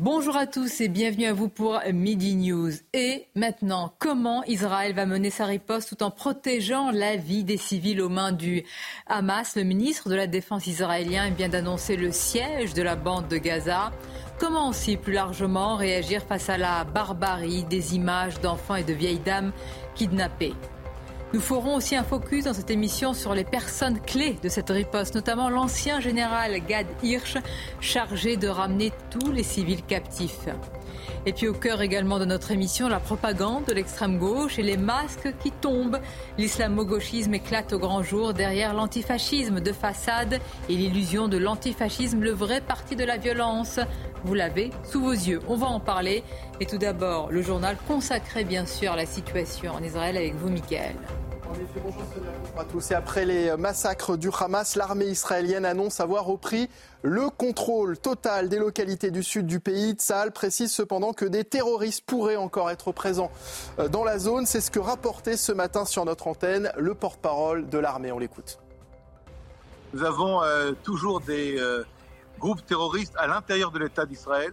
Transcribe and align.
Bonjour 0.00 0.36
à 0.36 0.48
tous 0.48 0.80
et 0.80 0.88
bienvenue 0.88 1.26
à 1.26 1.32
vous 1.32 1.48
pour 1.48 1.80
Midi 1.92 2.34
News. 2.34 2.72
Et 2.94 3.28
maintenant, 3.36 3.94
comment 4.00 4.42
Israël 4.42 4.92
va 4.92 5.06
mener 5.06 5.30
sa 5.30 5.44
riposte 5.44 5.90
tout 5.90 6.02
en 6.02 6.10
protégeant 6.10 6.90
la 6.90 7.14
vie 7.14 7.44
des 7.44 7.56
civils 7.56 8.02
aux 8.02 8.08
mains 8.08 8.32
du 8.32 8.64
Hamas? 9.06 9.54
Le 9.54 9.62
ministre 9.62 10.08
de 10.08 10.16
la 10.16 10.26
Défense 10.26 10.66
israélien 10.66 11.30
vient 11.30 11.48
d'annoncer 11.48 11.94
le 11.94 12.10
siège 12.10 12.74
de 12.74 12.82
la 12.82 12.96
bande 12.96 13.28
de 13.28 13.36
Gaza. 13.36 13.92
Comment 14.40 14.70
aussi 14.70 14.96
plus 14.96 15.12
largement 15.12 15.76
réagir 15.76 16.24
face 16.24 16.48
à 16.48 16.58
la 16.58 16.82
barbarie 16.82 17.62
des 17.62 17.94
images 17.94 18.40
d'enfants 18.40 18.74
et 18.74 18.82
de 18.82 18.94
vieilles 18.94 19.20
dames 19.20 19.52
kidnappées? 19.94 20.54
Nous 21.34 21.40
ferons 21.40 21.74
aussi 21.74 21.96
un 21.96 22.04
focus 22.04 22.44
dans 22.44 22.54
cette 22.54 22.70
émission 22.70 23.12
sur 23.12 23.34
les 23.34 23.42
personnes 23.42 23.98
clés 23.98 24.36
de 24.40 24.48
cette 24.48 24.70
riposte, 24.70 25.16
notamment 25.16 25.50
l'ancien 25.50 25.98
général 25.98 26.52
Gad 26.64 26.86
Hirsch, 27.02 27.38
chargé 27.80 28.36
de 28.36 28.46
ramener 28.46 28.92
tous 29.10 29.32
les 29.32 29.42
civils 29.42 29.82
captifs. 29.82 30.46
Et 31.26 31.32
puis 31.32 31.48
au 31.48 31.52
cœur 31.52 31.82
également 31.82 32.20
de 32.20 32.24
notre 32.24 32.52
émission, 32.52 32.88
la 32.88 33.00
propagande 33.00 33.64
de 33.64 33.72
l'extrême 33.72 34.16
gauche 34.16 34.60
et 34.60 34.62
les 34.62 34.76
masques 34.76 35.34
qui 35.42 35.50
tombent. 35.50 35.98
L'islamo-gauchisme 36.38 37.34
éclate 37.34 37.72
au 37.72 37.80
grand 37.80 38.04
jour 38.04 38.32
derrière 38.32 38.72
l'antifascisme 38.72 39.58
de 39.58 39.72
façade 39.72 40.38
et 40.68 40.76
l'illusion 40.76 41.26
de 41.26 41.36
l'antifascisme, 41.36 42.20
le 42.20 42.30
vrai 42.30 42.60
parti 42.60 42.94
de 42.94 43.04
la 43.04 43.16
violence. 43.16 43.80
Vous 44.22 44.34
l'avez 44.34 44.70
sous 44.84 45.00
vos 45.00 45.10
yeux. 45.10 45.40
On 45.48 45.56
va 45.56 45.66
en 45.66 45.80
parler. 45.80 46.22
Et 46.60 46.66
tout 46.66 46.78
d'abord, 46.78 47.32
le 47.32 47.42
journal 47.42 47.76
consacré 47.88 48.44
bien 48.44 48.66
sûr 48.66 48.92
à 48.92 48.96
la 48.96 49.06
situation 49.06 49.72
en 49.72 49.82
Israël 49.82 50.16
avec 50.16 50.36
vous, 50.36 50.48
Mickaël. 50.48 50.94
À 52.56 52.64
tous. 52.64 52.90
Et 52.90 52.94
après 52.94 53.24
les 53.24 53.56
massacres 53.56 54.16
du 54.16 54.30
Hamas, 54.38 54.76
l'armée 54.76 55.06
israélienne 55.06 55.64
annonce 55.64 56.00
avoir 56.00 56.24
repris 56.24 56.68
le 57.02 57.28
contrôle 57.30 57.98
total 57.98 58.48
des 58.48 58.58
localités 58.58 59.10
du 59.10 59.22
sud 59.22 59.46
du 59.46 59.60
pays. 59.60 59.92
Tsahal 59.92 60.32
précise 60.32 60.72
cependant 60.72 61.12
que 61.12 61.24
des 61.24 61.44
terroristes 61.44 62.04
pourraient 62.06 62.36
encore 62.36 62.70
être 62.70 62.92
présents 62.92 63.30
euh, 63.78 63.88
dans 63.88 64.04
la 64.04 64.18
zone. 64.18 64.46
C'est 64.46 64.60
ce 64.60 64.70
que 64.70 64.78
rapportait 64.78 65.36
ce 65.36 65.52
matin 65.52 65.84
sur 65.84 66.04
notre 66.04 66.28
antenne 66.28 66.72
le 66.76 66.94
porte-parole 66.94 67.68
de 67.68 67.78
l'armée. 67.78 68.12
On 68.12 68.18
l'écoute. 68.18 68.58
Nous 69.92 70.04
avons 70.04 70.42
euh, 70.42 70.72
toujours 70.82 71.20
des 71.20 71.58
euh, 71.58 71.84
groupes 72.38 72.64
terroristes 72.64 73.14
à 73.16 73.26
l'intérieur 73.26 73.70
de 73.70 73.78
l'État 73.78 74.06
d'Israël 74.06 74.52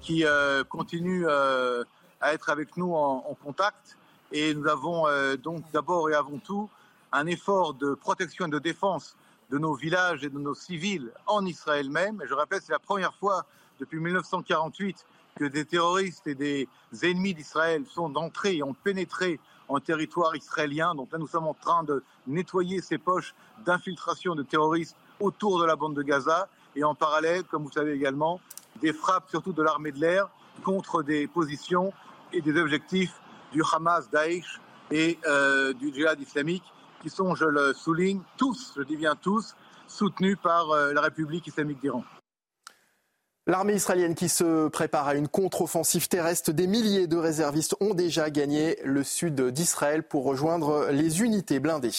qui 0.00 0.22
continuent 0.68 1.26
à 1.26 2.34
être 2.34 2.50
avec 2.50 2.76
nous 2.76 2.92
en 2.94 3.34
contact. 3.42 3.93
Et 4.36 4.52
nous 4.52 4.66
avons 4.66 5.04
donc 5.36 5.62
d'abord 5.72 6.10
et 6.10 6.14
avant 6.14 6.38
tout 6.38 6.68
un 7.12 7.28
effort 7.28 7.72
de 7.72 7.94
protection 7.94 8.46
et 8.46 8.50
de 8.50 8.58
défense 8.58 9.16
de 9.50 9.58
nos 9.58 9.74
villages 9.74 10.24
et 10.24 10.28
de 10.28 10.40
nos 10.40 10.54
civils 10.54 11.12
en 11.28 11.46
Israël 11.46 11.88
même. 11.88 12.20
Et 12.20 12.26
je 12.26 12.34
rappelle, 12.34 12.60
c'est 12.60 12.72
la 12.72 12.80
première 12.80 13.14
fois 13.14 13.46
depuis 13.78 14.00
1948 14.00 15.06
que 15.36 15.44
des 15.44 15.64
terroristes 15.64 16.26
et 16.26 16.34
des 16.34 16.68
ennemis 17.04 17.34
d'Israël 17.34 17.84
sont 17.86 18.16
entrés 18.16 18.56
et 18.56 18.64
ont 18.64 18.74
pénétré 18.74 19.38
en 19.68 19.78
territoire 19.78 20.34
israélien. 20.34 20.96
Donc 20.96 21.12
là, 21.12 21.18
nous 21.18 21.28
sommes 21.28 21.46
en 21.46 21.54
train 21.54 21.84
de 21.84 22.02
nettoyer 22.26 22.80
ces 22.80 22.98
poches 22.98 23.36
d'infiltration 23.64 24.34
de 24.34 24.42
terroristes 24.42 24.96
autour 25.20 25.60
de 25.60 25.64
la 25.64 25.76
bande 25.76 25.94
de 25.94 26.02
Gaza. 26.02 26.48
Et 26.74 26.82
en 26.82 26.96
parallèle, 26.96 27.44
comme 27.44 27.62
vous 27.62 27.70
savez 27.70 27.92
également, 27.92 28.40
des 28.82 28.92
frappes 28.92 29.30
surtout 29.30 29.52
de 29.52 29.62
l'armée 29.62 29.92
de 29.92 30.00
l'air 30.00 30.28
contre 30.64 31.04
des 31.04 31.28
positions 31.28 31.92
et 32.32 32.40
des 32.40 32.60
objectifs 32.60 33.14
du 33.54 33.62
Hamas, 33.72 34.10
Daesh 34.10 34.60
et 34.90 35.18
euh, 35.26 35.72
du 35.72 35.94
djihad 35.94 36.20
islamique 36.20 36.64
qui 37.00 37.08
sont, 37.08 37.34
je 37.34 37.44
le 37.44 37.72
souligne, 37.72 38.20
tous, 38.36 38.74
je 38.76 38.82
dis 38.82 38.96
bien 38.96 39.14
tous, 39.14 39.54
soutenus 39.86 40.36
par 40.42 40.70
euh, 40.70 40.92
la 40.92 41.00
République 41.00 41.46
islamique 41.46 41.80
d'Iran. 41.80 42.04
L'armée 43.46 43.74
israélienne 43.74 44.14
qui 44.14 44.30
se 44.30 44.68
prépare 44.68 45.06
à 45.06 45.14
une 45.14 45.28
contre-offensive 45.28 46.08
terrestre, 46.08 46.52
des 46.52 46.66
milliers 46.66 47.06
de 47.06 47.16
réservistes 47.16 47.76
ont 47.80 47.92
déjà 47.92 48.30
gagné 48.30 48.78
le 48.84 49.04
sud 49.04 49.40
d'Israël 49.50 50.02
pour 50.02 50.24
rejoindre 50.24 50.88
les 50.90 51.20
unités 51.20 51.60
blindées. 51.60 51.90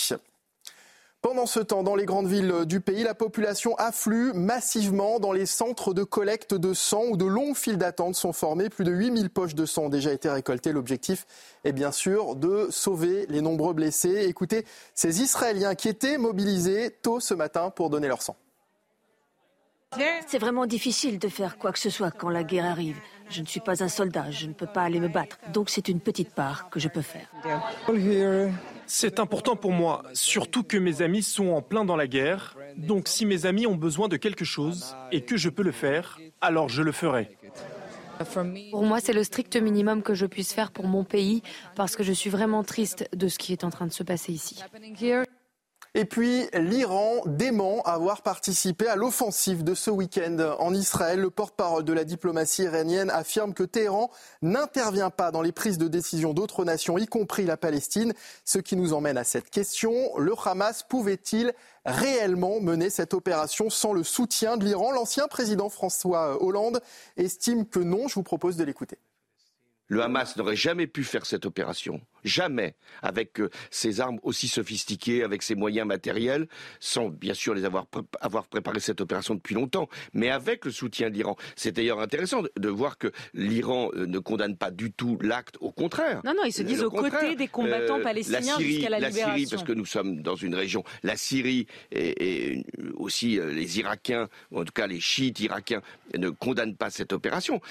Pendant 1.25 1.47
ce 1.47 1.59
temps, 1.59 1.81
dans 1.81 1.96
les 1.96 2.06
grandes 2.06 2.28
villes 2.28 2.53
du 2.68 2.81
pays, 2.81 3.02
la 3.02 3.16
population 3.16 3.74
afflue 3.78 4.31
massivement 4.34 5.19
dans 5.19 5.31
les 5.31 5.47
centres 5.47 5.91
de 5.91 6.03
collecte 6.03 6.53
de 6.53 6.72
sang 6.75 7.02
où 7.09 7.18
de 7.18 7.25
longues 7.25 7.56
files 7.56 7.80
d'attente 7.80 8.13
sont 8.13 8.31
formées. 8.31 8.69
Plus 8.69 8.86
de 8.86 8.91
8000 8.91 9.31
poches 9.31 9.56
de 9.56 9.66
sang 9.66 9.86
ont 9.86 9.90
déjà 9.90 10.13
été 10.13 10.30
récoltées. 10.30 10.72
L'objectif 10.72 11.25
est 11.63 11.72
bien 11.72 11.91
sûr 11.91 12.36
de 12.36 12.68
sauver 12.69 13.25
les 13.28 13.41
nombreux 13.41 13.74
blessés. 13.74 14.25
Écoutez 14.28 14.66
ces 14.94 15.24
Israéliens 15.24 15.74
qui 15.74 15.90
étaient 15.90 16.19
mobilisés 16.19 16.91
tôt 17.02 17.19
ce 17.19 17.34
matin 17.34 17.72
pour 17.72 17.90
donner 17.90 18.07
leur 18.07 18.22
sang. 18.22 18.36
C'est 20.28 20.38
vraiment 20.38 20.68
difficile 20.68 21.18
de 21.18 21.28
faire 21.28 21.57
quoi 21.57 21.72
que 21.72 21.80
ce 21.80 21.90
soit 21.90 22.12
quand 22.12 22.30
la 22.30 22.44
guerre 22.44 22.66
arrive. 22.66 23.00
Je 23.30 23.42
ne 23.42 23.47
suis 23.47 23.62
pas 23.62 23.84
un 23.84 23.90
soldat, 23.90 24.30
je 24.30 24.46
ne 24.46 24.53
peux 24.53 24.68
pas 24.68 24.84
aller 24.84 25.00
me 25.00 25.07
battre. 25.07 25.40
Donc 25.53 25.72
c'est 25.72 25.88
une 25.88 26.02
petite 26.02 26.36
part 26.36 26.69
que 26.69 26.80
je 26.80 26.88
peux 26.88 27.02
faire. 27.02 27.31
C'est 28.88 29.19
important 29.19 29.56
pour 29.56 29.72
moi, 29.72 30.03
surtout 30.13 30.63
que 30.63 30.78
mes 30.78 31.01
amis 31.01 31.23
sont 31.23 31.50
en 31.50 31.62
plein 31.62 31.85
dans 31.85 31.96
la 31.96 32.07
guerre. 32.07 32.56
Donc 32.78 33.07
si 33.07 33.25
mes 33.25 33.46
amis 33.46 33.68
ont 33.68 33.75
besoin 33.75 34.07
de 34.07 34.18
quelque 34.18 34.46
chose 34.46 34.96
et 35.12 35.22
que 35.22 35.38
je 35.38 35.50
peux 35.50 35.63
le 35.63 35.72
faire, 35.72 36.19
alors 36.41 36.69
je 36.69 36.81
le 36.81 36.91
ferai. 36.91 37.38
Pour 38.72 38.84
moi, 38.84 39.00
c'est 39.00 39.13
le 39.13 39.24
strict 39.24 39.57
minimum 39.57 40.01
que 40.01 40.13
je 40.13 40.25
puisse 40.25 40.53
faire 40.53 40.72
pour 40.72 40.88
mon 40.88 41.03
pays 41.03 41.41
parce 41.75 41.95
que 41.95 42.03
je 42.03 42.13
suis 42.13 42.29
vraiment 42.29 42.63
triste 42.63 43.09
de 43.13 43.28
ce 43.28 43.38
qui 43.38 43.51
est 43.51 43.63
en 43.63 43.69
train 43.69 43.88
de 43.88 43.94
se 43.94 44.03
passer 44.03 44.31
ici. 44.31 44.63
Et 45.97 46.03
puis, 46.03 46.50
l'Iran 46.53 47.22
dément 47.25 47.81
avoir 47.83 48.22
participé 48.22 48.85
à 48.85 48.97
l'offensive 48.97 49.63
de 49.63 49.73
ce 49.73 49.89
week-end 49.89 50.57
en 50.59 50.73
Israël. 50.73 51.22
Le 51.22 51.29
porte-parole 51.29 51.85
de 51.85 51.94
la 51.94 52.03
diplomatie 52.03 52.63
iranienne 52.63 53.09
affirme 53.09 53.53
que 53.53 53.63
Téhéran 53.63 54.11
n'intervient 54.41 55.09
pas 55.09 55.31
dans 55.31 55.41
les 55.41 55.53
prises 55.53 55.78
de 55.78 55.88
décision 55.88 56.33
d'autres 56.33 56.66
nations, 56.66 56.97
y 56.97 57.07
compris 57.07 57.45
la 57.45 57.56
Palestine. 57.56 58.13
Ce 58.44 58.59
qui 58.59 58.75
nous 58.75 58.91
emmène 58.91 59.17
à 59.17 59.23
cette 59.23 59.50
question. 59.50 60.17
Le 60.17 60.33
Hamas 60.44 60.83
pouvait-il 60.83 61.53
réellement 61.85 62.59
mener 62.59 62.89
cette 62.89 63.13
opération 63.13 63.69
sans 63.69 63.94
le 63.94 64.03
soutien 64.03 64.57
de 64.57 64.66
l'Iran? 64.66 64.91
L'ancien 64.91 65.29
président 65.29 65.69
François 65.69 66.44
Hollande 66.44 66.81
estime 67.16 67.66
que 67.66 67.79
non. 67.79 68.09
Je 68.09 68.16
vous 68.16 68.23
propose 68.23 68.57
de 68.57 68.66
l'écouter. 68.66 68.97
Le 69.88 70.03
Hamas 70.03 70.35
n'aurait 70.35 70.57
jamais 70.57 70.88
pu 70.88 71.06
faire 71.06 71.25
cette 71.25 71.45
opération 71.45 72.01
Jamais, 72.25 72.74
avec 73.03 73.40
euh, 73.40 73.50
ces 73.69 74.02
armes 74.02 74.19
aussi 74.24 74.47
sophistiquées, 74.47 75.24
avec 75.24 75.44
ces 75.44 75.53
moyens 75.53 75.88
matériels, 75.88 76.47
sans 76.80 77.09
bien 77.09 77.36
sûr 77.36 77.53
les 77.53 77.66
avoir, 77.66 77.86
avoir 78.19 78.47
préparé 78.47 78.80
cette 78.80 79.00
opération 79.00 79.36
depuis 79.36 79.53
longtemps, 79.53 79.88
mais 80.13 80.31
avec 80.31 80.66
le 80.66 80.72
soutien 80.72 81.12
de 81.12 81.16
l'Iran. 81.16 81.36
C'est 81.56 81.72
d'ailleurs 81.72 82.00
intéressant 82.00 82.41
de, 82.41 82.69
voir 82.69 82.97
que 82.97 83.12
l'Iran 83.36 83.91
euh, 83.94 84.08
ne 84.08 84.18
condamne 84.18 84.58
pas 84.58 84.72
du 84.72 84.91
tout 84.91 85.19
l'acte, 85.22 85.58
au 85.59 85.72
contraire. 85.72 86.22
Non, 86.25 86.34
non, 86.36 86.44
ils 86.46 86.52
se 86.52 86.63
disent 86.63 86.81
aux 86.81 86.90
côtés 86.90 87.36
des 87.36 87.47
combattants 87.47 88.00
euh, 88.00 88.03
palestiniens 88.03 88.59
jusqu'à 88.59 88.90
la, 88.90 89.00
la 89.00 89.09
libération. 89.09 89.36
Syrie, 89.36 89.47
parce 89.52 89.63
que 89.63 89.74
nous 89.74 89.86
sommes 89.86 90.24
dans 90.24 90.36
une 90.36 90.56
région, 90.56 90.84
la 91.03 91.16
Syrie 91.16 91.68
et, 91.92 92.66
aussi 92.96 93.38
les 93.38 93.80
Irakiens, 93.80 94.30
en 94.53 94.66
tout 94.66 94.74
cas 94.74 94.88
les 94.88 95.00
chiites 95.00 95.39
irakiens, 95.42 95.81
ne 96.18 96.30
condamnent 96.30 96.75
pas 96.75 96.89
cette 96.89 97.13
opération. 97.13 97.62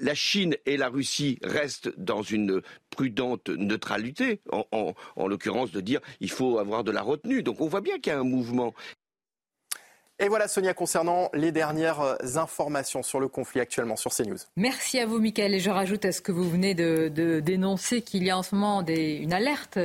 La 0.00 0.14
Chine 0.14 0.56
et 0.66 0.76
la 0.76 0.88
Russie 0.88 1.38
restent 1.42 1.92
dans 1.98 2.22
une 2.22 2.62
prudente 2.90 3.48
neutralité, 3.48 4.03
en, 4.50 5.26
l'occurrence 5.26 5.70
de 5.70 5.80
dire 5.80 6.00
il 6.20 6.30
faut 6.30 6.58
avoir 6.58 6.84
de 6.84 6.90
la 6.90 7.02
retenue. 7.02 7.42
Donc 7.42 7.60
on 7.60 7.68
voit 7.68 7.80
bien 7.80 7.98
qu'il 7.98 8.12
y 8.12 8.16
a 8.16 8.18
un 8.18 8.24
mouvement. 8.24 8.74
Et 10.20 10.28
voilà 10.28 10.46
Sonia 10.46 10.74
concernant 10.74 11.28
les 11.34 11.50
dernières 11.50 12.00
euh, 12.00 12.16
informations 12.36 13.02
sur 13.02 13.18
le 13.18 13.26
conflit 13.26 13.60
actuellement 13.60 13.96
sur 13.96 14.14
CNews. 14.14 14.38
Merci 14.56 15.00
à 15.00 15.06
vous 15.06 15.18
Michael 15.18 15.54
et 15.54 15.58
je 15.58 15.70
rajoute 15.70 16.04
à 16.04 16.12
ce 16.12 16.20
que 16.20 16.30
vous 16.30 16.48
venez 16.48 16.74
de, 16.74 17.40
dénoncer 17.40 18.00
qu'il 18.00 18.22
y 18.22 18.30
a 18.30 18.38
en 18.38 18.44
ce 18.44 18.54
moment 18.54 18.84
une 18.86 19.32
alerte 19.32 19.80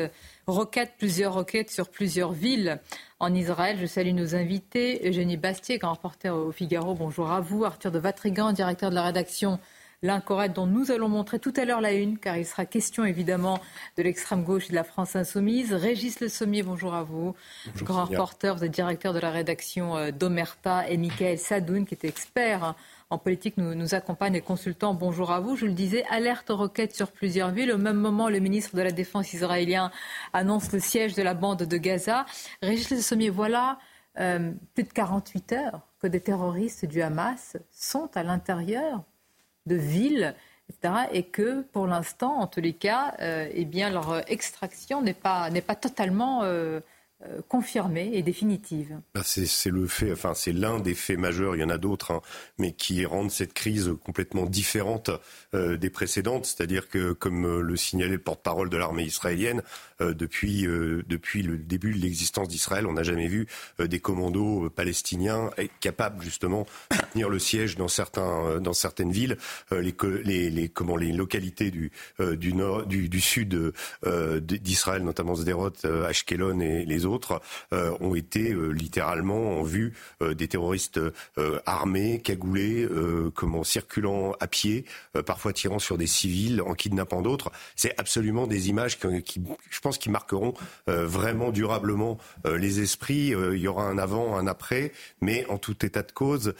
roquette, 0.46 0.94
plusieurs 1.00 1.34
roquettes 1.34 1.72
sur 1.72 1.90
plusieurs 1.90 2.32
villes 2.32 2.80
en 3.20 3.34
Israël. 3.34 3.78
Je 3.82 3.88
salue 3.88 4.14
nos 4.14 4.36
invités. 4.36 5.02
Eugénie 5.08 5.38
Bastier, 5.38 5.80
grand 5.80 5.94
reporter 5.94 6.36
au 6.36 6.52
Figaro, 6.52 6.94
bonjour 6.94 7.32
à 7.32 7.42
vous. 7.42 7.66
Arthur 7.66 7.92
de 7.92 8.00
Vatrigan, 8.00 8.52
directeur 8.52 8.92
de 8.92 8.96
la 8.96 9.04
rédaction 9.04 9.60
l'incorrect 10.02 10.56
dont 10.56 10.66
nous 10.66 10.92
allons 10.92 11.10
montrer 11.10 11.40
tout 11.40 11.54
à 11.58 11.66
l'heure 11.66 11.82
la 11.82 11.94
une, 11.94 12.18
car 12.18 12.38
il 12.38 12.46
sera 12.46 12.66
question 12.66 13.04
évidemment 13.04 13.60
de 13.98 14.04
l'extrême 14.04 14.44
gauche 14.44 14.68
et 14.68 14.70
de 14.70 14.76
la 14.76 14.84
France 14.84 15.16
insoumise. 15.16 15.74
Régis 15.74 16.20
Le 16.22 16.30
Sommier, 16.30 16.64
bonjour 16.64 16.94
à 16.94 17.04
vous. 17.04 17.36
Grand 17.84 18.06
reporter, 18.06 18.56
vous 18.56 18.64
êtes 18.64 18.72
directeur 18.72 19.14
de 19.14 19.20
la 19.20 19.30
rédaction 19.30 19.98
euh, 19.98 20.12
d'Omerta 20.12 20.90
et 20.90 20.98
Michael 20.98 21.38
Sadoun, 21.38 21.86
qui 21.86 21.96
est 21.96 22.06
expert 22.06 22.64
hein, 22.64 22.76
en 23.10 23.18
politique 23.18 23.58
nous, 23.58 23.76
nous 23.76 23.94
accompagne 23.94 24.36
et 24.36 24.42
consultant. 24.42 24.94
Bonjour 24.94 25.32
à 25.32 25.40
vous. 25.40 25.56
Je 25.56 25.66
le 25.66 25.74
disais, 25.74 26.06
alerte 26.10 26.50
roquette 26.50 26.96
sur 26.96 27.12
plusieurs 27.12 27.50
villes. 27.50 27.72
Au 27.72 27.78
même 27.78 27.98
moment, 27.98 28.30
le 28.30 28.40
ministre 28.40 28.76
de 28.76 28.82
la 28.82 28.92
Défense 28.92 29.34
israélien 29.34 29.92
annonce 30.32 30.72
le 30.72 30.80
siège 30.80 31.16
de 31.16 31.24
la 31.24 31.34
bande 31.34 31.64
de 31.64 31.78
Gaza. 31.78 32.26
Régis 32.62 32.90
Le 32.92 33.02
Sommier, 33.02 33.30
voilà 33.30 33.80
euh, 34.20 34.52
plus 34.76 34.84
de 34.84 34.94
48 34.94 35.54
heures 35.54 35.82
que 36.00 36.08
des 36.08 36.22
terroristes 36.22 36.86
du 36.86 37.02
Hamas 37.02 37.58
sont 37.72 38.10
à 38.16 38.24
l'intérieur 38.24 39.04
de 39.70 39.76
villes, 39.76 40.36
etc., 40.70 40.94
et 41.14 41.24
que 41.24 41.62
pour 41.72 41.88
l'instant, 41.88 42.40
en 42.40 42.48
tous 42.48 42.62
les 42.62 42.74
cas, 42.74 43.16
euh, 43.22 43.48
eh 43.54 43.66
bien, 43.66 43.90
leur 43.90 44.30
extraction 44.30 45.02
n'est 45.02 45.14
pas, 45.14 45.50
pas 45.66 45.76
totalement 45.76 46.44
euh, 46.44 46.80
euh, 47.26 47.42
confirmée 47.50 48.12
et 48.14 48.22
définitive. 48.22 48.98
Bah, 49.14 49.22
c'est 49.26 49.44
enfin 50.12 50.34
l'un 50.54 50.80
des 50.80 50.96
faits 50.96 51.18
majeurs. 51.18 51.56
Il 51.56 51.60
y 51.60 51.64
en 51.66 51.70
a 51.70 51.78
d'autres, 51.78 52.12
hein, 52.12 52.22
mais 52.58 52.72
qui 52.72 53.06
rendent 53.06 53.32
cette 53.32 53.54
crise 53.54 53.92
complètement 54.06 54.46
différente 54.46 55.12
euh, 55.54 55.76
des 55.76 55.90
précédentes. 55.90 56.46
C'est-à-dire 56.46 56.88
que, 56.88 57.12
comme 57.12 57.60
le 57.60 57.76
signalait 57.76 58.14
le 58.14 58.20
porte-parole 58.20 58.70
de 58.70 58.78
l'armée 58.78 59.04
israélienne, 59.04 59.62
depuis 60.00 60.62
depuis 60.62 61.42
le 61.42 61.58
début 61.58 61.94
de 61.94 62.00
l'existence 62.00 62.48
d'Israël, 62.48 62.88
on 62.88 62.94
n'a 62.94 63.04
jamais 63.04 63.28
vu 63.28 63.48
des 63.80 64.00
commandos 64.00 64.70
palestiniens 64.70 65.50
capables 65.82 66.24
justement 66.24 66.66
de 67.10 67.14
tenir 67.14 67.30
le 67.30 67.40
siège 67.40 67.76
dans 67.76 67.88
certains 67.88 68.60
dans 68.60 68.74
certaines 68.74 69.12
villes. 69.12 69.38
les, 69.72 69.94
les, 70.24 70.50
les 70.50 70.70
comment 70.70 70.98
les 70.98 71.12
localités 71.12 71.72
du 71.72 71.92
du 72.20 72.54
nord 72.54 72.86
du, 72.86 73.22
sud 73.22 73.74
d'Israël, 74.42 75.04
notamment 75.04 75.36
Sderot, 75.36 75.86
Ashkelon 75.86 76.60
et 76.60 76.86
les 76.86 77.06
autres 77.06 77.42
euh, 77.74 77.96
ont 78.00 78.16
été 78.16 78.52
euh, 78.52 78.70
littéralement 78.70 79.60
en 79.60 79.64
vue 79.64 79.94
euh, 80.22 80.34
des 80.34 80.48
terroristes 80.48 81.00
armés, 81.66 82.20
cagoulés, 82.22 82.88
comment 83.34 83.64
circulant 83.64 84.34
à 84.40 84.48
pied, 84.48 84.86
parfois 85.26 85.54
tirant 85.54 85.80
sur 85.80 85.98
des 85.98 86.08
civils, 86.08 86.62
en 86.62 86.74
kidnappant 86.74 87.22
d'autres. 87.22 87.52
C'est 87.76 87.98
absolument 88.00 88.48
des 88.48 88.70
images 88.70 88.98
qui, 89.00 89.42
je 89.70 89.80
pense, 89.80 89.98
qui 89.98 90.10
marqueront 90.10 90.54
vraiment 90.88 91.52
durablement 91.52 92.18
les 92.46 92.82
esprits. 92.82 93.30
il 93.30 93.58
y 93.58 93.68
aura 93.68 93.84
un 93.84 93.98
avant, 93.98 94.38
un 94.38 94.48
après, 94.48 94.92
mais 95.22 95.46
en 95.48 95.58
tout 95.58 95.86
état 95.86 96.04
de 96.04 96.12
cause, 96.12 96.54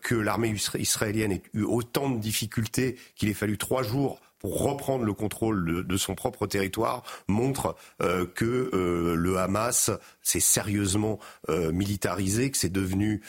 que 0.00 0.14
l'armée 0.14 0.54
israélienne 0.78 1.32
ait 1.32 1.42
eu 1.54 1.62
autant 1.62 2.10
de 2.10 2.18
difficultés 2.18 2.96
qu'il 3.16 3.28
ait 3.28 3.34
fallu 3.34 3.58
trois 3.58 3.82
jours 3.82 4.20
pour 4.42 4.60
reprendre 4.60 5.04
le 5.04 5.14
contrôle 5.14 5.86
de, 5.86 5.96
son 5.96 6.16
propre 6.16 6.48
territoire 6.48 7.04
montre 7.28 7.76
euh, 8.02 8.26
que 8.26 8.70
euh, 8.74 9.14
le 9.14 9.38
Hamas 9.38 9.92
s'est 10.20 10.40
sérieusement 10.40 11.20
euh, 11.48 11.70
militarisé, 11.70 12.50
que 12.50 12.58
c'est 12.58 12.72
devenu 12.72 13.22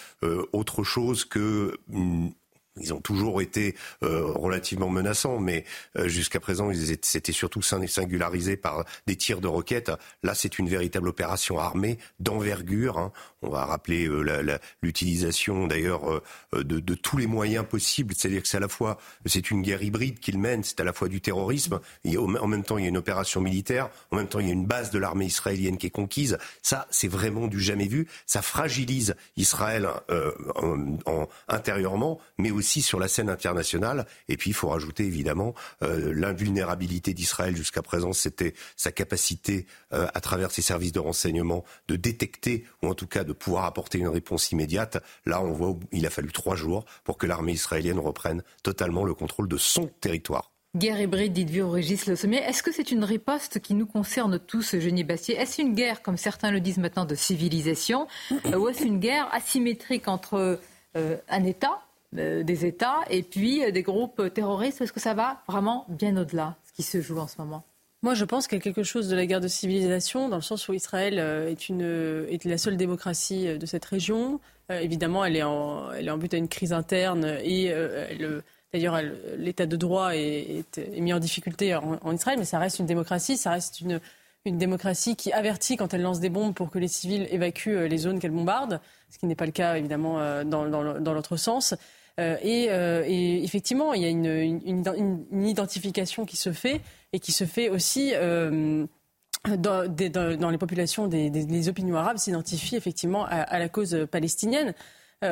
autre 0.54 0.84
chose 0.84 1.26
que 1.26 1.78
ils 2.78 2.94
ont 2.94 3.02
toujours 3.02 3.42
été 3.42 3.76
euh, 4.02 4.26
relativement 4.26 4.90
menaçants, 4.90 5.40
mais 5.40 5.64
euh, 5.98 6.08
jusqu'à 6.08 6.40
présent, 6.40 6.72
ils 6.72 6.92
étaient 6.92 7.32
surtout 7.32 7.62
singularisés 7.62 8.58
par 8.58 8.86
des 9.06 9.16
tirs 9.16 9.42
de 9.42 9.48
roquettes. 9.48 9.92
Là, 10.24 10.34
c'est 10.34 10.58
une 10.58 10.68
véritable 10.68 11.08
opération 11.08 11.60
armée 11.60 12.00
d'envergure. 12.20 12.98
Hein. 12.98 13.12
On 13.44 13.50
va 13.50 13.66
rappeler 13.66 14.08
euh, 14.08 14.58
l'utilisation 14.82 15.68
d'ailleurs 15.68 16.22
de, 16.54 16.80
de, 16.80 16.96
tous 16.96 17.18
les 17.18 17.28
moyens 17.28 17.66
possibles. 17.66 18.16
C'est-à-dire 18.18 18.42
que 18.42 18.48
c'est 18.48 18.58
à 18.58 18.62
la 18.62 18.68
fois 18.68 18.98
c'est 19.26 19.52
une 19.52 19.62
guerre 19.62 19.84
hybride 19.84 20.20
qu'ils 20.20 20.40
mènent, 20.40 20.64
c'est 20.64 20.80
à 20.80 20.84
la 20.84 20.94
fois 20.94 21.10
du 21.10 21.22
terrorisme, 21.22 21.80
et 22.04 22.18
en 22.18 22.48
même 22.48 22.64
temps 22.64 22.78
il 22.78 22.84
y 22.84 22.86
a 22.86 22.90
une 22.90 22.98
opération 22.98 23.42
militaire, 23.42 23.90
en 24.12 24.18
même 24.18 24.28
temps 24.28 24.40
il 24.40 24.48
y 24.48 24.50
a 24.50 24.54
une 24.54 24.66
base 24.66 24.92
de 24.92 25.00
l'armée 25.00 25.26
israélienne 25.26 25.78
qui 25.78 25.88
est 25.88 25.92
conquise. 25.92 26.38
Ça, 26.62 26.88
c'est 26.90 27.08
vraiment 27.08 27.48
du 27.48 27.60
jamais 27.60 27.88
vu. 27.88 28.08
Ça 28.26 28.42
fragilise 28.42 29.16
Israël 29.36 29.90
en, 30.56 31.28
intérieurement, 31.48 32.20
mais 32.38 32.52
aussi 32.52 32.63
aussi 32.64 32.82
sur 32.82 32.98
la 32.98 33.10
scène 33.10 33.30
internationale. 33.30 34.06
Et 34.30 34.38
puis, 34.38 34.52
il 34.52 34.54
faut 34.54 34.70
rajouter 34.70 35.04
évidemment 35.04 35.54
euh, 35.82 36.14
l'invulnérabilité 36.16 37.14
d'Israël 37.14 37.58
jusqu'à 37.58 37.82
présent, 37.82 38.14
c'était 38.14 38.54
sa 38.78 38.94
capacité, 38.94 39.68
euh, 39.92 40.08
à 40.14 40.22
travers 40.22 40.50
ses 40.52 40.62
services 40.62 40.94
de 40.94 41.02
renseignement, 41.02 41.66
de 41.90 41.98
détecter 41.98 42.64
ou 42.82 42.88
en 42.88 42.96
tout 42.96 43.08
cas 43.08 43.26
de 43.26 43.34
pouvoir 43.34 43.66
apporter 43.66 43.98
une 43.98 44.08
réponse 44.08 44.54
immédiate. 44.54 45.04
Là, 45.26 45.44
on 45.44 45.52
voit 45.52 45.78
qu'il 45.92 46.06
a 46.06 46.10
fallu 46.10 46.32
trois 46.32 46.56
jours 46.56 46.86
pour 47.04 47.18
que 47.18 47.28
l'armée 47.28 47.52
israélienne 47.52 48.00
reprenne 48.00 48.44
totalement 48.64 49.04
le 49.04 49.14
contrôle 49.14 49.50
de 49.50 49.58
son 49.58 49.88
territoire. 50.00 50.52
Guerre 50.76 51.02
hybride, 51.02 51.34
dites-vous, 51.34 51.70
Régis 51.70 52.08
Le 52.08 52.16
Sommier. 52.16 52.40
Est-ce 52.40 52.64
que 52.64 52.72
c'est 52.72 52.92
une 52.92 53.04
riposte 53.04 53.60
qui 53.60 53.74
nous 53.74 53.86
concerne 53.86 54.40
tous, 54.40 54.74
Eugénie 54.74 55.04
Bastier? 55.04 55.36
Est-ce 55.36 55.62
une 55.62 55.76
guerre, 55.76 56.02
comme 56.02 56.18
certains 56.18 56.50
le 56.50 56.62
disent 56.62 56.80
maintenant, 56.80 57.06
de 57.06 57.14
civilisation? 57.14 58.08
Ou 58.58 58.70
est-ce 58.70 58.86
une 58.86 59.00
guerre 59.00 59.28
asymétrique 59.34 60.08
entre 60.08 60.60
euh, 60.96 61.18
un 61.28 61.44
État 61.44 61.70
euh, 61.72 61.93
des 62.14 62.66
États 62.66 63.00
et 63.10 63.24
puis 63.24 63.64
euh, 63.64 63.72
des 63.72 63.82
groupes 63.82 64.34
terroristes 64.34 64.82
Est-ce 64.82 64.94
que 64.94 65.00
ça 65.00 65.14
va 65.14 65.42
vraiment 65.48 65.86
bien 65.90 66.16
au-delà, 66.18 66.56
ce 66.66 66.74
qui 66.74 66.84
se 66.84 67.02
joue 67.02 67.18
en 67.18 67.28
ce 67.28 67.36
moment? 67.40 67.64
Moi, 68.02 68.16
je 68.16 68.26
pense 68.26 68.48
qu'il 68.48 68.58
y 68.58 68.62
a 68.62 68.64
quelque 68.64 68.84
chose 68.84 69.08
de 69.08 69.16
la 69.16 69.26
guerre 69.26 69.40
de 69.40 69.48
civilisation, 69.48 70.28
dans 70.28 70.36
le 70.36 70.42
sens 70.42 70.68
où 70.68 70.74
Israël 70.74 71.20
euh, 71.20 71.50
est, 71.50 71.70
une, 71.70 71.82
est 72.30 72.44
la 72.46 72.58
seule 72.58 72.78
démocratie 72.78 73.58
de 73.58 73.66
cette 73.66 73.86
région. 73.86 74.40
évidemment, 74.70 75.24
elle 75.26 75.38
est, 75.38 75.44
en, 75.44 75.92
elle 75.92 76.08
est 76.08 76.12
en 76.12 76.18
but 76.18 76.34
à 76.34 76.38
une 76.38 76.50
crise 76.50 76.74
interne 76.74 77.38
et 77.44 77.74
d'ailleurs, 78.74 79.00
l'état 79.38 79.66
de 79.66 79.76
droit 79.76 80.16
est, 80.16 80.66
mis 81.00 81.14
en 81.14 81.20
difficulté 81.20 81.76
en, 81.76 82.12
Israël, 82.12 82.40
mais 82.40 82.46
ça 82.46 82.60
reste 82.60 82.80
une 82.80 82.88
démocratie, 82.88 83.38
ça 83.38 83.52
reste 83.52 83.82
une, 83.82 84.02
une 84.46 84.58
démocratie 84.58 85.16
qui 85.16 85.32
avertit 85.32 85.78
quand 85.78 85.94
elle 85.94 86.02
lance 86.02 86.20
des 86.20 86.30
bombes 86.30 86.56
pour 86.56 86.72
que 86.72 86.80
les 86.80 86.88
civils 86.88 87.28
évacuent 87.30 87.88
les 87.88 87.98
zones 87.98 88.20
qu'elle 88.20 88.32
bombarde, 88.32 88.82
ce 89.12 89.20
qui 89.20 89.28
n'est 89.28 89.36
pas 89.36 89.46
le 89.46 89.52
cas, 89.52 89.78
évidemment, 89.78 90.44
dans, 90.44 90.68
dans 90.68 91.14
l'autre 91.14 91.38
sens. 91.38 91.76
Euh, 92.20 92.38
euh, 92.44 93.04
et, 93.08 93.44
effectivement, 93.44 93.94
il 93.94 94.02
y 94.02 94.06
a 94.06 94.10
une, 94.10 95.48
identification 95.48 96.26
qui 96.26 96.38
se 96.38 96.52
fait 96.52 96.82
et 97.12 97.20
qui 97.20 97.32
se 97.32 97.46
fait 97.46 97.70
aussi. 97.70 98.12
Euh, 98.16 98.86
dans, 99.58 100.50
les 100.50 100.58
populations 100.58 101.08
des, 101.08 101.70
opinions 101.70 101.98
arabes 101.98 102.18
s'identifient 102.18 102.78
effectivement 102.78 103.26
à, 103.26 103.60
la 103.60 103.68
cause 103.68 104.08
palestinienne. 104.10 104.74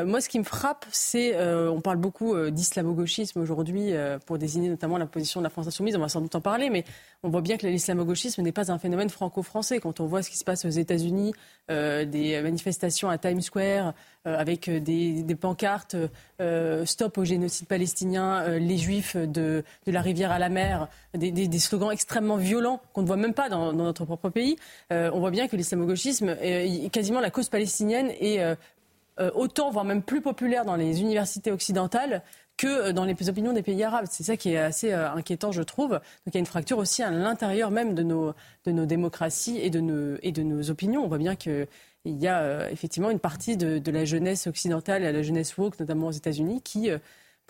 Moi, 0.05 0.21
ce 0.21 0.29
qui 0.29 0.39
me 0.39 0.43
frappe, 0.43 0.85
c'est, 0.91 1.37
on 1.37 1.81
parle 1.81 1.97
beaucoup 1.97 2.35
d'islamo-gauchisme 2.49 3.39
aujourd'hui 3.39 3.91
pour 4.25 4.37
désigner 4.37 4.69
notamment 4.69 4.97
la 4.97 5.05
position 5.05 5.41
de 5.41 5.43
la 5.43 5.49
France 5.49 5.67
insoumise, 5.67 5.95
on 5.95 5.99
va 5.99 6.09
sans 6.09 6.21
doute 6.21 6.35
en 6.35 6.41
parler, 6.41 6.69
mais 6.69 6.85
on 7.23 7.29
voit 7.29 7.41
bien 7.41 7.57
que 7.57 7.67
l'islamo-gauchisme 7.67 8.41
n'est 8.41 8.51
pas 8.51 8.71
un 8.71 8.79
phénomène 8.79 9.09
franco-français. 9.09 9.79
Quand 9.79 9.99
on 9.99 10.07
voit 10.07 10.23
ce 10.23 10.29
qui 10.29 10.37
se 10.37 10.43
passe 10.43 10.65
aux 10.65 10.69
États-Unis, 10.69 11.33
euh, 11.69 12.05
des 12.05 12.41
manifestations 12.41 13.09
à 13.09 13.17
Times 13.17 13.41
Square 13.41 13.93
euh, 14.27 14.37
avec 14.37 14.69
des, 14.69 15.23
pancartes 15.39 15.95
euh, 16.41 16.85
Stop 16.85 17.17
au 17.17 17.23
génocide 17.23 17.67
palestinien, 17.67 18.57
les 18.57 18.77
Juifs 18.77 19.15
de, 19.15 19.63
la 19.85 20.01
rivière 20.01 20.31
à 20.31 20.39
la 20.39 20.49
mer, 20.49 20.87
des, 21.13 21.59
slogans 21.59 21.91
extrêmement 21.91 22.37
violents 22.37 22.81
qu'on 22.93 23.03
ne 23.03 23.07
voit 23.07 23.17
même 23.17 23.33
pas 23.33 23.49
dans, 23.49 23.71
notre 23.71 24.05
propre 24.05 24.29
pays, 24.29 24.57
on 24.89 25.19
voit 25.19 25.31
bien 25.31 25.47
que 25.47 25.55
l'islamo-gauchisme, 25.55 26.35
quasiment 26.91 27.19
la 27.19 27.29
cause 27.29 27.49
palestinienne, 27.49 28.11
est 28.19 28.41
autant, 29.35 29.69
voire 29.69 29.85
même 29.85 30.01
plus 30.01 30.21
populaire 30.21 30.65
dans 30.65 30.75
les 30.75 31.01
universités 31.01 31.51
occidentales 31.51 32.23
que 32.57 32.67
euh, 32.67 32.93
dans 32.93 33.05
les 33.05 33.15
opinions 33.29 33.53
des 33.53 33.63
pays 33.63 33.83
arabes. 33.83 34.05
C'est 34.09 34.23
ça 34.23 34.37
qui 34.37 34.53
est 34.53 34.57
assez 34.57 34.93
euh, 34.93 35.11
inquiétant, 35.11 35.51
je 35.51 35.63
trouve. 35.63 35.91
Donc 35.91 36.01
il 36.27 36.33
y 36.35 36.37
a 36.37 36.39
une 36.39 36.45
fracture 36.45 36.77
aussi 36.77 37.03
à 37.03 37.09
l'intérieur 37.09 37.71
même 37.71 37.95
de 37.95 38.03
nos, 38.03 38.33
de 38.65 38.71
nos 38.71 38.85
démocraties 38.85 39.57
et 39.57 39.69
de 39.69 39.79
nos, 39.79 40.17
et 40.21 40.31
de 40.31 40.43
nos 40.43 40.69
opinions. 40.69 41.03
On 41.03 41.07
voit 41.07 41.17
bien 41.17 41.35
qu'il 41.35 41.67
y 42.05 42.27
a 42.27 42.41
euh, 42.41 42.69
effectivement 42.69 43.09
une 43.09 43.19
partie 43.19 43.57
de, 43.57 43.79
de, 43.79 43.91
la 43.91 44.05
jeunesse 44.05 44.47
occidentale, 44.47 45.03
la 45.03 45.23
jeunesse 45.23 45.57
woke, 45.57 45.79
notamment 45.79 46.07
aux 46.07 46.11
États-Unis, 46.11 46.61
qui 46.61 46.89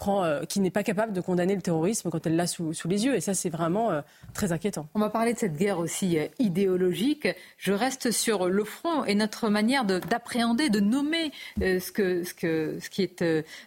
euh, 0.10 0.46
qui 0.46 0.60
n'est 0.60 0.72
pas 0.72 0.84
capable 0.84 1.14
de 1.14 1.22
condamner 1.22 1.56
le 1.56 1.62
terrorisme 1.62 2.10
quand 2.10 2.26
elle 2.26 2.36
l'a 2.36 2.48
sous, 2.48 2.74
les 2.86 3.06
yeux. 3.06 3.16
Et 3.16 3.22
ça, 3.22 3.34
c'est 3.34 3.50
vraiment 3.50 3.92
euh, 3.92 4.02
très 4.34 4.52
inquiétant. 4.52 4.88
On 4.96 5.00
va 5.00 5.10
parler 5.10 5.34
de 5.34 5.40
cette 5.40 5.56
guerre 5.56 5.80
aussi 5.80 6.18
euh, 6.18 6.28
idéologique. 6.40 7.28
Je 7.58 7.74
reste 7.74 8.12
sur 8.12 8.48
le 8.48 8.64
front 8.64 9.06
et 9.06 9.16
notre 9.16 9.50
manière 9.50 9.86
d'appréhender, 9.86 10.70
de, 10.70 10.80
nommer 10.80 11.32
ce, 11.60 12.90
qui 12.90 13.02
est 13.02 13.24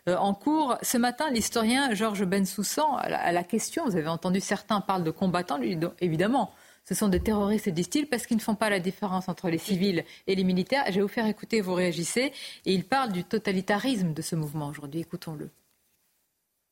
en 0.08 0.34
cours. 0.34 0.76
Ce 0.82 0.98
matin, 0.98 1.30
l'historien 1.30 1.94
Georges 1.94 2.24
Bensoussan, 2.24 2.96
à 2.96 3.32
la, 3.32 3.44
question, 3.44 3.84
vous 3.84 3.96
avez 3.96 4.08
entendu 4.08 4.40
certains 4.40 4.80
parlent 4.80 5.04
de 5.04 5.10
combattants, 5.10 5.58
lui, 5.58 5.78
évidemment. 6.00 6.52
Ce 6.86 6.94
sont 6.94 7.08
des 7.08 7.20
terroristes, 7.20 7.68
disent-ils, 7.68 8.06
parce 8.06 8.26
qu'ils 8.26 8.36
ne 8.36 8.42
font 8.42 8.56
pas 8.56 8.68
la 8.68 8.80
différence 8.80 9.28
entre 9.28 9.48
les 9.48 9.58
civils 9.58 10.04
et 10.26 10.34
les 10.34 10.44
militaires. 10.44 10.84
Je 10.88 10.96
vais 10.96 11.00
vous 11.02 11.08
faire 11.08 11.26
écouter, 11.26 11.60
vous 11.60 11.74
réagissez. 11.74 12.32
Et 12.66 12.74
il 12.74 12.84
parle 12.84 13.12
du 13.12 13.24
totalitarisme 13.24 14.12
de 14.12 14.20
ce 14.20 14.36
mouvement 14.36 14.68
aujourd'hui. 14.68 15.00
Écoutons-le. 15.00 15.48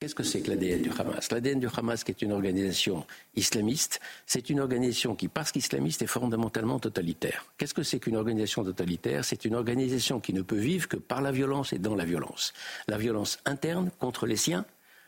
Qu'est-ce 0.03 0.17
que 0.17 0.25
c'est 0.25 0.41
que 0.41 0.51
l'ADN 0.51 0.83
du 0.83 0.91
Hamas? 0.99 1.31
L'ADN 1.31 1.61
du 1.61 1.69
Hamas, 1.77 2.03
qui 2.03 2.11
est 2.11 2.23
une 2.23 2.33
organisation 2.33 3.07
islamiste, 3.37 4.01
c'est 4.27 4.51
une 4.51 4.59
organisation 4.59 5.15
qui, 5.15 5.29
parce 5.29 5.53
qu'islamiste, 5.53 6.03
est 6.03 6.09
fondamentalement 6.09 6.81
totalitaire. 6.81 7.47
Qu'est-ce 7.57 7.73
que 7.73 7.85
c'est 7.85 8.01
qu'une 8.01 8.17
organisation 8.17 8.65
totalitaire? 8.65 9.25
C'est 9.25 9.45
une 9.45 9.55
organisation 9.55 10.19
qui 10.19 10.33
ne 10.33 10.43
peut 10.43 10.57
vivre 10.57 10.89
que 10.89 10.97
par 10.97 11.23
la 11.23 11.31
violence 11.31 11.73
et 11.73 11.79
dans 11.79 11.95
la 11.95 12.05
violence. 12.05 12.53
La 12.89 12.99
violence 12.99 13.39
interne 13.45 13.93
contre 14.01 14.27
les 14.27 14.35
siens, 14.35 14.65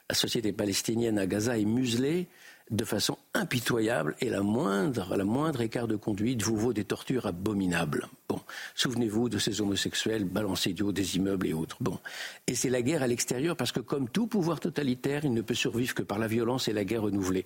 La 0.08 0.14
société 0.14 0.52
palestinienne 0.52 1.18
à 1.18 1.26
Gaza 1.26 1.58
est 1.58 1.64
muselée 1.64 2.28
de 2.70 2.84
façon 2.84 3.18
impitoyable 3.34 4.16
et 4.20 4.30
la 4.30 4.40
moindre, 4.40 5.16
la 5.16 5.24
moindre 5.24 5.60
écart 5.60 5.86
de 5.86 5.96
conduite 5.96 6.42
vous 6.42 6.56
vaut 6.56 6.72
des 6.72 6.84
tortures 6.84 7.26
abominables. 7.26 8.08
Bon, 8.28 8.40
souvenez-vous 8.74 9.28
de 9.28 9.38
ces 9.38 9.60
homosexuels 9.60 10.24
balancés 10.24 10.72
du 10.72 10.82
haut 10.82 10.92
des 10.92 11.16
immeubles 11.16 11.46
et 11.46 11.52
autres. 11.52 11.76
Bon, 11.80 11.98
et 12.46 12.54
c'est 12.54 12.70
la 12.70 12.80
guerre 12.80 13.02
à 13.02 13.06
l'extérieur 13.06 13.56
parce 13.56 13.72
que 13.72 13.80
comme 13.80 14.08
tout 14.08 14.26
pouvoir 14.26 14.60
totalitaire, 14.60 15.24
il 15.24 15.34
ne 15.34 15.42
peut 15.42 15.54
survivre 15.54 15.94
que 15.94 16.02
par 16.02 16.18
la 16.18 16.26
violence 16.26 16.68
et 16.68 16.72
la 16.72 16.84
guerre 16.84 17.02
renouvelée. 17.02 17.44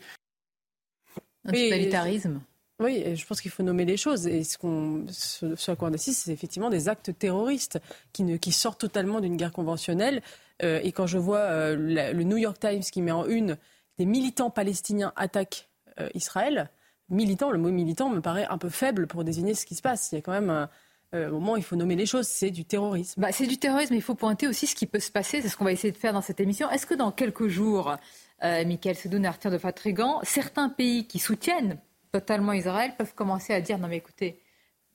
Un 1.45 1.53
totalitarisme. 1.53 2.41
Oui, 2.81 3.05
je 3.17 3.27
pense 3.27 3.41
qu'il 3.41 3.51
faut 3.51 3.65
nommer 3.65 3.85
les 3.85 3.97
choses. 3.97 4.29
Et 4.29 4.45
ce, 4.45 4.57
qu'on, 4.57 5.05
ce, 5.09 5.71
à 5.71 5.75
quoi 5.75 5.89
on 5.89 5.93
assiste, 5.93 6.25
c'est 6.25 6.33
effectivement 6.33 6.71
des 6.71 6.89
actes 6.89 7.11
terroristes 7.19 7.81
qui, 8.13 8.23
ne, 8.23 8.37
qui 8.37 8.53
sortent 8.53 8.81
totalement 8.81 9.21
d'une 9.21 9.37
guerre 9.37 9.51
conventionnelle. 9.51 10.23
Euh, 10.63 10.79
et 10.85 10.93
quand 10.93 11.09
je 11.09 11.19
vois 11.19 11.39
euh, 11.39 12.13
le 12.13 12.23
New 12.23 12.37
York 12.37 12.61
Times 12.61 12.83
qui 12.83 13.03
met 13.03 13.11
en 13.11 13.27
une 13.27 13.57
des 13.99 14.07
militants 14.07 14.51
palestiniens 14.51 15.13
attaquent 15.17 15.69
euh, 16.01 16.09
Israël, 16.15 16.71
militant, 17.09 17.51
le 17.51 17.59
mot 17.59 17.71
militant 17.71 18.11
me 18.11 18.21
paraît 18.21 18.47
un 18.49 18.59
peu 18.59 18.69
faible 18.69 19.07
pour 19.07 19.25
désigner 19.25 19.55
ce 19.55 19.67
qui 19.67 19.75
se 19.75 19.83
passe. 19.83 20.11
Il 20.13 20.17
y 20.17 20.19
a 20.19 20.23
quand 20.23 20.33
même 20.33 20.51
un, 20.51 20.71
euh, 21.15 21.31
moment 21.31 21.53
où 21.53 21.57
il 21.57 21.63
faut 21.63 21.77
nommer 21.77 21.97
les 21.97 22.07
choses, 22.07 22.27
c'est 22.27 22.51
du 22.51 22.65
terrorisme. 22.65 23.21
Bah, 23.21 23.33
c'est 23.33 23.47
du 23.47 23.59
terrorisme, 23.59 23.95
mais 23.95 23.99
il 23.99 24.03
faut 24.03 24.15
pointer 24.15 24.47
aussi 24.47 24.67
ce 24.67 24.75
qui 24.75 24.87
peut 24.87 25.01
se 25.01 25.11
passer, 25.11 25.41
c'est 25.43 25.49
ce 25.49 25.57
qu'on 25.57 25.65
va 25.65 25.73
essayer 25.73 25.93
de 25.93 25.97
faire 25.97 26.13
dans 26.13 26.21
cette 26.21 26.41
émission. 26.41 26.71
Est-ce 26.71 26.87
que 26.87 26.95
dans 26.95 27.11
quelques 27.11 27.49
jours, 27.49 27.97
euh, 28.45 28.65
Michael 28.65 28.95
Sedoun 28.95 29.25
et 29.25 29.29
Arthur 29.29 29.51
de 29.51 29.59
Fatrigan, 29.59 30.21
certains 30.23 30.69
pays 30.69 31.07
qui 31.07 31.19
soutiennent 31.19 31.79
totalement 32.13 32.53
Israël 32.53 32.93
peuvent 32.97 33.15
commencer 33.15 33.53
à 33.53 33.61
dire 33.61 33.79
non 33.79 33.89
mais 33.89 33.97
écoutez, 33.97 34.41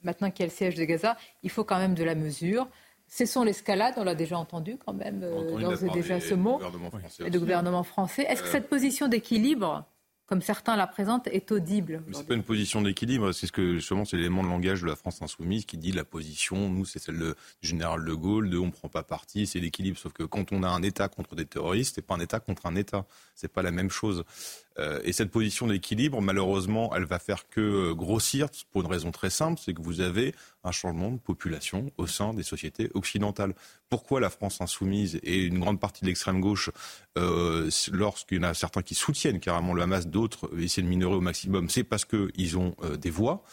maintenant 0.04 0.32
qu'il 0.32 0.42
y 0.42 0.44
a 0.44 0.52
le 0.52 0.56
siège 0.56 0.76
de 0.76 0.84
Gaza, 0.84 1.18
il 1.42 1.50
faut 1.50 1.64
quand 1.64 1.78
même 1.78 1.96
de 1.96 2.04
la 2.04 2.16
mesure. 2.16 2.68
Cessons 3.16 3.44
l'escalade, 3.44 3.94
on 3.98 4.04
l'a 4.04 4.16
déjà 4.16 4.40
entendu 4.40 4.80
quand 4.84 4.94
même, 4.94 5.22
euh, 5.22 5.88
déjà 5.94 6.20
ce 6.20 6.34
mot, 6.34 6.60
le 7.20 7.40
gouvernement 7.40 7.84
français. 7.84 8.24
Est-ce 8.24 8.42
que 8.42 8.48
cette 8.48 8.68
position 8.68 9.08
d'équilibre 9.08 9.86
comme 10.26 10.42
certains 10.42 10.76
la 10.78 10.88
présentent, 10.88 11.28
est 11.28 11.52
audible. 11.52 12.02
C'est 12.12 12.26
pas 12.26 12.34
une 12.34 12.44
position 12.44 12.82
d'équilibre, 12.82 13.34
c'est 13.34 13.46
ce 13.46 13.52
que 13.52 13.76
justement 13.76 14.06
c'est 14.06 14.16
l'élément 14.18 14.42
de 14.42 14.48
langage 14.48 14.82
de 14.82 14.88
la 14.88 14.96
France 14.96 15.22
insoumise 15.22 15.66
qui 15.66 15.78
dit 15.78 15.92
la 15.92 16.06
position, 16.06 16.70
nous 16.70 16.86
c'est 16.86 16.98
celle 16.98 17.20
du 17.20 17.68
général 17.68 18.04
de 18.06 18.14
Gaulle, 18.14 18.50
de 18.50 18.58
on 18.58 18.72
prend 18.72 18.88
pas 18.88 19.04
parti, 19.04 19.46
c'est 19.46 19.60
l'équilibre. 19.60 19.98
Sauf 19.98 20.14
que 20.14 20.24
quand 20.24 20.52
on 20.52 20.64
a 20.64 20.70
un 20.70 20.82
État 20.82 21.08
contre 21.08 21.36
des 21.36 21.46
terroristes, 21.46 21.96
c'est 21.96 22.02
pas 22.02 22.16
un 22.16 22.20
État 22.20 22.40
contre 22.40 22.66
un 22.66 22.76
État, 22.76 23.06
c'est 23.36 23.52
pas 23.52 23.62
la 23.62 23.72
même 23.72 23.90
chose. 23.90 24.24
Euh, 24.80 25.00
et 25.04 25.14
cette 25.14 25.32
position 25.32 25.68
d'équilibre, 25.68 26.22
malheureusement, 26.22 26.94
elle 26.96 27.06
va 27.06 27.20
faire 27.20 27.48
que 27.50 27.62
euh, 27.62 27.94
grossir 27.94 28.48
pour 28.72 28.82
une 28.82 28.88
raison 28.88 29.12
très 29.12 29.30
simple, 29.30 29.62
c'est 29.64 29.74
que 29.74 29.82
vous 29.82 30.02
avez 30.02 30.34
un 30.64 30.72
changement 30.72 31.12
de 31.12 31.18
population 31.18 31.92
au 31.98 32.08
sein 32.08 32.34
des 32.34 32.44
sociétés 32.44 32.90
occidentales. 32.94 33.54
Pourquoi 33.90 34.22
la 34.22 34.30
France 34.30 34.62
insoumise 34.62 35.20
et 35.22 35.44
une 35.44 35.60
grande 35.60 35.80
partie 35.80 36.02
de 36.02 36.08
l'extrême 36.08 36.40
gauche, 36.40 36.72
euh, 37.18 37.70
lorsqu'il 37.92 38.38
y 38.38 38.40
en 38.40 38.44
a 38.44 38.54
certains 38.54 38.82
qui 38.82 38.96
soutiennent 38.96 39.40
carrément 39.40 39.74
le 39.74 39.82
Hamas, 39.84 40.08
d'autres 40.08 40.50
essaient 40.58 40.82
de 40.82 40.88
minorer 40.88 41.16
au 41.16 41.22
maximum, 41.22 41.70
c'est 41.70 41.84
parce 41.84 42.06
qu'ils 42.06 42.58
ont 42.58 42.76
des 43.00 43.10
voix. 43.10 43.44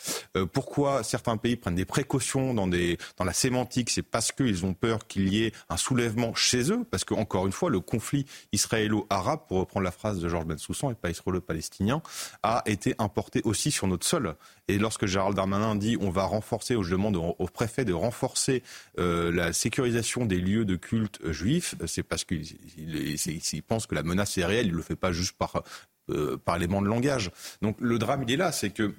pourquoi 0.53 1.03
certains 1.03 1.37
pays 1.37 1.57
prennent 1.57 1.75
des 1.75 1.85
précautions 1.85 2.55
dans, 2.55 2.69
dans 2.69 3.25
la 3.25 3.33
sémantique, 3.33 3.91
c'est 3.91 4.03
parce 4.03 4.33
qu'ils 4.33 4.65
ont 4.65 4.73
peur 4.73 5.07
qu'il 5.07 5.29
y 5.29 5.45
ait 5.45 5.53
un 5.69 5.77
soulèvement 5.77 6.35
chez 6.35 6.73
eux, 6.73 6.85
parce 6.91 7.05
que 7.05 7.13
encore 7.13 7.47
une 7.47 7.53
fois, 7.53 7.69
le 7.69 7.81
conflit 7.81 8.25
israélo-arabe, 8.53 9.41
pour 9.49 9.59
reprendre 9.59 9.85
la 9.85 9.91
phrase 9.91 10.21
de 10.21 10.29
Georges 10.29 10.47
Bensoussan, 10.47 10.93
est 10.93 10.95
pas 10.95 11.10
israélo-palestinien, 11.11 12.03
a 12.43 12.63
été 12.67 12.95
importé 12.99 13.41
aussi 13.45 13.71
sur 13.71 13.87
notre 13.87 14.07
sol. 14.07 14.37
Et 14.69 14.79
lorsque 14.79 15.07
Gérald 15.07 15.37
Darmanin 15.37 15.75
dit 15.75 15.97
on 16.01 16.11
va 16.11 16.25
renforcer, 16.25 16.77
ou 16.77 16.83
je 16.83 16.93
demande 16.93 17.17
au 17.17 17.47
préfet 17.47 17.85
de 17.85 17.93
renforcer 17.93 18.63
euh, 18.99 19.33
la 19.33 19.53
sécurisation 19.53 20.27
des 20.27 20.39
lieux 20.39 20.65
de 20.65 20.77
culte 20.77 21.21
juifs, 21.31 21.75
c'est 21.87 22.03
parce 22.03 22.25
qu'il 22.25 23.63
pense 23.67 23.87
que 23.87 23.95
la 23.95 24.03
menace 24.03 24.39
est 24.39 24.45
réelle, 24.45 24.67
il 24.67 24.73
ne 24.73 24.77
le 24.77 24.83
fait 24.83 24.97
pas 24.97 25.13
juste 25.13 25.37
par, 25.37 25.63
euh, 26.11 26.37
de 26.37 26.87
langage. 26.87 27.31
Donc 27.63 27.77
le 27.81 27.99
drame, 27.99 28.25
il 28.27 28.33
est 28.33 28.37
là, 28.37 28.53
c'est 28.53 28.71
que 28.71 28.95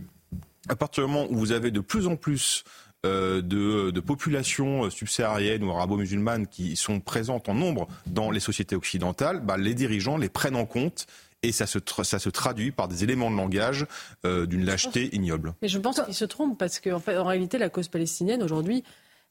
à 0.70 0.75
partir 0.75 1.06
du 1.06 1.12
moment 1.12 1.27
où 1.30 1.38
vous 1.38 1.51
avez 1.51 1.72
de 1.72 1.80
plus 1.80 2.08
en 2.08 2.15
plus 2.15 2.63
euh, 3.03 3.41
de, 3.41 4.00
populations 4.00 4.89
subsahariennes 4.89 5.63
ou 5.63 5.72
arabo-musulmanes 5.72 6.48
qui 6.48 6.75
sont 6.75 7.00
présentes 7.00 7.50
en 7.50 7.56
nombre 7.56 7.88
dans 8.06 8.30
les 8.30 8.39
sociétés 8.39 8.75
occidentales, 8.75 9.39
bah, 9.39 9.58
les 9.58 9.74
dirigeants 9.74 10.18
les 10.18 10.30
prennent 10.30 10.56
en 10.56 10.65
compte 10.65 11.08
et 11.43 11.51
ça 11.51 11.65
se, 11.65 11.79
ça 12.03 12.19
se 12.19 12.29
traduit 12.29 12.71
par 12.71 12.88
des 12.88 13.03
éléments 13.03 13.31
de 13.31 13.36
langage 13.36 13.86
euh, 14.25 14.45
d'une 14.45 14.65
lâcheté 14.65 15.10
ignoble. 15.15 15.53
Mais 15.62 15.67
je 15.67 15.79
pense 15.79 16.01
qu'ils 16.01 16.13
se 16.13 16.25
trompent 16.25 16.57
parce 16.57 16.79
qu'en 16.79 17.00
fait, 17.00 17.17
en 17.17 17.25
réalité, 17.25 17.57
la 17.57 17.69
cause 17.69 17.88
palestinienne 17.88 18.43
aujourd'hui, 18.43 18.83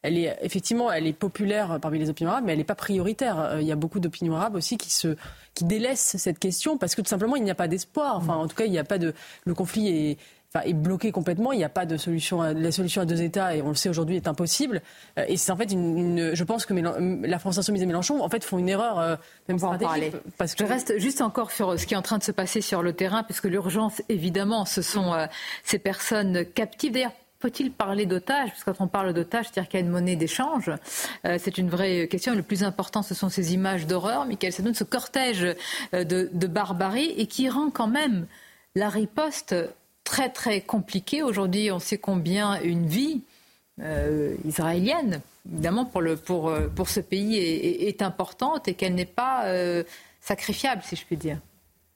elle 0.03 0.17
est 0.17 0.39
effectivement, 0.41 0.91
elle 0.91 1.07
est 1.07 1.13
populaire 1.13 1.79
parmi 1.81 1.99
les 1.99 2.09
opinions 2.09 2.31
arabes, 2.31 2.45
mais 2.47 2.53
elle 2.53 2.59
n'est 2.59 2.65
pas 2.65 2.75
prioritaire. 2.75 3.39
Euh, 3.39 3.61
il 3.61 3.67
y 3.67 3.73
a 3.73 3.77
beaucoup 3.77 4.01
d'opinions 4.01 4.35
arabes 4.35 4.55
aussi 4.55 4.79
qui 4.79 4.91
se, 4.91 5.17
qui 5.55 5.65
délaissent 5.65 6.17
cette 6.17 6.39
question 6.39 6.79
parce 6.79 6.95
que 6.95 7.03
tout 7.03 7.09
simplement 7.09 7.37
il 7.37 7.45
n'y 7.45 7.51
a 7.51 7.55
pas 7.55 7.69
d'espoir. 7.69 8.17
Enfin, 8.17 8.35
en 8.35 8.49
tout 8.49 8.57
cas, 8.57 8.65
il 8.65 8.71
n'y 8.71 8.79
a 8.79 8.85
pas 8.85 8.99
de, 8.99 9.15
le 9.45 9.55
conflit 9.55 9.89
est 9.89 10.19
enfin, 10.53 10.65
est 10.67 10.75
bloqué 10.75 11.13
complètement. 11.13 11.53
Il 11.53 11.59
n'y 11.59 11.65
a 11.65 11.69
pas 11.69 11.87
de 11.87 11.97
solution. 11.97 12.43
la 12.43 12.73
solution 12.73 13.03
à 13.03 13.05
deux 13.05 13.23
États, 13.23 13.55
et 13.55 13.63
on 13.63 13.69
le 13.69 13.75
sait 13.75 13.89
aujourd'hui, 13.89 14.17
est 14.17 14.29
impossible. 14.29 14.83
Euh, 15.19 15.25
et 15.29 15.37
c'est 15.37 15.53
en 15.53 15.57
fait 15.57 15.71
une, 15.71 16.33
je 16.35 16.45
pense 16.45 16.67
que 16.67 16.75
la 16.75 17.39
France 17.39 17.59
Insoumise 17.59 17.83
et 17.83 17.87
Mélenchon, 17.87 18.23
en 18.23 18.29
fait, 18.29 18.45
font 18.45 18.59
une 18.59 18.69
erreur 18.69 18.99
euh, 18.99 19.17
même 19.49 19.59
stratégique. 19.59 20.15
Parce 20.39 20.55
que... 20.55 20.65
Je 20.65 20.69
reste 20.69 20.99
juste 20.99 21.21
encore 21.21 21.51
sur 21.51 21.79
ce 21.79 21.87
qui 21.87 21.95
est 21.95 21.97
en 21.97 22.03
train 22.03 22.19
de 22.19 22.25
se 22.25 22.33
passer 22.33 22.61
sur 22.61 22.83
le 22.83 22.93
terrain, 22.93 23.23
puisque 23.23 23.45
l'urgence, 23.45 24.03
évidemment, 24.09 24.65
ce 24.65 24.83
sont 24.83 25.15
euh, 25.15 25.27
ces 25.63 25.79
personnes 25.79 26.45
captives. 26.45 26.93
D'ailleurs, 26.93 27.13
faut-il 27.41 27.71
parler 27.71 28.05
d'otages? 28.05 28.51
Parce 28.51 28.65
que 28.65 28.71
quand 28.71 28.85
on 28.85 28.89
parle 28.89 29.15
d'otages, 29.15 29.47
c'est-à-dire 29.47 29.71
qu'il 29.71 29.81
y 29.81 29.83
a 29.83 29.87
une 29.87 29.93
monnaie 29.93 30.17
d'échange. 30.17 30.71
c'est 31.25 31.57
une 31.57 31.71
vraie 31.71 32.07
question. 32.07 32.35
Le 32.35 32.43
plus 32.43 32.65
important, 32.65 33.03
ce 33.03 33.15
sont 33.15 33.31
ces 33.31 33.55
images 33.55 33.87
d'horreur, 33.87 34.27
Michael 34.27 34.53
donne 34.59 34.75
ce 34.75 34.85
cortège 34.85 35.47
de, 35.95 36.29
de, 36.31 36.47
barbarie, 36.47 37.15
et 37.17 37.27
qui 37.27 37.49
rend 37.49 37.71
quand 37.71 37.87
même 37.87 38.27
la 38.75 38.91
riposte 38.91 39.55
très 40.11 40.29
très 40.29 40.61
compliqué. 40.61 41.23
Aujourd'hui, 41.23 41.71
on 41.71 41.79
sait 41.79 41.99
combien 41.99 42.61
une 42.63 42.85
vie 42.85 43.23
euh, 43.81 44.35
israélienne, 44.45 45.21
évidemment 45.49 45.85
pour, 45.85 46.01
le, 46.01 46.17
pour, 46.17 46.49
euh, 46.49 46.67
pour 46.67 46.89
ce 46.89 46.99
pays, 46.99 47.37
est, 47.37 48.03
importante 48.03 48.67
et 48.67 48.75
qu'elle 48.75 48.97
n'est 48.97 49.05
pas 49.05 49.47
euh, 49.47 49.85
sacrifiable, 50.21 50.83
si 50.85 50.97
je 50.97 51.05
puis 51.07 51.17
dire. 51.17 51.39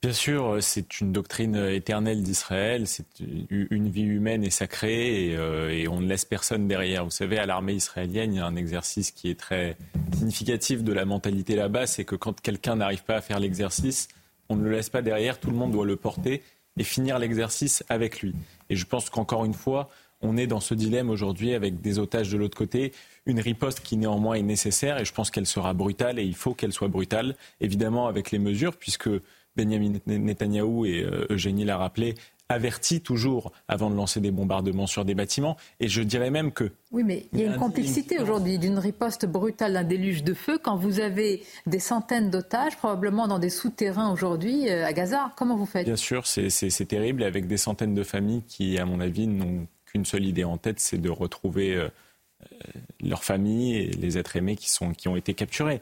Bien 0.01 0.13
sûr, 0.13 0.59
c'est 0.61 1.01
une 1.01 1.11
doctrine 1.11 1.57
éternelle 1.57 2.23
d'Israël, 2.23 2.87
c'est 2.87 3.05
une 3.49 3.89
vie 3.89 4.03
humaine 4.03 4.45
et 4.45 4.49
sacrée 4.49 5.31
et, 5.31 5.87
on 5.89 5.99
ne 5.99 6.07
laisse 6.07 6.25
personne 6.25 6.67
derrière. 6.67 7.03
Vous 7.03 7.11
savez, 7.11 7.37
à 7.37 7.45
l'armée 7.45 7.73
israélienne, 7.73 8.33
il 8.33 8.37
y 8.37 8.39
a 8.39 8.45
un 8.45 8.55
exercice 8.55 9.11
qui 9.11 9.29
est 9.29 9.39
très 9.39 9.77
significatif 10.15 10.83
de 10.83 10.93
la 10.93 11.05
mentalité 11.05 11.55
là-bas, 11.55 11.87
c'est 11.87 12.05
que 12.05 12.15
quand 12.15 12.39
quelqu'un 12.39 12.77
n'arrive 12.77 13.03
pas 13.03 13.15
à 13.15 13.21
faire 13.21 13.39
l'exercice, 13.39 14.07
on 14.47 14.55
ne 14.55 14.63
le 14.63 14.71
laisse 14.71 14.89
pas 14.89 15.01
derrière, 15.01 15.39
tout 15.39 15.49
le 15.49 15.57
monde 15.57 15.71
doit 15.71 15.87
le 15.87 15.95
porter 15.95 16.43
et 16.77 16.83
finir 16.83 17.19
l'exercice 17.19 17.83
avec 17.89 18.21
lui. 18.21 18.33
Et 18.69 18.75
je 18.75 18.85
pense 18.85 19.09
qu'encore 19.09 19.45
une 19.45 19.53
fois, 19.53 19.89
on 20.21 20.37
est 20.37 20.47
dans 20.47 20.59
ce 20.59 20.73
dilemme 20.73 21.09
aujourd'hui 21.09 21.53
avec 21.53 21.81
des 21.81 21.99
otages 21.99 22.31
de 22.31 22.37
l'autre 22.37 22.57
côté, 22.57 22.93
une 23.25 23.39
riposte 23.39 23.81
qui 23.81 23.97
néanmoins 23.97 24.35
est 24.35 24.41
nécessaire 24.41 24.99
et 24.99 25.05
je 25.05 25.13
pense 25.13 25.29
qu'elle 25.31 25.45
sera 25.45 25.73
brutale 25.73 26.19
et 26.19 26.23
il 26.23 26.35
faut 26.35 26.53
qu'elle 26.53 26.73
soit 26.73 26.87
brutale, 26.87 27.35
évidemment 27.61 28.07
avec 28.07 28.31
les 28.31 28.39
mesures, 28.39 28.75
puisque 28.75 29.09
Benjamin 29.55 29.93
Netanyahou 30.05 30.85
et 30.85 31.03
euh, 31.03 31.27
Eugénie 31.29 31.65
l'a 31.65 31.77
rappelé, 31.77 32.15
avertit 32.49 33.01
toujours 33.01 33.51
avant 33.67 33.89
de 33.89 33.95
lancer 33.95 34.19
des 34.19 34.31
bombardements 34.31 34.87
sur 34.87 35.03
des 35.03 35.15
bâtiments. 35.15 35.57
Et 35.79 35.87
je 35.87 36.01
dirais 36.01 36.29
même 36.29 36.51
que... 36.51 36.71
Oui, 36.91 37.03
mais 37.03 37.25
il 37.33 37.39
y 37.39 37.43
a 37.43 37.47
une 37.47 37.57
complexité 37.57 38.19
aujourd'hui 38.19 38.59
d'une 38.59 38.77
riposte 38.77 39.25
brutale, 39.25 39.73
d'un 39.73 39.83
déluge 39.83 40.23
de 40.23 40.33
feu, 40.33 40.59
quand 40.61 40.75
vous 40.75 40.99
avez 40.99 41.43
des 41.65 41.79
centaines 41.79 42.29
d'otages, 42.29 42.77
probablement 42.77 43.27
dans 43.27 43.39
des 43.39 43.49
souterrains 43.49 44.11
aujourd'hui 44.11 44.69
euh, 44.69 44.85
à 44.85 44.93
Gaza. 44.93 45.31
Comment 45.35 45.55
vous 45.55 45.65
faites? 45.65 45.85
Bien 45.85 45.95
sûr, 45.95 46.27
c'est 46.27 46.85
terrible, 46.87 47.23
avec 47.23 47.47
des 47.47 47.57
centaines 47.57 47.95
de 47.95 48.03
familles 48.03 48.43
qui, 48.47 48.77
à 48.77 48.85
mon 48.85 48.99
avis, 48.99 49.27
n'ont 49.27 49.67
qu'une 49.85 50.05
seule 50.05 50.25
idée 50.25 50.43
en 50.43 50.57
tête, 50.57 50.79
c'est 50.79 50.99
de 50.99 51.09
retrouver... 51.09 51.75
Euh, 51.75 51.89
euh, 52.51 52.79
leurs 53.01 53.23
familles 53.23 53.75
et 53.75 53.87
les 53.87 54.19
êtres 54.19 54.35
aimés 54.35 54.55
qui, 54.55 54.69
sont, 54.69 54.93
qui 54.93 55.07
ont 55.07 55.15
été 55.15 55.33
capturés. 55.33 55.81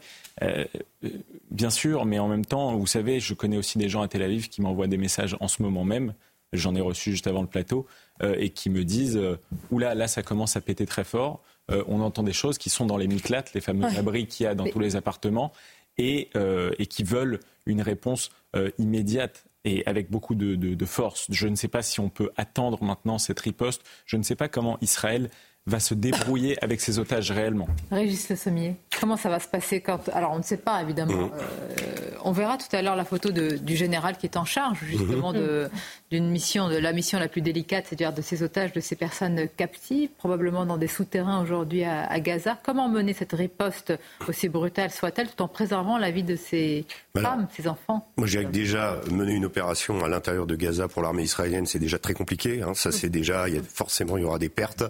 bien 1.50 1.68
sûr, 1.68 2.06
mais 2.06 2.18
en 2.18 2.28
même 2.28 2.46
temps, 2.46 2.74
vous 2.76 2.86
savez, 2.86 3.20
je 3.20 3.34
connais 3.34 3.58
aussi 3.58 3.76
des 3.76 3.88
gens 3.88 4.00
à 4.00 4.08
Tel 4.08 4.22
Aviv 4.22 4.48
qui 4.48 4.62
m'envoient 4.62 4.86
des 4.86 4.96
messages 4.96 5.36
en 5.40 5.48
ce 5.48 5.62
moment 5.62 5.84
même 5.84 6.14
j'en 6.56 6.74
ai 6.74 6.80
reçu 6.80 7.10
juste 7.10 7.26
avant 7.26 7.42
le 7.42 7.48
plateau, 7.48 7.86
euh, 8.22 8.36
et 8.38 8.50
qui 8.50 8.70
me 8.70 8.84
disent 8.84 9.16
euh, 9.16 9.38
Oula, 9.70 9.94
là, 9.94 10.08
ça 10.08 10.22
commence 10.22 10.56
à 10.56 10.60
péter 10.60 10.86
très 10.86 11.04
fort. 11.04 11.42
Euh, 11.70 11.82
on 11.88 12.00
entend 12.00 12.22
des 12.22 12.32
choses 12.32 12.58
qui 12.58 12.70
sont 12.70 12.86
dans 12.86 12.96
les 12.96 13.08
miklates, 13.08 13.54
les 13.54 13.60
fameux 13.60 13.86
abris 13.98 14.26
qu'il 14.26 14.44
y 14.44 14.46
a 14.46 14.54
dans 14.54 14.66
tous 14.66 14.80
les 14.80 14.96
appartements, 14.96 15.52
et, 15.96 16.30
et, 16.78 16.86
qui 16.86 17.04
veulent 17.04 17.38
une 17.66 17.80
réponse 17.80 18.30
immédiate 18.78 19.44
et 19.64 19.86
avec 19.86 20.10
beaucoup 20.10 20.34
de, 20.34 20.56
de, 20.56 20.84
force. 20.84 21.26
Je 21.30 21.46
ne 21.46 21.54
sais 21.54 21.68
pas 21.68 21.82
si 21.82 22.00
on 22.00 22.08
peut 22.08 22.30
attendre 22.36 22.82
maintenant 22.82 23.18
cette 23.18 23.38
riposte. 23.38 23.82
Je 24.04 24.16
ne 24.16 24.24
sais 24.24 24.34
pas 24.34 24.48
comment 24.48 24.76
Israël 24.80 25.30
va 25.66 25.80
se 25.80 25.94
débrouiller 25.94 26.58
avec 26.62 26.80
ses 26.80 26.98
otages 26.98 27.30
réellement. 27.30 27.66
Régis 27.90 28.28
Le 28.28 28.36
Sommier, 28.36 28.76
comment 29.00 29.16
ça 29.16 29.28
va 29.28 29.40
se 29.40 29.48
passer 29.48 29.80
quand... 29.80 30.08
Alors 30.10 30.32
on 30.32 30.38
ne 30.38 30.42
sait 30.42 30.58
pas 30.58 30.82
évidemment. 30.82 31.12
Mmh. 31.12 31.30
Euh, 31.32 32.10
on 32.22 32.32
verra 32.32 32.58
tout 32.58 32.74
à 32.74 32.82
l'heure 32.82 32.96
la 32.96 33.04
photo 33.04 33.30
de, 33.30 33.56
du 33.56 33.76
général 33.76 34.18
qui 34.18 34.26
est 34.26 34.36
en 34.36 34.44
charge 34.44 34.80
justement 34.84 35.32
mmh. 35.32 35.36
de, 35.36 35.70
d'une 36.14 36.30
mission, 36.30 36.68
de 36.68 36.76
la 36.76 36.92
mission 36.92 37.18
la 37.18 37.26
plus 37.26 37.40
délicate, 37.40 37.86
c'est-à-dire 37.88 38.12
de 38.12 38.22
ces 38.22 38.44
otages, 38.44 38.72
de 38.72 38.78
ces 38.78 38.94
personnes 38.94 39.48
captives, 39.56 40.10
probablement 40.16 40.64
dans 40.64 40.76
des 40.76 40.86
souterrains 40.86 41.42
aujourd'hui 41.42 41.82
à, 41.82 42.06
à 42.06 42.20
Gaza. 42.20 42.56
Comment 42.64 42.88
mener 42.88 43.14
cette 43.14 43.32
riposte 43.32 43.92
aussi 44.28 44.48
brutale 44.48 44.92
soit-elle 44.92 45.28
tout 45.28 45.42
en 45.42 45.48
préservant 45.48 45.98
la 45.98 46.12
vie 46.12 46.22
de 46.22 46.36
ces 46.36 46.86
femmes, 47.20 47.48
ses 47.56 47.66
enfants? 47.66 48.08
Moi, 48.16 48.28
je 48.28 48.38
dirais 48.38 48.44
que 48.44 48.56
déjà, 48.56 49.00
mener 49.10 49.32
une 49.32 49.44
opération 49.44 50.04
à 50.04 50.08
l'intérieur 50.08 50.46
de 50.46 50.54
Gaza 50.54 50.86
pour 50.86 51.02
l'armée 51.02 51.24
israélienne, 51.24 51.66
c'est 51.66 51.80
déjà 51.80 51.98
très 51.98 52.14
compliqué. 52.14 52.62
Hein. 52.62 52.74
Ça, 52.74 52.92
c'est 52.92 53.08
déjà, 53.08 53.48
il 53.48 53.56
y 53.56 53.58
a, 53.58 53.62
forcément, 53.62 54.16
il 54.16 54.22
y 54.22 54.26
aura 54.26 54.38
des 54.38 54.48
pertes. 54.48 54.84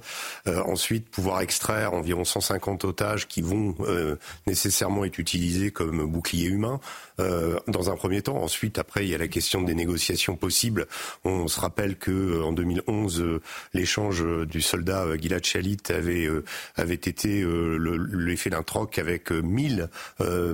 Euh, 0.46 0.62
ensuite, 0.64 1.08
pouvoir 1.08 1.40
extraire 1.40 1.94
environ 1.94 2.24
150 2.24 2.84
otages 2.84 3.28
qui 3.28 3.40
vont 3.40 3.74
euh, 3.80 4.16
nécessairement 4.46 5.06
être 5.06 5.18
utilisés 5.18 5.70
comme 5.70 6.04
bouclier 6.04 6.48
humain. 6.48 6.80
Euh, 7.20 7.60
dans 7.68 7.90
un 7.90 7.96
premier 7.96 8.22
temps. 8.22 8.42
Ensuite, 8.42 8.76
après, 8.76 9.04
il 9.04 9.08
y 9.08 9.14
a 9.14 9.18
la 9.18 9.28
question 9.28 9.62
des 9.62 9.76
négociations 9.76 10.34
possibles. 10.34 10.88
On 11.24 11.48
se 11.48 11.60
rappelle 11.60 11.96
que 11.96 12.10
euh, 12.10 12.44
en 12.44 12.52
2011, 12.52 13.20
euh, 13.20 13.40
l'échange 13.72 14.24
du 14.46 14.60
soldat 14.60 15.06
Gilad 15.20 15.44
Shalit 15.44 15.78
avait 15.88 16.28
avait 16.76 16.94
été 16.94 17.44
l'effet 17.44 18.50
d'un 18.50 18.62
troc 18.62 18.98
avec 18.98 19.30
1000 19.30 19.88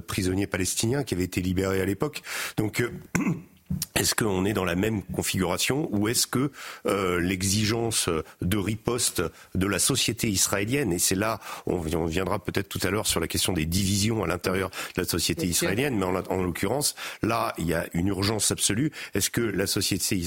prisonniers 0.06 0.46
palestiniens 0.46 1.04
qui 1.04 1.14
avaient 1.14 1.24
été 1.24 1.40
libérés 1.40 1.80
à 1.80 1.84
l'époque. 1.84 2.22
Donc 2.56 2.82
est-ce 3.94 4.14
qu'on 4.14 4.44
est 4.44 4.52
dans 4.52 4.64
la 4.64 4.76
même 4.76 5.02
configuration 5.02 5.88
ou 5.92 6.08
est-ce 6.08 6.26
que 6.26 6.50
euh, 6.86 7.20
l'exigence 7.20 8.08
de 8.40 8.56
riposte 8.56 9.22
de 9.54 9.66
la 9.66 9.78
société 9.78 10.28
israélienne, 10.28 10.92
et 10.92 10.98
c'est 10.98 11.14
là, 11.14 11.38
on, 11.66 11.78
viendra 11.78 12.38
peut-être 12.38 12.68
tout 12.68 12.80
à 12.82 12.90
l'heure 12.90 13.06
sur 13.06 13.20
la 13.20 13.28
question 13.28 13.52
des 13.52 13.66
divisions 13.66 14.24
à 14.24 14.26
l'intérieur 14.26 14.70
de 14.96 15.02
la 15.02 15.06
société 15.06 15.46
israélienne, 15.46 15.96
mais 15.96 16.04
en, 16.04 16.42
l'occurrence, 16.42 16.94
là, 17.22 17.52
il 17.58 17.66
y 17.66 17.74
a 17.74 17.86
une 17.92 18.08
urgence 18.08 18.50
absolue. 18.50 18.90
Est-ce 19.14 19.30
que 19.30 19.40
la 19.40 19.66
société 19.66 20.22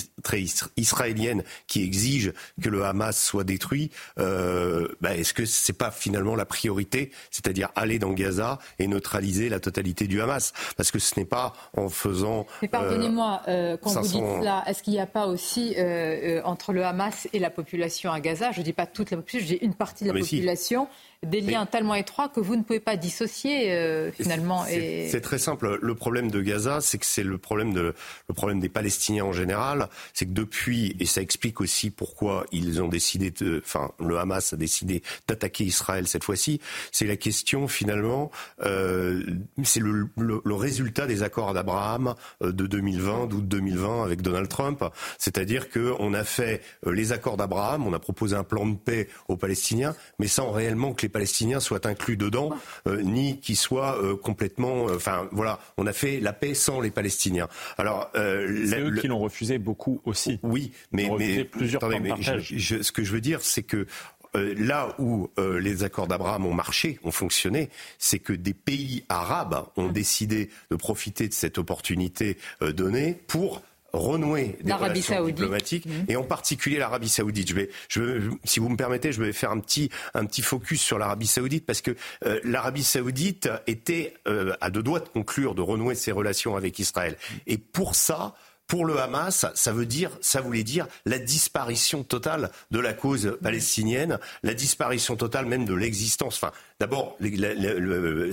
israélienne 0.78 1.44
qui 1.68 1.84
exige 1.84 2.34
que 2.62 2.70
le 2.70 2.86
Hamas 2.86 3.22
soit 3.22 3.44
détruit, 3.44 3.92
euh, 4.20 4.88
bah, 5.02 5.16
est-ce 5.16 5.34
que 5.34 5.46
c'est 5.46 5.74
pas 5.74 5.92
finalement 5.92 6.36
la 6.36 6.46
priorité, 6.46 7.12
c'est-à-dire 7.32 7.70
aller 7.76 8.00
dans 8.00 8.12
Gaza 8.12 8.60
et 8.80 8.88
neutraliser 8.88 9.50
la 9.50 9.60
totalité 9.60 10.08
du 10.08 10.22
Hamas? 10.22 10.54
Parce 10.78 10.92
que 10.92 11.00
ce 11.00 11.20
n'est 11.20 11.26
pas 11.26 11.54
en 11.76 11.90
faisant... 11.90 12.46
Mais 12.62 12.68
pardonnez-moi, 12.68 13.33
euh, 13.48 13.78
quand 13.82 13.92
vous 13.92 14.02
dites 14.02 14.26
cela, 14.40 14.64
est-ce 14.68 14.84
qu'il 14.84 14.94
n'y 14.94 15.00
a 15.00 15.06
pas 15.06 15.28
aussi, 15.28 15.76
euh, 15.78 15.82
euh, 15.82 16.42
entre 16.44 16.74
le 16.74 16.86
Hamas 16.86 17.28
et 17.34 17.40
la 17.40 17.50
population 17.50 18.12
à 18.12 18.20
Gaza, 18.20 18.52
je 18.52 18.60
ne 18.60 18.64
dis 18.64 18.74
pas 18.74 18.86
toute 18.86 19.12
la 19.12 19.18
population, 19.18 19.48
je 19.48 19.58
dis 19.58 19.66
une 19.66 19.74
partie 19.74 20.04
de 20.04 20.10
la 20.10 20.16
ah, 20.18 20.22
population, 20.22 20.88
des 21.24 21.42
liens 21.42 21.66
tellement 21.66 21.96
étroits 21.96 22.30
que 22.30 22.40
vous 22.40 22.56
ne 22.56 22.64
pouvez 22.64 22.80
pas 22.80 22.96
dissocier 22.96 23.72
euh, 23.72 24.12
finalement. 24.12 24.66
C'est 24.66 25.22
très 25.22 25.40
simple. 25.40 25.80
Le 25.82 25.96
problème 25.96 26.30
de 26.32 26.42
Gaza, 26.42 26.82
c'est 26.82 26.98
que 26.98 27.06
c'est 27.06 27.24
le 27.24 27.38
problème 27.38 27.74
de 27.74 27.94
le 28.28 28.34
problème 28.34 28.60
des 28.60 28.70
Palestiniens 28.70 29.26
en 29.26 29.32
général, 29.32 29.88
c'est 30.14 30.26
que 30.26 30.32
depuis 30.32 30.96
et 31.00 31.06
ça 31.06 31.22
explique 31.22 31.62
aussi 31.62 31.90
pourquoi 31.90 32.46
ils 32.52 32.82
ont 32.82 32.88
décidé 32.88 33.32
de, 33.32 33.62
enfin 33.66 33.92
le 34.00 34.18
Hamas 34.18 34.54
a 34.54 34.58
décidé 34.58 35.04
d'attaquer 35.28 35.64
Israël 35.64 36.08
cette 36.08 36.24
fois-ci. 36.24 36.60
C'est 36.92 37.08
la 37.08 37.16
question 37.16 37.68
finalement, 37.68 38.32
euh, 38.64 39.24
c'est 39.64 39.80
le, 39.80 40.10
le, 40.18 40.56
résultat 40.56 41.08
des 41.08 41.24
accords 41.24 41.54
d'Abraham 41.54 42.16
euh, 42.42 42.52
de 42.52 42.68
2020, 42.68 43.28
d'août 43.28 43.48
2020 43.48 44.04
avec 44.04 44.22
Donald 44.22 44.48
Trump. 44.48 44.84
C'est-à-dire 45.18 45.70
que 45.70 45.94
on 46.00 46.14
a 46.14 46.24
fait 46.24 46.62
les 46.86 47.12
accords 47.12 47.38
d'Abraham, 47.38 47.88
on 47.88 47.94
a 47.94 48.00
proposé 48.00 48.36
un 48.36 48.44
plan 48.44 48.66
de 48.66 48.76
paix 48.76 49.08
aux 49.28 49.38
Palestiniens, 49.38 49.96
mais 50.20 50.28
sans 50.28 50.52
réellement 50.52 50.94
que 50.94 51.02
les 51.04 51.10
Palestiniens 51.14 51.62
soient 51.62 51.88
inclus 51.88 52.18
dedans, 52.18 52.50
euh, 52.88 53.02
ni 53.02 53.40
qu'ils 53.40 53.56
soient 53.56 53.98
euh, 54.04 54.18
complètement. 54.18 54.90
Euh, 54.90 54.98
enfin, 54.98 55.30
voilà, 55.32 55.60
on 55.78 55.88
a 55.88 55.94
fait 55.94 56.20
la 56.20 56.34
paix 56.34 56.54
sans 56.54 56.82
les 56.82 56.92
Palestiniens. 56.92 57.48
Alors, 57.78 58.10
c'est 58.14 58.82
eux 58.82 58.96
qui 59.00 59.08
l'ont 59.08 59.20
refusé 59.20 59.58
beaucoup 59.58 60.02
aussi. 60.04 60.40
Oui, 60.44 60.72
mais, 60.92 61.10
mais, 61.18 61.46
plusieurs 61.46 61.82
ce 61.82 62.92
que 62.92 63.04
je 63.04 63.12
veux 63.12 63.22
dire, 63.22 63.42
c'est 63.42 63.64
que 63.64 63.86
là 64.34 64.96
où 64.98 65.30
les 65.38 65.84
accords 65.84 66.08
d'Abraham 66.08 66.46
ont 66.46 66.54
marché, 66.54 67.00
ont 67.04 67.12
fonctionné, 67.12 67.70
c'est 68.00 68.20
que 68.20 68.34
des 68.34 68.56
pays 68.56 69.06
arabes 69.08 69.68
ont 69.78 69.90
mmh. 69.90 69.94
décidé 69.94 70.50
de 70.72 70.76
profiter 70.76 71.28
de 71.28 71.34
cette 71.34 71.60
opportunité 71.60 72.38
donnée 72.62 73.14
pour 73.28 73.62
renouer 73.94 74.58
des 74.64 74.74
relations 74.74 75.26
diplomatiques 75.26 75.86
mmh. 75.86 76.10
et 76.10 76.16
en 76.16 76.24
particulier 76.24 76.78
l'Arabie 76.78 77.10
Saoudite. 77.10 77.50
Je 77.50 77.56
vais, 77.56 77.70
je 77.88 78.32
si 78.44 78.60
vous 78.60 78.70
me 78.70 78.76
permettez, 78.76 79.12
je 79.12 79.22
vais 79.22 79.34
faire 79.34 79.52
un 79.52 79.60
petit 79.60 79.90
un 80.14 80.26
petit 80.26 80.42
focus 80.42 80.82
sur 80.82 80.98
l'Arabie 80.98 81.28
Saoudite 81.28 81.66
parce 81.66 81.82
que 81.82 81.96
euh, 82.26 82.40
l'Arabie 82.44 82.84
Saoudite 82.84 83.50
était 83.68 84.16
euh, 84.28 84.54
à 84.62 84.70
deux 84.70 84.84
doigts 84.84 85.00
de 85.00 85.08
conclure 85.08 85.56
de 85.56 85.62
renouer 85.62 85.96
ses 85.96 86.12
relations 86.12 86.56
avec 86.56 86.80
Israël 86.80 87.18
et 87.48 87.58
pour 87.58 87.96
ça 87.96 88.34
pour 88.68 88.86
le 88.86 88.98
Hamas, 89.00 89.46
ça 89.54 89.72
veut 89.72 89.86
dire, 89.86 90.10
ça 90.22 90.42
voulait 90.42 90.64
dire 90.64 90.88
la 91.06 91.20
disparition 91.20 92.04
totale 92.04 92.50
de 92.72 92.80
la 92.80 92.94
cause 92.94 93.38
palestinienne, 93.42 94.20
la 94.42 94.54
disparition 94.54 95.16
totale 95.16 95.46
même 95.46 95.66
de 95.66 95.74
l'existence. 95.74 96.38
Enfin, 96.38 96.52
d'abord, 96.84 97.18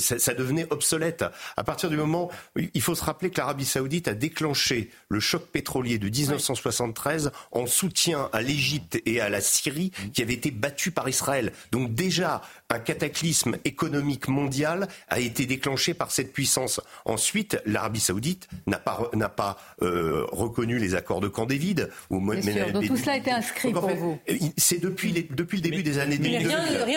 ça, 0.00 0.34
devenait 0.34 0.66
obsolète. 0.70 1.24
À 1.56 1.62
partir 1.62 1.88
du 1.88 1.96
moment, 1.96 2.30
il 2.56 2.82
faut 2.82 2.96
se 2.96 3.04
rappeler 3.04 3.30
que 3.30 3.38
l'Arabie 3.38 3.64
Saoudite 3.64 4.08
a 4.08 4.14
déclenché 4.14 4.90
le 5.08 5.20
choc 5.20 5.46
pétrolier 5.46 5.98
de 5.98 6.08
1973 6.08 7.30
en 7.52 7.66
soutien 7.66 8.28
à 8.32 8.42
l'Égypte 8.42 9.00
et 9.06 9.20
à 9.20 9.28
la 9.28 9.40
Syrie 9.40 9.92
qui 10.12 10.22
avaient 10.22 10.34
été 10.34 10.50
battus 10.50 10.92
par 10.92 11.08
Israël. 11.08 11.52
Donc 11.70 11.94
déjà, 11.94 12.42
un 12.70 12.80
cataclysme 12.80 13.56
économique 13.64 14.26
mondial 14.26 14.88
a 15.08 15.20
été 15.20 15.46
déclenché 15.46 15.94
par 15.94 16.10
cette 16.10 16.32
puissance. 16.32 16.80
Ensuite, 17.04 17.60
l'Arabie 17.66 18.00
Saoudite 18.00 18.48
n'a 18.66 18.78
pas, 18.78 19.10
n'a 19.14 19.28
pas 19.28 19.58
euh, 19.82 20.26
reconnu 20.32 20.78
les 20.78 20.96
accords 20.96 21.20
de 21.20 21.28
Camp 21.28 21.46
David. 21.46 21.88
Ou 22.10 22.18
Donc 22.18 22.86
tout 22.86 22.96
cela 22.96 23.12
a 23.12 23.16
été 23.16 23.30
inscrit 23.30 23.72
pour 23.72 23.88
vous. 23.90 24.18
C'est 24.56 24.80
depuis, 24.80 25.12
les, 25.12 25.22
depuis 25.22 25.58
le 25.58 25.62
début 25.62 25.84
des 25.84 25.98
années 25.98 26.18
2000. 26.18 26.48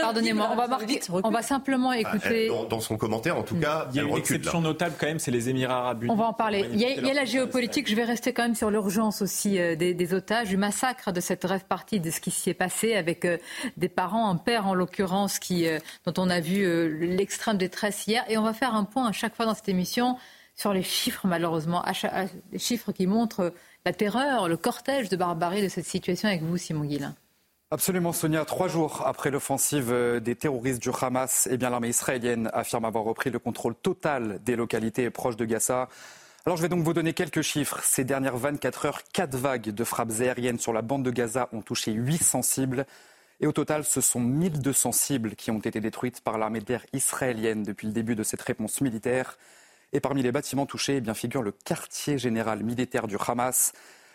Pardonnez-moi, 0.02 0.50
on 0.52 0.56
va, 0.56 0.80
on 1.24 1.30
va 1.30 1.43
simplement 1.44 1.94
écouter. 1.94 2.50
Dans, 2.70 2.80
son 2.80 2.98
commentaire, 2.98 3.38
en 3.38 3.44
tout 3.44 3.56
cas, 3.56 3.88
il 3.92 3.98
y 3.98 4.00
a 4.00 4.04
une 4.04 4.18
exception 4.18 4.62
notable 4.62 4.96
quand 5.00 5.06
même, 5.06 5.20
c'est 5.20 5.30
les 5.30 5.50
Émirats 5.50 5.78
arabes 5.78 6.04
unis. 6.04 6.12
On 6.12 6.16
va 6.16 6.26
en 6.26 6.34
parler. 6.34 6.66
Il 6.74 6.80
y 6.80 6.86
a, 6.86 7.14
la 7.14 7.26
géopolitique. 7.26 7.88
Je 7.88 7.96
vais 7.96 8.04
rester 8.04 8.34
quand 8.34 8.44
même 8.44 8.56
sur 8.56 8.72
l'urgence 8.72 9.22
aussi 9.22 9.60
euh, 9.60 9.76
des, 9.76 10.14
otages, 10.14 10.50
du 10.50 10.58
massacre 10.58 11.12
de 11.12 11.20
cette 11.20 11.44
rêve 11.44 11.66
partie 11.66 12.00
de 12.00 12.10
ce 12.10 12.20
qui 12.20 12.32
s'y 12.32 12.50
est 12.50 12.56
passé 12.56 12.96
avec 12.96 13.26
euh, 13.26 13.38
des 13.78 13.90
parents, 13.90 14.30
un 14.30 14.38
père 14.38 14.66
en 14.66 14.74
l'occurrence, 14.74 15.38
qui, 15.38 15.68
euh, 15.68 15.80
dont 16.06 16.14
on 16.18 16.30
a 16.30 16.40
vu 16.40 16.64
l'extrême 17.08 17.58
détresse 17.58 18.08
hier. 18.08 18.24
Et 18.30 18.38
on 18.38 18.44
va 18.44 18.54
faire 18.54 18.74
un 18.74 18.86
point 18.86 19.08
à 19.08 19.12
chaque 19.12 19.36
fois 19.36 19.46
dans 19.46 19.54
cette 19.54 19.70
émission 19.70 20.18
sur 20.56 20.74
les 20.74 20.84
chiffres, 20.84 21.28
malheureusement, 21.28 21.84
les 22.52 22.60
chiffres 22.60 22.92
qui 22.92 23.08
montrent 23.08 23.54
la 23.86 23.94
terreur, 23.94 24.48
le 24.48 24.58
cortège 24.58 25.10
de 25.10 25.16
barbarie 25.16 25.62
de 25.62 25.68
cette 25.68 25.86
situation 25.86 26.30
avec 26.30 26.42
vous, 26.42 26.58
Simon 26.58 26.86
Guillain. 26.86 27.16
Absolument, 27.74 28.14
Sonia. 28.14 28.46
Trois 28.46 28.68
jours 28.68 29.02
après 29.04 29.32
l'offensive 29.32 29.92
euh, 29.92 30.20
des 30.20 30.36
terroristes 30.36 30.80
du 30.80 30.92
Hamas, 31.02 31.50
l'armée 31.60 31.90
israélienne 31.90 32.52
affirme 32.54 32.86
avoir 32.86 33.04
repris 33.04 33.32
le 33.32 33.40
contrôle 33.40 33.74
total 33.74 34.40
des 34.44 34.56
localités 34.56 35.10
proches 35.10 35.38
de 35.38 35.46
Gaza. 35.46 35.90
Alors, 36.46 36.56
je 36.56 36.62
vais 36.62 36.70
donc 36.70 36.84
vous 36.84 36.94
donner 36.94 37.14
quelques 37.14 37.42
chiffres. 37.42 37.80
Ces 37.82 38.04
dernières 38.04 38.38
24 38.38 38.86
heures, 38.86 39.02
quatre 39.12 39.36
vagues 39.36 39.72
de 39.72 39.84
frappes 39.84 40.12
aériennes 40.20 40.60
sur 40.60 40.72
la 40.72 40.84
bande 40.84 41.02
de 41.02 41.10
Gaza 41.10 41.50
ont 41.52 41.64
touché 41.64 41.94
800 41.94 42.44
cibles. 42.44 42.86
Et 43.40 43.48
au 43.48 43.52
total, 43.52 43.86
ce 43.86 44.02
sont 44.02 44.20
1200 44.20 44.92
cibles 44.92 45.36
qui 45.36 45.50
ont 45.50 45.58
été 45.58 45.82
détruites 45.82 46.22
par 46.22 46.38
l'armée 46.38 46.60
de 46.60 46.68
l'air 46.70 46.86
israélienne 46.94 47.64
depuis 47.64 47.88
le 47.88 47.94
début 47.94 48.14
de 48.16 48.22
cette 48.22 48.44
réponse 48.44 48.82
militaire. 48.82 49.40
Et 49.94 50.00
parmi 50.00 50.22
les 50.22 50.32
bâtiments 50.32 50.68
touchés, 50.68 50.98
eh 50.98 51.02
bien, 51.02 51.16
figure 51.16 51.42
le 51.42 51.52
quartier 51.52 52.20
général 52.20 52.64
militaire 52.64 53.08
du 53.08 53.18
Hamas. 53.28 53.74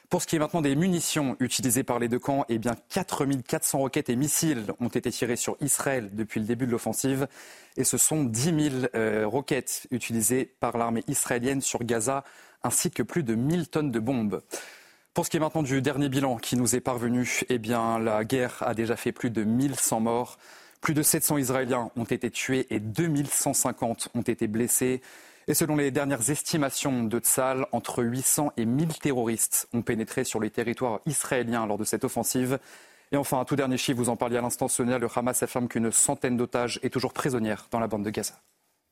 Pour 0.08 0.22
ce 0.22 0.26
qui 0.26 0.36
est 0.36 0.38
maintenant 0.38 0.62
des 0.62 0.74
munitions 0.74 1.36
utilisées 1.38 1.82
par 1.82 1.98
les 1.98 2.08
deux 2.08 2.18
camps, 2.18 2.46
eh 2.48 2.58
bien 2.58 2.74
4400 2.88 3.78
roquettes 3.78 4.08
et 4.08 4.16
missiles 4.16 4.64
ont 4.80 4.88
été 4.88 5.10
tirés 5.10 5.36
sur 5.36 5.58
Israël 5.60 6.08
depuis 6.14 6.40
le 6.40 6.46
début 6.46 6.66
de 6.66 6.70
l'offensive. 6.70 7.28
Et 7.76 7.84
ce 7.84 7.98
sont 7.98 8.24
10 8.24 8.70
000 8.70 8.86
euh, 8.94 9.26
roquettes 9.26 9.86
utilisées 9.90 10.46
par 10.60 10.78
l'armée 10.78 11.04
israélienne 11.08 11.60
sur 11.60 11.84
Gaza, 11.84 12.24
ainsi 12.62 12.90
que 12.90 13.02
plus 13.02 13.22
de 13.22 13.34
1000 13.34 13.68
tonnes 13.68 13.90
de 13.90 14.00
bombes. 14.00 14.40
Pour 15.12 15.26
ce 15.26 15.30
qui 15.30 15.36
est 15.36 15.40
maintenant 15.40 15.62
du 15.62 15.82
dernier 15.82 16.08
bilan 16.08 16.38
qui 16.38 16.56
nous 16.56 16.74
est 16.74 16.80
parvenu, 16.80 17.42
eh 17.50 17.58
bien 17.58 17.98
la 17.98 18.24
guerre 18.24 18.62
a 18.62 18.72
déjà 18.72 18.96
fait 18.96 19.12
plus 19.12 19.28
de 19.28 19.44
1100 19.44 20.00
morts. 20.00 20.38
Plus 20.80 20.94
de 20.94 21.02
700 21.02 21.36
Israéliens 21.36 21.90
ont 21.96 22.04
été 22.04 22.30
tués 22.30 22.66
et 22.70 22.80
2150 22.80 24.08
ont 24.14 24.22
été 24.22 24.46
blessés. 24.46 25.02
Et 25.48 25.54
selon 25.54 25.76
les 25.76 25.90
dernières 25.90 26.28
estimations 26.28 27.04
de 27.04 27.18
Tzal, 27.18 27.64
entre 27.72 28.04
800 28.04 28.52
et 28.58 28.66
1000 28.66 28.98
terroristes 28.98 29.66
ont 29.72 29.80
pénétré 29.80 30.24
sur 30.24 30.40
les 30.40 30.50
territoires 30.50 31.00
israéliens 31.06 31.64
lors 31.64 31.78
de 31.78 31.84
cette 31.84 32.04
offensive. 32.04 32.58
Et 33.12 33.16
enfin, 33.16 33.40
un 33.40 33.46
tout 33.46 33.56
dernier 33.56 33.78
chiffre, 33.78 33.96
vous 33.96 34.10
en 34.10 34.16
parliez 34.16 34.36
à 34.36 34.42
l'instant, 34.42 34.68
Sonia, 34.68 34.98
le 34.98 35.08
Hamas 35.16 35.42
affirme 35.42 35.66
qu'une 35.66 35.90
centaine 35.90 36.36
d'otages 36.36 36.78
est 36.82 36.90
toujours 36.90 37.14
prisonnière 37.14 37.66
dans 37.70 37.80
la 37.80 37.86
bande 37.86 38.04
de 38.04 38.10
Gaza. 38.10 38.34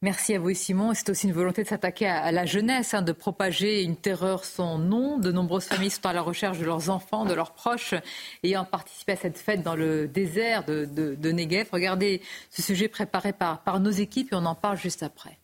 Merci 0.01 0.35
à 0.35 0.39
vous, 0.39 0.55
Simon. 0.55 0.95
C'est 0.95 1.11
aussi 1.11 1.27
une 1.27 1.35
volonté 1.35 1.63
de 1.63 1.69
s'attaquer 1.69 2.07
à 2.07 2.33
la 2.33 2.47
jeunesse, 2.47 2.95
hein, 2.95 3.03
de 3.03 3.13
propager 3.13 3.83
une 3.83 3.97
terreur 3.97 4.47
sans 4.47 4.79
nom. 4.79 5.19
De 5.19 5.33
nombreuses 5.33 5.67
familles 5.67 5.91
sont 5.91 6.07
à 6.07 6.15
la 6.15 6.23
recherche 6.23 6.59
de 6.59 6.65
leurs 6.65 6.89
enfants, 6.89 7.27
de 7.27 7.35
leurs 7.35 7.53
proches, 7.53 7.95
ayant 8.43 8.65
participé 8.65 9.13
à 9.13 9.17
cette 9.17 9.37
fête 9.37 9.63
dans 9.63 9.77
le 9.77 10.09
désert 10.09 10.65
de, 10.65 10.87
de, 10.87 11.33
Negev. 11.33 11.69
Regardez 11.71 12.23
ce 12.49 12.63
sujet 12.63 12.89
préparé 12.89 13.35
par, 13.35 13.63
par 13.63 13.79
nos 13.79 13.91
équipes 13.91 14.33
et 14.33 14.37
on 14.37 14.47
en 14.47 14.55
parle 14.55 14.79
juste 14.79 15.03
après. 15.03 15.39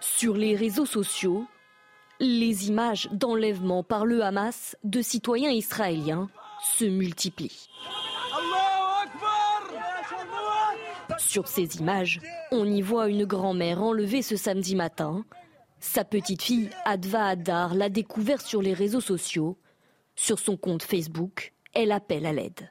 Sur 0.00 0.36
les 0.36 0.56
réseaux 0.56 0.86
sociaux, 0.86 1.46
les 2.20 2.68
images 2.68 3.08
d'enlèvement 3.12 3.82
par 3.82 4.06
le 4.06 4.22
Hamas 4.22 4.76
de 4.82 5.02
citoyens 5.02 5.50
israéliens 5.50 6.30
se 6.62 6.84
multiplient. 6.84 7.68
Sur 11.18 11.46
ces 11.48 11.76
images, 11.76 12.20
on 12.52 12.64
y 12.64 12.80
voit 12.80 13.08
une 13.08 13.24
grand-mère 13.24 13.82
enlevée 13.82 14.22
ce 14.22 14.36
samedi 14.36 14.74
matin. 14.74 15.24
Sa 15.80 16.04
petite 16.04 16.42
fille, 16.42 16.70
Adva 16.84 17.26
Adar, 17.26 17.74
l'a 17.74 17.90
découverte 17.90 18.46
sur 18.46 18.62
les 18.62 18.72
réseaux 18.72 19.00
sociaux. 19.00 19.58
Sur 20.16 20.38
son 20.38 20.56
compte 20.56 20.82
Facebook, 20.82 21.52
elle 21.74 21.92
appelle 21.92 22.24
à 22.24 22.32
l'aide. 22.32 22.70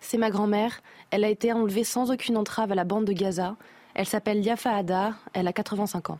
C'est 0.00 0.18
ma 0.18 0.30
grand-mère. 0.30 0.82
Elle 1.10 1.24
a 1.24 1.28
été 1.28 1.52
enlevée 1.52 1.84
sans 1.84 2.10
aucune 2.10 2.36
entrave 2.36 2.72
à 2.72 2.74
la 2.74 2.84
bande 2.84 3.04
de 3.04 3.12
Gaza. 3.12 3.56
Elle 3.94 4.06
s'appelle 4.06 4.44
Yafa 4.44 4.74
Adar. 4.74 5.14
Elle 5.32 5.48
a 5.48 5.52
85 5.52 6.10
ans. 6.10 6.18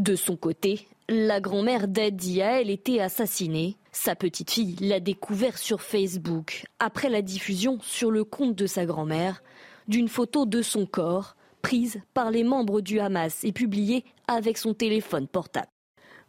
De 0.00 0.16
son 0.16 0.36
côté, 0.36 0.86
la 1.08 1.40
grand-mère 1.40 1.88
d'Adi 1.88 2.40
a, 2.40 2.60
elle, 2.60 2.70
été 2.70 3.00
assassinée. 3.00 3.76
Sa 3.90 4.14
petite 4.14 4.50
fille 4.50 4.76
l'a 4.80 5.00
découvert 5.00 5.58
sur 5.58 5.82
Facebook 5.82 6.64
après 6.78 7.10
la 7.10 7.20
diffusion 7.20 7.78
sur 7.82 8.10
le 8.10 8.24
compte 8.24 8.54
de 8.54 8.66
sa 8.66 8.86
grand-mère 8.86 9.42
d'une 9.88 10.08
photo 10.08 10.46
de 10.46 10.62
son 10.62 10.86
corps 10.86 11.36
prise 11.60 12.00
par 12.14 12.30
les 12.30 12.44
membres 12.44 12.80
du 12.80 13.00
Hamas 13.00 13.44
et 13.44 13.52
publiée 13.52 14.04
avec 14.28 14.56
son 14.56 14.74
téléphone 14.74 15.28
portable. 15.28 15.68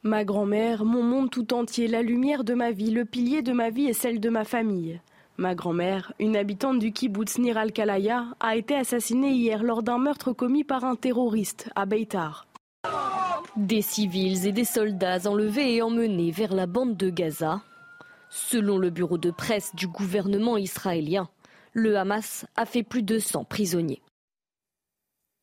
Ma 0.03 0.25
grand-mère, 0.25 0.83
mon 0.83 1.01
monde 1.01 1.29
tout 1.29 1.53
entier, 1.53 1.88
la 1.88 2.01
lumière 2.01 2.43
de 2.43 2.53
ma 2.53 2.71
vie, 2.71 2.91
le 2.91 3.05
pilier 3.05 3.41
de 3.41 3.53
ma 3.53 3.69
vie 3.69 3.86
et 3.86 3.93
celle 3.93 4.19
de 4.19 4.29
ma 4.29 4.43
famille. 4.43 4.99
Ma 5.38 5.56
grand-mère, 5.56 6.13
une 6.19 6.36
habitante 6.36 6.78
du 6.78 6.91
kibbutz 6.91 7.39
Nir 7.39 7.58
al-Kalaya, 7.58 8.26
a 8.39 8.56
été 8.56 8.76
assassinée 8.76 9.32
hier 9.32 9.63
lors 9.63 9.82
d'un 9.82 9.98
meurtre 9.98 10.32
commis 10.32 10.63
par 10.63 10.84
un 10.84 10.96
terroriste 10.96 11.69
à 11.76 11.88
Beitar. 11.88 12.48
Des 13.58 13.82
civils 13.82 14.46
et 14.46 14.52
des 14.52 14.65
soldats 14.65 15.28
enlevés 15.28 15.76
et 15.76 15.82
emmenés 15.82 16.32
vers 16.32 16.54
la 16.54 16.67
bande 16.67 16.98
de 16.98 17.10
Gaza. 17.10 17.62
Selon 18.30 18.78
le 18.78 18.91
bureau 18.91 19.17
de 19.17 19.32
presse 19.32 19.74
du 19.76 19.88
gouvernement 19.88 20.58
israélien, 20.58 21.30
le 21.74 21.98
Hamas 21.98 22.46
a 22.56 22.65
fait 22.65 22.84
plus 22.84 23.04
de 23.04 23.17
100 23.17 23.43
prisonniers. 23.46 24.02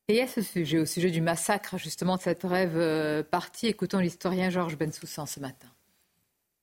Et 0.08 0.20
à 0.20 0.26
ce 0.26 0.42
sujet, 0.42 0.78
au 0.78 0.86
sujet 0.86 1.10
du 1.10 1.20
massacre 1.20 1.78
justement 1.78 2.16
de 2.16 2.22
cette 2.22 2.42
rêve 2.42 2.76
euh, 2.76 3.22
partie, 3.22 3.66
écoutons 3.66 3.98
l'historien 3.98 4.50
Georges 4.50 4.76
Bensoussan 4.76 5.26
ce 5.26 5.40
matin. 5.40 5.68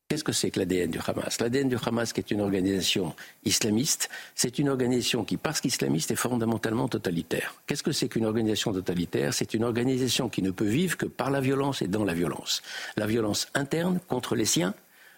Qu'est-ce 0.10 0.24
que 0.24 0.32
c'est 0.32 0.52
que 0.52 0.60
l'ADN 0.60 0.89
du 0.89 1.00
Hamas? 1.06 1.41
L'ADN 1.41 1.67
du 1.67 1.76
Hamas, 1.86 2.13
qui 2.13 2.22
est 2.22 2.32
une 2.32 2.39
organisation 2.39 3.13
islamiste, 3.43 4.10
c'est 4.36 4.58
une 4.58 4.70
organisation 4.70 5.26
qui, 5.26 5.36
parce 5.36 5.60
qu'islamiste, 5.60 6.12
est 6.12 6.15
fondamentalement 6.15 6.88
totalitaire. 6.88 7.56
Qu'est-ce 7.67 7.84
que 7.84 7.91
c'est 7.91 8.08
qu'une 8.08 8.26
organisation 8.26 8.72
totalitaire? 8.72 9.34
C'est 9.34 9.54
une 9.54 9.65
organisation 9.65 10.30
qui 10.30 10.41
ne 10.41 10.52
peut 10.52 10.65
vivre 10.65 10.96
que 10.96 11.08
par 11.08 11.30
la 11.30 11.41
violence 11.41 11.82
et 11.82 11.89
dans 11.89 12.06
la 12.06 12.13
violence. 12.13 12.62
La 12.96 13.06
violence 13.06 13.50
interne 13.54 14.00
contre 14.08 14.36
les 14.36 14.46
siens. 14.46 14.74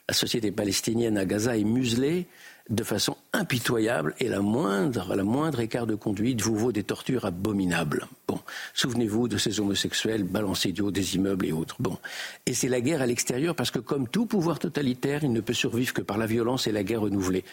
La 0.08 0.16
société 0.16 0.52
palestinienne 0.52 1.20
à 1.20 1.26
Gaza 1.26 1.56
est 1.56 1.64
muselée 1.64 2.26
de 2.70 2.84
façon 2.84 3.18
impitoyable 3.34 4.14
et 4.20 4.28
la 4.28 4.42
moindre, 4.42 5.16
la 5.16 5.24
moindre 5.24 5.60
écart 5.60 5.88
de 5.88 5.96
conduite 5.96 6.42
vous 6.42 6.56
vaut 6.56 6.72
des 6.72 6.84
tortures 6.84 7.26
abominables. 7.26 8.08
Bon, 8.28 8.40
souvenez-vous 8.74 9.28
de 9.28 9.38
ces 9.38 9.60
homosexuels 9.60 10.24
balancés 10.24 10.72
du 10.72 10.82
haut 10.82 10.92
des 10.92 11.16
immeubles 11.16 11.46
et 11.48 11.52
autres. 11.52 11.76
Bon, 11.80 11.98
et 12.46 12.54
c'est 12.54 12.70
la 12.70 12.82
guerre 12.82 13.02
à 13.02 13.06
l'extérieur 13.08 13.56
parce 13.56 13.72
que 13.72 13.80
comme 13.80 14.08
tout 14.08 14.26
pouvoir 14.26 14.60
totalitaire, 14.60 15.24
il 15.24 15.34
ne 15.34 15.42
peut 15.42 15.54
survivre 15.54 15.94
que 15.94 16.02
par 16.02 16.18
la 16.18 16.28
violence 16.28 16.68
et 16.68 16.72
la 16.72 16.84
guerre 16.84 17.02
renouvelée. 17.02 17.44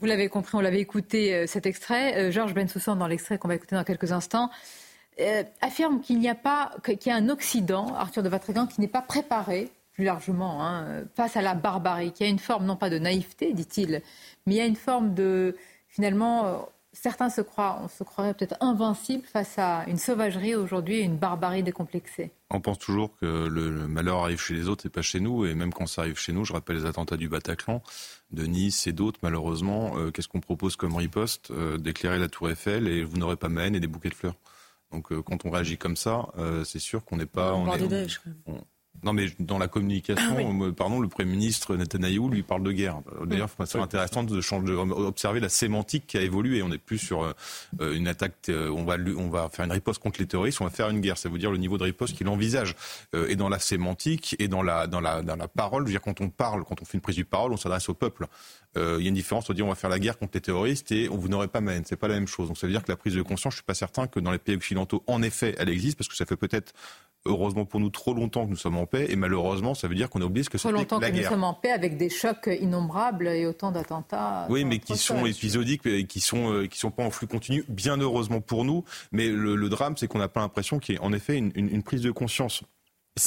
Vous 0.00 0.06
l'avez 0.06 0.28
compris, 0.28 0.56
on 0.56 0.60
l'avait 0.60 0.80
écouté 0.80 1.34
euh, 1.34 1.46
cet 1.46 1.66
extrait. 1.66 2.16
Euh, 2.16 2.30
Georges 2.30 2.54
Bensoussan, 2.54 2.96
dans 2.96 3.06
l'extrait 3.06 3.36
qu'on 3.38 3.48
va 3.48 3.54
écouter 3.54 3.76
dans 3.76 3.84
quelques 3.84 4.12
instants, 4.12 4.50
euh, 5.20 5.42
affirme 5.60 6.00
qu'il 6.00 6.18
n'y 6.18 6.28
a 6.28 6.34
pas, 6.34 6.72
qu'il 6.82 6.98
y 7.06 7.10
a 7.10 7.16
un 7.16 7.28
Occident, 7.28 7.94
Arthur 7.94 8.22
de 8.22 8.30
Vatrigan, 8.30 8.66
qui 8.66 8.80
n'est 8.80 8.88
pas 8.88 9.02
préparé 9.02 9.70
plus 9.92 10.04
largement 10.04 10.64
hein, 10.64 11.04
face 11.14 11.36
à 11.36 11.42
la 11.42 11.54
barbarie, 11.54 12.12
qui 12.12 12.24
a 12.24 12.26
une 12.26 12.38
forme 12.38 12.64
non 12.64 12.76
pas 12.76 12.90
de 12.90 12.98
naïveté, 12.98 13.52
dit-il, 13.52 14.02
mais 14.46 14.54
il 14.54 14.58
y 14.58 14.60
a 14.60 14.66
une 14.66 14.76
forme 14.76 15.14
de, 15.14 15.56
finalement, 15.88 16.46
euh, 16.46 16.56
certains 16.92 17.28
se 17.30 17.40
croient, 17.40 17.80
on 17.82 17.88
se 17.88 18.02
croirait 18.02 18.34
peut-être 18.34 18.56
invincible 18.60 19.24
face 19.24 19.58
à 19.58 19.84
une 19.86 19.98
sauvagerie 19.98 20.54
aujourd'hui 20.54 20.96
et 20.96 21.02
une 21.02 21.16
barbarie 21.16 21.62
décomplexée. 21.62 22.30
On 22.50 22.60
pense 22.60 22.78
toujours 22.78 23.14
que 23.16 23.46
le, 23.46 23.86
malheur 23.86 24.24
arrive 24.24 24.40
chez 24.40 24.54
les 24.54 24.68
autres 24.68 24.86
et 24.86 24.88
pas 24.88 25.02
chez 25.02 25.20
nous. 25.20 25.46
Et 25.46 25.54
même 25.54 25.72
quand 25.72 25.86
ça 25.86 26.02
arrive 26.02 26.18
chez 26.18 26.32
nous, 26.32 26.44
je 26.44 26.52
rappelle 26.52 26.76
les 26.76 26.86
attentats 26.86 27.16
du 27.16 27.28
Bataclan, 27.28 27.82
de 28.32 28.44
Nice 28.44 28.86
et 28.86 28.92
d'autres, 28.92 29.20
malheureusement, 29.22 29.96
euh, 29.98 30.10
qu'est-ce 30.10 30.28
qu'on 30.28 30.40
propose 30.40 30.76
comme 30.76 30.96
riposte 30.96 31.50
euh, 31.52 31.78
D'éclairer 31.78 32.18
la 32.18 32.28
tour 32.28 32.50
Eiffel 32.50 32.88
et 32.88 33.04
vous 33.04 33.18
n'aurez 33.18 33.36
pas 33.36 33.48
ma 33.48 33.66
haine 33.66 33.76
et 33.76 33.80
des 33.80 33.86
bouquets 33.86 34.08
de 34.08 34.14
fleurs. 34.14 34.36
Donc 34.90 35.14
quand 35.22 35.44
on 35.44 35.50
réagit 35.50 35.78
comme 35.78 35.94
ça, 35.94 36.26
c'est 36.64 36.80
sûr 36.80 37.04
qu'on 37.04 37.16
n'est 37.16 37.24
pas... 37.24 37.54
On, 37.54 37.64
non, 39.02 39.14
mais 39.14 39.28
dans 39.38 39.58
la 39.58 39.68
communication, 39.68 40.36
ah 40.36 40.72
pardon, 40.76 41.00
le 41.00 41.08
Premier 41.08 41.30
ministre 41.30 41.74
Netanyahou 41.74 42.28
lui 42.28 42.42
parle 42.42 42.62
de 42.62 42.72
guerre. 42.72 43.00
D'ailleurs, 43.24 43.48
c'est 43.64 43.78
intéressant 43.78 44.24
de 44.24 44.40
changer, 44.42 44.74
observer 44.74 45.40
la 45.40 45.48
sémantique 45.48 46.06
qui 46.06 46.18
a 46.18 46.20
évolué. 46.20 46.62
On 46.62 46.68
n'est 46.68 46.78
plus 46.78 46.98
sur 46.98 47.22
euh, 47.22 47.94
une 47.94 48.08
attaque, 48.08 48.34
euh, 48.50 48.68
on 48.68 48.84
va, 48.84 48.96
on 49.16 49.28
va 49.30 49.48
faire 49.48 49.64
une 49.64 49.72
riposte 49.72 50.02
contre 50.02 50.20
les 50.20 50.26
terroristes, 50.26 50.60
on 50.60 50.64
va 50.64 50.70
faire 50.70 50.90
une 50.90 51.00
guerre. 51.00 51.16
Ça 51.16 51.30
veut 51.30 51.38
dire 51.38 51.50
le 51.50 51.56
niveau 51.56 51.78
de 51.78 51.84
riposte 51.84 52.14
qu'il 52.14 52.28
envisage. 52.28 52.76
Euh, 53.14 53.28
et 53.28 53.36
dans 53.36 53.48
la 53.48 53.58
sémantique 53.58 54.36
et 54.38 54.48
dans 54.48 54.62
la, 54.62 54.86
dans 54.86 55.00
la, 55.00 55.22
dans 55.22 55.36
la 55.36 55.48
parole, 55.48 55.84
je 55.84 55.86
veux 55.86 55.92
dire, 55.92 56.02
quand 56.02 56.20
on 56.20 56.28
parle, 56.28 56.64
quand 56.64 56.82
on 56.82 56.84
fait 56.84 56.98
une 56.98 57.02
prise 57.02 57.16
du 57.16 57.24
parole, 57.24 57.52
on 57.52 57.56
s'adresse 57.56 57.88
au 57.88 57.94
peuple. 57.94 58.26
Il 58.76 59.02
y 59.02 59.06
a 59.06 59.08
une 59.08 59.14
différence 59.14 59.50
on 59.50 59.52
dire 59.52 59.66
on 59.66 59.68
va 59.68 59.74
faire 59.74 59.90
la 59.90 59.98
guerre 59.98 60.18
contre 60.18 60.32
les 60.34 60.40
terroristes 60.40 60.92
et 60.92 61.08
vous 61.08 61.28
n'aurez 61.28 61.48
pas 61.48 61.60
ma 61.60 61.74
haine. 61.74 61.84
C'est 61.84 61.96
pas 61.96 62.08
la 62.08 62.14
même 62.14 62.28
chose. 62.28 62.48
Donc 62.48 62.56
ça 62.56 62.66
veut 62.66 62.72
dire 62.72 62.84
que 62.84 62.90
la 62.90 62.96
prise 62.96 63.14
de 63.14 63.22
conscience, 63.22 63.54
je 63.54 63.58
suis 63.58 63.64
pas 63.64 63.74
certain 63.74 64.06
que 64.06 64.20
dans 64.20 64.30
les 64.30 64.38
pays 64.38 64.54
occidentaux, 64.54 65.02
en 65.06 65.22
effet, 65.22 65.54
elle 65.58 65.68
existe 65.68 65.98
parce 65.98 66.08
que 66.08 66.16
ça 66.16 66.24
fait 66.24 66.36
peut-être 66.36 66.72
heureusement 67.26 67.64
pour 67.64 67.80
nous, 67.80 67.90
trop 67.90 68.14
longtemps 68.14 68.44
que 68.46 68.50
nous 68.50 68.56
sommes 68.56 68.76
en 68.76 68.86
paix, 68.86 69.06
et 69.10 69.16
malheureusement, 69.16 69.74
ça 69.74 69.88
veut 69.88 69.94
dire 69.94 70.08
qu'on 70.08 70.22
a 70.22 70.24
oublié 70.24 70.44
ce 70.44 70.50
que 70.50 70.58
c'est 70.58 70.68
la 70.68 70.78
guerre. 70.78 70.86
Trop 70.86 70.96
longtemps 70.96 71.12
que 71.12 71.16
nous 71.16 71.28
sommes 71.28 71.44
en 71.44 71.54
paix 71.54 71.70
avec 71.70 71.96
des 71.96 72.08
chocs 72.08 72.48
innombrables 72.60 73.28
et 73.28 73.46
autant 73.46 73.72
d'attentats. 73.72 74.46
Oui, 74.48 74.64
mais 74.64 74.78
qui 74.78 74.96
sont 74.96 75.26
épisodiques 75.26 75.86
et 75.86 76.06
qui 76.06 76.20
sont 76.20 76.52
euh, 76.52 76.66
qui 76.66 76.78
sont 76.78 76.90
pas 76.90 77.04
en 77.04 77.10
flux 77.10 77.26
continu. 77.26 77.64
Bien 77.68 77.98
heureusement 77.98 78.40
pour 78.40 78.64
nous, 78.64 78.84
mais 79.12 79.28
le, 79.28 79.68
drame, 79.68 79.96
c'est 79.96 80.06
qu'on 80.06 80.18
n'a 80.18 80.28
pas 80.28 80.40
l'impression 80.40 80.78
qu'il 80.78 80.94
y 80.94 80.98
ait 80.98 81.00
en 81.00 81.12
effet 81.12 81.36
une 81.36 81.82
prise 81.82 82.02
de 82.02 82.10
conscience 82.10 82.62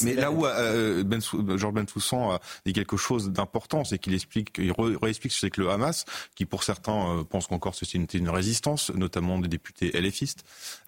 mais 0.03 0.13
là 0.13 0.31
où 0.31 0.45
euh, 0.45 1.03
ben, 1.03 1.19
Georges 1.21 1.73
Bensoussan 1.73 2.31
a 2.31 2.39
dit 2.65 2.73
quelque 2.73 2.97
chose 2.97 3.31
d'important, 3.31 3.83
c'est 3.83 3.97
qu'il 3.97 4.13
explique, 4.13 4.57
il 4.57 4.71
réexplique 4.71 5.33
ce 5.33 5.47
que 5.47 5.61
le 5.61 5.69
Hamas, 5.69 6.05
qui 6.35 6.45
pour 6.45 6.63
certains 6.63 7.19
euh, 7.19 7.23
pensent 7.23 7.47
qu'encore 7.47 7.75
c'est 7.75 7.93
une, 7.93 8.07
une, 8.13 8.29
résistance, 8.29 8.91
notamment 8.91 9.39
des 9.39 9.49
députés 9.49 9.91
LFistes. 9.99 10.43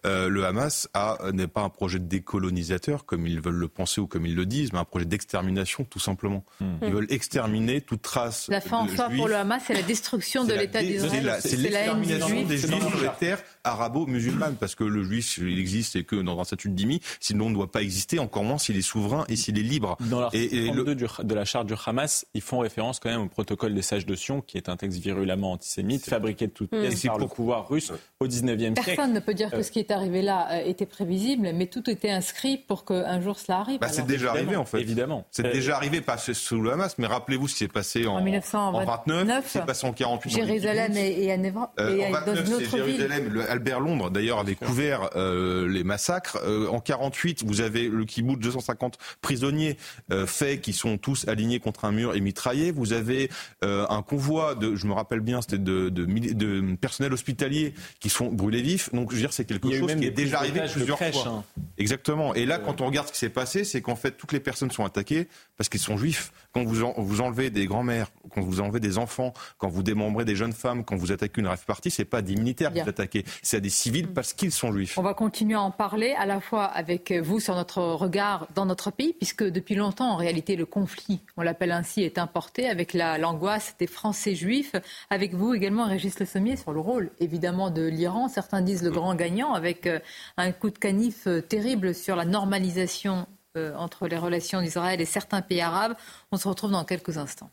Euh, 0.06 0.30
le 0.30 0.46
Hamas 0.46 0.88
n'est 1.34 1.48
pas 1.48 1.62
un 1.62 1.70
projet 1.70 2.00
de 2.00 2.06
décolonisateur 2.06 3.06
comme 3.06 3.28
ils 3.28 3.42
veulent 3.42 3.56
le 3.56 3.68
penser 3.68 4.00
ou 4.00 4.08
comme 4.08 4.26
ils 4.26 4.36
le 4.36 4.46
disent, 4.46 4.72
mais 4.72 4.80
un 4.80 4.86
projet 4.86 5.06
d'extermination 5.06 5.84
tout 5.84 6.00
simplement. 6.00 6.44
Hmm. 6.62 6.78
Ils 6.82 6.94
veulent 6.94 7.12
exterminer 7.12 7.82
toute 7.82 8.02
trace. 8.02 8.48
La 8.48 8.62
fin 8.62 8.78
en 8.78 8.88
soi 8.88 9.10
pour 9.10 9.28
le 9.28 9.36
Hamas, 9.36 9.64
c'est 9.68 9.74
la 9.74 9.82
destruction 9.82 10.46
de 10.46 10.54
l'État 10.54 10.82
d'Israël. 10.82 11.38
C'est 11.42 11.58
l'extermination 11.58 12.44
des 12.44 12.58
Juifs 12.58 12.88
sur 12.88 13.02
les 13.02 13.10
terres 13.20 13.44
arabo-musulmanes, 13.66 14.56
parce 14.56 14.76
que 14.76 14.84
le 14.84 15.04
Juif, 15.04 15.38
il 15.38 15.60
existe 15.60 15.96
et 15.96 16.04
que 16.04 16.16
dans 16.16 16.40
un 16.40 16.44
statut 16.44 16.70
de 16.70 16.76
dhimmi, 16.76 17.02
sinon 17.20 17.48
on 17.48 17.50
ne 17.50 17.56
doit 17.56 17.72
pas 17.72 17.82
exister, 17.82 18.20
encore 18.20 18.44
moins 18.44 18.58
s'il 18.58 18.78
est 18.78 18.85
souverain 18.86 19.26
et 19.28 19.36
s'il 19.36 19.58
est 19.58 19.64
libre. 19.64 19.98
Dans 20.00 20.22
l'article 20.22 20.66
32 20.74 20.96
de 20.96 21.34
la 21.36 21.46
charte 21.46 21.68
du 21.68 21.74
Hamas, 21.86 22.26
ils 22.34 22.42
font 22.42 22.60
référence 22.60 23.00
quand 23.00 23.10
même 23.10 23.22
au 23.22 23.28
protocole 23.28 23.74
des 23.74 23.82
sages 23.82 24.06
de 24.06 24.16
Sion, 24.16 24.42
qui 24.42 24.58
est 24.58 24.70
un 24.70 24.78
texte 24.78 25.00
virulemment 25.00 25.54
antisémite, 25.54 26.06
fabriqué 26.06 26.48
de 26.48 26.52
toutes 26.52 26.72
mmh. 26.72 26.82
pièces 26.82 27.04
par 27.04 27.18
le 27.18 27.28
pouvoir 27.28 27.68
russe 27.68 27.92
au 28.20 28.28
19e 28.28 28.58
siècle. 28.58 28.82
Personne 28.86 29.14
ne 29.14 29.20
peut 29.20 29.34
dire 29.34 29.52
que 29.52 29.58
euh, 29.58 29.64
ce 29.64 29.72
qui 29.72 29.80
est 29.80 29.92
arrivé 29.92 30.22
là 30.22 30.48
euh, 30.52 30.66
était 30.66 30.86
prévisible, 30.86 31.52
mais 31.54 31.68
tout 31.68 31.90
était 31.90 32.12
inscrit 32.12 32.58
pour 32.58 32.86
qu'un 32.86 33.22
jour 33.22 33.40
cela 33.40 33.60
arrive. 33.60 33.80
Bah, 33.80 33.88
c'est 33.90 34.06
déjà 34.06 34.32
arrivé 34.32 34.56
en 34.56 34.66
fait. 34.66 34.80
Évidemment. 34.80 35.26
C'est 35.32 35.52
déjà 35.52 35.74
euh, 35.74 35.78
arrivé, 35.78 36.02
pas 36.02 36.18
sous 36.18 36.62
le 36.62 36.72
Hamas, 36.72 36.98
mais 36.98 37.08
rappelez-vous 37.08 37.48
ce 37.48 37.54
qui 37.54 37.60
s'est 37.60 37.68
passé 37.68 38.08
en, 38.08 38.18
en 38.18 38.24
1929, 38.24 39.46
ce 39.46 39.52
qui 39.52 39.58
s'est 39.58 39.66
passé 39.66 39.88
en 39.88 39.94
48. 39.94 40.32
Jérusalem 40.32 40.94
et, 40.96 41.26
et, 41.26 41.32
à 41.32 41.36
euh, 41.36 41.98
et 41.98 42.08
en 42.08 42.12
29, 42.12 42.54
c'est 42.60 42.70
Jérusalem. 42.70 43.46
Albert 43.50 43.80
Londres, 43.80 44.10
d'ailleurs, 44.10 44.40
avait 44.40 44.56
couvert 44.56 45.10
euh, 45.16 45.68
les 45.68 45.84
massacres. 45.84 46.40
en 46.72 46.80
48, 46.80 47.44
vous 47.46 47.62
avez 47.62 47.88
le 47.88 48.06
kibbutz 48.06 48.40
250 48.40 48.75
prisonniers 49.22 49.78
euh, 50.12 50.26
faits 50.26 50.62
qui 50.62 50.74
sont 50.74 50.98
tous 50.98 51.28
alignés 51.28 51.60
contre 51.60 51.86
un 51.86 51.92
mur 51.92 52.16
et 52.16 52.22
mitraillés. 52.22 52.72
Vous 52.72 52.94
avez 52.94 53.30
euh, 53.64 53.86
un 53.90 54.02
convoi 54.02 54.56
de, 54.56 54.76
je 54.76 54.88
me 54.88 54.94
rappelle 54.94 55.22
bien, 55.22 55.42
c'était 55.42 55.58
de, 55.58 55.90
de, 55.90 56.06
de, 56.06 56.76
personnel 56.76 57.14
hospitalier 57.14 57.74
qui 58.00 58.10
sont 58.10 58.28
brûlés 58.28 58.62
vifs. 58.62 58.94
Donc, 58.94 59.12
je 59.12 59.16
veux 59.16 59.22
dire, 59.22 59.34
c'est 59.34 59.46
quelque 59.46 59.72
chose 59.72 59.96
qui 59.96 60.06
est 60.06 60.12
déjà 60.12 60.40
arrivé 60.40 60.62
plusieurs 60.72 60.98
fois. 60.98 61.28
Hein. 61.28 61.44
Exactement. 61.78 62.34
Et 62.34 62.46
là, 62.46 62.60
quand 62.60 62.82
on 62.82 62.86
regarde 62.86 63.08
ce 63.08 63.14
qui 63.14 63.20
s'est 63.20 63.30
passé, 63.30 63.64
c'est 63.64 63.82
qu'en 63.82 63.96
fait, 63.96 64.12
toutes 64.12 64.32
les 64.32 64.40
personnes 64.40 64.72
sont 64.72 64.86
attaquées 64.86 65.28
parce 65.58 65.70
qu'ils 65.70 65.80
sont 65.80 65.98
juifs. 65.98 66.32
Quand 66.54 66.64
vous, 66.64 66.94
vous 66.98 67.22
enlevez 67.22 67.50
des 67.50 67.66
grands-mères, 67.66 68.08
quand 68.34 68.42
vous 68.42 68.62
enlevez 68.62 68.80
des 68.80 68.98
enfants, 68.98 69.34
quand 69.58 69.70
vous 69.70 69.84
démembrez 69.84 70.26
des 70.26 70.36
jeunes 70.36 70.54
femmes, 70.54 70.84
quand 70.84 70.96
vous 70.96 71.12
attaquez 71.12 71.42
une 71.42 71.48
rêve 71.48 71.66
partie, 71.66 71.92
c'est 71.92 72.06
pas 72.06 72.22
des 72.22 72.36
militaires 72.36 72.74
que 72.74 72.82
vous 72.82 72.90
attaquez, 72.90 73.26
c'est 73.42 73.58
à 73.58 73.60
des 73.60 73.70
civils 73.70 74.08
parce 74.08 74.34
qu'ils 74.34 74.52
sont 74.52 74.72
juifs. 74.72 74.98
On 74.98 75.04
va 75.04 75.14
continuer 75.14 75.56
à 75.56 75.62
en 75.62 75.72
parler 75.72 76.14
à 76.18 76.26
la 76.26 76.40
fois 76.40 76.66
avec 76.66 77.12
vous 77.12 77.40
sur 77.40 77.56
notre 77.56 77.82
regard 77.82 78.48
dans 78.56 78.65
notre 78.66 78.92
pays, 78.92 79.14
puisque 79.14 79.44
depuis 79.44 79.76
longtemps, 79.76 80.12
en 80.12 80.16
réalité, 80.16 80.56
le 80.56 80.66
conflit, 80.66 81.20
on 81.38 81.42
l'appelle 81.42 81.72
ainsi, 81.72 82.02
est 82.04 82.18
importé 82.18 82.68
avec 82.70 82.94
l'angoisse 82.94 83.76
des 83.80 83.88
Français 83.88 84.36
juifs. 84.36 84.76
Avec 85.10 85.34
vous 85.34 85.54
également, 85.54 85.86
Régis 85.86 86.20
Le 86.20 86.26
Sommier, 86.26 86.58
sur 86.58 86.74
le 86.74 86.80
rôle 86.80 87.12
évidemment 87.20 87.70
de 87.70 87.84
l'Iran. 87.84 88.28
Certains 88.28 88.62
disent 88.62 88.84
le 88.84 88.92
grand 88.92 89.16
gagnant 89.16 89.54
avec 89.54 89.88
euh, 89.88 90.00
un 90.38 90.52
coup 90.52 90.70
de 90.70 90.78
canif 90.78 91.28
euh, 91.28 91.42
terrible 91.42 91.94
sur 91.94 92.16
la 92.16 92.26
normalisation 92.26 93.28
euh, 93.58 93.74
entre 93.76 94.08
les 94.08 94.18
relations 94.18 94.62
d'Israël 94.62 95.02
et 95.02 95.06
certains 95.06 95.42
pays 95.42 95.62
arabes. 95.62 95.96
On 96.32 96.38
se 96.38 96.48
retrouve 96.48 96.72
dans 96.72 96.84
quelques 96.84 97.18
instants. 97.18 97.50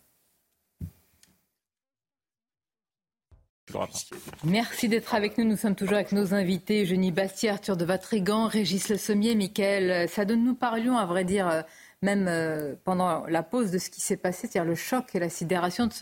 Merci 4.45 4.89
d'être 4.89 5.15
avec 5.15 5.39
nous. 5.39 5.45
Nous 5.45 5.57
sommes 5.57 5.75
toujours 5.75 5.95
avec 5.95 6.13
nos 6.13 6.35
invités, 6.35 6.83
Eugénie 6.83 7.13
Bastier, 7.13 7.51
Arthur 7.51 7.77
de 7.77 7.85
Vatrigan, 7.85 8.47
Régis 8.47 8.89
Le 8.89 8.97
Sommier, 8.97 9.35
Mickaël 9.35 10.09
Sadon. 10.09 10.37
Nous 10.37 10.55
parlions, 10.55 10.97
à 10.99 11.07
vrai 11.07 11.25
dire, 11.25 11.65
même 12.03 12.27
euh, 12.29 12.75
pendant 12.85 13.27
la 13.27 13.43
pause 13.43 13.71
de 13.71 13.79
ce 13.79 13.89
qui 13.89 14.01
s'est 14.01 14.17
passé, 14.17 14.49
c'est-à-dire 14.49 14.69
le 14.69 14.75
choc 14.75 15.15
et 15.15 15.21
la 15.21 15.29
sidération 15.29 15.87
de 15.87 15.93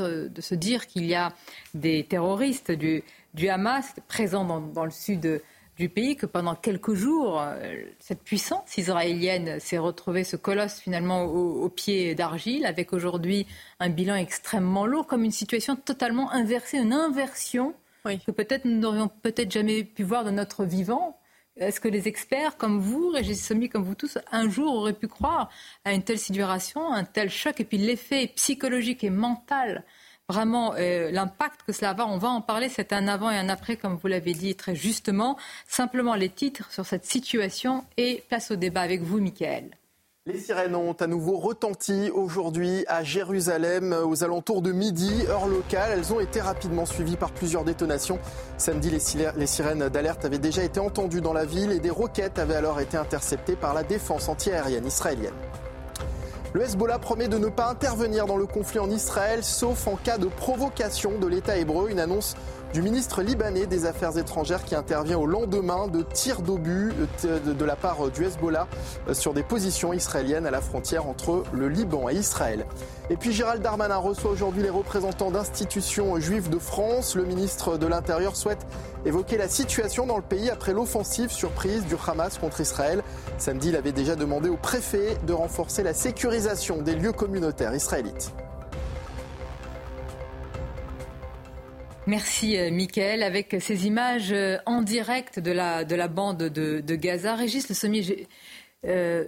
se, 0.40 0.54
dire 0.54 0.86
qu'il 0.86 1.04
y 1.04 1.14
a 1.14 1.32
des 1.74 2.04
terroristes 2.04 2.72
du, 2.72 3.02
Hamas 3.48 3.94
présents 4.08 4.44
dans, 4.44 4.84
le 4.84 4.90
sud 4.90 5.42
du 5.80 5.88
pays, 5.88 6.14
que 6.14 6.26
pendant 6.26 6.54
quelques 6.54 6.94
jours, 6.94 7.40
euh, 7.40 7.82
cette 7.98 8.22
puissance 8.22 8.76
israélienne 8.76 9.58
s'est 9.58 9.78
retrouvée, 9.78 10.22
ce 10.22 10.36
colosse 10.36 10.78
finalement 10.78 11.24
au, 11.24 11.68
pied 11.70 12.14
d'argile, 12.14 12.66
avec 12.66 12.92
aujourd'hui 12.92 13.46
un 13.80 13.88
bilan 13.88 14.14
extrêmement 14.14 14.86
lourd, 14.86 15.06
comme 15.06 15.24
une 15.24 15.32
situation 15.32 15.74
totalement 15.74 16.30
inversée, 16.30 16.78
une 16.78 16.92
inversion 16.92 17.74
que 18.04 18.30
peut-être 18.30 18.64
nous 18.64 18.78
n'aurions 18.78 19.08
peut-être 19.08 19.50
jamais 19.50 19.82
pu 19.82 20.04
voir 20.04 20.24
de 20.24 20.30
notre 20.30 20.64
vivant. 20.64 21.18
Est-ce 21.56 21.80
que 21.80 21.88
les 21.88 22.08
experts 22.08 22.56
comme 22.56 22.78
vous, 22.78 23.10
Régis 23.10 23.44
Sommi, 23.44 23.68
comme 23.68 23.82
vous 23.82 23.94
tous, 23.94 24.18
un 24.30 24.48
jour 24.48 24.74
auraient 24.74 24.92
pu 24.92 25.08
croire 25.08 25.50
à 25.84 25.92
une 25.92 26.02
telle 26.02 26.18
situation, 26.18 26.92
un 26.92 27.04
tel 27.04 27.30
choc, 27.30 27.58
et 27.58 27.64
puis 27.64 27.78
l'effet 27.78 28.28
psychologique 28.36 29.02
et 29.02 29.10
mental 29.10 29.84
vraiment 30.30 30.74
euh, 30.78 31.10
l'impact 31.10 31.62
que 31.66 31.72
cela 31.72 31.92
va. 31.92 32.06
On 32.06 32.18
va 32.18 32.28
en 32.28 32.40
parler, 32.40 32.68
c'est 32.68 32.92
un 32.92 33.08
avant 33.08 33.30
et 33.30 33.36
un 33.36 33.48
après, 33.48 33.76
comme 33.76 33.98
vous 34.00 34.08
l'avez 34.08 34.32
dit 34.32 34.54
très 34.54 34.76
justement. 34.76 35.36
Simplement 35.66 36.14
les 36.14 36.28
titres 36.28 36.70
sur 36.70 36.86
cette 36.86 37.04
situation 37.04 37.84
et 37.96 38.22
place 38.28 38.52
au 38.52 38.56
débat 38.56 38.82
avec 38.82 39.02
vous, 39.02 39.20
Michael. 39.20 39.70
Les 40.26 40.38
sirènes 40.38 40.76
ont 40.76 40.92
à 40.92 41.06
nouveau 41.06 41.38
retenti 41.38 42.10
aujourd'hui 42.10 42.84
à 42.86 43.02
Jérusalem 43.02 43.92
aux 44.04 44.22
alentours 44.22 44.62
de 44.62 44.70
midi, 44.70 45.10
heure 45.28 45.48
locale. 45.48 45.92
Elles 45.94 46.12
ont 46.12 46.20
été 46.20 46.40
rapidement 46.40 46.86
suivies 46.86 47.16
par 47.16 47.32
plusieurs 47.32 47.64
détonations. 47.64 48.18
Samedi, 48.58 48.90
les 48.90 49.46
sirènes 49.46 49.88
d'alerte 49.88 50.24
avaient 50.24 50.38
déjà 50.38 50.62
été 50.62 50.78
entendues 50.78 51.22
dans 51.22 51.32
la 51.32 51.46
ville 51.46 51.72
et 51.72 51.80
des 51.80 51.90
roquettes 51.90 52.38
avaient 52.38 52.54
alors 52.54 52.80
été 52.80 52.96
interceptées 52.96 53.56
par 53.56 53.74
la 53.74 53.82
défense 53.82 54.28
antiaérienne 54.28 54.86
israélienne. 54.86 55.34
Le 56.52 56.62
Hezbollah 56.62 56.98
promet 56.98 57.28
de 57.28 57.38
ne 57.38 57.48
pas 57.48 57.68
intervenir 57.68 58.26
dans 58.26 58.36
le 58.36 58.46
conflit 58.46 58.80
en 58.80 58.90
Israël, 58.90 59.44
sauf 59.44 59.86
en 59.86 59.94
cas 59.94 60.18
de 60.18 60.26
provocation 60.26 61.16
de 61.16 61.28
l'État 61.28 61.56
hébreu. 61.56 61.90
Une 61.90 62.00
annonce 62.00 62.34
du 62.72 62.82
ministre 62.82 63.22
libanais 63.22 63.66
des 63.66 63.84
Affaires 63.84 64.16
étrangères 64.16 64.64
qui 64.64 64.74
intervient 64.74 65.18
au 65.18 65.26
lendemain 65.26 65.88
de 65.88 66.02
tirs 66.02 66.40
d'obus 66.40 66.92
de 67.24 67.64
la 67.64 67.74
part 67.74 68.10
du 68.10 68.24
Hezbollah 68.24 68.68
euh, 69.08 69.14
sur 69.14 69.34
des 69.34 69.42
positions 69.42 69.92
israéliennes 69.92 70.46
à 70.46 70.50
la 70.50 70.60
frontière 70.60 71.06
entre 71.06 71.42
le 71.52 71.68
Liban 71.68 72.08
et 72.08 72.14
Israël. 72.14 72.66
Et 73.08 73.16
puis 73.16 73.32
Gérald 73.32 73.62
Darmanin 73.62 73.96
reçoit 73.96 74.30
aujourd'hui 74.30 74.62
les 74.62 74.70
représentants 74.70 75.30
d'institutions 75.30 76.18
juives 76.20 76.48
de 76.48 76.58
France. 76.58 77.16
Le 77.16 77.24
ministre 77.24 77.76
de 77.76 77.86
l'Intérieur 77.86 78.36
souhaite 78.36 78.64
évoquer 79.04 79.36
la 79.36 79.48
situation 79.48 80.06
dans 80.06 80.16
le 80.16 80.22
pays 80.22 80.50
après 80.50 80.72
l'offensive 80.72 81.30
surprise 81.30 81.84
du 81.86 81.96
Hamas 82.06 82.38
contre 82.38 82.60
Israël. 82.60 83.02
Samedi, 83.38 83.70
il 83.70 83.76
avait 83.76 83.92
déjà 83.92 84.14
demandé 84.14 84.48
au 84.48 84.56
préfet 84.56 85.16
de 85.26 85.32
renforcer 85.32 85.82
la 85.82 85.94
sécurisation 85.94 86.82
des 86.82 86.94
lieux 86.94 87.12
communautaires 87.12 87.74
israélites. 87.74 88.32
Merci 92.06 92.56
euh, 92.56 92.70
Mickaël. 92.70 93.22
Avec 93.22 93.56
ces 93.60 93.86
images 93.86 94.32
euh, 94.32 94.58
en 94.66 94.82
direct 94.82 95.38
de 95.38 95.52
la, 95.52 95.84
de 95.84 95.94
la 95.94 96.08
bande 96.08 96.38
de, 96.38 96.94
Gaza, 96.96 97.34
Régis 97.34 97.68
Le 97.68 97.74
Sommier, 97.74 98.26
euh, 98.86 99.24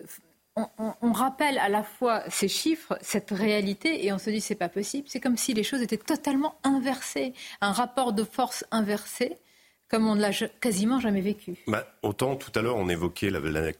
on, 0.56 1.12
rappelle 1.12 1.58
à 1.58 1.68
la 1.68 1.82
fois 1.82 2.22
ces 2.28 2.48
chiffres, 2.48 2.98
cette 3.00 3.30
réalité, 3.30 4.04
et 4.04 4.12
on 4.12 4.18
se 4.18 4.28
dit 4.30 4.40
c'est 4.40 4.54
pas 4.54 4.68
possible. 4.68 5.08
C'est 5.08 5.20
comme 5.20 5.36
si 5.36 5.54
les 5.54 5.62
choses 5.62 5.80
étaient 5.80 5.96
totalement 5.96 6.56
inversées, 6.62 7.32
un 7.60 7.72
rapport 7.72 8.12
de 8.12 8.24
force 8.24 8.64
inversé, 8.70 9.38
comme 9.88 10.06
on 10.06 10.14
ne 10.14 10.20
l'a 10.20 10.32
quasiment 10.60 11.00
jamais 11.00 11.22
vécu. 11.22 11.56
Bah, 11.66 11.86
autant 12.02 12.36
tout 12.36 12.52
à 12.54 12.62
l'heure 12.62 12.76
on 12.76 12.88
évoquait 12.88 13.30
la, 13.30 13.40
la 13.40 13.72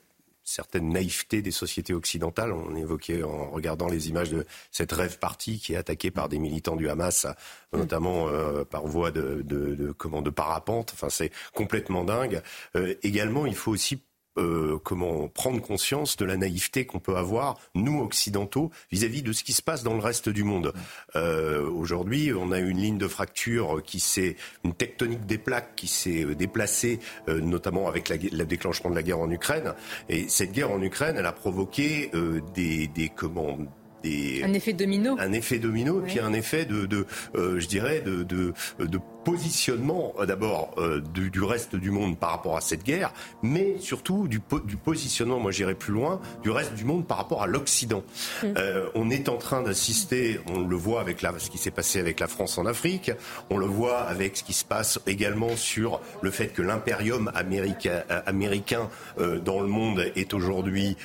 certaine 0.44 0.88
naïveté 0.88 1.42
des 1.42 1.50
sociétés 1.50 1.94
occidentales. 1.94 2.52
On 2.52 2.74
évoquait 2.74 3.22
en 3.22 3.50
regardant 3.50 3.88
les 3.88 4.08
images 4.08 4.30
de 4.30 4.46
cette 4.70 4.92
rêve 4.92 5.18
partie 5.18 5.58
qui 5.58 5.74
est 5.74 5.76
attaquée 5.76 6.10
par 6.10 6.28
des 6.28 6.38
militants 6.38 6.76
du 6.76 6.88
Hamas, 6.88 7.26
notamment 7.72 8.28
euh, 8.28 8.64
par 8.64 8.86
voie 8.86 9.10
de, 9.10 9.42
de, 9.42 9.74
de, 9.74 9.92
comment, 9.92 10.22
de 10.22 10.30
parapente. 10.30 10.92
Enfin, 10.94 11.08
c'est 11.10 11.30
complètement 11.54 12.04
dingue. 12.04 12.42
Euh, 12.76 12.94
également, 13.02 13.46
il 13.46 13.54
faut 13.54 13.70
aussi 13.72 14.02
euh, 14.38 14.78
comment 14.82 15.28
prendre 15.28 15.60
conscience 15.60 16.16
de 16.16 16.24
la 16.24 16.36
naïveté 16.36 16.86
qu'on 16.86 17.00
peut 17.00 17.16
avoir 17.16 17.58
nous 17.74 18.00
occidentaux 18.00 18.70
vis-à-vis 18.90 19.22
de 19.22 19.32
ce 19.32 19.44
qui 19.44 19.52
se 19.52 19.62
passe 19.62 19.82
dans 19.82 19.94
le 19.94 20.00
reste 20.00 20.28
du 20.28 20.44
monde. 20.44 20.72
Euh, 21.16 21.68
Aujourd'hui, 21.70 22.32
on 22.32 22.52
a 22.52 22.58
une 22.58 22.78
ligne 22.78 22.98
de 22.98 23.08
fracture 23.08 23.82
qui 23.84 24.00
s'est 24.00 24.36
une 24.64 24.74
tectonique 24.74 25.26
des 25.26 25.38
plaques 25.38 25.74
qui 25.76 25.86
s'est 25.88 26.24
euh, 26.24 26.34
déplacée, 26.34 26.98
euh, 27.28 27.40
notamment 27.40 27.88
avec 27.88 28.08
le 28.08 28.44
déclenchement 28.44 28.90
de 28.90 28.94
la 28.94 29.02
guerre 29.02 29.20
en 29.20 29.30
Ukraine. 29.30 29.74
Et 30.08 30.28
cette 30.28 30.52
guerre 30.52 30.70
en 30.70 30.80
Ukraine, 30.82 31.16
elle 31.18 31.26
a 31.26 31.32
provoqué 31.32 32.10
euh, 32.14 32.40
des, 32.54 32.86
des 32.88 33.08
comment 33.08 33.58
des, 34.02 34.42
un 34.42 34.52
effet 34.52 34.72
domino. 34.72 35.16
Un 35.18 35.32
effet 35.32 35.58
domino, 35.58 36.00
et 36.00 36.04
puis 36.04 36.18
un 36.18 36.32
effet 36.32 36.64
de, 36.64 36.86
de 36.86 37.06
euh, 37.36 37.60
je 37.60 37.68
dirais, 37.68 38.00
de, 38.00 38.24
de, 38.24 38.52
de 38.80 38.98
positionnement 39.24 40.14
euh, 40.18 40.26
d'abord 40.26 40.74
euh, 40.78 41.00
du, 41.00 41.30
du, 41.30 41.42
reste 41.42 41.76
du 41.76 41.90
monde 41.90 42.18
par 42.18 42.30
rapport 42.30 42.56
à 42.56 42.60
cette 42.60 42.84
guerre, 42.84 43.12
mais 43.42 43.76
surtout 43.78 44.28
du, 44.28 44.40
du 44.64 44.76
positionnement, 44.76 45.38
moi 45.38 45.50
j'irai 45.50 45.74
plus 45.74 45.92
loin, 45.92 46.20
du 46.42 46.50
reste 46.50 46.74
du 46.74 46.84
monde 46.84 47.06
par 47.06 47.18
rapport 47.18 47.42
à 47.42 47.46
l'Occident. 47.46 48.02
Mm. 48.42 48.46
Euh, 48.56 48.86
on 48.94 49.10
est 49.10 49.28
en 49.28 49.36
train 49.36 49.62
d'assister, 49.62 50.40
on 50.48 50.60
le 50.60 50.76
voit 50.76 51.00
avec 51.00 51.22
la, 51.22 51.38
ce 51.38 51.50
qui 51.50 51.58
s'est 51.58 51.70
passé 51.70 52.00
avec 52.00 52.20
la 52.20 52.28
France 52.28 52.58
en 52.58 52.66
Afrique, 52.66 53.10
on 53.50 53.58
le 53.58 53.66
voit 53.66 54.00
avec 54.00 54.36
ce 54.36 54.44
qui 54.44 54.52
se 54.52 54.64
passe 54.64 55.00
également 55.06 55.56
sur 55.56 56.00
le 56.20 56.30
fait 56.30 56.48
que 56.48 56.62
l'impérium 56.62 57.30
américain, 57.34 58.02
américain 58.26 58.88
euh, 59.18 59.38
dans 59.38 59.60
le 59.60 59.68
monde 59.68 60.04
est 60.16 60.34
aujourd'hui 60.34 60.96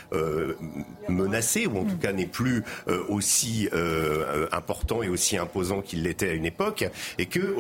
menacé, 1.10 1.68
ou 1.68 1.78
en 1.78 1.84
tout 1.84 1.96
mm. 1.96 2.00
cas 2.00 2.14
n'est 2.14 2.26
plus 2.26 2.64
aussi 3.10 3.70
important 4.52 5.04
et 5.04 5.10
aussi 5.10 5.38
imposant 5.38 5.82
qu'il 5.82 6.04
l'était 6.04 6.30
à 6.30 6.34
une 6.34 6.46
époque, 6.46 6.86
et 7.18 7.26
que 7.26 7.54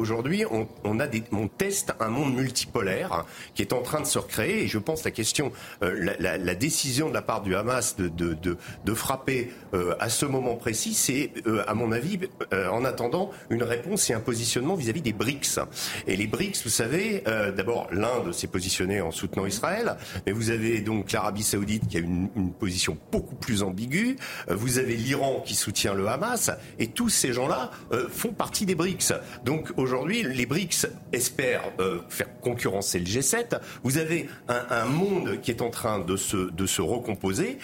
on, 0.51 1.47
teste 1.57 1.93
un 1.99 2.10
monde 2.10 2.36
multipolaire 2.36 3.25
qui 3.55 3.62
est 3.62 3.73
en 3.73 3.81
train 3.81 4.01
de 4.01 4.05
se 4.05 4.19
recréer. 4.19 4.63
Et 4.63 4.67
je 4.67 4.77
pense 4.77 5.03
la 5.03 5.12
question, 5.12 5.51
euh, 5.83 6.13
la, 6.19 6.55
décision 6.55 7.10
de 7.10 7.13
la 7.13 7.21
part 7.21 7.41
du 7.41 7.55
Hamas 7.55 7.95
de, 7.95 8.10
de, 8.10 8.93
frapper 8.93 9.51
euh, 9.73 9.95
à 9.99 10.10
ce 10.10 10.25
moment 10.25 10.55
précis, 10.55 10.93
c'est, 10.93 11.31
euh, 11.45 11.63
à 11.67 11.73
mon 11.73 11.91
avis, 11.91 12.19
en 12.51 12.83
attendant, 12.86 13.31
une 13.49 13.63
réponse 13.63 14.10
et 14.10 14.13
un 14.13 14.19
positionnement 14.19 14.75
vis-à-vis 14.75 15.01
des 15.01 15.13
BRICS. 15.13 15.60
Et 16.07 16.15
les 16.15 16.27
BRICS, 16.27 16.63
vous 16.63 16.69
savez, 16.69 17.23
d'abord, 17.55 17.88
l'Inde 17.91 18.33
s'est 18.33 18.47
positionnée 18.47 19.01
en 19.01 19.12
soutenant 19.12 19.45
Israël, 19.45 19.97
mais 20.25 20.31
vous 20.31 20.49
avez 20.49 20.81
donc 20.81 21.12
l'Arabie 21.12 21.43
Saoudite 21.43 21.88
qui 21.88 21.97
a 21.97 21.99
une, 21.99 22.29
une 22.36 22.51
position 22.51 22.97
beaucoup 23.12 23.36
plus 23.36 23.63
ambiguë. 23.63 24.17
vous 24.49 24.79
avez 24.79 24.95
l'Iran 24.95 25.43
qui 25.45 25.55
soutient 25.55 25.93
le 25.93 26.07
Hamas, 26.07 26.51
et 26.79 26.88
tous 26.88 27.10
ces 27.10 27.33
gens-là 27.33 27.71
font 28.10 28.33
partie 28.33 28.65
des 28.65 28.75
BRICS. 28.75 29.13
Donc 29.45 29.71
aujourd'hui, 29.77 30.23
les 30.38 30.45
BRICS 30.45 30.88
espèrent 31.12 31.71
euh, 31.80 32.00
faire 32.10 32.39
concurrencer 32.39 33.00
le 33.00 33.06
G7. 33.06 33.60
Vous 33.84 33.97
avez 33.97 34.30
un, 34.47 34.86
monde 34.86 35.41
qui 35.41 35.52
est 35.52 35.62
en 35.62 35.69
train 35.69 36.00
de 36.00 36.15
se, 36.15 36.52
de 36.52 36.65
se 36.65 36.82
recomposer 36.82 37.58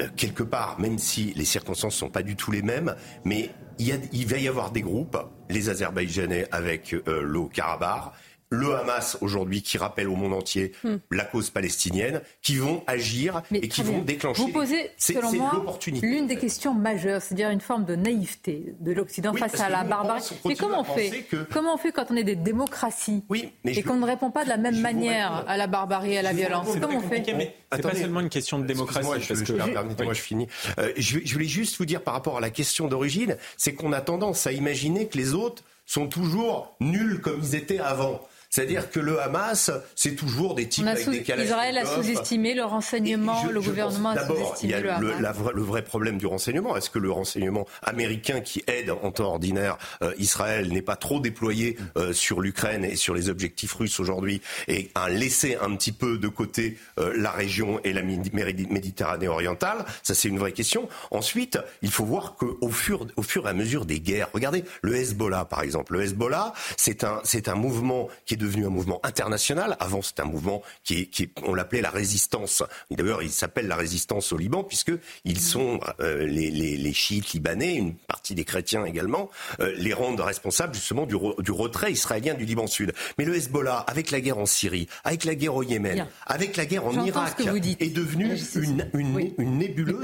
euh, 0.00 0.08
quelque 0.16 0.42
part, 0.42 0.78
même 0.80 0.98
si 0.98 1.32
les 1.36 1.44
circonstances 1.44 1.94
ne 1.94 1.98
sont 1.98 2.10
pas 2.10 2.22
du 2.22 2.36
tout 2.36 2.50
les 2.50 2.62
mêmes, 2.62 2.94
mais 3.24 3.50
il, 3.78 3.98
il 4.12 4.26
va 4.26 4.38
y 4.38 4.48
avoir 4.48 4.72
des 4.72 4.82
groupes, 4.82 5.16
les 5.48 5.68
Azerbaïdjanais 5.68 6.46
avec 6.50 6.92
euh, 6.92 7.22
le 7.22 7.48
Karabakh, 7.48 8.12
le 8.50 8.74
Hamas 8.74 9.16
aujourd'hui 9.20 9.62
qui 9.62 9.78
rappelle 9.78 10.08
au 10.08 10.16
monde 10.16 10.34
entier 10.34 10.72
hmm. 10.82 10.96
la 11.12 11.24
cause 11.24 11.50
palestinienne, 11.50 12.20
qui 12.42 12.56
vont 12.56 12.82
agir 12.86 13.42
et 13.52 13.68
qui 13.68 13.82
vont 13.82 14.02
déclencher. 14.02 14.42
Vous 14.42 14.48
posez, 14.48 14.90
selon 14.98 15.32
moi, 15.32 15.78
l'une 16.02 16.26
des 16.26 16.36
questions 16.36 16.74
majeures, 16.74 17.22
c'est-à-dire 17.22 17.50
une 17.50 17.60
forme 17.60 17.84
de 17.84 17.94
naïveté 17.94 18.74
de 18.80 18.92
l'Occident 18.92 19.32
face 19.34 19.60
à 19.60 19.68
la 19.68 19.84
barbarie. 19.84 20.22
Mais 20.44 20.56
comment 20.56 20.80
on 20.80 20.84
fait 20.84 21.26
Comment 21.52 21.74
on 21.74 21.78
fait 21.78 21.92
quand 21.92 22.06
on 22.10 22.16
est 22.16 22.24
des 22.24 22.36
démocraties 22.36 23.22
et 23.64 23.82
qu'on 23.82 23.96
ne 23.96 24.06
répond 24.06 24.30
pas 24.30 24.44
de 24.44 24.48
la 24.48 24.56
même 24.56 24.80
manière 24.80 25.44
à 25.46 25.56
la 25.56 25.68
barbarie 25.68 26.14
et 26.14 26.18
à 26.18 26.22
la 26.22 26.32
violence 26.32 26.68
Comment 26.80 26.98
on 26.98 27.08
fait 27.08 27.24
C'est 27.72 27.82
pas 27.82 27.94
seulement 27.94 28.20
une 28.20 28.28
question 28.28 28.58
de 28.58 28.66
démocratie. 28.66 29.08
Je, 29.20 29.28
parce 29.28 29.42
que... 29.42 29.52
Permettez-moi, 29.52 30.14
je 30.14 30.20
finis. 30.20 30.48
Euh, 30.78 30.92
je, 30.96 31.20
je 31.24 31.32
voulais 31.32 31.46
juste 31.46 31.76
vous 31.78 31.84
dire 31.84 32.02
par 32.02 32.14
rapport 32.14 32.38
à 32.38 32.40
la 32.40 32.50
question 32.50 32.88
d'origine, 32.88 33.36
c'est 33.56 33.74
qu'on 33.74 33.92
a 33.92 34.00
tendance 34.00 34.46
à 34.46 34.52
imaginer 34.52 35.06
que 35.06 35.16
les 35.16 35.34
autres 35.34 35.62
sont 35.86 36.08
toujours 36.08 36.76
nuls 36.80 37.20
comme 37.20 37.40
ils 37.42 37.54
étaient 37.54 37.78
avant. 37.78 38.20
C'est-à-dire 38.50 38.90
que 38.90 38.98
le 38.98 39.20
Hamas, 39.20 39.70
c'est 39.94 40.16
toujours 40.16 40.56
des 40.56 40.68
types 40.68 40.84
avec 40.84 41.08
des 41.08 41.18
Israël 41.44 41.78
a 41.78 41.86
sous-estimé 41.86 42.54
le 42.54 42.64
renseignement, 42.64 43.44
le 43.46 43.60
gouvernement 43.60 44.10
a 44.10 44.26
sous-estimé 44.26 44.80
le 44.80 44.90
Hamas. 44.90 45.22
D'abord, 45.22 45.52
le, 45.52 45.62
vrai 45.62 45.82
problème 45.82 46.18
du 46.18 46.26
renseignement. 46.26 46.76
Est-ce 46.76 46.90
que 46.90 46.98
le 46.98 47.12
renseignement 47.12 47.66
américain 47.82 48.40
qui 48.40 48.64
aide 48.66 48.90
en 48.90 49.12
temps 49.12 49.26
ordinaire 49.26 49.78
euh, 50.02 50.12
Israël 50.18 50.72
n'est 50.72 50.82
pas 50.82 50.96
trop 50.96 51.20
déployé 51.20 51.76
euh, 51.96 52.12
sur 52.12 52.40
l'Ukraine 52.40 52.84
et 52.84 52.96
sur 52.96 53.14
les 53.14 53.28
objectifs 53.28 53.72
russes 53.72 54.00
aujourd'hui 54.00 54.42
et 54.66 54.90
a 54.96 55.08
laissé 55.08 55.56
un 55.60 55.76
petit 55.76 55.92
peu 55.92 56.18
de 56.18 56.26
côté 56.26 56.76
euh, 56.98 57.12
la 57.16 57.30
région 57.30 57.80
et 57.84 57.92
la 57.92 58.02
Méditerranée 58.02 59.28
orientale? 59.28 59.84
Ça, 60.02 60.14
c'est 60.14 60.28
une 60.28 60.40
vraie 60.40 60.52
question. 60.52 60.88
Ensuite, 61.12 61.58
il 61.82 61.90
faut 61.92 62.04
voir 62.04 62.34
qu'au 62.34 62.70
fur, 62.70 63.06
au 63.14 63.22
fur 63.22 63.46
et 63.46 63.50
à 63.50 63.52
mesure 63.52 63.86
des 63.86 64.00
guerres, 64.00 64.28
regardez 64.34 64.64
le 64.82 64.96
Hezbollah 64.96 65.44
par 65.44 65.62
exemple. 65.62 65.92
Le 65.92 66.02
Hezbollah, 66.02 66.52
c'est 66.76 67.04
un, 67.04 67.20
c'est 67.22 67.46
un 67.46 67.54
mouvement 67.54 68.08
qui 68.26 68.34
est 68.34 68.39
devenu 68.40 68.66
un 68.66 68.70
mouvement 68.70 69.00
international. 69.04 69.76
Avant, 69.78 70.02
c'est 70.02 70.18
un 70.20 70.24
mouvement 70.24 70.62
qui, 70.82 71.00
est, 71.00 71.06
qui 71.06 71.30
on 71.46 71.54
l'appelait 71.54 71.80
la 71.80 71.90
résistance. 71.90 72.62
D'ailleurs, 72.90 73.22
il 73.22 73.30
s'appelle 73.30 73.68
la 73.68 73.76
résistance 73.76 74.32
au 74.32 74.36
Liban 74.36 74.64
puisque 74.64 74.92
ils 75.24 75.40
sont 75.40 75.78
euh, 76.00 76.26
les, 76.26 76.50
les, 76.50 76.76
les, 76.76 76.92
chiites 76.92 77.32
libanais, 77.32 77.74
une 77.74 77.94
partie 77.94 78.34
des 78.34 78.44
chrétiens 78.44 78.84
également, 78.84 79.30
euh, 79.60 79.72
les 79.76 79.92
rendent 79.92 80.20
responsables 80.20 80.74
justement 80.74 81.06
du, 81.06 81.16
du, 81.38 81.50
retrait 81.52 81.92
israélien 81.92 82.34
du 82.34 82.44
Liban 82.44 82.66
Sud. 82.66 82.92
Mais 83.18 83.24
le 83.24 83.36
Hezbollah, 83.36 83.84
avec 83.86 84.10
la 84.10 84.20
guerre 84.20 84.38
en 84.38 84.46
Syrie, 84.46 84.88
avec 85.04 85.24
la 85.24 85.34
guerre 85.34 85.54
au 85.54 85.62
Yémen, 85.62 86.06
avec 86.26 86.56
la 86.56 86.66
guerre 86.66 86.86
en 86.86 87.04
Irak, 87.04 87.40
est 87.40 87.94
devenu 87.94 88.36
une, 88.56 88.90
une, 88.94 89.32
une 89.38 89.58
nébuleuse 89.58 90.02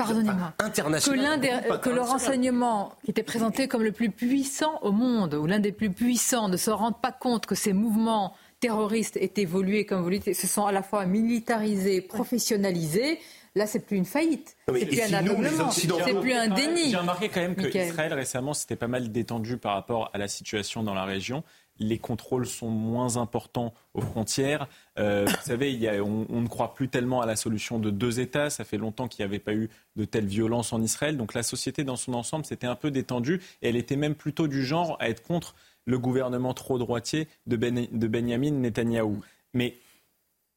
internationale. 0.59 1.41
Que, 1.41 1.77
que 1.79 1.91
le 1.91 2.03
renseignement 2.03 2.93
qui 3.05 3.11
était 3.11 3.23
présenté 3.23 3.69
comme 3.69 3.83
le 3.83 3.93
plus 3.93 4.11
puissant 4.11 4.79
au 4.83 4.93
monde, 4.93 5.35
ou 5.35 5.47
l'un 5.47 5.59
des 5.59 5.73
plus 5.73 5.91
puissants, 5.91 6.49
ne 6.49 6.57
se 6.57 6.71
rende 6.71 7.01
pas 7.01 7.13
compte 7.13 7.47
que 7.47 7.55
ces 7.55 7.73
mouvements 7.73 8.26
terroristes 8.61 9.17
aient 9.17 9.33
évolué, 9.37 9.85
comme 9.85 10.03
vous 10.03 10.11
dites, 10.11 10.35
se 10.35 10.47
sont 10.47 10.67
à 10.67 10.73
la 10.73 10.83
fois 10.83 11.07
militarisés, 11.07 12.01
professionnalisés. 12.01 13.19
Là, 13.55 13.67
c'est 13.67 13.87
plus 13.87 13.97
une 13.97 14.05
faillite. 14.05 14.55
C'est 14.69 14.87
plus 14.87 15.01
un 15.01 15.15
aveuglement. 15.15 15.71
C'est 15.71 16.21
plus 16.21 16.33
un 16.35 16.49
déni. 16.49 16.91
J'ai 16.91 16.97
remarqué 16.97 17.31
quand 17.31 17.41
même 17.41 17.57
qu'Israël 17.57 18.13
récemment 18.13 18.53
s'était 18.53 18.77
pas 18.77 18.87
mal 18.87 19.11
détendu 19.11 19.57
par 19.57 19.73
rapport 19.73 20.11
à 20.13 20.19
la 20.19 20.29
situation 20.29 20.83
dans 20.83 20.93
la 20.93 21.05
région. 21.05 21.43
Les 21.79 21.99
contrôles 21.99 22.47
sont 22.47 22.69
moins 22.69 23.17
importants 23.17 23.73
aux 23.95 24.03
frontières. 24.03 24.69
Euh, 24.99 25.25
vous 25.27 25.43
savez, 25.43 25.73
il 25.73 25.81
y 25.81 25.89
a, 25.89 26.03
on, 26.03 26.27
on, 26.29 26.41
ne 26.43 26.49
croit 26.49 26.75
plus 26.75 26.89
tellement 26.89 27.23
à 27.23 27.27
la 27.27 27.37
solution 27.37 27.79
de 27.79 27.91
deux 27.91 28.21
États. 28.21 28.51
Ça 28.51 28.65
fait 28.65 28.79
longtemps 28.79 29.09
qu'il 29.09 29.25
n'y 29.25 29.29
avait 29.29 29.39
pas 29.39 29.55
eu 29.55 29.71
de 29.97 30.05
telle 30.05 30.27
violence 30.27 30.75
en 30.75 30.83
Israël. 30.83 31.17
Donc 31.17 31.33
la 31.33 31.43
société 31.43 31.83
dans 31.83 31.97
son 31.97 32.13
ensemble 32.13 32.45
s'était 32.45 32.67
un 32.67 32.77
peu 32.77 32.91
détendue 32.91 33.41
et 33.63 33.71
elle 33.71 33.77
était 33.77 33.97
même 33.97 34.15
plutôt 34.15 34.49
du 34.49 34.65
genre 34.65 34.97
à 35.01 35.09
être 35.09 35.23
contre 35.23 35.55
le 35.87 35.99
gouvernement 35.99 36.53
trop 36.53 36.79
droitier 36.79 37.29
de, 37.47 37.57
ben, 37.57 37.87
de 37.91 38.07
Benjamin 38.07 38.51
Netanyahou. 38.51 39.21
Mais 39.55 39.77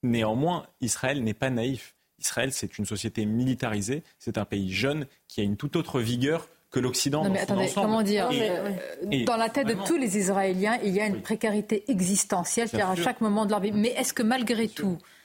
néanmoins, 0.03 0.65
Israël 0.81 1.23
n'est 1.23 1.33
pas 1.33 1.49
naïf. 1.49 1.95
Israël, 2.19 2.51
c'est 2.51 2.77
une 2.77 2.85
société 2.85 3.25
militarisée, 3.25 4.03
c'est 4.17 4.37
un 4.37 4.45
pays 4.45 4.73
jeune 4.73 5.05
qui 5.27 5.39
a 5.39 5.43
une 5.43 5.55
toute 5.55 5.77
autre 5.77 6.01
vigueur 6.01 6.49
que 6.71 6.79
l'Occident. 6.79 7.23
Non 7.23 7.29
mais 7.29 7.39
attendez, 7.39 7.69
comment 7.73 8.01
dire 8.01 8.29
euh, 8.31 9.23
Dans 9.25 9.37
la 9.37 9.49
tête 9.49 9.67
de 9.67 9.75
tous 9.85 9.97
les 9.97 10.17
Israéliens, 10.17 10.77
il 10.83 10.93
y 10.93 10.99
a 10.99 11.07
une 11.07 11.21
précarité 11.21 11.89
existentielle, 11.89 12.67
c'est-à-dire 12.67 12.89
à 12.89 12.95
chaque 12.95 13.21
moment 13.21 13.45
de 13.45 13.51
leur 13.51 13.59
vie. 13.59 13.71
Mais 13.71 13.89
est-ce 13.89 14.13
que 14.13 14.21
malgré 14.21 14.67
tout, 14.67 14.97
euh, 14.97 15.18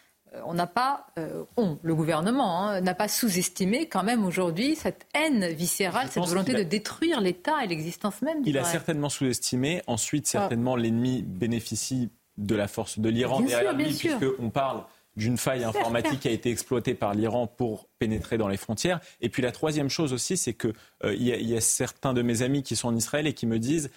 on 0.44 0.54
n'a 0.54 0.66
pas, 0.66 1.06
euh, 1.18 1.44
on, 1.56 1.78
le 1.82 1.94
gouvernement, 1.94 2.62
hein, 2.62 2.80
n'a 2.80 2.94
pas 2.94 3.08
sous-estimé 3.08 3.86
quand 3.86 4.02
même 4.02 4.24
aujourd'hui 4.24 4.76
cette 4.76 5.06
haine 5.14 5.48
viscérale, 5.48 6.08
cette 6.10 6.24
volonté 6.24 6.54
de 6.54 6.62
détruire 6.62 7.20
l'État 7.20 7.64
et 7.64 7.66
l'existence 7.66 8.22
même 8.22 8.38
Il 8.44 8.58
a 8.58 8.64
certainement 8.64 9.08
sous-estimé. 9.08 9.82
Ensuite, 9.86 10.24
ah. 10.28 10.40
certainement, 10.40 10.76
l'ennemi 10.76 11.22
bénéficie 11.22 12.10
de 12.36 12.54
la 12.54 12.68
force 12.68 12.98
de 12.98 13.08
l'Iran 13.08 13.40
derrière 13.40 13.72
lui, 13.74 13.94
puisqu'on 13.94 14.50
parle 14.50 14.84
d'une 15.16 15.36
faille 15.36 15.62
informatique 15.62 16.20
qui 16.20 16.28
a 16.28 16.32
été 16.32 16.50
exploitée 16.50 16.94
par 16.94 17.14
l'Iran 17.14 17.46
pour 17.46 17.86
pénétrer 18.00 18.36
dans 18.36 18.48
les 18.48 18.56
frontières. 18.56 18.98
Et 19.20 19.28
puis 19.28 19.42
la 19.42 19.52
troisième 19.52 19.88
chose 19.88 20.12
aussi, 20.12 20.36
c'est 20.36 20.54
qu'il 20.54 20.72
euh, 21.04 21.14
y, 21.14 21.30
y, 21.30 21.56
a 21.56 21.60
certains 21.60 22.12
de 22.12 22.22
mes 22.22 22.42
amis 22.42 22.64
qui 22.64 22.74
sont 22.74 22.88
en 22.88 22.96
Israël 22.96 23.28
et 23.28 23.32
qui 23.32 23.46
me 23.46 23.60
disent 23.60 23.90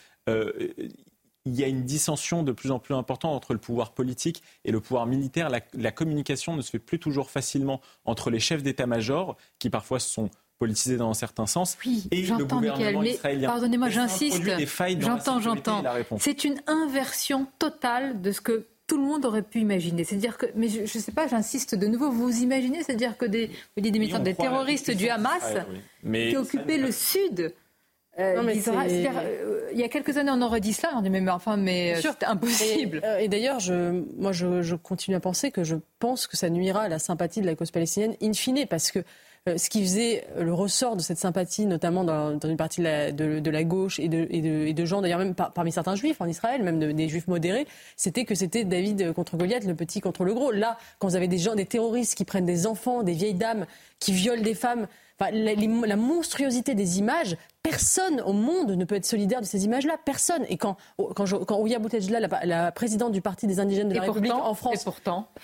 il 1.48 1.60
y 1.60 1.64
a 1.64 1.68
une 1.68 1.84
dissension 1.84 2.44
de 2.44 2.52
plus 2.52 2.72
en 2.72 2.80
plus 2.80 2.94
importante 2.94 3.34
entre 3.34 3.54
le 3.54 3.60
pouvoir 3.60 3.92
politique 3.92 4.44
et 4.66 4.72
le 4.72 4.80
pouvoir 4.80 5.06
militaire. 5.06 5.50
La, 5.50 5.92
communication 5.92 6.56
ne 6.56 6.62
se 6.62 6.70
fait 6.70 6.80
plus 6.80 7.00
toujours 7.00 7.32
facilement 7.32 7.82
entre 8.06 8.30
les 8.30 8.40
chefs 8.40 8.64
d'état-major, 8.64 9.38
qui 9.60 9.70
parfois 9.70 10.00
sont 10.00 10.30
politisés 10.60 10.98
dans 10.98 11.10
un 11.10 11.14
certain 11.14 11.46
sens, 11.46 11.78
et 12.12 12.24
le 12.24 12.46
gouvernement 12.46 13.04
israélien. 13.04 13.48
Pardonnez-moi, 13.48 13.90
j'insiste. 13.90 14.42
J'entends, 15.00 15.40
j'entends. 15.40 15.84
C'est 16.20 16.44
une 16.44 16.60
inversion 16.68 17.48
totale 17.60 18.22
de 18.22 18.32
ce 18.32 18.42
que 18.42 18.66
tout 18.88 18.98
le 18.98 19.04
monde 19.04 19.26
aurait 19.26 19.44
pu 19.44 19.60
imaginer. 19.60 20.04
C'est-à-dire 20.04 20.38
que, 20.38 20.46
mais 20.56 20.70
je 20.70 20.82
ne 20.82 20.86
sais 20.86 21.12
pas, 21.12 21.28
j'insiste 21.28 21.76
de 21.76 21.88
nouveau, 21.88 22.10
vous 22.10 22.42
imaginez, 22.42 22.84
c'est-à-dire 22.84 23.18
que 23.18 23.26
des, 23.26 23.52
des, 23.76 23.92
des 23.92 24.34
terroristes 24.34 24.92
du 24.92 25.10
Hamas 25.10 25.56
qui 26.04 26.38
occupaient 26.38 26.78
le 26.78 26.92
sud 26.92 27.54
euh, 28.19 28.41
euh, 28.41 29.69
il 29.71 29.80
y 29.80 29.84
a 29.84 29.89
quelques 29.89 30.17
années, 30.17 30.32
on 30.34 30.41
aurait 30.41 30.60
dit 30.60 30.73
cela, 30.73 30.89
on 30.95 31.01
dit 31.01 31.10
mais, 31.10 31.30
enfin, 31.30 31.56
mais 31.56 31.95
euh, 31.95 31.99
c'est 32.01 32.23
impossible. 32.23 33.01
Et, 33.19 33.27
d'ailleurs, 33.27 33.60
je, 33.60 34.03
moi, 34.17 34.32
je, 34.32 34.75
continue 34.75 35.15
à 35.15 35.19
penser 35.19 35.51
que 35.51 35.63
je 35.63 35.75
pense 35.99 36.25
que 36.25 36.36
ça 36.36 36.49
nuira 36.49 36.82
à 36.84 36.89
la 36.89 36.99
sympathie 36.99 37.41
de 37.41 37.45
la 37.45 37.56
cause 37.56 37.69
palestinienne 37.69 38.15
in 38.21 38.34
fine, 38.34 38.65
parce 38.67 38.91
que 38.91 39.03
ce 39.45 39.69
qui 39.69 39.82
faisait 39.82 40.27
le 40.38 40.53
ressort 40.53 40.97
de 40.97 41.01
cette 41.01 41.19
sympathie, 41.19 41.65
notamment 41.65 42.03
dans, 42.03 42.38
une 42.39 42.58
partie 42.58 42.82
de 42.82 42.86
la, 42.86 43.12
de, 43.13 43.49
la 43.49 43.63
gauche 43.63 43.97
et 43.97 44.10
de, 44.10 44.27
et, 44.30 44.73
de, 44.73 44.86
gens, 44.86 45.01
d'ailleurs 45.01 45.19
même 45.19 45.36
parmi 45.36 45.71
certains 45.71 45.95
juifs 45.95 46.19
en 46.19 46.25
Israël, 46.25 46.63
même 46.63 46.91
des 46.91 47.08
juifs 47.08 47.27
modérés, 47.27 47.65
c'était 47.95 48.25
que 48.25 48.36
c'était 48.36 48.65
David 48.65 49.13
contre 49.13 49.38
Goliath, 49.38 49.63
le 49.63 49.75
petit 49.75 50.01
contre 50.01 50.25
le 50.25 50.34
gros. 50.34 50.51
Là, 50.51 50.77
quand 50.99 51.08
vous 51.08 51.15
avez 51.15 51.30
des 51.30 51.38
gens, 51.38 51.56
des 51.56 51.65
terroristes 51.65 52.15
qui 52.15 52.25
prennent 52.25 52.45
des 52.45 52.67
enfants, 52.67 53.03
des 53.03 53.13
vieilles 53.13 53.36
dames, 53.36 53.67
qui 53.99 54.12
violent 54.12 54.43
des 54.43 54.56
femmes, 54.56 54.88
la, 55.19 55.95
monstruosité 55.95 56.75
des 56.75 56.99
images, 56.99 57.38
personne 57.63 58.21
au 58.21 58.34
monde 58.34 58.71
ne 58.71 58.86
peut 58.86 58.95
être 58.95 59.06
solidaire 59.06 59.41
de 59.41 59.45
ces 59.45 59.65
images-là. 59.65 59.97
Personne. 60.06 60.45
Et 60.49 60.58
quand, 60.58 60.77
quand, 61.15 61.25
quand 61.45 61.60
Ouya 61.60 61.80
Boutejla, 61.80 62.19
la, 62.43 62.71
présidente 62.71 63.12
du 63.12 63.21
Parti 63.21 63.47
des 63.47 63.60
indigènes 63.60 63.89
de 63.89 63.95
la 63.95 64.01
République 64.01 64.34
en 64.34 64.53
France, 64.53 64.86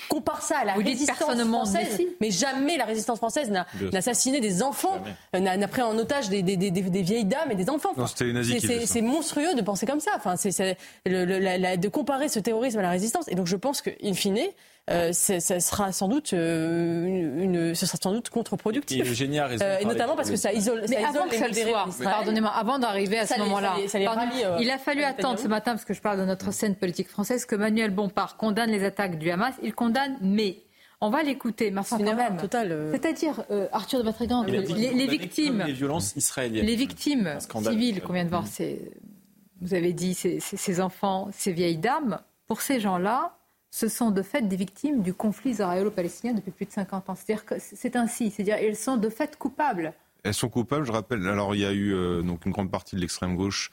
compare 0.09 0.41
ça 0.41 0.59
à 0.59 0.65
la 0.65 0.73
résistance 0.73 1.17
française, 1.17 2.01
mais 2.21 2.31
jamais 2.31 2.77
la 2.77 2.85
résistance 2.85 3.17
française 3.17 3.49
n'a 3.51 3.65
assassiné 3.93 4.39
des 4.39 4.61
enfants, 4.63 5.01
n'a 5.33 5.67
pris 5.67 5.81
en 5.81 5.97
otage 5.97 6.29
des, 6.29 6.41
des, 6.43 6.57
des, 6.57 7.01
vieilles 7.01 7.25
dames 7.25 7.51
et 7.51 7.55
des 7.55 7.69
enfants. 7.69 7.93
c'est 8.05 9.01
monstrueux 9.01 9.55
de 9.55 9.61
penser 9.61 9.85
comme 9.85 9.99
ça. 9.99 10.11
Enfin, 10.15 10.35
c'est 10.35 10.77
de 11.05 11.87
comparer 11.87 12.29
ce 12.29 12.39
terrorisme 12.39 12.79
à 12.79 12.83
la 12.83 12.89
résistance. 12.91 13.27
Et 13.27 13.35
donc 13.35 13.47
je 13.47 13.55
pense 13.55 13.81
qu'in 13.81 14.13
fine, 14.13 14.39
euh, 14.89 15.13
ça 15.13 15.39
sera 15.39 15.93
sans 15.93 16.09
doute 16.09 16.33
euh, 16.33 17.05
une, 17.41 17.73
ce 17.73 17.85
sera 17.85 17.97
sans 18.01 18.11
doute 18.11 18.29
contre-productif. 18.29 19.21
Et, 19.21 19.39
euh, 19.39 19.79
et 19.79 19.85
notamment 19.85 20.17
parce 20.17 20.29
que 20.29 20.35
ça 20.35 20.51
isole. 20.51 20.83
Mais 20.89 20.97
avant 20.97 21.25
que 21.29 21.37
ça 21.37 21.47
le 21.47 21.53
soit, 21.53 21.87
pardonnez-moi, 22.03 22.49
avant 22.49 22.79
d'arriver 22.79 23.17
à 23.17 23.25
ce 23.25 23.39
moment-là, 23.39 23.75
il 24.59 24.69
a 24.69 24.77
fallu 24.77 25.03
attendre 25.03 25.39
ce 25.39 25.47
matin, 25.47 25.71
parce 25.71 25.85
que 25.85 25.93
je 25.93 26.01
parle 26.01 26.19
de 26.19 26.25
notre 26.25 26.51
scène 26.51 26.75
politique 26.75 27.07
française, 27.07 27.45
que 27.45 27.55
Manuel 27.55 27.91
Bompard 27.91 28.35
condamne 28.35 28.71
les 28.71 28.83
attaques 28.83 29.17
du 29.17 29.31
Hamas. 29.31 29.53
Il 29.63 29.73
condamne, 29.73 30.17
mais 30.21 30.63
on 30.99 31.09
va 31.09 31.23
l'écouter, 31.23 31.71
mais 31.71 31.79
enfin 31.79 31.97
quand 31.97 32.15
même. 32.15 32.37
C'est-à-dire, 32.91 33.45
Arthur 33.71 33.99
de 33.99 34.03
Vatrigan, 34.03 34.43
les, 34.43 34.59
les, 34.59 35.07
victimes, 35.07 35.63
les 35.65 35.71
violences 35.71 36.13
israéliennes, 36.17 36.65
les 36.65 36.75
victimes 36.75 37.37
civiles 37.39 38.01
qu'on 38.01 38.11
vient 38.11 38.25
de 38.25 38.29
voir, 38.29 38.43
vous 39.61 39.73
avez 39.73 39.93
dit, 39.93 40.13
ces, 40.13 40.41
ces 40.41 40.81
enfants, 40.81 41.29
ces 41.31 41.53
vieilles 41.53 41.77
dames, 41.77 42.19
pour 42.47 42.59
ces 42.59 42.81
gens-là, 42.81 43.37
ce 43.73 43.87
sont 43.87 44.11
de 44.11 44.21
fait 44.21 44.47
des 44.47 44.55
victimes 44.55 45.01
du 45.01 45.15
conflit 45.15 45.49
israélo-palestinien 45.49 46.33
depuis 46.33 46.51
plus 46.51 46.67
de 46.67 46.71
50 46.71 47.09
ans. 47.09 47.15
C'est-à-dire 47.15 47.43
c'est 47.57 47.95
ainsi, 47.95 48.29
c'est-à-dire 48.29 48.57
qu'elles 48.57 48.75
sont 48.75 48.97
de 48.97 49.09
fait 49.09 49.35
coupables. 49.35 49.95
Elles 50.23 50.35
sont 50.35 50.47
coupables, 50.47 50.85
je 50.85 50.91
rappelle. 50.91 51.27
Alors 51.27 51.55
il 51.55 51.61
y 51.61 51.65
a 51.65 51.73
eu 51.73 51.91
euh, 51.91 52.21
donc 52.21 52.45
une 52.45 52.51
grande 52.51 52.69
partie 52.69 52.95
de 52.95 53.01
l'extrême 53.01 53.35
gauche. 53.35 53.71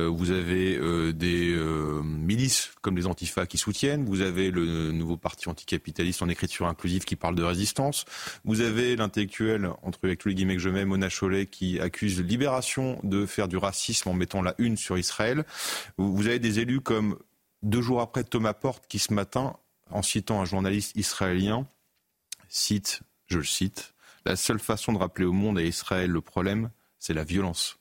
Euh, 0.00 0.08
vous 0.08 0.32
avez 0.32 0.76
euh, 0.76 1.12
des 1.12 1.56
milices 2.02 2.72
comme 2.82 2.96
les 2.96 3.06
Antifa 3.06 3.46
qui 3.46 3.56
soutiennent. 3.56 4.04
Vous 4.04 4.20
avez 4.20 4.50
le 4.50 4.90
nouveau 4.90 5.16
parti 5.16 5.48
anticapitaliste 5.48 6.22
en 6.22 6.28
écriture 6.28 6.66
inclusive 6.66 7.04
qui 7.04 7.14
parle 7.14 7.36
de 7.36 7.44
résistance. 7.44 8.04
Vous 8.44 8.62
avez 8.62 8.96
l'intellectuel, 8.96 9.70
entre 9.82 10.00
avec 10.02 10.18
tous 10.18 10.28
les 10.28 10.34
guillemets 10.34 10.56
que 10.56 10.62
je 10.62 10.70
mets, 10.70 10.84
Mona 10.84 11.08
Chollet, 11.08 11.46
qui 11.46 11.78
accuse 11.78 12.20
Libération 12.20 12.98
de 13.04 13.26
faire 13.26 13.46
du 13.46 13.58
racisme 13.58 14.08
en 14.08 14.12
mettant 14.12 14.42
la 14.42 14.56
une 14.58 14.76
sur 14.76 14.98
Israël. 14.98 15.44
Vous 15.98 16.26
avez 16.26 16.40
des 16.40 16.58
élus 16.58 16.80
comme 16.80 17.16
deux 17.62 17.82
jours 17.82 18.00
après 18.00 18.24
Thomas 18.24 18.54
Porte 18.54 18.86
qui 18.86 18.98
ce 18.98 19.12
matin, 19.12 19.56
en 19.90 20.02
citant 20.02 20.40
un 20.40 20.44
journaliste 20.44 20.96
israélien, 20.96 21.66
cite, 22.48 23.00
je 23.26 23.38
le 23.38 23.44
cite, 23.44 23.94
la 24.24 24.36
seule 24.36 24.58
façon 24.58 24.92
de 24.92 24.98
rappeler 24.98 25.24
au 25.24 25.32
monde 25.32 25.58
et 25.58 25.62
à 25.62 25.66
Israël 25.66 26.10
le 26.10 26.20
problème, 26.20 26.70
c'est 26.98 27.14
la 27.14 27.24
violence. 27.24 27.78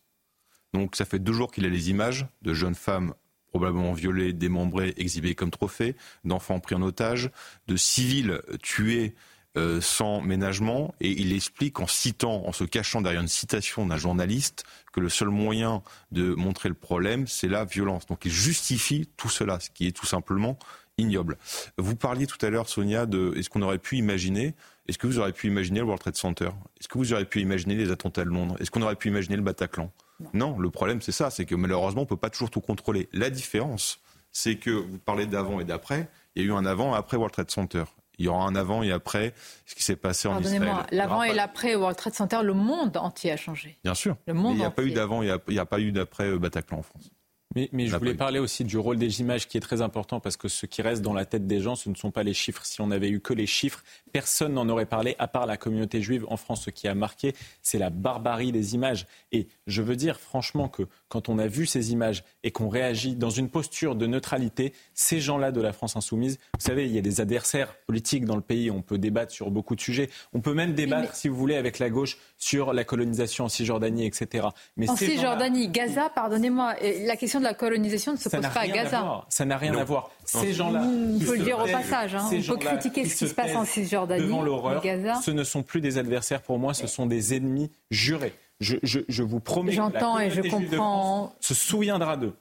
Donc 0.73 0.95
ça 0.95 1.05
fait 1.05 1.19
deux 1.19 1.33
jours 1.33 1.51
qu'il 1.51 1.65
a 1.65 1.69
les 1.69 1.89
images 1.89 2.27
de 2.41 2.53
jeunes 2.53 2.75
femmes 2.75 3.13
probablement 3.47 3.93
violées, 3.93 4.33
démembrées, 4.33 4.93
exhibées 4.97 5.33
comme 5.33 5.49
trophées, 5.49 5.95
d'enfants 6.25 6.59
pris 6.59 6.75
en 6.75 6.81
otage, 6.81 7.31
de 7.67 7.77
civils 7.77 8.41
tués 8.61 9.15
euh, 9.57 9.79
sans 9.81 10.21
ménagement, 10.21 10.93
et 10.99 11.09
il 11.09 11.33
explique 11.33 11.79
en 11.79 11.87
citant, 11.87 12.43
en 12.45 12.51
se 12.51 12.63
cachant 12.63 13.01
derrière 13.01 13.21
une 13.21 13.27
citation 13.27 13.85
d'un 13.85 13.97
journaliste, 13.97 14.65
que 14.91 14.99
le 14.99 15.09
seul 15.09 15.29
moyen 15.29 15.81
de 16.11 16.35
montrer 16.35 16.69
le 16.69 16.75
problème, 16.75 17.27
c'est 17.27 17.47
la 17.47 17.65
violence. 17.65 18.05
Donc 18.05 18.25
il 18.25 18.31
justifie 18.31 19.09
tout 19.17 19.29
cela, 19.29 19.59
ce 19.59 19.69
qui 19.69 19.87
est 19.87 19.91
tout 19.91 20.05
simplement 20.05 20.57
ignoble. 20.97 21.37
Vous 21.77 21.95
parliez 21.95 22.27
tout 22.27 22.43
à 22.45 22.49
l'heure, 22.49 22.69
Sonia, 22.69 23.05
de 23.05 23.33
est-ce 23.35 23.49
qu'on 23.49 23.61
aurait 23.61 23.79
pu 23.79 23.97
imaginer, 23.97 24.55
est-ce 24.87 24.97
que 24.97 25.07
vous 25.07 25.19
auriez 25.19 25.33
pu 25.33 25.47
imaginer 25.47 25.79
le 25.79 25.85
World 25.85 26.01
Trade 26.01 26.15
Center? 26.15 26.49
Est-ce 26.79 26.87
que 26.87 26.97
vous 26.97 27.13
auriez 27.13 27.25
pu 27.25 27.41
imaginer 27.41 27.75
les 27.75 27.91
attentats 27.91 28.23
de 28.23 28.29
Londres? 28.29 28.55
Est-ce 28.59 28.71
qu'on 28.71 28.81
aurait 28.81 28.95
pu 28.95 29.07
imaginer 29.07 29.35
le 29.35 29.41
Bataclan? 29.41 29.91
Non. 30.33 30.57
le 30.57 30.69
problème 30.69 31.01
c'est 31.01 31.11
ça, 31.11 31.29
c'est 31.29 31.45
que 31.45 31.55
malheureusement 31.55 32.01
on 32.01 32.05
ne 32.05 32.09
peut 32.09 32.15
pas 32.15 32.29
toujours 32.29 32.49
tout 32.49 32.61
contrôler. 32.61 33.09
La 33.11 33.29
différence, 33.29 33.99
c'est 34.31 34.55
que 34.55 34.69
vous 34.69 34.97
parlez 34.97 35.25
d'avant 35.25 35.59
et 35.59 35.65
d'après, 35.65 36.09
il 36.35 36.43
y 36.43 36.45
a 36.45 36.49
eu 36.49 36.53
un 36.53 36.65
avant 36.65 36.93
et 36.93 36.97
après 36.97 37.17
World 37.17 37.33
Trade 37.33 37.51
Center. 37.51 37.83
Il 38.17 38.25
y 38.25 38.27
aura 38.27 38.45
un 38.45 38.55
avant 38.55 38.83
et 38.83 38.91
après 38.91 39.33
ce 39.65 39.75
qui 39.75 39.83
s'est 39.83 39.95
passé 39.95 40.27
en 40.27 40.39
Israël. 40.39 40.85
L'avant 40.91 41.23
et 41.23 41.33
l'après 41.33 41.75
World 41.75 41.97
Trade 41.97 42.13
Center, 42.13 42.39
le 42.43 42.53
monde 42.53 42.97
entier 42.97 43.31
a 43.31 43.37
changé. 43.37 43.77
Bien 43.83 43.93
sûr. 43.93 44.17
Le 44.27 44.33
monde 44.33 44.53
il 44.53 44.59
n'y 44.59 44.65
a 44.65 44.71
pas 44.71 44.83
eu 44.83 44.91
d'avant, 44.91 45.21
il 45.21 45.37
n'y 45.49 45.59
a, 45.59 45.65
pas 45.65 45.79
eu 45.79 45.91
d'après 45.91 46.25
euh, 46.25 46.39
Bataclan 46.39 46.79
en 46.79 46.83
France. 46.83 47.11
Mais, 47.55 47.87
je 47.87 47.95
voulais 47.95 48.13
parler 48.13 48.39
aussi 48.39 48.65
du 48.65 48.77
rôle 48.77 48.97
des 48.97 49.21
images 49.21 49.47
qui 49.47 49.57
est 49.57 49.61
très 49.61 49.81
important 49.81 50.19
parce 50.19 50.35
que 50.35 50.49
ce 50.49 50.65
qui 50.65 50.81
reste 50.81 51.01
dans 51.01 51.13
la 51.13 51.25
tête 51.25 51.47
des 51.47 51.61
gens, 51.61 51.75
ce 51.75 51.89
ne 51.89 51.95
sont 51.95 52.11
pas 52.11 52.23
les 52.23 52.33
chiffres. 52.33 52.65
Si 52.65 52.81
on 52.81 52.87
n'avait 52.87 53.09
eu 53.09 53.21
que 53.21 53.33
les 53.33 53.45
chiffres, 53.45 53.81
personne 54.11 54.53
n'en 54.53 54.67
aurait 54.67 54.85
parlé 54.85 55.15
à 55.19 55.27
part 55.27 55.45
la 55.45 55.55
communauté 55.55 56.01
juive 56.01 56.25
en 56.27 56.35
France. 56.35 56.63
Ce 56.65 56.69
qui 56.69 56.87
a 56.87 56.95
marqué, 56.95 57.33
c'est 57.61 57.77
la 57.77 57.89
barbarie 57.89 58.51
des 58.51 58.75
images. 58.75 59.07
Et 59.31 59.47
je 59.67 59.81
veux 59.81 59.95
dire 59.95 60.19
franchement 60.19 60.67
que 60.67 60.83
quand 61.07 61.29
on 61.29 61.39
a 61.39 61.47
vu 61.47 61.65
ces 61.65 61.93
images 61.93 62.23
et 62.43 62.51
qu'on 62.51 62.67
réagit 62.67 63.15
dans 63.15 63.29
une 63.29 63.49
posture 63.49 63.95
de 63.95 64.05
neutralité, 64.05 64.73
ces 64.93 65.21
gens-là 65.21 65.51
de 65.53 65.61
la 65.61 65.71
France 65.71 65.95
insoumise, 65.95 66.39
vous 66.55 66.65
savez, 66.65 66.85
il 66.85 66.91
y 66.91 66.97
a 66.97 67.01
des 67.01 67.21
adversaires 67.21 67.75
politiques 67.87 68.25
dans 68.25 68.35
le 68.35 68.41
pays, 68.41 68.69
on 68.69 68.81
peut 68.81 68.97
débattre 68.97 69.31
sur 69.31 69.49
beaucoup 69.49 69.75
de 69.75 69.81
sujets. 69.81 70.09
On 70.33 70.41
peut 70.41 70.53
même 70.53 70.73
débattre, 70.73 71.15
si 71.15 71.29
vous 71.29 71.37
voulez, 71.37 71.55
avec 71.55 71.79
la 71.79 71.89
gauche 71.89 72.17
sur 72.37 72.73
la 72.73 72.83
colonisation 72.83 73.45
en 73.45 73.49
Cisjordanie, 73.49 74.05
etc. 74.05 74.47
Mais 74.75 74.89
en 74.89 74.95
Cisjordanie, 74.97 75.69
Gaza, 75.69 76.09
pardonnez-moi, 76.09 76.75
la 77.05 77.15
question 77.15 77.39
de 77.39 77.44
la 77.45 77.53
colonisation 77.53 78.13
ne 78.13 78.17
se 78.17 78.29
pose 78.29 78.41
pas 78.41 78.59
à 78.59 78.67
Gaza. 78.67 79.25
Ça 79.29 79.45
n'a 79.45 79.57
rien 79.57 79.73
à 79.75 79.83
voir. 79.83 80.11
Ces 80.25 80.53
gens-là. 80.53 80.85
Il 80.85 81.23
faut 81.23 81.33
le 81.33 81.43
dire 81.43 81.59
au 81.59 81.65
passage. 81.65 82.15
Hein. 82.15 82.29
On 82.31 82.41
peut 82.41 82.57
critiquer 82.57 83.05
ce 83.05 83.15
qui 83.15 83.27
se 83.29 83.33
passe 83.33 83.55
en 83.55 83.65
Cisjordanie. 83.65 84.23
Devant 84.23 84.41
l'horreur, 84.41 84.83
ce 85.23 85.31
ne 85.31 85.43
sont 85.43 85.63
plus 85.63 85.81
des 85.81 85.97
adversaires 85.97 86.41
pour 86.41 86.59
moi, 86.59 86.73
ce 86.73 86.87
sont 86.87 87.05
des 87.05 87.33
ennemis 87.33 87.71
jurés. 87.91 88.33
Je, 88.59 88.77
je, 88.83 89.23
vous 89.23 89.39
promets. 89.39 89.73
J'entends 89.73 90.19
et 90.19 90.29
je 90.29 90.41
comprends. 90.41 91.35
Se 91.41 91.53
souviendra 91.53 92.17
d'eux, 92.17 92.33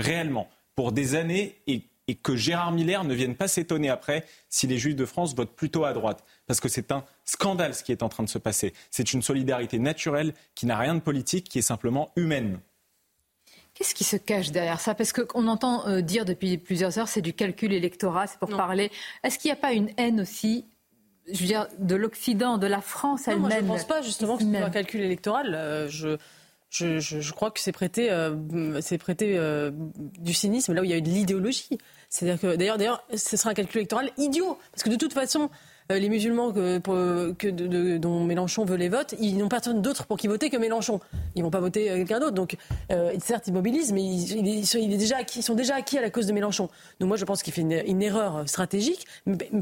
réellement, 0.00 0.48
pour 0.74 0.92
des 0.92 1.14
années 1.14 1.60
et, 1.66 1.82
et, 2.08 2.14
que 2.14 2.36
Gérard 2.36 2.72
Miller 2.72 3.04
ne 3.04 3.12
vienne 3.12 3.34
pas 3.34 3.46
s'étonner 3.46 3.90
après 3.90 4.24
si 4.48 4.66
les 4.66 4.78
Juifs 4.78 4.96
de 4.96 5.04
France 5.04 5.34
votent 5.34 5.54
plutôt 5.54 5.84
à 5.84 5.92
droite. 5.92 6.24
Parce 6.46 6.58
que 6.58 6.70
c'est 6.70 6.90
un 6.90 7.04
scandale 7.26 7.74
ce 7.74 7.82
qui 7.82 7.92
est 7.92 8.02
en 8.02 8.08
train 8.08 8.22
de 8.22 8.30
se 8.30 8.38
passer. 8.38 8.72
C'est 8.90 9.12
une 9.12 9.20
solidarité 9.20 9.78
naturelle 9.78 10.32
qui 10.54 10.64
n'a 10.64 10.78
rien 10.78 10.94
de 10.94 11.00
politique, 11.00 11.48
qui 11.50 11.58
est 11.58 11.62
simplement 11.62 12.12
humaine. 12.16 12.58
Qu'est-ce 13.76 13.94
qui 13.94 14.04
se 14.04 14.16
cache 14.16 14.50
derrière 14.50 14.80
ça? 14.80 14.94
Parce 14.94 15.12
qu'on 15.12 15.46
entend 15.46 15.86
euh, 15.86 16.00
dire 16.00 16.24
depuis 16.24 16.56
plusieurs 16.56 16.98
heures, 16.98 17.08
c'est 17.08 17.20
du 17.20 17.34
calcul 17.34 17.72
électoral, 17.72 18.26
c'est 18.28 18.38
pour 18.38 18.48
parler. 18.48 18.90
Est-ce 19.22 19.38
qu'il 19.38 19.50
n'y 19.50 19.52
a 19.52 19.60
pas 19.60 19.72
une 19.72 19.90
haine 19.98 20.20
aussi 20.20 20.66
je 21.32 21.40
veux 21.40 21.46
dire, 21.46 21.66
de 21.78 21.96
l'Occident, 21.96 22.58
de 22.58 22.66
la 22.66 22.80
France 22.80 23.28
elle-même. 23.28 23.50
je 23.50 23.56
ne 23.56 23.68
pense 23.68 23.84
pas 23.84 24.02
justement 24.02 24.36
que 24.36 24.44
c'est 24.44 24.58
un 24.58 24.70
calcul 24.70 25.00
électoral. 25.00 25.54
Euh, 25.54 25.88
je, 25.88 26.16
je, 26.70 26.98
je, 27.00 27.32
crois 27.32 27.50
que 27.50 27.60
c'est 27.60 27.72
prêté, 27.72 28.10
euh, 28.10 28.80
c'est 28.80 28.98
prêté 28.98 29.36
euh, 29.36 29.70
du 30.18 30.34
cynisme 30.34 30.72
là 30.72 30.82
où 30.82 30.84
il 30.84 30.90
y 30.90 30.94
a 30.94 30.96
eu 30.96 31.02
de 31.02 31.08
l'idéologie. 31.08 31.78
C'est-à-dire 32.08 32.40
que 32.40 32.56
d'ailleurs, 32.56 32.78
d'ailleurs, 32.78 33.04
ce 33.14 33.36
sera 33.36 33.50
un 33.50 33.54
calcul 33.54 33.78
électoral 33.78 34.10
idiot, 34.18 34.58
parce 34.70 34.82
que 34.82 34.90
de 34.90 34.96
toute 34.96 35.12
façon, 35.12 35.50
les 35.90 36.08
musulmans 36.08 36.52
que, 36.52 36.78
que 37.32 37.48
de, 37.48 37.98
dont 37.98 38.24
Mélenchon 38.24 38.64
veut 38.64 38.76
les 38.76 38.88
votes, 38.88 39.14
ils 39.20 39.36
n'ont 39.38 39.48
personne 39.48 39.82
d'autre 39.82 40.06
pour 40.06 40.16
qui 40.16 40.26
voter 40.26 40.50
que 40.50 40.56
Mélenchon. 40.56 41.00
Ils 41.34 41.42
vont 41.42 41.50
pas 41.50 41.60
voter 41.60 41.90
euh, 41.90 41.96
quelqu'un 41.96 42.20
d'autre. 42.20 42.34
Donc, 42.34 42.56
euh, 42.90 43.12
certes, 43.22 43.46
ils 43.46 43.52
mobilisent, 43.52 43.92
mais 43.92 44.02
ils, 44.04 44.76
est 44.76 44.98
déjà 44.98 45.18
acquis, 45.18 45.40
ils, 45.40 45.42
sont 45.42 45.54
déjà 45.54 45.76
acquis 45.76 45.98
à 45.98 46.02
la 46.02 46.10
cause 46.10 46.26
de 46.26 46.32
Mélenchon. 46.32 46.68
Donc 47.00 47.08
moi, 47.08 47.16
je 47.16 47.24
pense 47.24 47.42
qu'il 47.42 47.52
fait 47.52 47.62
une, 47.62 48.02
erreur 48.02 48.48
stratégique, 48.48 49.06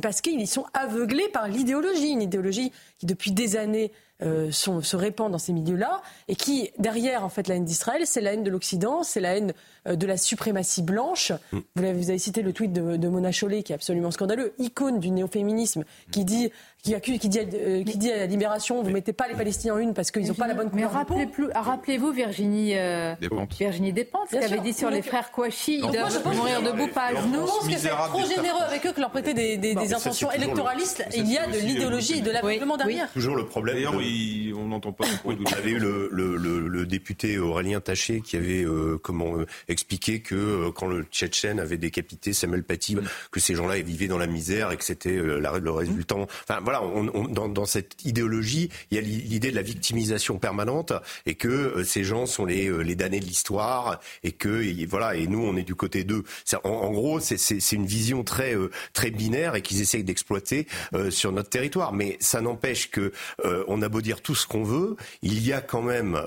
parce 0.03 0.21
qu'ils 0.21 0.49
sont 0.49 0.65
aveuglés 0.75 1.29
par 1.33 1.49
l'idéologie, 1.49 2.11
une 2.11 2.23
idéologie 2.23 2.73
qui 2.99 3.07
depuis 3.07 3.33
des 3.33 3.57
années 3.57 3.93
euh, 4.23 4.51
se 4.53 4.97
répand 4.97 5.31
dans 5.31 5.39
ces 5.39 5.53
milieux-là, 5.53 6.01
et 6.29 6.37
qui, 6.37 6.71
derrière, 6.79 7.25
en 7.25 7.29
fait, 7.29 7.49
la 7.49 7.57
haine 7.57 7.65
d'Israël, 7.65 8.03
c'est 8.07 8.21
la 8.21 8.33
haine 8.33 8.45
de 8.45 8.51
l'Occident, 8.51 9.03
c'est 9.03 9.21
la 9.21 9.37
haine 9.37 9.53
euh, 9.89 9.97
de 9.97 10.07
la 10.07 10.17
suprématie 10.17 10.83
blanche. 10.83 11.33
Mm. 11.53 11.59
Vous, 11.75 11.83
avez, 11.83 11.93
vous, 11.93 12.11
avez, 12.11 12.19
cité 12.19 12.43
le 12.43 12.53
tweet 12.53 12.73
de, 12.73 12.97
de 12.97 13.09
Mona 13.09 13.33
Chollet, 13.33 13.65
qui 13.65 13.73
est 13.73 13.75
absolument 13.75 14.13
scandaleux, 14.13 14.55
icône 14.59 15.01
du 15.01 15.11
néo-féminisme, 15.11 15.85
qui 16.13 16.25
dit 16.25 16.51
qui, 16.85 16.95
accuse, 16.95 17.19
qui, 17.19 17.31
dit, 17.31 17.41
euh, 17.41 17.83
qui 17.83 17.97
dit 17.97 18.13
à 18.13 18.19
la 18.19 18.27
Libération, 18.27 18.83
vous 18.83 18.91
mettez 18.91 19.15
pas 19.15 19.27
les 19.27 19.35
Palestiniens 19.35 19.75
en 19.75 19.79
une 19.79 19.95
parce 19.95 20.11
qu'ils 20.11 20.29
n'ont 20.29 20.35
pas 20.35 20.47
la 20.47 20.53
bonne 20.53 20.71
couleur 20.71 20.93
Mais 20.93 21.53
rappelez-vous 21.55 22.13
Virginie, 22.13 22.77
euh, 22.77 23.15
Virginie 23.59 23.93
Despentes, 23.95 24.29
qui 24.29 24.37
avait 24.37 24.61
dit 24.61 24.75
sur 24.75 24.91
les 24.91 25.01
frères 25.01 25.33
Kouachi, 25.33 25.77
ils 25.77 25.81
doivent 25.81 26.35
mourir 26.35 26.63
debout, 26.63 26.89
pas 26.89 27.07
à 27.07 27.15
genoux. 27.15 27.47
Je 27.47 27.47
pense 27.47 27.69
que 27.69 27.79
c'est 27.79 27.89
trop 27.89 28.27
généreux 28.27 28.63
avec 28.67 28.85
eux 28.87 28.93
que 28.93 29.01
leur 29.01 29.11
prêter 29.11 29.33
des, 29.33 29.57
des, 29.57 29.75
des 29.75 29.95
intentions 29.95 30.31
électoralistes. 30.31 31.05
Il 31.17 31.31
y 31.31 31.39
a 31.39 31.47
de 31.47 31.59
l'idéologie 31.59 32.19
et 32.19 32.21
de 32.21 32.31
l'aveuglement 32.31 32.77
derrière. 32.77 33.11
Toujours 33.13 33.37
le 33.37 33.47
problème. 33.47 33.77
D'ailleurs, 33.77 33.95
on 33.95 34.69
n'entend 34.69 34.93
pas. 34.93 35.07
Vous 35.25 35.33
avez 35.57 35.71
eu 35.71 35.79
le, 35.79 36.11
le, 36.13 36.37
le, 36.37 36.87
député 36.87 37.39
Aurélien 37.39 37.81
Taché 37.81 38.21
qui 38.21 38.37
avait 38.37 38.63
euh, 38.63 38.99
comment 39.03 39.39
euh, 39.39 39.47
expliqué 39.69 40.21
que 40.21 40.35
euh, 40.35 40.71
quand 40.71 40.87
le 40.87 41.05
Tchétchène 41.05 41.59
avait 41.59 41.79
décapité 41.79 42.35
Samuel 42.35 42.63
Paty, 42.63 42.99
que 43.31 43.41
ces 43.41 43.55
gens-là 43.55 43.81
vivaient 43.81 44.07
dans 44.07 44.19
la 44.19 44.27
misère 44.27 44.71
et 44.71 44.77
que 44.77 44.85
c'était 44.85 45.15
le 45.15 45.71
résultant. 45.71 46.27
Enfin 46.43 46.61
voilà 46.63 46.74
dans, 46.81 47.65
cette 47.67 48.05
idéologie, 48.05 48.71
il 48.91 48.97
y 48.97 48.99
a 48.99 49.01
l'idée 49.03 49.51
de 49.51 49.57
la 49.57 49.63
victimisation 49.63 50.39
permanente 50.39 50.93
et 51.27 51.35
que 51.35 51.49
euh, 51.49 51.85
ces 51.85 52.05
gens 52.05 52.27
sont 52.27 52.45
les, 52.45 52.69
euh, 52.69 52.79
les 52.79 52.95
damnés 52.95 53.21
de 53.21 53.25
l'histoire 53.25 54.01
et 54.23 54.33
que 54.33 54.63
voilà 54.87 55.17
et 55.17 55.27
nous 55.27 55.43
on 55.43 55.57
est 55.57 55.63
du 55.63 55.75
côté 55.75 56.05
d'eux. 56.05 56.25
En, 56.65 56.69
en, 56.69 56.91
gros, 56.93 57.21
c'est 57.21 57.73
une 57.73 57.87
vision 57.87 58.25
très 58.25 58.55
euh, 58.55 58.71
très 58.93 59.11
binaire 59.11 59.55
et 59.55 59.63
qu'ils 59.63 59.81
essayent 59.81 60.05
d'exploiter 60.05 60.67
sur 61.11 61.33
notre 61.33 61.51
territoire. 61.51 61.93
Mais 61.93 62.17
ça 62.21 62.41
n'empêche 62.41 62.91
que 62.91 63.13
on 63.43 63.83
a 63.83 63.89
beau 63.89 64.01
dire 64.01 64.21
tout 64.21 64.35
ce 64.35 64.47
qu'on 64.47 64.63
veut, 64.63 64.97
il 65.23 65.45
y 65.45 65.53
a 65.53 65.61
quand 65.61 65.83
même 65.83 66.21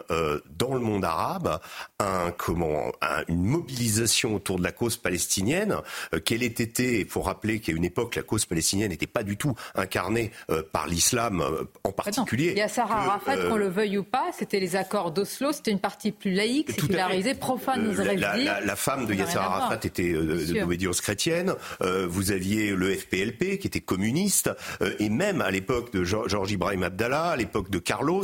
dans 0.57 0.73
le 0.73 0.79
monde 0.79 1.05
arabe 1.05 1.59
un 1.99 2.31
comment 2.31 2.91
une 3.27 3.43
mobilisation 3.43 4.35
autour 4.35 4.59
de 4.59 4.63
la 4.63 4.71
cause 4.71 4.97
palestinienne. 4.97 5.77
Quelle 6.25 6.43
ait 6.43 6.45
été, 6.45 6.99
il 6.99 7.07
faut 7.07 7.21
rappeler 7.21 7.59
qu'à 7.59 7.71
une 7.71 7.85
époque 7.85 8.15
la 8.15 8.21
cause 8.21 8.45
palestinienne 8.45 8.89
n'était 8.89 9.07
pas 9.07 9.23
du 9.23 9.35
tout 9.35 9.55
incarnée 9.73 10.31
par 10.71 10.87
l'islam 10.87 11.41
euh, 11.41 11.63
en 11.83 11.91
particulier. 11.91 12.51
Il 12.51 12.57
y 12.57 12.61
a 12.61 12.67
Sarah 12.67 13.03
Arafat, 13.03 13.37
qu'on 13.47 13.55
le 13.55 13.67
veuille 13.67 13.97
ou 13.97 14.03
pas, 14.03 14.25
c'était 14.37 14.59
les 14.59 14.75
accords 14.75 15.11
d'Oslo, 15.11 15.51
c'était 15.51 15.71
une 15.71 15.79
partie 15.79 16.11
plus 16.11 16.31
laïque, 16.31 16.71
sécularisée, 16.71 17.33
profane, 17.33 17.87
euh, 17.87 18.03
la, 18.15 18.35
la, 18.37 18.61
la, 18.61 18.75
femme 18.75 19.05
de 19.05 19.13
Yasser 19.13 19.37
Arafat 19.37 19.79
était 19.83 20.13
euh, 20.13 20.45
d'obédience 20.59 21.01
chrétienne. 21.01 21.53
vous 21.81 22.31
aviez 22.31 22.71
le 22.71 22.93
FPLP 22.93 23.57
qui 23.57 23.67
était 23.67 23.79
communiste, 23.79 24.49
et 24.99 25.09
même 25.09 25.41
à 25.41 25.51
l'époque 25.51 25.91
de 25.93 26.03
Georges 26.03 26.51
Ibrahim 26.51 26.83
Abdallah, 26.83 27.31
à 27.31 27.35
l'époque 27.35 27.69
de 27.69 27.79
Carlos, 27.79 28.23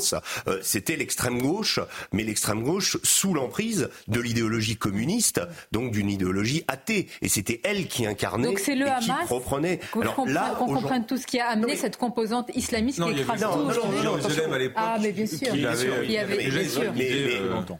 c'était 0.61 0.95
l'extrême 0.95 1.41
gauche, 1.41 1.80
mais 2.11 2.24
l'extrême 2.24 2.63
gauche 2.63 2.97
sous 3.03 3.34
l'emprise 3.34 3.62
de 4.07 4.20
l'idéologie 4.20 4.76
communiste, 4.76 5.41
donc 5.72 5.91
d'une 5.91 6.09
idéologie 6.09 6.64
athée. 6.68 7.07
Et 7.22 7.30
c'était 7.30 7.61
elle 7.64 7.88
qui 7.88 8.05
incarnait 8.05 8.47
donc 8.47 8.59
c'est 8.59 8.76
le 8.76 8.86
et 8.86 8.89
Hamas, 8.89 9.28
qui 9.28 9.34
reprenait. 9.34 9.80
Alors, 9.99 10.26
là, 10.28 10.55
qu'on 10.57 10.74
comprenne 10.74 11.05
tout 11.05 11.18
ce 11.18 11.26
qui 11.26 11.39
a 11.39 11.47
amené 11.47 11.76
cette 11.76 11.97
composante 11.97 12.49
islamiste 12.55 13.01
qui 13.03 13.22
écrase 13.22 13.41
tout. 13.41 14.53
à 14.53 14.57
l'époque. 14.57 14.76
Ah, 14.76 14.97
mais 15.01 15.11
bien 15.11 15.26
sûr. 15.26 15.55
Il 15.55 15.68
avait, 15.68 16.49
bien 16.49 16.68
sûr. 16.68 16.93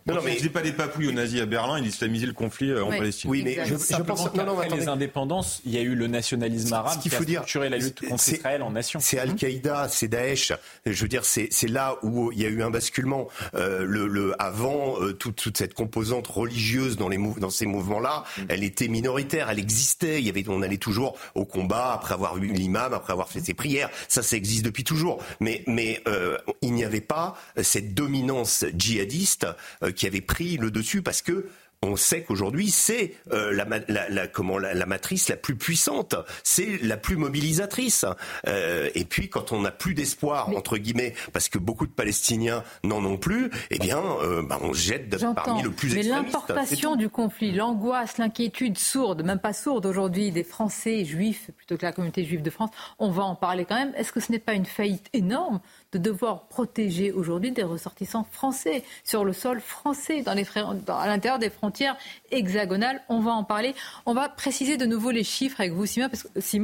Non, 0.08 0.20
mais 0.24 0.38
il 0.40 0.52
pas 0.52 0.62
des 0.62 0.72
papouilles 0.72 1.08
aux 1.08 1.14
nazis 1.14 1.42
à 1.42 1.46
Berlin, 1.46 1.80
il 1.80 1.88
islamisait 1.88 2.28
le 2.28 2.34
conflit 2.34 2.70
euh, 2.70 2.84
en 2.84 2.90
Palestine. 2.90 3.30
Oui, 3.30 3.42
mais 3.44 3.58
je 3.66 3.76
pense. 4.04 4.34
Non, 4.34 4.46
non, 4.46 4.60
les 4.76 4.88
indépendances, 4.88 5.62
il 5.66 5.74
y 5.74 5.78
a 5.78 5.82
eu 5.82 5.96
le 5.96 6.08
nationalisme 6.08 6.74
arabe 6.74 7.00
qui 7.02 7.10
a 7.14 7.20
structuré 7.20 7.70
la 7.70 7.78
lutte 7.78 8.08
contre 8.08 8.30
Israël 8.30 8.62
en 8.62 8.72
nation. 8.72 9.00
C'est 9.00 9.20
Al-Qaïda, 9.20 9.88
c'est 9.90 10.08
Daesh. 10.08 10.54
Je 10.86 11.02
veux 11.02 11.08
dire, 11.08 11.26
c'est 11.26 11.68
là 11.68 11.98
où 12.04 12.32
il 12.32 12.40
y 12.40 12.46
a 12.46 12.50
eu 12.50 12.62
un 12.64 12.70
basculement. 12.70 13.28
Euh, 13.56 13.84
le 13.86 14.34
avant 14.40 15.00
euh, 15.02 15.14
toute 15.14 15.58
cette 15.58 15.73
composante 15.74 16.28
religieuse 16.28 16.98
dans 16.98 17.10
les 17.10 17.18
dans 17.18 17.50
ces 17.50 17.66
mouvements-là, 17.66 18.24
mm. 18.38 18.42
elle 18.50 18.64
était 18.64 18.88
minoritaire, 18.88 19.50
elle 19.50 19.60
existait. 19.60 20.20
Il 20.20 20.26
y 20.26 20.30
avait, 20.30 20.44
on 20.48 20.62
allait 20.62 20.78
toujours 20.78 21.18
au 21.36 21.46
combat 21.46 21.94
après 21.94 22.14
avoir 22.14 22.36
vu 22.36 22.48
l'imam, 22.48 22.94
après 22.94 23.14
avoir 23.14 23.30
fait 23.30 23.40
ses 23.40 23.54
prières. 23.54 23.90
Ça, 24.08 24.24
c'est 24.24 24.38
existe 24.38 24.66
depuis 24.66 24.84
toujours. 24.84 25.24
Mais, 25.40 25.64
mais 25.68 26.02
euh, 26.08 26.38
il 26.62 26.74
n'y 26.74 26.84
avait 26.84 27.02
pas 27.02 27.36
cette 27.62 27.94
dominance 27.94 28.66
djihadiste 28.76 29.48
euh, 29.84 29.92
qui 29.92 30.08
avait 30.08 30.22
pris 30.22 30.58
le 30.58 30.72
dessus 30.72 31.02
parce 31.02 31.22
que 31.22 31.48
on 31.84 31.96
sait 31.96 32.24
qu'aujourd'hui 32.24 32.70
c'est 32.70 33.16
euh, 33.32 33.54
la, 33.54 33.66
la, 33.88 34.10
la, 34.10 34.28
comment 34.28 34.58
la, 34.58 34.86
matrice 34.86 35.30
la 35.30 35.38
plus 35.38 35.56
puissante, 35.56 36.16
c'est 36.44 36.82
la 36.82 36.98
plus 36.98 37.16
mobilisatrice. 37.16 38.06
Euh, 38.48 38.90
et 38.96 39.06
puis 39.06 39.30
quand 39.30 39.52
on 39.52 39.62
n'a 39.62 39.72
plus 39.72 39.94
d'espoir 39.94 40.50
entre 40.50 40.78
guillemets, 40.78 41.14
parce 41.32 41.50
que 41.50 41.58
beaucoup 41.58 41.86
de 41.86 41.92
Palestiniens 41.92 42.64
n'en 42.84 43.04
ont 43.06 43.18
plus, 43.18 43.50
eh 43.70 43.80
bien 43.80 44.02
euh, 44.22 44.42
bah, 44.42 44.60
on 44.62 44.74
jette 44.74 45.16
parmi 45.36 45.62
le 45.62 45.72
plus 45.72 45.94
Mais 45.94 46.04
l'importation 46.04 46.96
du 46.96 47.10
conflit, 47.10 47.52
l'angoisse, 47.52 48.18
l'inquiétude 48.18 48.78
sourde, 48.78 49.24
même 49.24 49.40
pas 49.40 49.54
sourde 49.54 49.86
aujourd'hui 49.86 50.32
des 50.32 50.44
Français 50.44 51.06
juifs 51.06 51.52
plutôt 51.58 51.78
que 51.78 51.86
la 51.86 51.92
communauté 51.92 52.24
juive 52.24 52.42
de 52.42 52.50
France, 52.50 52.70
on 53.00 53.10
va 53.10 53.24
en 53.24 53.36
parler 53.36 53.66
quand 53.66 53.76
même. 53.76 53.94
Est-ce 53.96 54.12
que 54.12 54.20
ce 54.20 54.32
n'est 54.32 54.40
pas 54.40 54.54
une 54.54 54.66
faillite 54.66 55.10
énorme 55.14 55.60
de 55.94 55.98
devoir 55.98 56.48
protéger 56.48 57.12
aujourd'hui 57.12 57.52
des 57.52 57.64
ressortissants 57.64 58.28
français 58.32 58.84
sur 59.04 59.24
le 59.24 59.34
sol 59.34 59.62
français, 59.62 60.24
à 60.28 60.36
l'intérieur 60.36 61.39
des 61.39 61.50
frontières 61.50 61.64
frontière 61.64 61.98
hexagonale. 62.32 63.02
On 63.08 63.22
va 63.22 63.32
en 63.32 63.46
parler. 63.46 63.74
On 64.06 64.14
va 64.14 64.28
préciser 64.28 64.76
de 64.76 64.86
nouveau 64.86 65.12
les 65.12 65.24
chiffres 65.24 65.62
avec 65.62 65.72
vous, 65.72 65.86
Simon, 65.86 66.10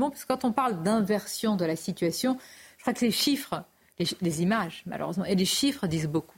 parce 0.10 0.26
que, 0.26 0.28
quand 0.28 0.44
on 0.44 0.52
parle 0.52 0.84
d'inversion 0.84 1.56
de 1.56 1.64
la 1.64 1.78
situation, 1.78 2.38
je 2.78 2.82
crois 2.82 2.94
que 2.94 3.06
les 3.06 3.12
chiffres, 3.12 3.64
les, 3.98 4.42
images, 4.42 4.84
malheureusement, 4.86 5.24
et 5.24 5.36
les 5.36 5.46
chiffres 5.46 5.88
disent 5.88 6.08
beaucoup. 6.08 6.38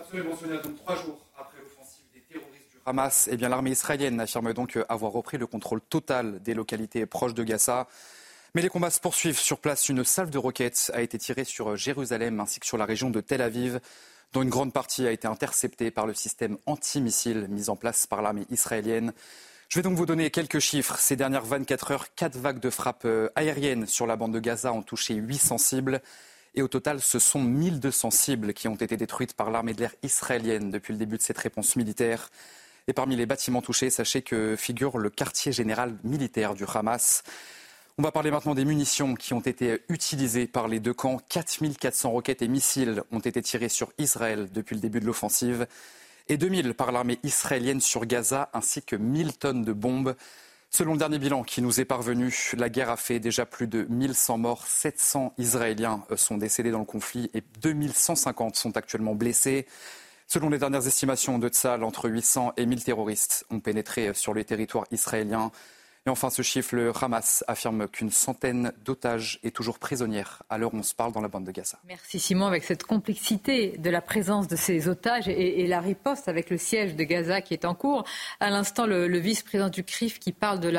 Absolument, 0.00 0.34
Sonia. 0.36 0.58
Trois 0.58 0.96
jours 0.96 1.18
après 1.36 1.58
l'offensive 1.60 2.04
des 2.14 2.20
terroristes 2.20 2.70
du 2.70 2.78
Hamas, 2.86 3.28
eh 3.30 3.36
l'armée 3.36 3.72
israélienne 3.72 4.18
affirme 4.20 4.54
donc 4.54 4.78
avoir 4.88 5.12
repris 5.12 5.36
le 5.36 5.46
contrôle 5.46 5.82
total 5.82 6.42
des 6.42 6.54
localités 6.54 7.04
proches 7.04 7.34
de 7.34 7.42
Gaza. 7.42 7.86
Mais 8.54 8.62
les 8.62 8.68
combats 8.68 8.90
se 8.90 9.00
poursuivent 9.00 9.38
sur 9.38 9.58
place. 9.58 9.88
Une 9.88 10.04
salve 10.04 10.30
de 10.30 10.38
roquettes 10.38 10.92
a 10.94 11.02
été 11.02 11.18
tirée 11.18 11.42
sur 11.42 11.74
Jérusalem 11.74 12.38
ainsi 12.38 12.60
que 12.60 12.66
sur 12.66 12.78
la 12.78 12.84
région 12.84 13.10
de 13.10 13.20
Tel 13.20 13.42
Aviv, 13.42 13.80
dont 14.32 14.42
une 14.42 14.48
grande 14.48 14.72
partie 14.72 15.08
a 15.08 15.10
été 15.10 15.26
interceptée 15.26 15.90
par 15.90 16.06
le 16.06 16.14
système 16.14 16.56
antimissile 16.66 17.48
mis 17.48 17.68
en 17.68 17.74
place 17.74 18.06
par 18.06 18.22
l'armée 18.22 18.46
israélienne. 18.50 19.12
Je 19.68 19.80
vais 19.80 19.82
donc 19.82 19.96
vous 19.96 20.06
donner 20.06 20.30
quelques 20.30 20.60
chiffres. 20.60 20.96
Ces 21.00 21.16
dernières 21.16 21.44
24 21.44 21.90
heures, 21.90 22.14
quatre 22.14 22.36
vagues 22.36 22.60
de 22.60 22.70
frappes 22.70 23.06
euh, 23.06 23.28
aériennes 23.34 23.86
sur 23.86 24.06
la 24.06 24.14
bande 24.14 24.32
de 24.32 24.38
Gaza 24.38 24.72
ont 24.72 24.82
touché 24.82 25.14
800 25.14 25.58
cibles. 25.58 26.00
Et 26.54 26.62
au 26.62 26.68
total, 26.68 27.00
ce 27.00 27.18
sont 27.18 27.42
1200 27.42 28.12
cibles 28.12 28.54
qui 28.54 28.68
ont 28.68 28.76
été 28.76 28.96
détruites 28.96 29.34
par 29.34 29.50
l'armée 29.50 29.74
de 29.74 29.80
l'air 29.80 29.96
israélienne 30.04 30.70
depuis 30.70 30.92
le 30.92 30.98
début 31.00 31.16
de 31.16 31.22
cette 31.22 31.38
réponse 31.38 31.74
militaire. 31.74 32.30
Et 32.86 32.92
parmi 32.92 33.16
les 33.16 33.26
bâtiments 33.26 33.62
touchés, 33.62 33.90
sachez 33.90 34.22
que 34.22 34.54
figure 34.54 34.98
le 34.98 35.10
quartier 35.10 35.50
général 35.50 35.96
militaire 36.04 36.54
du 36.54 36.64
Hamas. 36.72 37.24
On 37.96 38.02
va 38.02 38.10
parler 38.10 38.32
maintenant 38.32 38.56
des 38.56 38.64
munitions 38.64 39.14
qui 39.14 39.34
ont 39.34 39.40
été 39.40 39.80
utilisées 39.88 40.48
par 40.48 40.66
les 40.66 40.80
deux 40.80 40.92
camps. 40.92 41.20
4400 41.28 42.10
roquettes 42.10 42.42
et 42.42 42.48
missiles 42.48 43.04
ont 43.12 43.20
été 43.20 43.40
tirés 43.40 43.68
sur 43.68 43.92
Israël 43.98 44.48
depuis 44.52 44.74
le 44.74 44.80
début 44.80 44.98
de 44.98 45.06
l'offensive 45.06 45.68
et 46.28 46.36
2000 46.36 46.74
par 46.74 46.90
l'armée 46.90 47.20
israélienne 47.22 47.80
sur 47.80 48.04
Gaza 48.04 48.50
ainsi 48.52 48.82
que 48.82 48.96
1000 48.96 49.38
tonnes 49.38 49.64
de 49.64 49.72
bombes. 49.72 50.16
Selon 50.70 50.94
le 50.94 50.98
dernier 50.98 51.20
bilan 51.20 51.44
qui 51.44 51.62
nous 51.62 51.78
est 51.78 51.84
parvenu, 51.84 52.36
la 52.56 52.68
guerre 52.68 52.90
a 52.90 52.96
fait 52.96 53.20
déjà 53.20 53.46
plus 53.46 53.68
de 53.68 53.86
1100 53.88 54.38
morts, 54.38 54.66
700 54.66 55.32
Israéliens 55.38 56.02
sont 56.16 56.36
décédés 56.36 56.72
dans 56.72 56.80
le 56.80 56.84
conflit 56.84 57.30
et 57.32 57.44
2150 57.62 58.56
sont 58.56 58.76
actuellement 58.76 59.14
blessés. 59.14 59.68
Selon 60.26 60.50
les 60.50 60.58
dernières 60.58 60.88
estimations 60.88 61.38
de 61.38 61.46
Tzal, 61.46 61.84
entre 61.84 62.08
800 62.08 62.54
et 62.56 62.66
1000 62.66 62.82
terroristes 62.82 63.46
ont 63.50 63.60
pénétré 63.60 64.12
sur 64.14 64.34
le 64.34 64.42
territoire 64.42 64.86
israélien. 64.90 65.52
Et 66.06 66.10
enfin, 66.10 66.28
ce 66.28 66.42
chiffre, 66.42 66.76
le 66.76 66.92
Hamas 67.00 67.44
affirme 67.48 67.88
qu'une 67.88 68.10
centaine 68.10 68.74
d'otages 68.84 69.40
est 69.42 69.56
toujours 69.56 69.78
prisonnière 69.78 70.42
à 70.50 70.58
l'heure 70.58 70.74
où 70.74 70.76
on 70.76 70.82
se 70.82 70.94
parle 70.94 71.12
dans 71.12 71.22
la 71.22 71.28
bande 71.28 71.44
de 71.44 71.50
Gaza. 71.50 71.78
Merci 71.86 72.20
Simon, 72.20 72.44
avec 72.44 72.62
cette 72.64 72.84
complexité 72.84 73.78
de 73.78 73.88
la 73.88 74.02
présence 74.02 74.46
de 74.46 74.54
ces 74.54 74.86
otages 74.86 75.28
et, 75.28 75.66
la 75.66 75.80
riposte 75.80 76.28
avec 76.28 76.50
le 76.50 76.58
siège 76.58 76.94
de 76.94 77.04
Gaza 77.04 77.40
qui 77.40 77.54
est 77.54 77.64
en 77.64 77.74
cours. 77.74 78.04
À 78.38 78.50
l'instant, 78.50 78.84
le, 78.84 79.18
vice-président 79.18 79.70
du 79.70 79.82
CRIF 79.82 80.18
qui 80.18 80.32
parle 80.32 80.60
de 80.60 80.70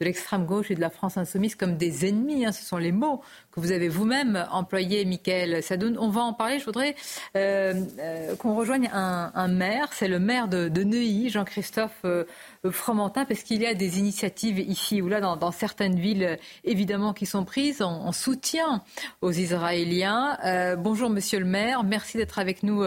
l'extrême 0.00 0.46
gauche 0.46 0.70
et 0.70 0.74
de 0.74 0.80
la 0.80 0.88
France 0.88 1.18
insoumise 1.18 1.54
comme 1.54 1.76
des 1.76 2.08
ennemis, 2.08 2.46
hein, 2.46 2.52
ce 2.52 2.64
sont 2.64 2.78
les 2.78 2.92
mots 2.92 3.20
que 3.52 3.60
vous 3.60 3.70
avez 3.70 3.88
vous-même 3.88 4.46
employé, 4.50 5.04
Michael 5.04 5.62
Sadoun. 5.62 5.96
On 5.98 6.08
va 6.08 6.22
en 6.22 6.32
parler. 6.32 6.58
Je 6.58 6.64
voudrais 6.64 6.96
euh, 7.36 7.74
euh, 8.00 8.34
qu'on 8.36 8.54
rejoigne 8.54 8.88
un, 8.92 9.48
maire. 9.48 9.88
C'est 9.92 10.08
le 10.08 10.18
maire 10.18 10.48
de, 10.48 10.68
Neuilly, 10.82 11.28
Jean-Christophe 11.28 12.00
euh, 12.04 12.24
Fromentin, 12.70 13.26
parce 13.26 13.42
qu'il 13.42 13.60
y 13.60 13.66
a 13.66 13.74
des 13.74 13.98
initiatives 13.98 14.58
ici 14.58 15.02
ou 15.02 15.08
là 15.08 15.20
dans, 15.20 15.52
certaines 15.52 15.98
villes, 15.98 16.38
évidemment, 16.64 17.12
qui 17.12 17.26
sont 17.26 17.44
prises 17.44 17.82
en, 17.82 18.10
soutien 18.12 18.82
aux 19.20 19.32
Israéliens. 19.32 20.76
bonjour, 20.78 21.10
monsieur 21.10 21.38
le 21.38 21.44
maire. 21.44 21.84
Merci 21.84 22.16
d'être 22.16 22.38
avec 22.38 22.62
nous 22.62 22.84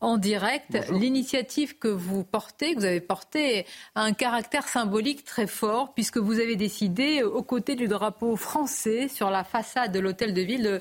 en 0.00 0.16
direct. 0.16 0.78
L'initiative 0.90 1.78
que 1.78 1.88
vous 1.88 2.24
portez, 2.24 2.74
que 2.74 2.80
vous 2.80 2.84
avez 2.84 3.00
portée, 3.00 3.66
a 3.94 4.02
un 4.02 4.12
caractère 4.12 4.66
symbolique 4.68 5.24
très 5.24 5.46
fort, 5.46 5.92
puisque 5.94 6.18
vous 6.18 6.40
avez 6.40 6.56
décidé, 6.56 7.22
aux 7.22 7.42
côtés 7.42 7.74
du 7.74 7.88
drapeau 7.88 8.36
français, 8.36 9.08
sur 9.08 9.30
la 9.30 9.44
façade 9.44 9.92
de 9.92 10.00
l'hôtel 10.00 10.34
de 10.34 10.40
ville, 10.40 10.80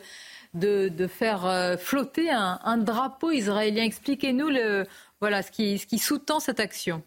de, 0.54 1.08
faire 1.08 1.46
euh, 1.46 1.78
flotter 1.78 2.30
un, 2.32 2.78
drapeau 2.78 3.32
israélien. 3.32 3.84
Expliquez-nous 3.84 4.50
le, 4.50 4.86
voilà, 5.20 5.44
ce 5.44 5.52
qui, 5.52 5.78
ce 5.78 5.86
qui 5.86 6.00
sous-tend 6.00 6.40
cette 6.40 6.60
action. 6.60 7.04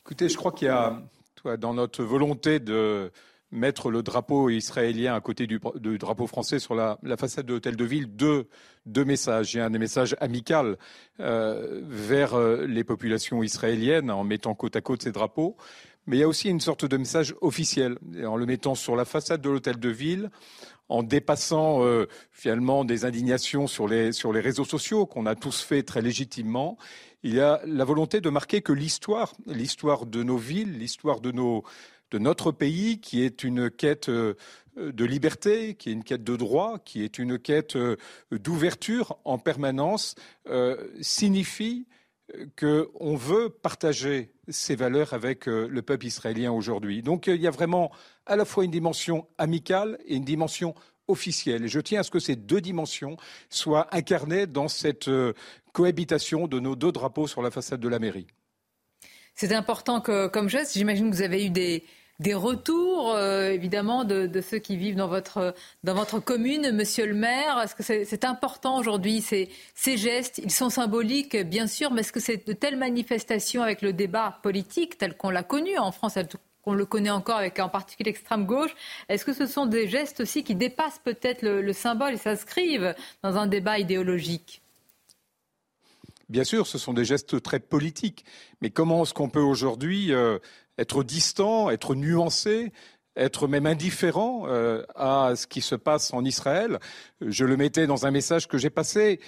Écoutez, 0.00 0.28
je 0.28 0.36
crois 0.36 0.52
qu'il 0.52 0.68
y 0.68 0.70
a, 0.70 1.02
dans 1.58 1.74
notre 1.74 2.02
volonté 2.02 2.60
de 2.60 3.12
mettre 3.52 3.90
le 3.90 4.02
drapeau 4.02 4.48
israélien 4.48 5.14
à 5.14 5.20
côté 5.20 5.46
du, 5.46 5.60
drapeau 5.98 6.26
français 6.26 6.58
sur 6.58 6.74
la, 6.74 6.98
façade 7.18 7.46
de 7.46 7.54
l'hôtel 7.54 7.76
de 7.76 7.84
ville 7.84 8.08
deux, 8.14 8.46
messages. 9.04 9.54
Il 9.54 9.58
y 9.58 9.60
a 9.60 9.66
un 9.66 9.70
message 9.70 10.16
amical 10.20 10.78
euh, 11.18 11.80
vers 11.84 12.34
euh, 12.34 12.66
les 12.66 12.84
populations 12.84 13.42
israéliennes 13.42 14.10
en 14.10 14.24
mettant 14.24 14.54
côte 14.54 14.76
à 14.76 14.80
côte 14.80 15.02
ces 15.02 15.12
drapeaux, 15.12 15.56
mais 16.06 16.18
il 16.18 16.20
y 16.20 16.22
a 16.22 16.28
aussi 16.28 16.48
une 16.48 16.60
sorte 16.60 16.84
de 16.84 16.96
message 16.96 17.34
officiel 17.40 17.98
en 18.24 18.36
le 18.36 18.46
mettant 18.46 18.74
sur 18.74 18.96
la 18.96 19.04
façade 19.04 19.40
de 19.40 19.50
l'hôtel 19.50 19.78
de 19.78 19.88
ville, 19.88 20.30
en 20.88 21.02
dépassant 21.02 21.84
euh, 21.84 22.06
finalement 22.32 22.84
des 22.84 23.04
indignations 23.04 23.66
sur 23.66 23.86
les, 23.86 24.12
sur 24.12 24.32
les 24.32 24.40
réseaux 24.40 24.64
sociaux 24.64 25.06
qu'on 25.06 25.26
a 25.26 25.34
tous 25.34 25.62
fait 25.62 25.82
très 25.82 26.02
légitimement. 26.02 26.76
Il 27.22 27.34
y 27.34 27.40
a 27.40 27.60
la 27.64 27.84
volonté 27.84 28.20
de 28.20 28.30
marquer 28.30 28.60
que 28.60 28.72
l'histoire, 28.72 29.34
l'histoire 29.46 30.06
de 30.06 30.22
nos 30.22 30.38
villes, 30.38 30.78
l'histoire 30.78 31.20
de 31.20 31.32
nos 31.32 31.64
de 32.10 32.18
notre 32.18 32.52
pays, 32.52 33.00
qui 33.00 33.22
est 33.22 33.44
une 33.44 33.70
quête 33.70 34.08
euh, 34.08 34.34
de 34.76 35.04
liberté, 35.04 35.74
qui 35.74 35.90
est 35.90 35.92
une 35.92 36.04
quête 36.04 36.24
de 36.24 36.36
droit, 36.36 36.78
qui 36.84 37.02
est 37.02 37.18
une 37.18 37.38
quête 37.38 37.76
euh, 37.76 37.96
d'ouverture 38.30 39.18
en 39.24 39.38
permanence, 39.38 40.14
euh, 40.48 40.76
signifie 41.00 41.86
qu'on 42.56 43.16
veut 43.16 43.48
partager 43.48 44.30
ces 44.46 44.76
valeurs 44.76 45.14
avec 45.14 45.46
le 45.46 45.82
peuple 45.82 46.06
israélien 46.06 46.52
aujourd'hui. 46.52 47.02
Donc 47.02 47.26
il 47.26 47.40
y 47.40 47.48
a 47.48 47.50
vraiment 47.50 47.90
à 48.24 48.36
la 48.36 48.44
fois 48.44 48.64
une 48.64 48.70
dimension 48.70 49.26
amicale 49.36 49.98
et 50.06 50.14
une 50.14 50.24
dimension 50.24 50.76
officielle. 51.08 51.64
Et 51.64 51.68
je 51.68 51.80
tiens 51.80 51.98
à 51.98 52.02
ce 52.04 52.10
que 52.12 52.20
ces 52.20 52.36
deux 52.36 52.60
dimensions 52.60 53.16
soient 53.48 53.88
incarnées 53.90 54.46
dans 54.46 54.68
cette 54.68 55.10
cohabitation 55.72 56.46
de 56.46 56.60
nos 56.60 56.76
deux 56.76 56.92
drapeaux 56.92 57.26
sur 57.26 57.42
la 57.42 57.50
façade 57.50 57.80
de 57.80 57.88
la 57.88 57.98
mairie. 57.98 58.28
C'est 59.34 59.52
important 59.52 60.00
que, 60.00 60.28
comme 60.28 60.48
geste, 60.48 60.74
j'imagine 60.74 61.10
que 61.10 61.16
vous 61.16 61.22
avez 61.22 61.46
eu 61.46 61.50
des, 61.50 61.82
des 62.20 62.34
retours, 62.34 63.14
euh, 63.14 63.50
évidemment, 63.50 64.04
de, 64.04 64.40
ceux 64.40 64.58
qui 64.58 64.76
vivent 64.76 64.96
dans 64.96 65.08
votre, 65.08 65.54
dans 65.84 65.94
votre 65.94 66.20
commune, 66.20 66.70
monsieur 66.70 67.06
le 67.06 67.14
maire? 67.14 67.58
Est-ce 67.60 67.74
que 67.74 67.82
c'est 67.82 68.24
important 68.24 68.78
aujourd'hui, 68.78 69.22
ces, 69.22 69.48
ces 69.74 69.96
gestes? 69.96 70.38
Ils 70.38 70.52
sont 70.52 70.70
symboliques, 70.70 71.36
bien 71.36 71.66
sûr, 71.66 71.90
mais 71.90 72.02
est-ce 72.02 72.12
que 72.12 72.20
c'est 72.20 72.46
de 72.46 72.52
telles 72.52 72.76
manifestations 72.76 73.62
avec 73.62 73.80
le 73.80 73.94
débat 73.94 74.38
politique 74.42 74.98
tel 74.98 75.16
qu'on 75.16 75.30
l'a 75.30 75.42
connu 75.42 75.76
en 75.78 75.90
France 75.92 76.16
qu'on 76.62 76.74
le 76.74 76.84
connaît 76.84 77.10
encore 77.10 77.38
avec 77.38 77.58
en 77.58 77.70
particulier 77.70 78.10
l'extrême 78.10 78.44
gauche. 78.44 78.74
Est-ce 79.08 79.24
que 79.24 79.32
ce 79.32 79.46
sont 79.46 79.64
des 79.64 79.88
gestes 79.88 80.20
aussi 80.20 80.44
qui 80.44 80.54
dépassent 80.54 81.00
peut-être 81.02 81.40
le, 81.42 81.72
symbole 81.72 82.12
et 82.12 82.18
s'inscrivent 82.18 82.94
dans 83.22 83.38
un 83.38 83.46
débat 83.46 83.78
idéologique? 83.78 84.60
Bien 86.28 86.44
sûr, 86.44 86.66
ce 86.66 86.76
sont 86.76 86.92
des 86.92 87.06
gestes 87.06 87.42
très 87.42 87.60
politiques. 87.60 88.26
Mais 88.60 88.68
comment 88.68 89.04
est-ce 89.04 89.14
qu'on 89.14 89.30
peut 89.30 89.40
aujourd'hui 89.40 90.12
euh, 90.12 90.38
être 90.80 91.04
distant, 91.04 91.70
être 91.70 91.94
nuancé, 91.94 92.72
être 93.16 93.48
même 93.48 93.66
indifférent 93.66 94.44
euh, 94.46 94.82
à 94.94 95.32
ce 95.36 95.46
qui 95.46 95.60
se 95.60 95.74
passe 95.74 96.12
en 96.14 96.24
Israël. 96.24 96.78
Je 97.20 97.44
le 97.44 97.56
mettais 97.56 97.86
dans 97.86 98.06
un 98.06 98.10
message 98.10 98.48
que 98.48 98.56
j'ai 98.56 98.70
passé. 98.70 99.20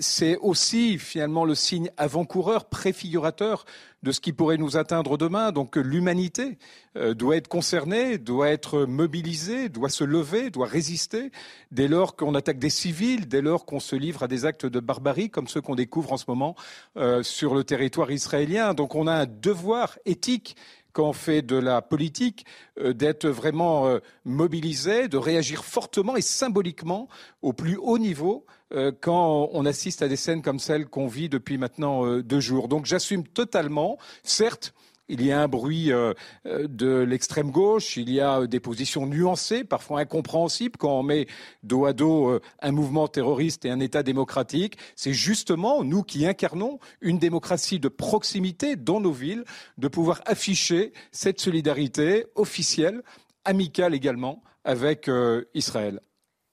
C'est 0.00 0.36
aussi 0.36 0.98
finalement 0.98 1.44
le 1.44 1.54
signe 1.54 1.90
avant-coureur, 1.96 2.66
préfigurateur 2.66 3.64
de 4.02 4.12
ce 4.12 4.20
qui 4.20 4.34
pourrait 4.34 4.58
nous 4.58 4.76
atteindre 4.76 5.16
demain. 5.16 5.50
Donc 5.50 5.76
l'humanité 5.76 6.58
euh, 6.96 7.14
doit 7.14 7.36
être 7.36 7.48
concernée, 7.48 8.18
doit 8.18 8.50
être 8.50 8.80
mobilisée, 8.84 9.70
doit 9.70 9.88
se 9.88 10.04
lever, 10.04 10.50
doit 10.50 10.66
résister 10.66 11.32
dès 11.72 11.88
lors 11.88 12.14
qu'on 12.14 12.34
attaque 12.34 12.58
des 12.58 12.70
civils, 12.70 13.26
dès 13.26 13.40
lors 13.40 13.64
qu'on 13.64 13.80
se 13.80 13.96
livre 13.96 14.22
à 14.22 14.28
des 14.28 14.44
actes 14.44 14.66
de 14.66 14.80
barbarie 14.80 15.30
comme 15.30 15.48
ceux 15.48 15.62
qu'on 15.62 15.74
découvre 15.74 16.12
en 16.12 16.18
ce 16.18 16.26
moment 16.28 16.54
euh, 16.98 17.22
sur 17.22 17.54
le 17.54 17.64
territoire 17.64 18.10
israélien. 18.10 18.74
Donc 18.74 18.94
on 18.94 19.06
a 19.06 19.14
un 19.14 19.26
devoir 19.26 19.98
éthique 20.04 20.56
quand 20.94 21.08
on 21.08 21.12
fait 21.12 21.42
de 21.42 21.56
la 21.56 21.82
politique, 21.82 22.46
euh, 22.78 22.94
d'être 22.94 23.28
vraiment 23.28 23.86
euh, 23.86 23.98
mobilisé, 24.24 25.08
de 25.08 25.18
réagir 25.18 25.64
fortement 25.64 26.16
et 26.16 26.22
symboliquement 26.22 27.08
au 27.42 27.52
plus 27.52 27.76
haut 27.76 27.98
niveau 27.98 28.46
euh, 28.72 28.92
quand 28.98 29.50
on 29.52 29.66
assiste 29.66 30.00
à 30.00 30.08
des 30.08 30.16
scènes 30.16 30.40
comme 30.40 30.58
celles 30.58 30.86
qu'on 30.86 31.08
vit 31.08 31.28
depuis 31.28 31.58
maintenant 31.58 32.18
deux 32.20 32.40
jours. 32.40 32.68
Donc 32.68 32.86
j'assume 32.86 33.26
totalement, 33.26 33.98
certes, 34.22 34.72
il 35.08 35.24
y 35.24 35.32
a 35.32 35.40
un 35.42 35.48
bruit 35.48 35.92
euh, 35.92 36.14
euh, 36.46 36.66
de 36.68 37.00
l'extrême 37.00 37.50
gauche, 37.50 37.96
il 37.96 38.10
y 38.10 38.20
a 38.20 38.40
euh, 38.40 38.46
des 38.46 38.60
positions 38.60 39.06
nuancées, 39.06 39.64
parfois 39.64 40.00
incompréhensibles, 40.00 40.76
quand 40.78 40.98
on 40.98 41.02
met 41.02 41.26
dos 41.62 41.84
à 41.84 41.92
dos 41.92 42.40
un 42.60 42.72
mouvement 42.72 43.08
terroriste 43.08 43.64
et 43.64 43.70
un 43.70 43.80
État 43.80 44.02
démocratique. 44.02 44.78
C'est 44.96 45.12
justement 45.12 45.84
nous 45.84 46.02
qui 46.02 46.26
incarnons 46.26 46.78
une 47.00 47.18
démocratie 47.18 47.80
de 47.80 47.88
proximité 47.88 48.76
dans 48.76 49.00
nos 49.00 49.12
villes, 49.12 49.44
de 49.78 49.88
pouvoir 49.88 50.22
afficher 50.26 50.92
cette 51.12 51.40
solidarité 51.40 52.26
officielle, 52.34 53.02
amicale 53.44 53.94
également, 53.94 54.42
avec 54.64 55.10
Israël. 55.54 56.00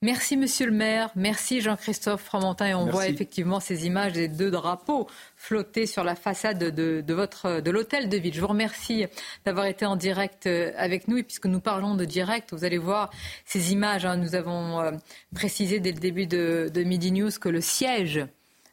Merci, 0.04 0.36
monsieur 0.36 0.66
le 0.66 0.72
maire. 0.72 1.12
Merci, 1.16 1.62
Jean-Christophe 1.62 2.24
Fromentin. 2.24 2.66
Et 2.66 2.74
on 2.74 2.88
voit 2.88 3.08
effectivement 3.08 3.60
ces 3.60 3.86
images 3.86 4.14
des 4.14 4.28
deux 4.28 4.50
drapeaux 4.50 5.08
flotter 5.36 5.86
sur 5.86 6.04
la 6.04 6.16
façade 6.16 6.58
de, 6.58 7.14
votre, 7.14 7.62
de 7.62 7.70
l'hôtel 7.70 8.10
de 8.10 8.18
ville. 8.18 8.34
Je 8.34 8.42
vous 8.42 8.48
remercie 8.48 9.06
d'avoir 9.46 9.68
été 9.68 9.86
en 9.86 9.96
direct 9.96 10.48
euh, 10.48 10.72
avec 10.76 11.08
nous. 11.08 11.18
Et 11.18 11.24
puisque 11.24 11.46
nous 11.46 11.60
parlons 11.60 11.94
de 11.94 12.04
direct, 12.04 12.52
vous 12.52 12.66
allez 12.66 12.80
voir 12.80 13.12
ces 13.46 13.74
images. 13.74 14.04
Hein. 14.04 14.18
Nous 14.18 14.34
avons 14.34 14.80
euh, 14.80 14.92
précisé 15.36 15.80
dès 15.80 15.92
le 15.92 16.00
début 16.00 16.26
de, 16.26 16.72
Midi 16.84 17.12
News 17.12 17.30
que 17.40 17.50
le 17.50 17.62
siège 17.62 18.26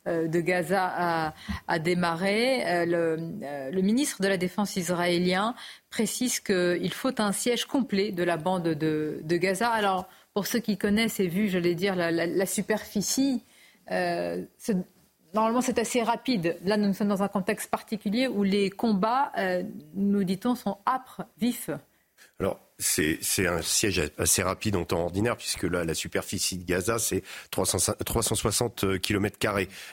euh, 0.07 0.29
de 0.29 0.41
Gaza 0.41 1.35
a, 1.67 1.79
démarré. 1.79 2.87
Le, 2.87 3.83
ministre 3.83 4.23
de 4.23 4.29
la 4.29 4.39
Défense 4.39 4.77
israélien 4.77 5.55
précise 5.91 6.41
qu'il 6.41 6.95
faut 6.95 7.21
un 7.21 7.33
siège 7.33 7.67
complet 7.67 8.13
de 8.13 8.23
la 8.23 8.39
bande 8.39 8.69
de, 8.69 9.21
de 9.23 9.37
Gaza. 9.37 9.69
Alors, 9.69 10.09
pour 10.35 10.47
ceux 10.47 10.61
qui 10.61 10.79
connaissent 10.79 11.21
et 11.21 11.29
vu, 11.29 11.49
j'allais 11.49 11.75
dire, 11.75 11.97
la, 11.97 12.47
superficie, 12.47 13.45
euh, 13.91 14.45
normalement 15.35 15.61
c'est 15.61 15.79
assez 15.79 16.03
rapide. 16.03 16.57
Là, 16.65 16.77
nous 16.77 16.93
sommes 16.95 17.09
dans 17.09 17.23
un 17.23 17.29
contexte 17.29 17.71
particulier 17.71 18.29
où 18.29 18.43
les 18.43 18.71
combats, 18.71 19.33
euh, 19.39 19.63
nous 19.95 20.25
dit-on, 20.25 20.55
sont 20.55 20.79
âpres, 20.87 21.23
vifs. 21.39 21.71
Alors, 22.41 22.61
c'est 22.79 23.19
un 23.47 23.63
siège 23.63 24.01
assez 24.17 24.43
rapide 24.43 24.77
en 24.77 24.85
temps 24.85 25.01
ordinaire, 25.01 25.37
puisque 25.37 25.65
là, 25.65 25.85
la 25.85 25.95
superficie 25.95 26.57
de 26.57 26.65
Gaza, 26.65 26.99
c'est 26.99 27.23
360 27.51 29.01
km. 29.01 29.39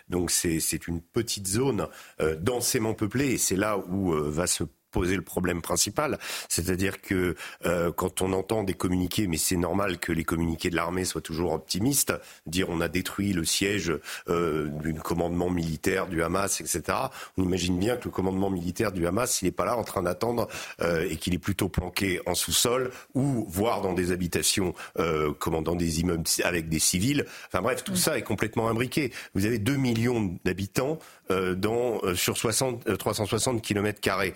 Donc, 0.10 0.30
c'est 0.30 0.88
une 0.88 1.02
petite 1.02 1.48
zone 1.48 1.88
euh, 2.22 2.36
densément 2.36 2.94
peuplée, 2.94 3.32
et 3.32 3.38
c'est 3.38 3.56
là 3.56 3.78
où 3.78 4.12
va 4.12 4.46
se 4.46 4.64
poser 4.96 5.18
le 5.18 5.22
problème 5.22 5.62
principal. 5.62 6.18
C'est-à-dire 6.48 7.02
que 7.02 7.36
euh, 7.66 7.91
quand 7.91 8.22
on 8.22 8.32
entend 8.32 8.64
des 8.64 8.76
communiqués, 8.76 9.28
mais 9.28 9.36
c'est 9.36 9.58
normal 9.58 10.00
que 10.00 10.14
les 10.14 10.24
communiqués 10.24 10.70
de 10.70 10.78
l'armée 10.78 11.04
soient 11.04 11.20
toujours 11.20 11.52
optimistes, 11.52 12.14
dire 12.46 12.70
on 12.70 12.80
a 12.80 12.88
détruit 12.88 13.34
le 13.34 13.43
siège 13.43 13.91
euh, 14.30 14.70
du 14.70 14.93
commandement 14.93 15.50
militaire 15.50 16.08
du 16.08 16.24
Hamas, 16.24 16.62
etc. 16.62 16.98
On 17.38 17.43
imagine 17.43 17.78
bien 17.78 17.98
que 17.98 18.06
le 18.06 18.12
commandement 18.12 18.50
militaire 18.50 18.93
du 18.93 19.06
Hamas, 19.06 19.41
il 19.41 19.46
n'est 19.46 19.52
pas 19.52 19.66
là 19.66 19.76
en 19.76 19.84
train 19.84 20.02
d'attendre 20.02 20.48
euh, 20.80 21.06
et 21.10 21.18
qu'il 21.18 21.34
est 21.34 21.39
plutôt 21.39 21.68
planqué 21.68 22.22
en 22.26 22.34
sous-sol 22.34 22.91
ou 23.16 23.46
voire 23.50 23.82
dans 23.82 23.91
des 23.91 24.14
habitations, 24.14 24.74
euh, 24.98 25.34
commandant 25.34 25.76
des 25.76 26.00
immeubles 26.00 26.24
avec 26.46 26.70
des 26.70 26.80
civils. 26.80 27.26
Enfin 27.48 27.62
bref, 27.62 27.84
tout 27.84 27.98
ça 27.98 28.18
est 28.18 28.22
complètement 28.22 28.70
imbriqué. 28.70 29.12
Vous 29.34 29.46
avez 29.46 29.60
2 29.60 29.76
millions 29.76 30.38
d'habitants 30.46 31.00
euh, 31.32 31.56
dans, 31.56 32.00
euh, 32.04 32.14
sur 32.14 32.38
60, 32.38 32.98
360 32.98 33.60
km 33.62 34.00
carrés. 34.00 34.36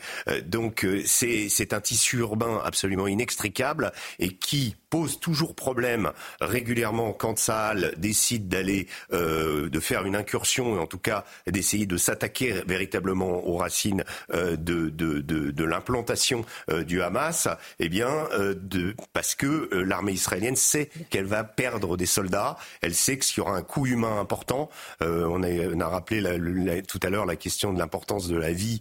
Donc 0.49 0.85
c'est 1.05 1.73
un 1.73 1.81
tissu 1.81 2.17
urbain 2.17 2.61
absolument 2.63 3.07
inextricable 3.07 3.91
et 4.19 4.35
qui 4.35 4.75
pose 4.89 5.19
toujours 5.19 5.55
problème 5.55 6.11
régulièrement 6.41 7.13
quand 7.13 7.37
Saal 7.37 7.93
décide 7.97 8.47
d'aller, 8.47 8.87
euh, 9.13 9.69
de 9.69 9.79
faire 9.79 10.05
une 10.05 10.15
incursion 10.15 10.75
et 10.75 10.79
en 10.79 10.87
tout 10.87 10.97
cas 10.97 11.25
d'essayer 11.47 11.85
de 11.85 11.97
s'attaquer 11.97 12.63
véritablement 12.67 13.47
aux 13.47 13.57
racines 13.57 14.03
euh, 14.33 14.55
de, 14.55 14.89
de, 14.89 15.19
de, 15.19 15.51
de 15.51 15.63
l'implantation 15.63 16.45
euh, 16.69 16.83
du 16.83 17.01
Hamas, 17.01 17.47
eh 17.79 17.89
bien, 17.89 18.09
euh, 18.33 18.55
de, 18.59 18.95
parce 19.13 19.35
que 19.35 19.69
euh, 19.73 19.83
l'armée 19.83 20.13
israélienne 20.13 20.55
sait 20.55 20.89
qu'elle 21.09 21.25
va 21.25 21.43
perdre 21.43 21.97
des 21.97 22.05
soldats, 22.05 22.57
elle 22.81 22.95
sait 22.95 23.17
qu'il 23.17 23.37
y 23.37 23.41
aura 23.41 23.55
un 23.55 23.61
coût 23.61 23.85
humain 23.85 24.19
important. 24.19 24.69
On 25.01 25.43
a, 25.43 25.49
on, 25.49 25.79
a, 25.79 25.87
rappelé 25.87 26.21
la, 26.21 26.81
tout 26.81 26.99
à 27.03 27.09
l'heure 27.09 27.25
la 27.25 27.35
question 27.35 27.73
de 27.73 27.79
l'importance 27.79 28.27
de 28.27 28.37
la 28.37 28.51
vie 28.51 28.79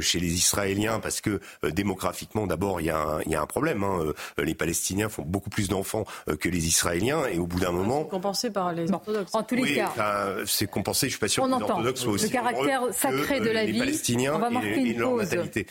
chez 0.00 0.20
les 0.20 0.32
Israéliens 0.34 1.00
parce 1.00 1.20
que 1.20 1.40
démographiquement, 1.62 2.46
d'abord, 2.46 2.80
il 2.80 2.84
y, 2.84 3.30
y 3.30 3.34
a 3.34 3.40
un 3.40 3.46
problème. 3.46 3.82
Hein. 3.84 4.12
Les 4.38 4.54
Palestiniens 4.54 5.08
font 5.08 5.22
beaucoup 5.22 5.47
plus 5.48 5.68
d'enfants 5.68 6.04
euh, 6.28 6.36
que 6.36 6.48
les 6.48 6.66
Israéliens. 6.66 7.26
Et 7.26 7.38
au 7.38 7.46
bout 7.46 7.60
d'un 7.60 7.72
moment. 7.72 8.02
C'est 8.04 8.10
compensé 8.10 8.50
par 8.50 8.72
les 8.72 8.90
orthodoxes. 8.90 9.34
En 9.34 9.42
tous 9.42 9.54
les 9.56 9.74
cas. 9.74 10.36
c'est 10.46 10.70
compensé, 10.70 11.06
je 11.06 11.06
ne 11.06 11.10
suis 11.10 11.20
pas 11.20 11.28
sûr 11.28 11.44
que 11.44 11.48
les 11.48 11.62
orthodoxes 11.62 12.00
soient 12.00 12.12
aussi. 12.12 12.26
Le 12.26 12.32
caractère 12.32 12.82
sacré 12.92 13.40
de 13.40 13.50
la 13.50 13.64
les 13.64 13.72
vie. 13.72 13.78
Palestiniens 13.78 14.34
on 14.34 14.38
va 14.38 14.50
marquer 14.50 14.80
et, 14.80 14.92
une 14.92 15.02
pause. 15.02 15.22
natalité. 15.22 15.66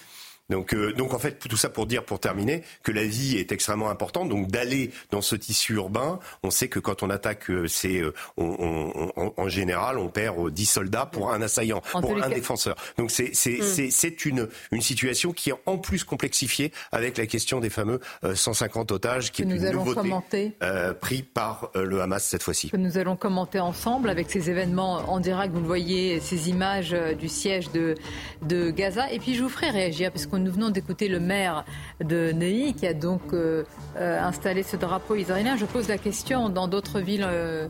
Donc, 0.50 0.74
euh, 0.74 0.94
donc 0.94 1.14
en 1.14 1.20
fait, 1.20 1.40
tout 1.40 1.58
ça 1.58 1.70
pour 1.70 1.86
dire, 1.88 2.04
pour 2.04 2.20
terminer, 2.20 2.64
que 2.84 2.92
la 2.92 3.04
vie 3.04 3.38
est 3.38 3.52
extrêmement 3.52 3.90
importante. 3.90 4.30
Donc 4.30 4.48
d'aller 4.48 4.92
dans 5.12 5.22
ce 5.22 5.36
tissu 5.36 5.74
urbain, 5.74 6.20
on 6.44 6.52
sait 6.52 6.70
que 6.70 6.80
quand 6.80 7.04
on 7.04 7.10
attaque, 7.10 7.50
euh, 7.50 7.68
c'est 7.68 7.98
euh, 7.98 8.14
on, 8.38 9.12
on, 9.16 9.34
en 9.36 9.50
général, 9.50 9.98
on 9.98 10.08
perd 10.08 10.50
10 10.52 10.66
soldats 10.66 11.06
pour 11.06 11.32
un 11.32 11.42
assaillant, 11.42 11.82
pour 11.92 12.24
un 12.24 12.30
défenseur. 12.30 12.76
Donc 12.98 13.12
c'est 13.12 13.32
c'est 13.34 13.60
hmm. 13.60 13.92
c'est 13.92 14.26
une 14.26 14.48
une 14.72 14.82
situation 14.82 15.34
qui 15.34 15.50
est 15.50 15.56
en 15.66 15.78
plus 15.78 16.04
complexifiée 16.04 16.72
avec 16.92 17.18
la 17.18 17.26
question 17.26 17.60
des 17.60 17.70
fameux 17.70 18.00
150 18.34 18.92
otages, 18.92 19.32
qui 19.32 19.44
que 19.44 19.48
est 19.48 19.52
nous 19.52 19.58
une 19.58 19.66
allons 19.66 19.80
nouveauté 19.80 20.02
commenter. 20.02 20.58
pris 21.02 21.24
par 21.24 21.72
le 21.76 22.02
Hamas 22.02 22.24
cette 22.24 22.44
fois-ci. 22.44 22.70
Que 22.70 22.78
nous 22.78 22.98
allons 22.98 23.16
commenter 23.16 23.60
ensemble 23.60 24.10
avec 24.10 24.32
ces 24.32 24.50
événements 24.50 24.96
en 25.12 25.20
direct. 25.20 25.54
Vous 25.54 25.60
le 25.60 25.68
voyez, 25.68 26.20
ces 26.20 26.50
images 26.50 26.96
du 27.20 27.28
siège 27.28 27.72
de 27.72 27.96
de 28.44 28.70
Gaza. 28.70 29.12
Et 29.12 29.20
puis 29.20 29.36
je 29.36 29.44
vous 29.44 29.50
ferai 29.50 29.70
réagir 29.70 30.12
parce 30.12 30.26
qu'on 30.26 30.37
nous 30.38 30.52
venons 30.52 30.70
d'écouter 30.70 31.08
le 31.08 31.20
maire 31.20 31.66
de 32.04 32.32
Neuilly 32.32 32.74
qui 32.74 32.88
a 32.88 32.94
donc 32.94 33.22
euh, 33.34 33.64
euh, 33.98 34.22
installé 34.22 34.64
ce 34.64 34.78
drapeau 34.78 35.16
israélien. 35.16 35.56
Je 35.58 35.66
pose 35.66 35.88
la 35.88 35.98
question 35.98 36.50
dans 36.50 36.68
d'autres 36.68 37.00
villes, 37.00 37.26
euh, 37.28 37.68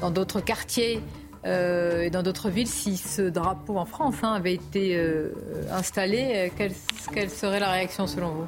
dans 0.00 0.10
d'autres 0.10 0.40
quartiers 0.40 1.00
et 1.42 2.10
dans 2.10 2.22
d'autres 2.22 2.50
villes, 2.50 2.66
si 2.66 2.98
ce 2.98 3.22
drapeau 3.22 3.78
en 3.78 3.86
France 3.86 4.16
hein, 4.22 4.34
avait 4.34 4.52
été 4.52 5.02
installé, 5.72 6.52
quelle, 6.54 6.74
quelle, 7.14 7.30
serait 7.30 7.60
la 7.60 7.70
réaction 7.70 8.06
selon 8.06 8.28
vous? 8.28 8.46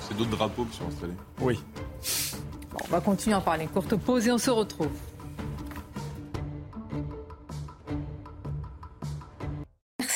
C'est 0.00 0.16
d'autres 0.16 0.30
drapeaux 0.30 0.64
qui 0.64 0.78
sont 0.78 0.86
installés? 0.86 1.12
Oui. 1.42 1.62
on 2.82 2.88
va 2.90 3.02
continuer 3.02 3.34
à 3.34 3.40
en 3.40 3.42
parler. 3.42 3.66
Courte 3.66 3.94
pause 3.96 4.26
et 4.26 4.32
on 4.32 4.38
se 4.38 4.48
retrouve. 4.48 4.88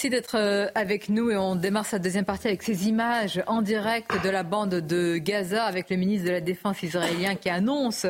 Merci 0.02 0.10
d'être 0.16 0.34
euh, 0.36 0.66
avec 0.74 1.08
nous 1.08 1.30
et 1.30 1.36
on 1.36 1.54
démarre 1.54 1.86
sa 1.86 2.00
deuxième 2.00 2.24
partie 2.24 2.48
avec 2.48 2.64
ces 2.64 2.88
images 2.88 3.40
en 3.46 3.62
direct 3.62 4.10
de 4.24 4.30
la 4.30 4.42
bande 4.42 4.74
de 4.74 5.16
Gaza 5.16 5.62
avec 5.62 5.90
le 5.90 5.96
ministre 5.96 6.26
de 6.26 6.32
la 6.32 6.40
Défense 6.40 6.82
israélien 6.82 7.36
qui 7.36 7.48
annonce 7.48 8.06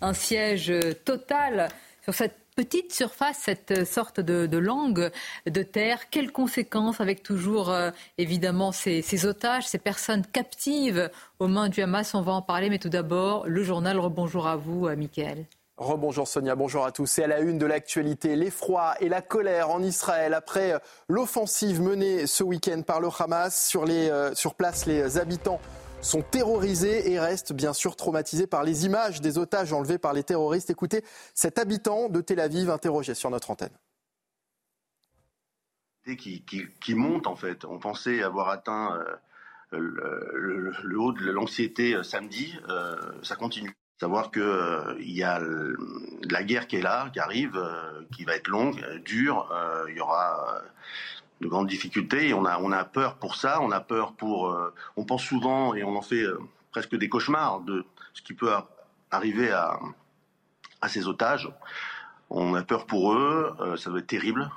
un 0.00 0.14
siège 0.14 0.72
total 1.04 1.68
sur 2.02 2.14
cette 2.14 2.34
petite 2.56 2.94
surface, 2.94 3.36
cette 3.42 3.86
sorte 3.86 4.20
de, 4.20 4.56
langue 4.56 5.10
de 5.44 5.62
terre. 5.62 6.08
Quelles 6.08 6.32
conséquences 6.32 7.02
avec 7.02 7.22
toujours 7.22 7.68
euh, 7.68 7.90
évidemment 8.16 8.72
ces, 8.72 9.02
ces, 9.02 9.26
otages, 9.26 9.66
ces 9.66 9.76
personnes 9.76 10.24
captives 10.24 11.10
aux 11.40 11.48
mains 11.48 11.68
du 11.68 11.82
Hamas? 11.82 12.14
On 12.14 12.22
va 12.22 12.32
en 12.32 12.40
parler, 12.40 12.70
mais 12.70 12.78
tout 12.78 12.88
d'abord, 12.88 13.46
le 13.46 13.62
journal. 13.62 13.98
Rebonjour 13.98 14.46
à 14.46 14.56
vous, 14.56 14.86
euh, 14.86 14.96
Mickaël. 14.96 15.44
Rebonjour 15.76 16.28
Sonia, 16.28 16.54
bonjour 16.54 16.84
à 16.84 16.92
tous. 16.92 17.18
Et 17.18 17.24
à 17.24 17.26
la 17.26 17.40
une 17.40 17.58
de 17.58 17.66
l'actualité, 17.66 18.36
l'effroi 18.36 18.94
et 19.00 19.08
la 19.08 19.22
colère 19.22 19.70
en 19.70 19.82
Israël 19.82 20.32
après 20.32 20.80
l'offensive 21.08 21.80
menée 21.80 22.28
ce 22.28 22.44
week-end 22.44 22.82
par 22.82 23.00
le 23.00 23.08
Hamas. 23.18 23.66
Sur, 23.68 23.84
les, 23.84 24.08
euh, 24.08 24.32
sur 24.36 24.54
place, 24.54 24.86
les 24.86 25.18
habitants 25.18 25.60
sont 26.00 26.22
terrorisés 26.22 27.10
et 27.10 27.18
restent 27.18 27.52
bien 27.52 27.72
sûr 27.72 27.96
traumatisés 27.96 28.46
par 28.46 28.62
les 28.62 28.86
images 28.86 29.20
des 29.20 29.36
otages 29.36 29.72
enlevés 29.72 29.98
par 29.98 30.12
les 30.12 30.22
terroristes. 30.22 30.70
Écoutez 30.70 31.02
cet 31.34 31.58
habitant 31.58 32.08
de 32.08 32.20
Tel 32.20 32.38
Aviv 32.38 32.70
interrogé 32.70 33.14
sur 33.14 33.30
notre 33.30 33.50
antenne. 33.50 33.76
Qui, 36.04 36.44
qui, 36.44 36.94
monte 36.94 37.26
en 37.26 37.34
fait. 37.34 37.64
On 37.64 37.80
pensait 37.80 38.22
avoir 38.22 38.50
atteint 38.50 38.96
euh, 39.72 39.78
le, 39.80 41.00
haut 41.00 41.12
de 41.12 41.30
l'anxiété 41.30 41.94
euh, 41.94 42.04
samedi. 42.04 42.54
ça 43.22 43.34
continue. 43.34 43.74
Savoir 44.04 44.30
que 44.30 44.38
euh, 44.38 44.96
il 45.00 45.12
y 45.12 45.22
a 45.22 45.40
la 46.28 46.44
guerre 46.44 46.66
qui 46.66 46.76
est 46.76 46.82
là, 46.82 47.08
qui 47.10 47.20
arrive, 47.20 47.56
euh, 47.56 48.02
qui 48.14 48.24
va 48.24 48.36
être 48.36 48.48
longue, 48.48 48.84
euh, 48.84 48.98
dure. 48.98 49.50
Il 49.88 49.96
y 49.96 50.00
aura 50.00 50.60
de 51.40 51.48
grandes 51.48 51.68
difficultés 51.68 52.34
on 52.34 52.44
a 52.44 52.58
on 52.58 52.70
a 52.70 52.84
peur 52.84 53.16
pour 53.16 53.34
ça. 53.34 53.62
On 53.62 53.70
a 53.70 53.80
peur 53.80 54.12
pour. 54.12 54.54
on 54.98 55.06
pense 55.06 55.24
souvent 55.24 55.74
et 55.74 55.84
on 55.84 55.96
en 55.96 56.02
fait 56.02 56.22
presque 56.70 56.94
des 56.96 57.08
cauchemars 57.08 57.60
de 57.60 57.86
ce 58.12 58.20
qui 58.20 58.34
peut 58.34 58.52
arriver 59.10 59.50
à 59.50 59.80
à 60.82 60.90
ces 60.90 61.08
otages. 61.08 61.48
On 62.28 62.54
a 62.54 62.62
peur 62.62 62.84
pour 62.84 63.14
eux. 63.14 63.56
ça 63.78 63.88
doit 63.88 64.00
être 64.00 64.06
terrible. 64.06 64.50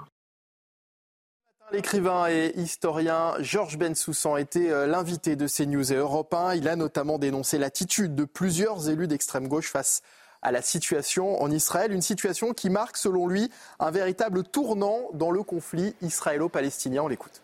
L'écrivain 1.74 2.28
et 2.30 2.54
historien 2.56 3.34
Georges 3.42 3.78
Bensoussan 3.78 4.38
était 4.38 4.72
euh, 4.72 4.88
l'invité 4.88 5.36
de 5.36 5.48
CNews 5.48 5.92
et 5.92 5.98
Europe 5.98 6.34
1. 6.34 6.56
Il 6.56 6.70
a 6.70 6.78
notamment 6.78 7.20
dénoncé 7.20 7.58
l'attitude 7.58 8.16
de 8.16 8.24
plusieurs 8.24 8.90
élus 8.90 9.08
d'extrême 9.08 9.50
gauche 9.50 9.70
face 9.70 10.02
à 10.42 10.54
la 10.54 10.62
situation 10.62 11.42
en 11.42 11.52
Israël, 11.52 11.92
une 11.92 12.02
situation 12.02 12.54
qui 12.54 12.70
marque 12.70 12.96
selon 12.96 13.28
lui 13.28 13.52
un 13.80 13.92
véritable 13.92 14.44
tournant 14.44 15.10
dans 15.14 15.30
le 15.30 15.44
conflit 15.44 15.94
israélo-palestinien. 16.02 17.04
On 17.04 17.10
l'écoute. 17.10 17.42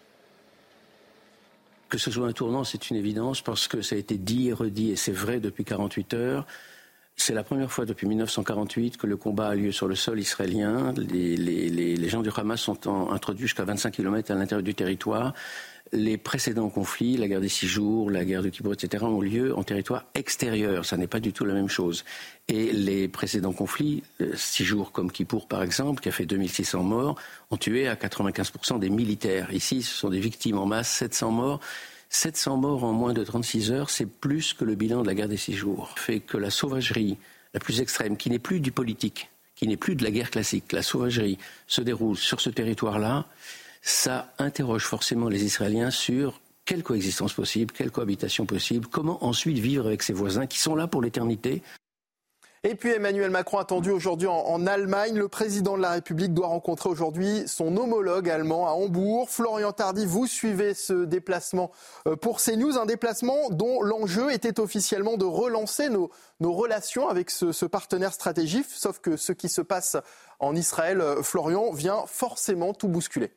Que 1.90 1.98
ce 1.98 2.10
soit 2.10 2.26
un 2.26 2.32
tournant, 2.32 2.64
c'est 2.64 2.90
une 2.90 2.96
évidence 2.96 3.42
parce 3.42 3.68
que 3.68 3.82
ça 3.82 3.96
a 3.96 3.98
été 3.98 4.18
dit 4.18 4.48
et 4.48 4.54
redit 4.54 4.92
et 4.92 4.96
c'est 4.96 5.12
vrai 5.12 5.42
depuis 5.42 5.66
48 5.66 6.14
heures. 6.14 6.48
C'est 7.16 7.34
la 7.34 7.44
première 7.44 7.72
fois 7.72 7.86
depuis 7.86 8.08
1948 8.08 8.98
que 8.98 9.08
le 9.08 9.18
combat 9.18 9.50
a 9.50 9.56
lieu 9.56 9.72
sur 9.72 9.88
le 9.88 9.96
sol 9.96 10.20
israélien. 10.20 10.94
Les, 10.98 12.10
gens 12.10 12.22
du 12.22 12.30
Hamas 12.36 12.60
sont 12.60 13.12
introduits 13.12 13.44
jusqu'à 13.44 13.64
25 13.64 13.92
km 13.92 14.32
à 14.32 14.36
l'intérieur 14.36 14.64
du 14.64 14.74
territoire. 14.74 15.34
les 15.92 16.18
précédents 16.18 16.70
conflits, 16.70 17.18
la 17.18 17.28
guerre 17.28 17.40
des 17.40 17.50
six 17.50 17.68
jours, 17.68 18.10
la 18.10 18.26
guerre 18.26 18.42
de 18.42 18.50
Kippour, 18.50 18.74
etc., 18.74 19.04
ont 19.04 19.22
lieu 19.22 19.56
en 19.56 19.64
territoire 19.64 20.06
extérieur. 20.16 20.86
Ça 20.86 20.98
n'est 20.98 21.08
pas 21.08 21.20
du 21.20 21.34
tout 21.34 21.46
la 21.46 21.54
même 21.54 21.70
chose. 21.70 22.04
Et 22.48 22.74
les 22.74 23.08
précédents 23.08 23.54
conflits, 23.54 24.02
euh, 24.20 24.32
six 24.36 24.66
jours 24.66 24.92
comme 24.92 25.12
Kippour 25.12 25.48
par 25.48 25.62
exemple, 25.62 26.02
qui 26.02 26.10
a 26.10 26.12
fait 26.12 26.26
2600 26.26 26.82
morts, 26.82 27.16
ont 27.52 27.58
tué 27.58 27.88
à 27.88 27.96
95% 27.96 28.80
des 28.80 28.90
militaires. 28.90 29.54
Ici, 29.54 29.84
ce 29.84 29.94
sont 29.96 30.10
des 30.10 30.20
victimes 30.20 30.58
en 30.58 30.66
masse, 30.66 30.90
700 30.90 31.32
morts. 31.32 31.60
700 32.14 32.58
morts 32.58 32.84
en 32.84 32.94
moins 32.94 33.14
de 33.14 33.24
36 33.24 33.72
heures, 33.72 33.90
c'est 33.90 34.06
plus 34.06 34.54
que 34.54 34.64
le 34.64 34.76
bilan 34.76 35.02
de 35.02 35.08
la 35.08 35.16
guerre 35.16 35.28
des 35.28 35.38
six 35.38 35.54
jours. 35.54 35.96
Fait 35.98 36.20
que 36.20 36.38
la 36.38 36.52
sauvagerie 36.52 37.18
la 37.54 37.60
plus 37.60 37.82
extrême, 37.82 38.18
qui 38.18 38.30
n'est 38.30 38.40
plus 38.40 38.60
du 38.60 38.72
politique, 38.72 39.30
qui 39.56 39.68
n'est 39.68 39.78
plus 39.78 39.96
de 39.96 40.04
la 40.04 40.12
guerre 40.12 40.30
classique, 40.30 40.72
la 40.72 40.84
sauvagerie, 40.84 41.38
se 41.68 41.82
déroule 41.82 42.18
sur 42.18 42.40
ce 42.40 42.50
territoire-là, 42.50 43.26
ça 43.82 44.32
interroge 44.38 44.86
forcément 44.86 45.28
les 45.28 45.44
Israéliens 45.44 45.92
sur 45.92 46.40
quelle 46.66 46.84
coexistence 46.84 47.34
possible, 47.34 47.74
quelle 47.74 47.92
cohabitation 47.92 48.46
possible, 48.46 48.88
comment 48.88 49.26
ensuite 49.26 49.58
vivre 49.58 49.88
avec 49.88 50.04
ses 50.04 50.14
voisins 50.14 50.48
qui 50.48 50.60
sont 50.60 50.76
là 50.76 50.88
pour 50.88 51.02
l'éternité, 51.02 51.62
et 52.66 52.76
puis 52.76 52.92
Emmanuel 52.92 53.30
Macron 53.30 53.58
attendu 53.58 53.92
aujourd'hui 53.92 54.28
en, 54.28 54.66
Allemagne. 54.66 55.18
Le 55.18 55.28
président 55.28 55.76
de 55.76 55.82
la 55.82 55.92
République 55.92 56.34
doit 56.34 56.48
rencontrer 56.48 56.90
aujourd'hui 56.90 57.44
son 57.46 57.76
homologue 57.76 58.30
allemand 58.30 58.68
à 58.68 58.72
Hambourg. 58.72 59.30
Florian 59.30 59.74
Tardy, 59.74 60.06
vous 60.06 60.28
suivez 60.28 60.74
ce 60.74 61.04
déplacement 61.04 61.72
euh, 62.08 62.16
pour 62.16 62.40
CNews, 62.40 62.78
un 62.78 62.86
déplacement 62.86 63.50
dont 63.50 63.82
l'enjeu 63.82 64.32
était 64.32 64.62
officiellement 64.62 65.18
de 65.18 65.26
relancer 65.26 65.90
nos, 65.90 66.10
relations 66.42 67.10
avec 67.10 67.30
ce, 67.32 67.52
ce, 67.52 67.66
partenaire 67.66 68.14
stratégique, 68.14 68.68
sauf 68.70 69.00
que 69.00 69.18
ce 69.18 69.34
qui 69.34 69.50
se 69.50 69.62
passe 69.62 69.98
en 70.40 70.56
Israël, 70.56 71.02
euh, 71.02 71.22
Florian, 71.22 71.72
vient 71.72 72.04
forcément 72.06 72.74
tout 72.74 72.88
bousculer. 72.88 73.32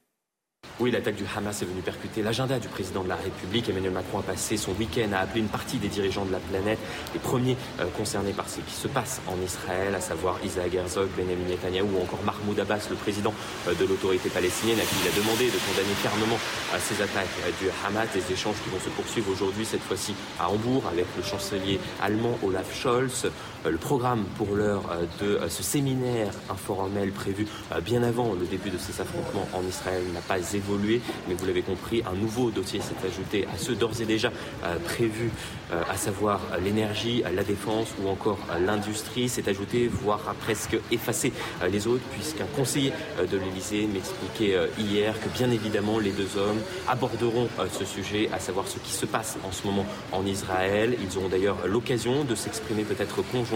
Oui, 0.79 0.91
l'attaque 0.91 1.17
du 1.17 1.25
Hamas 1.35 1.63
est 1.63 1.65
venue 1.65 1.81
percuter 1.81 2.21
l'agenda 2.21 2.59
du 2.59 2.69
président 2.69 3.03
de 3.03 3.09
la 3.09 3.17
République. 3.17 3.67
Emmanuel 3.71 3.93
Macron 3.93 4.19
a 4.19 4.23
passé 4.23 4.59
son 4.59 4.73
week-end 4.73 5.11
à 5.15 5.21
appeler 5.21 5.41
une 5.41 5.49
partie 5.49 5.79
des 5.79 5.89
dirigeants 5.89 6.27
de 6.27 6.33
la 6.33 6.39
planète, 6.39 6.79
les 7.15 7.19
premiers 7.19 7.57
euh, 7.81 7.87
concernés 7.97 8.35
par 8.35 8.47
ce 8.47 8.61
qui 8.61 8.75
se 8.75 8.87
passe 8.87 9.23
en 9.27 9.43
Israël, 9.43 9.95
à 9.95 10.03
savoir 10.03 10.39
Isaac 10.45 10.75
Herzog, 10.75 11.09
Benjamin 11.17 11.49
Netanyahu 11.49 11.87
ou 11.95 12.03
encore 12.03 12.23
Mahmoud 12.25 12.61
Abbas, 12.61 12.89
le 12.91 12.97
président 12.97 13.33
euh, 13.69 13.73
de 13.73 13.87
l'autorité 13.87 14.29
palestinienne, 14.29 14.79
à 14.79 14.83
qui 14.83 14.97
il 15.03 15.09
a 15.09 15.17
demandé 15.17 15.47
de 15.47 15.57
condamner 15.65 15.95
fermement 16.03 16.39
euh, 16.75 16.79
ces 16.79 17.03
attaques 17.03 17.27
du 17.59 17.69
Hamas. 17.87 18.09
Des 18.13 18.35
échanges 18.35 18.57
qui 18.63 18.69
vont 18.69 18.81
se 18.81 18.91
poursuivre 18.91 19.31
aujourd'hui, 19.33 19.65
cette 19.65 19.83
fois-ci 19.83 20.15
à 20.39 20.51
Hambourg, 20.51 20.85
avec 20.93 21.07
le 21.17 21.23
chancelier 21.23 21.81
allemand 22.03 22.39
Olaf 22.43 22.79
Scholz. 22.79 23.31
Le 23.69 23.79
programme 23.79 24.25
pour 24.37 24.55
l'heure 24.55 24.85
de 25.21 25.41
ce 25.49 25.63
séminaire 25.63 26.31
informel 26.49 27.11
prévu 27.11 27.47
bien 27.85 28.05
avant 28.05 28.35
le 28.39 28.47
début 28.47 28.71
de 28.71 28.79
ces 28.79 29.01
affrontements 29.01 29.49
en 29.53 29.67
Israël 29.67 30.03
n'a 30.15 30.21
pas 30.21 30.39
évolué, 30.55 31.01
mais 31.29 31.35
vous 31.35 31.47
l'avez 31.47 31.63
compris, 31.63 32.03
un 32.07 32.15
nouveau 32.15 32.51
dossier 32.51 32.81
s'est 32.81 32.95
ajouté 33.05 33.47
à 33.53 33.59
ceux 33.59 33.75
d'ores 33.75 34.01
et 34.01 34.05
déjà 34.05 34.31
euh, 34.65 34.79
prévus, 34.85 35.31
euh, 35.73 35.83
à 35.91 35.97
savoir 35.97 36.41
l'énergie, 36.63 37.25
la 37.35 37.43
défense 37.43 37.89
ou 38.01 38.09
encore 38.09 38.39
l'industrie, 38.65 39.29
s'est 39.29 39.49
ajouté, 39.49 39.89
voire 39.89 40.21
a 40.29 40.35
presque 40.35 40.79
effacé 40.93 41.33
euh, 41.63 41.69
les 41.69 41.89
autres, 41.89 42.05
puisqu'un 42.13 42.47
conseiller 42.55 42.93
de 43.21 43.37
l'Élysée 43.37 43.89
m'expliquait 43.93 44.57
hier 44.79 45.15
que 45.21 45.29
bien 45.31 45.51
évidemment 45.51 45.99
les 45.99 46.13
deux 46.13 46.37
hommes 46.37 46.61
aborderont 46.89 47.49
ce 47.73 47.85
sujet, 47.85 48.29
à 48.33 48.39
savoir 48.39 48.69
ce 48.69 48.79
qui 48.79 48.93
se 48.93 49.07
passe 49.07 49.37
en 49.45 49.51
ce 49.51 49.67
moment 49.67 49.87
en 50.13 50.25
Israël. 50.25 50.97
Ils 51.03 51.19
auront 51.19 51.29
d'ailleurs 51.29 51.67
l'occasion 51.67 52.25
de 52.25 52.35
s'exprimer 52.35 52.85
peut-être 52.85 53.23
conjointement, 53.23 53.56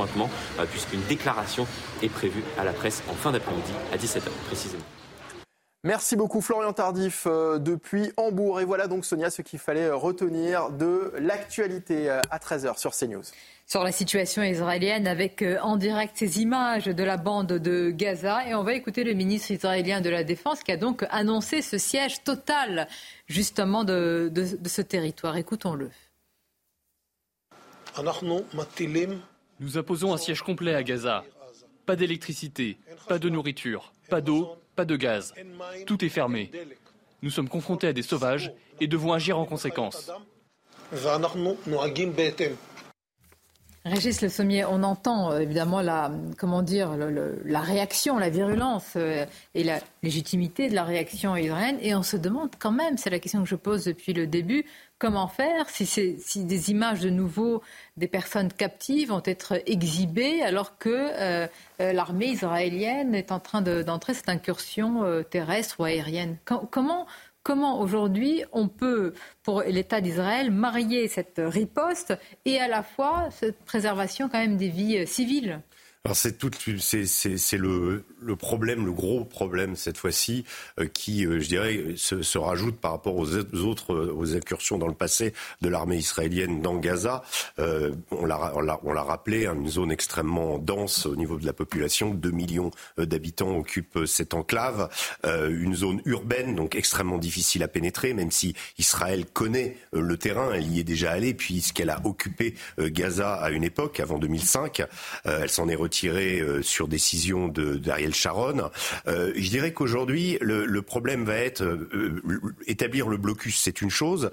puisqu'une 0.71 1.03
déclaration 1.09 1.67
est 2.03 2.09
prévue 2.09 2.43
à 2.59 2.65
la 2.65 2.73
presse 2.73 3.03
en 3.11 3.15
fin 3.15 3.33
d'après-midi 3.33 3.73
à 3.93 3.97
17h 3.97 4.31
précisément. 4.47 4.85
Merci 5.83 6.15
beaucoup 6.15 6.43
Florian 6.43 6.75
Tardif 6.75 7.27
euh, 7.27 7.59
depuis 7.59 8.13
Hambourg. 8.19 8.61
Et 8.61 8.67
voilà 8.67 8.87
donc 8.87 9.07
Sonia 9.07 9.31
ce 9.31 9.41
qu'il 9.41 9.59
fallait 9.59 9.87
euh, 9.87 9.97
retenir 9.97 10.69
de 10.69 11.15
l'actualité 11.19 12.11
euh, 12.11 12.21
à 12.31 12.37
13h 12.37 12.79
sur 12.79 12.91
CNews. 12.91 13.23
Sur 13.67 13.83
la 13.83 13.91
situation 13.91 14.43
israélienne 14.43 15.07
avec 15.07 15.43
en 15.63 15.77
direct 15.77 16.17
ces 16.19 16.43
images 16.43 16.85
de 16.85 17.03
la 17.03 17.17
bande 17.17 17.53
de 17.55 17.89
Gaza. 17.91 18.47
Et 18.47 18.55
on 18.55 18.63
va 18.63 18.75
écouter 18.75 19.05
le 19.05 19.15
ministre 19.15 19.53
israélien 19.53 20.03
de 20.03 20.11
la 20.11 20.23
Défense 20.23 20.63
qui 20.63 20.73
a 20.73 20.77
donc 20.77 21.07
annoncé 21.09 21.63
ce 21.63 21.79
siège 21.79 22.25
total 22.25 22.87
justement 23.27 23.85
de, 23.85 24.31
de 24.31 24.69
ce 24.69 24.83
territoire. 24.83 25.37
Écoutons-le. 25.37 25.89
Nous 29.61 29.77
imposons 29.77 30.15
un 30.15 30.17
siège 30.17 30.41
complet 30.41 30.75
à 30.75 30.83
Gaza. 30.83 31.23
Pas 31.85 31.95
d'électricité, 31.95 32.79
pas 33.09 33.19
de 33.19 33.29
nourriture, 33.29 33.93
pas 34.09 34.23
d'eau, 34.23 34.57
pas 34.75 34.87
de 34.87 34.97
gaz. 34.97 35.35
Tout 35.87 36.03
est 36.03 36.09
fermé. 36.09 36.51
Nous 37.23 37.31
sommes 37.31 37.49
confrontés 37.49 37.89
à 37.89 37.93
des 37.93 38.03
sauvages 38.03 38.53
et 38.81 38.87
devons 38.87 39.13
agir 39.13 39.39
en 39.39 39.45
conséquence. 39.45 40.11
Régis 43.85 44.21
Le 44.21 44.29
Sommier, 44.29 44.67
on 44.67 44.83
entend 44.83 45.33
euh, 45.33 45.39
évidemment 45.39 45.81
la, 45.81 46.13
comment 46.37 46.61
dire, 46.61 46.97
la 46.97 47.61
réaction, 47.61 48.19
la 48.19 48.29
virulence 48.29 48.93
euh, 48.97 49.25
et 49.55 49.65
la 49.65 49.79
légitimité 50.03 50.69
de 50.69 50.75
la 50.75 50.85
réaction 50.85 51.35
israélienne, 51.35 51.79
et 51.81 51.95
on 51.95 52.03
se 52.03 52.19
demande 52.19 52.51
quand 52.59 52.73
même, 52.73 52.99
c'est 52.99 53.09
la 53.09 53.19
question 53.19 53.43
que 53.43 53.49
je 53.49 53.55
pose 53.55 53.85
depuis 53.85 54.13
le 54.13 54.27
début, 54.27 54.67
comment 55.01 55.27
faire 55.27 55.69
si, 55.69 56.45
des 56.45 56.71
images 56.71 57.01
de 57.01 57.11
nouveau 57.11 57.63
des 57.97 58.07
personnes 58.07 58.53
captives 58.53 59.09
vont 59.09 59.23
être 59.25 59.61
exhibées 59.67 60.43
alors 60.43 60.79
que 60.79 60.89
euh, 60.91 61.49
l'armée 61.79 62.27
israélienne 62.27 63.17
est 63.17 63.33
en 63.33 63.41
train 63.41 63.63
d'entrer 63.63 64.15
cette 64.15 64.29
incursion 64.29 65.25
terrestre 65.29 65.81
ou 65.81 65.85
aérienne? 65.85 66.37
comment 66.45 67.07
comment 67.43 67.81
aujourd'hui 67.81 68.45
on 68.53 68.69
peut, 68.69 69.15
pour 69.43 69.63
l'État 69.63 70.03
d'Israël, 70.03 70.51
marier 70.51 71.09
cette 71.09 71.41
riposte 71.43 72.15
et 72.45 72.61
à 72.61 72.69
la 72.69 72.83
fois 72.83 73.29
cette 73.31 73.65
préservation 73.65 74.29
quand 74.29 74.39
même 74.39 74.59
des 74.59 74.69
vies 74.69 75.07
civiles? 75.07 75.63
C'est 76.15 76.39
tout, 76.39 76.51
c'est, 76.79 77.05
c'est, 77.07 77.57
le, 77.59 78.05
le, 78.23 78.37
problème, 78.37 78.87
le 78.87 78.93
gros 78.93 79.25
problème 79.25 79.77
cette 79.77 79.99
fois-ci, 79.99 80.45
euh, 80.79 80.87
qui, 80.87 81.27
euh, 81.27 81.41
je 81.41 81.49
dirais, 81.49 81.85
se, 81.97 82.23
se, 82.23 82.39
rajoute 82.39 82.77
par 82.81 82.93
rapport 82.93 83.17
aux 83.17 83.35
autres, 83.37 83.93
euh, 83.93 84.15
aux 84.17 84.35
incursions 84.35 84.79
dans 84.79 84.87
le 84.87 84.95
passé 84.95 85.35
de 85.61 85.69
l'armée 85.69 85.99
israélienne 85.99 86.63
dans 86.63 86.77
Gaza. 86.77 87.23
on, 87.59 88.25
l'a, 88.25 88.53
on, 88.57 88.61
l'a, 88.61 88.81
on 88.83 88.93
l'a 88.95 89.03
rappelé, 89.03 89.47
hein, 89.47 89.55
une 89.55 89.69
zone 89.69 89.93
extrêmement 89.93 90.59
dense 90.59 91.05
au 91.05 91.17
niveau 91.17 91.39
de 91.39 91.45
la 91.45 91.53
population, 91.53 92.15
2 92.15 92.31
millions 92.31 92.71
d'habitants 92.97 93.55
occupent 93.57 94.07
cette 94.07 94.33
enclave, 94.33 94.89
une 95.25 95.75
zone 95.75 96.01
urbaine 96.07 96.55
donc 96.55 96.75
extrêmement 96.75 97.19
difficile 97.19 97.63
à 97.63 97.69
pénétrer, 97.69 98.15
même 98.15 98.31
si 98.31 98.55
Israël 98.79 99.27
connaît 99.27 99.77
le 99.93 100.17
terrain, 100.17 100.53
elle 100.55 100.69
y 100.73 100.81
est 100.81 100.85
déjà 100.85 101.13
allée 101.13 101.35
puisqu'elle 101.35 101.91
a 101.91 102.01
occupé 102.05 102.55
Gaza 102.79 103.35
à 103.35 103.51
une 103.51 103.65
époque, 103.65 104.01
avant 104.01 104.19
2005, 104.19 104.83
elle 105.25 105.51
s'en 105.51 105.69
est 105.69 105.77
retiré 105.91 106.39
euh, 106.39 106.63
sur 106.63 106.87
décision 106.87 107.49
d'Ariel 107.49 108.15
Sharon. 108.15 108.71
Euh, 109.09 109.33
je 109.35 109.51
dirais 109.51 109.73
qu'aujourd'hui, 109.73 110.39
le, 110.41 110.83
problème 110.83 111.25
va 111.25 111.35
être 111.35 111.63
euh, 111.65 112.41
établir 112.69 113.09
le 113.09 113.17
blocus, 113.17 113.61
c'est 113.61 113.83
une 113.83 113.91
chose. 113.91 114.31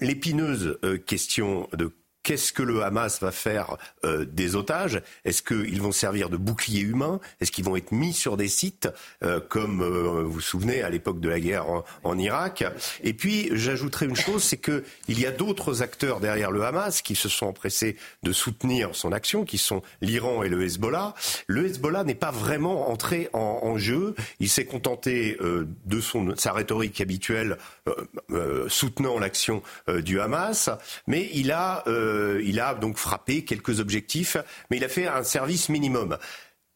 L'épineuse 0.00 0.78
question 1.06 1.68
de 1.72 1.90
Qu'est-ce 2.28 2.52
que 2.52 2.62
le 2.62 2.82
Hamas 2.82 3.22
va 3.22 3.32
faire 3.32 3.78
euh, 4.04 4.26
des 4.26 4.54
otages? 4.54 5.00
Est-ce 5.24 5.42
qu'ils 5.42 5.80
vont 5.80 5.92
servir 5.92 6.28
de 6.28 6.36
bouclier 6.36 6.82
humain? 6.82 7.20
Est-ce 7.40 7.50
qu'ils 7.50 7.64
vont 7.64 7.74
être 7.74 7.90
mis 7.90 8.12
sur 8.12 8.36
des 8.36 8.48
sites 8.48 8.86
euh, 9.24 9.40
comme 9.40 9.80
euh, 9.80 10.24
vous 10.24 10.32
vous 10.32 10.40
souvenez 10.42 10.82
à 10.82 10.90
l'époque 10.90 11.20
de 11.20 11.28
la 11.30 11.40
guerre 11.40 11.64
en, 12.04 12.18
Irak? 12.18 12.64
Et 13.02 13.14
puis 13.14 13.48
j'ajouterai 13.52 14.04
une 14.04 14.14
chose, 14.14 14.42
c'est 14.42 14.58
que 14.58 14.84
il 15.08 15.18
y 15.18 15.24
a 15.24 15.30
d'autres 15.30 15.80
acteurs 15.80 16.20
derrière 16.20 16.50
le 16.50 16.66
Hamas 16.66 17.00
qui 17.00 17.14
se 17.14 17.30
sont 17.30 17.46
empressés 17.46 17.96
de 18.22 18.32
soutenir 18.32 18.90
son 18.94 19.10
action, 19.10 19.46
qui 19.46 19.56
sont 19.56 19.80
l'Iran 20.02 20.42
et 20.42 20.50
le 20.50 20.62
Hezbollah. 20.62 21.14
Le 21.46 21.64
Hezbollah 21.64 22.04
n'est 22.04 22.14
pas 22.14 22.30
vraiment 22.30 22.90
entré 22.90 23.30
en, 23.32 23.78
jeu. 23.78 24.14
Il 24.38 24.50
s'est 24.50 24.66
contenté 24.66 25.38
de 25.40 26.00
son, 26.00 26.36
sa 26.36 26.52
rhétorique 26.52 27.00
habituelle 27.00 27.56
soutenant 28.68 29.18
l'action 29.18 29.62
du 29.88 30.20
Hamas, 30.20 30.70
mais 31.06 31.28
il 31.32 31.52
a 31.52 31.82
euh, 31.86 32.40
il 32.44 32.60
a 32.60 32.74
donc 32.74 32.96
frappé 32.96 33.44
quelques 33.44 33.80
objectifs, 33.80 34.36
mais 34.70 34.76
il 34.76 34.84
a 34.84 34.88
fait 34.88 35.06
un 35.06 35.22
service 35.22 35.68
minimum 35.68 36.18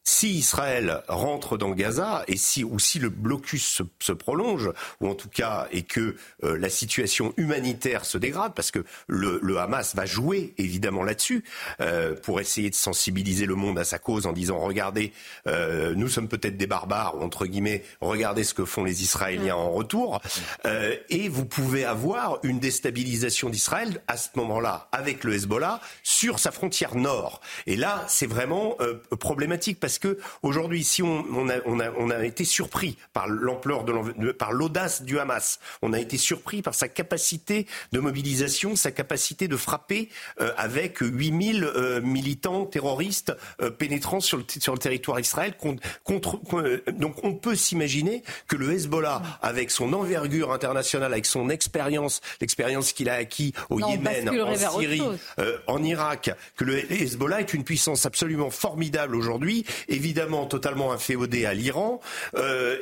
si 0.03 0.31
Israël 0.31 1.01
rentre 1.07 1.57
dans 1.57 1.71
Gaza 1.71 2.23
et 2.27 2.35
si 2.35 2.63
ou 2.63 2.77
si 2.77 2.99
le 2.99 3.09
blocus 3.09 3.81
se, 3.99 4.11
prolonge 4.11 4.69
ou 4.99 5.07
en 5.07 5.15
tout 5.15 5.29
cas 5.29 5.67
et 5.71 5.83
que 5.83 6.15
euh, 6.43 6.57
la 6.57 6.69
situation 6.69 7.33
humanitaire 7.37 8.05
se 8.05 8.17
dégrade 8.17 8.53
parce 8.53 8.69
que 8.69 8.83
le, 9.07 9.39
Hamas 9.57 9.95
va 9.95 10.05
jouer 10.05 10.53
évidemment 10.57 11.03
là-dessus 11.03 11.43
euh, 11.79 12.15
pour 12.15 12.41
essayer 12.41 12.69
de 12.69 12.75
sensibiliser 12.75 13.45
le 13.45 13.55
monde 13.55 13.79
à 13.79 13.85
sa 13.85 13.97
cause 13.97 14.27
en 14.27 14.33
disant 14.33 14.59
regardez 14.59 15.13
euh, 15.47 15.93
nous 15.95 16.09
sommes 16.09 16.27
peut-être 16.27 16.57
des 16.57 16.67
barbares 16.67 17.15
entre 17.21 17.45
guillemets 17.45 17.83
regardez 18.01 18.43
ce 18.43 18.53
que 18.53 18.65
font 18.65 18.83
les 18.83 19.03
Israéliens 19.03 19.55
en 19.55 19.71
retour 19.71 20.21
et 21.09 21.29
vous 21.29 21.45
pouvez 21.45 21.85
avoir 21.85 22.39
une 22.43 22.59
déstabilisation 22.59 23.49
d'Israël 23.49 24.01
à 24.07 24.17
ce 24.17 24.29
moment-là 24.35 24.89
avec 24.91 25.23
le 25.23 25.33
Hezbollah 25.33 25.79
sur 26.03 26.39
sa 26.39 26.51
frontière 26.51 26.95
nord. 26.95 27.41
Et 27.67 27.75
là 27.75 28.03
c'est 28.07 28.27
vraiment 28.27 28.77
problématique 29.19 29.79
parce 29.79 29.92
parce 29.93 29.99
que 29.99 30.17
aujourd'hui, 30.41 30.83
si 30.83 31.03
on, 31.03 31.23
on, 31.35 31.49
a, 31.49 31.55
on, 31.65 31.79
a, 31.79 31.91
on 31.91 32.09
a 32.09 32.25
été 32.25 32.45
surpris 32.45 32.97
par 33.13 33.27
l'ampleur 33.27 33.83
de, 33.83 34.31
par 34.31 34.51
l'audace 34.51 35.03
du 35.03 35.19
Hamas, 35.19 35.59
on 35.83 35.93
a 35.93 35.99
été 35.99 36.17
surpris 36.17 36.63
par 36.63 36.73
sa 36.73 36.87
capacité 36.87 37.67
de 37.91 37.99
mobilisation, 37.99 38.75
sa 38.75 38.91
capacité 38.91 39.47
de 39.47 39.55
frapper 39.55 40.09
euh, 40.41 40.51
avec 40.57 40.97
8000 40.99 41.63
euh, 41.63 42.01
militants 42.01 42.65
terroristes 42.65 43.33
euh, 43.61 43.69
pénétrant 43.69 44.19
sur 44.19 44.37
le, 44.37 44.45
sur 44.59 44.73
le 44.73 44.79
territoire 44.79 45.19
Israël. 45.19 45.53
Contre, 45.57 46.39
donc 46.91 47.23
on 47.23 47.35
peut 47.35 47.55
s'imaginer 47.55 48.23
que 48.47 48.55
le 48.55 48.71
Hezbollah, 48.71 49.21
avec 49.43 49.69
son 49.69 49.93
envergure 49.93 50.51
internationale, 50.51 51.13
avec 51.13 51.27
son 51.27 51.49
expérience, 51.49 52.21
l'expérience 52.41 52.93
qu'il 52.93 53.09
a 53.09 53.13
acquis 53.13 53.53
au 53.69 53.79
Yémen, 53.79 54.27
en 54.27 54.79
Syrie, 54.79 55.03
en 55.67 55.83
Irak, 55.83 56.31
que 56.55 56.63
le 56.63 56.91
Hezbollah 56.91 57.41
est 57.41 57.53
une 57.53 57.63
puissance 57.63 58.07
absolument 58.07 58.49
formidable 58.49 59.15
aujourd'hui, 59.15 59.65
évidemment 59.87 60.45
totalement 60.45 60.91
inféodée 60.91 61.45
à 61.45 61.53
l'Iran, 61.53 61.99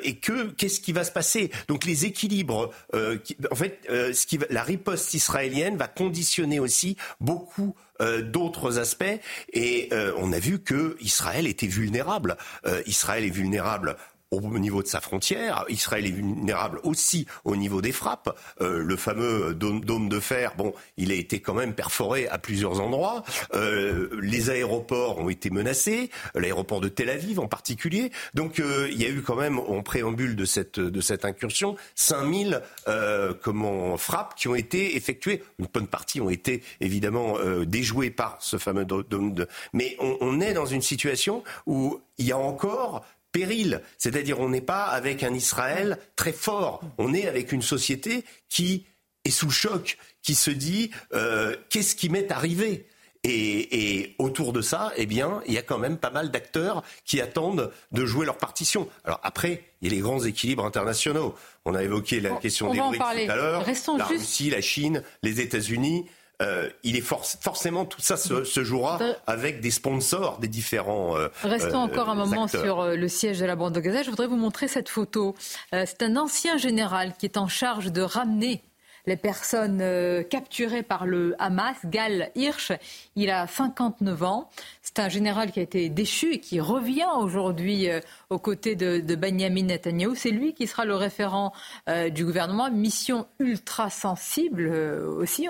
et 0.04 0.16
que 0.16 0.52
qu'est-ce 0.52 0.80
qui 0.80 0.94
va 0.94 1.04
se 1.04 1.12
passer? 1.12 1.52
Donc 1.68 1.86
les 1.86 2.06
équilibres, 2.06 2.72
en 2.94 3.56
fait, 3.56 3.80
ce 3.88 4.26
qui 4.26 4.40
la 4.50 4.64
riposte 4.64 5.14
israélienne 5.14 5.78
va 5.78 5.88
conditionner 5.88 6.60
aussi 6.60 6.98
beaucoup 7.20 7.76
euh, 8.02 8.22
d'autres 8.22 8.80
aspects. 8.80 9.20
Et 9.54 9.90
euh, 9.92 10.14
on 10.18 10.34
a 10.34 10.40
vu 10.40 10.60
que 10.60 10.98
Israël 11.02 11.46
était 11.46 11.68
vulnérable. 11.68 12.38
Euh, 12.66 12.82
Israël 12.88 13.24
est 13.24 13.30
vulnérable 13.30 13.96
au 14.32 14.60
niveau 14.60 14.82
de 14.82 14.88
sa 14.88 15.02
frontière. 15.02 15.66
Israël 15.68 16.06
est 16.06 16.12
vulnérable 16.12 16.80
aussi 16.84 17.28
au 17.44 17.58
niveau 17.58 17.82
des 17.82 17.92
frappes. 17.92 18.38
Euh, 18.62 18.82
le 18.82 18.96
fameux 18.96 19.54
dôme, 19.54 19.82
de 20.10 20.20
fer, 20.20 20.54
bon, 20.58 20.74
il 20.98 21.12
a 21.12 21.16
été 21.16 21.42
quand 21.42 21.54
même 21.54 21.74
perforé 21.74 22.28
à 22.30 22.38
plusieurs 22.38 22.80
endroits. 22.80 23.24
Euh, 23.54 24.10
les 24.22 24.50
aéroports 24.50 25.20
ont 25.20 25.30
été 25.30 25.50
menacés, 25.50 26.10
l'aéroport 26.34 26.80
de 26.80 26.88
Tel 26.88 27.10
Aviv 27.10 27.40
en 27.40 27.48
particulier. 27.48 28.12
Donc 28.34 28.60
euh, 28.60 28.88
il 28.90 29.02
y 29.02 29.06
a 29.06 29.10
eu 29.10 29.22
quand 29.22 29.36
même, 29.36 29.60
en 29.60 29.84
préambule 29.84 30.36
de 30.36 30.46
cette, 30.46 30.80
de 30.80 31.02
cette 31.02 31.26
incursion, 31.26 31.76
5000 31.96 32.62
euh, 32.88 33.34
comment, 33.42 33.98
frappes 33.98 34.36
qui 34.36 34.48
ont 34.48 34.56
été 34.56 34.96
effectuées. 34.96 35.44
Une 35.60 35.68
bonne 35.72 35.88
partie 35.88 36.22
ont 36.22 36.30
été 36.30 36.64
évidemment 36.80 37.36
déjouées 37.66 38.12
par 38.12 38.38
ce 38.40 38.58
fameux 38.58 38.86
dôme 38.86 39.34
de... 39.34 39.48
Mais 39.74 39.98
on, 40.00 40.18
on 40.22 40.40
est 40.40 40.54
dans 40.54 40.66
une 40.66 40.82
situation 40.82 41.44
où 41.66 42.00
il 42.18 42.28
y 42.28 42.32
a 42.32 42.38
encore 42.38 43.04
péril. 43.32 43.82
C'est-à-dire 43.98 44.40
on 44.40 44.50
n'est 44.50 44.62
pas 44.62 44.86
avec 44.86 45.24
un 45.24 45.34
Israël 45.34 45.98
très 46.16 46.34
fort, 46.34 46.82
on 46.98 47.14
est 47.14 47.28
avec 47.28 47.52
une 47.52 47.62
société 47.62 48.24
qui 48.50 48.86
est 49.26 49.32
sous 49.32 49.52
choc, 49.52 49.98
qui 50.22 50.36
se 50.36 50.52
dit 50.52 50.92
euh, 51.14 51.56
qu'est-ce 51.70 51.96
qui 51.96 52.10
m'est 52.10 52.32
arrivé? 52.32 52.86
Et, 53.24 54.16
autour 54.18 54.52
de 54.52 54.62
ça, 54.62 54.92
eh 54.98 55.06
bien, 55.06 55.44
il 55.46 55.54
y 55.54 55.58
a 55.60 55.62
quand 55.62 55.78
même 55.78 55.98
pas 55.98 56.10
mal 56.10 56.32
d'acteurs 56.32 56.84
qui 57.06 57.22
attendent 57.22 57.72
de 57.92 58.06
jouer 58.06 58.26
leur 58.26 58.38
partition. 58.38 58.90
Alors 59.04 59.20
après, 59.22 59.64
il 59.82 59.90
y 59.90 59.92
a 59.92 59.96
les 59.96 60.02
grands 60.02 60.24
équilibres 60.24 60.66
internationaux. 60.66 61.36
On 61.66 61.76
a 61.76 61.84
évoqué 61.84 62.20
la 62.20 62.32
question 62.32 62.72
des 62.72 62.80
BRICS 62.80 62.98
tout 62.98 63.32
à 63.32 63.36
l'heure, 63.36 63.64
la 63.98 64.06
Russie, 64.06 64.50
la 64.50 64.62
Chine, 64.62 65.04
les 65.22 65.40
États-Unis. 65.40 66.06
Euh, 66.42 66.70
il 66.84 66.96
est 66.96 67.02
forcément 67.02 67.86
tout 67.86 68.02
ça 68.02 68.18
se, 68.18 68.64
jouera 68.64 69.00
avec 69.28 69.62
des 69.62 69.72
sponsors 69.72 70.40
des 70.40 70.48
différents. 70.48 71.16
Euh, 71.16 71.28
Restons 71.44 71.82
euh, 71.82 71.86
encore 71.86 72.10
un 72.10 72.16
moment 72.16 72.48
sur 72.48 72.86
le 72.86 73.08
siège 73.08 73.40
de 73.40 73.46
la 73.46 73.56
bande 73.56 73.74
de 73.74 73.80
Gaza. 73.80 74.02
Je 74.04 74.10
voudrais 74.10 74.28
vous 74.28 74.38
montrer 74.38 74.68
cette 74.68 74.90
photo. 74.90 75.36
C'est 75.72 76.02
un 76.02 76.16
ancien 76.18 76.58
général 76.58 77.14
qui 77.18 77.26
est 77.26 77.38
en 77.38 77.48
charge 77.48 77.92
de 77.92 78.02
ramener 78.02 78.64
les 79.06 79.18
personnes 79.18 79.80
euh, 79.82 80.24
capturées 80.24 80.84
par 80.84 81.06
le 81.06 81.36
Hamas, 81.40 81.78
Gal 81.86 82.32
Hirsch. 82.36 82.72
Il 83.16 83.30
a 83.30 83.48
59 83.48 84.24
ans. 84.24 84.50
C'est 84.82 85.00
un 85.00 85.10
général 85.10 85.52
qui 85.52 85.60
a 85.60 85.64
été 85.64 85.90
déchu 85.90 86.34
et 86.34 86.40
qui 86.40 86.60
revient 86.60 87.08
aujourd'hui 87.18 87.90
euh, 87.90 88.00
aux 88.30 88.40
côtés 88.40 88.76
de, 88.76 89.02
Benjamin 89.16 89.64
Netanyahu. 89.64 90.16
C'est 90.16 90.32
lui 90.32 90.54
qui 90.54 90.68
sera 90.68 90.86
le 90.86 90.96
référent 90.96 91.54
euh, 91.90 92.10
du 92.10 92.26
gouvernement. 92.26 92.70
Mission 92.72 93.28
ultra 93.40 93.90
sensible 93.90 94.70
aussi. 94.70 95.48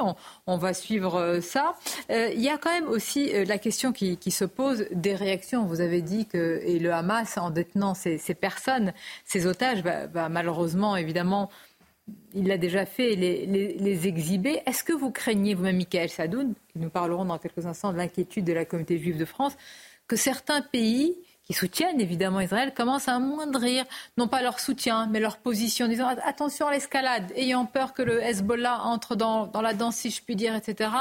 On, 0.47 0.57
va 0.57 0.73
suivre 0.73 1.39
ça. 1.41 1.75
il 2.09 2.41
y 2.41 2.49
a 2.49 2.57
quand 2.57 2.71
même 2.71 2.87
aussi 2.87 3.31
la 3.45 3.57
question 3.57 3.93
qui, 3.93 4.17
se 4.31 4.45
pose 4.45 4.85
des 4.91 5.15
réactions. 5.15 5.65
Vous 5.65 5.81
avez 5.81 6.01
dit 6.01 6.25
que 6.25 6.61
et 6.63 6.79
le 6.79 6.93
Hamas, 6.93 7.37
en 7.37 7.49
détenant 7.49 7.93
ces, 7.93 8.19
personnes, 8.33 8.93
ces 9.25 9.47
otages, 9.47 9.81
va 9.81 10.29
malheureusement, 10.29 10.95
évidemment, 10.97 11.49
il 12.33 12.47
l'a 12.47 12.57
déjà 12.57 12.85
fait, 12.85 13.15
les, 13.15 13.45
les, 13.45 14.07
exhiber. 14.07 14.61
Est-ce 14.65 14.83
que 14.83 14.93
vous 14.93 15.11
craignez, 15.11 15.53
vous-même, 15.53 15.77
Michael 15.77 16.09
Sadoun, 16.09 16.53
nous 16.75 16.89
parlerons 16.89 17.25
dans 17.25 17.37
quelques 17.37 17.65
instants 17.65 17.91
de 17.91 17.97
l'inquiétude 17.97 18.45
de 18.45 18.53
la 18.53 18.65
communauté 18.65 18.97
juive 18.97 19.17
de 19.17 19.25
France, 19.25 19.53
que 20.07 20.15
certains 20.15 20.61
pays 20.61 21.15
qui 21.43 21.53
soutiennent 21.53 21.99
évidemment 21.99 22.39
Israël 22.39 22.73
commencent 22.73 23.07
à 23.07 23.15
amoindrir, 23.15 23.85
non 24.17 24.27
pas 24.27 24.41
leur 24.41 24.59
soutien, 24.59 25.07
mais 25.07 25.19
leur 25.19 25.37
position, 25.37 25.87
disant 25.87 26.07
attention 26.23 26.67
à 26.67 26.71
l'escalade, 26.71 27.31
ayant 27.35 27.65
peur 27.65 27.93
que 27.93 28.01
le 28.01 28.21
Hezbollah 28.23 28.81
entre 28.83 29.15
dans, 29.15 29.47
dans 29.47 29.61
la 29.61 29.73
danse, 29.73 29.95
si 29.95 30.11
je 30.11 30.21
puis 30.21 30.35
dire, 30.35 30.55
etc. 30.55 30.91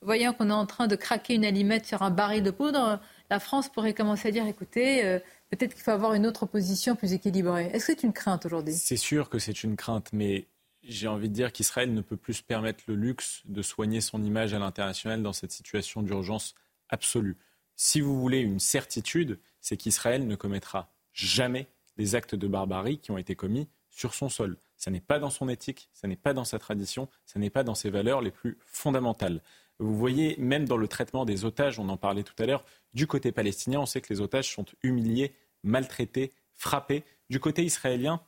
Voyant 0.00 0.32
qu'on 0.32 0.50
est 0.50 0.54
en 0.54 0.66
train 0.66 0.86
de 0.86 0.96
craquer 0.96 1.34
une 1.34 1.44
allumette 1.44 1.86
sur 1.86 2.02
un 2.02 2.10
baril 2.10 2.42
de 2.42 2.50
poudre, 2.50 3.00
la 3.30 3.40
France 3.40 3.68
pourrait 3.68 3.94
commencer 3.94 4.28
à 4.28 4.30
dire 4.30 4.46
écoutez, 4.46 5.04
euh, 5.04 5.18
peut-être 5.50 5.74
qu'il 5.74 5.82
faut 5.82 5.90
avoir 5.90 6.14
une 6.14 6.26
autre 6.26 6.46
position 6.46 6.96
plus 6.96 7.12
équilibrée. 7.12 7.70
Est-ce 7.72 7.86
que 7.86 7.92
c'est 7.92 8.02
une 8.02 8.12
crainte 8.12 8.46
aujourd'hui? 8.46 8.74
C'est 8.74 8.96
sûr 8.96 9.28
que 9.28 9.38
c'est 9.38 9.62
une 9.62 9.76
crainte, 9.76 10.10
mais 10.12 10.46
j'ai 10.82 11.08
envie 11.08 11.28
de 11.28 11.34
dire 11.34 11.52
qu'Israël 11.52 11.92
ne 11.92 12.00
peut 12.00 12.16
plus 12.16 12.34
se 12.34 12.42
permettre 12.42 12.84
le 12.86 12.94
luxe 12.94 13.42
de 13.44 13.62
soigner 13.62 14.00
son 14.00 14.22
image 14.22 14.54
à 14.54 14.58
l'international 14.58 15.22
dans 15.22 15.32
cette 15.32 15.52
situation 15.52 16.02
d'urgence 16.02 16.54
absolue. 16.88 17.36
Si 17.76 18.00
vous 18.00 18.20
voulez 18.20 18.40
une 18.40 18.60
certitude, 18.60 19.38
c'est 19.60 19.76
qu'Israël 19.76 20.26
ne 20.26 20.36
commettra 20.36 20.90
jamais 21.12 21.68
des 21.96 22.14
actes 22.14 22.34
de 22.34 22.46
barbarie 22.46 22.98
qui 22.98 23.10
ont 23.10 23.18
été 23.18 23.36
commis 23.36 23.68
sur 23.90 24.14
son 24.14 24.28
sol. 24.28 24.56
Ça 24.76 24.90
n'est 24.90 25.00
pas 25.00 25.18
dans 25.18 25.30
son 25.30 25.48
éthique, 25.48 25.88
ça 25.92 26.08
n'est 26.08 26.16
pas 26.16 26.32
dans 26.32 26.44
sa 26.44 26.58
tradition, 26.58 27.08
ça 27.26 27.38
n'est 27.38 27.50
pas 27.50 27.62
dans 27.62 27.74
ses 27.74 27.90
valeurs 27.90 28.20
les 28.20 28.30
plus 28.30 28.58
fondamentales. 28.66 29.40
Vous 29.78 29.96
voyez, 29.96 30.36
même 30.38 30.66
dans 30.66 30.76
le 30.76 30.88
traitement 30.88 31.24
des 31.24 31.44
otages, 31.44 31.78
on 31.78 31.88
en 31.88 31.96
parlait 31.96 32.22
tout 32.22 32.40
à 32.40 32.46
l'heure, 32.46 32.64
du 32.94 33.06
côté 33.06 33.32
palestinien, 33.32 33.80
on 33.80 33.86
sait 33.86 34.00
que 34.00 34.12
les 34.12 34.20
otages 34.20 34.52
sont 34.52 34.66
humiliés, 34.82 35.32
maltraités, 35.62 36.32
frappés. 36.54 37.04
Du 37.30 37.40
côté 37.40 37.64
israélien, 37.64 38.20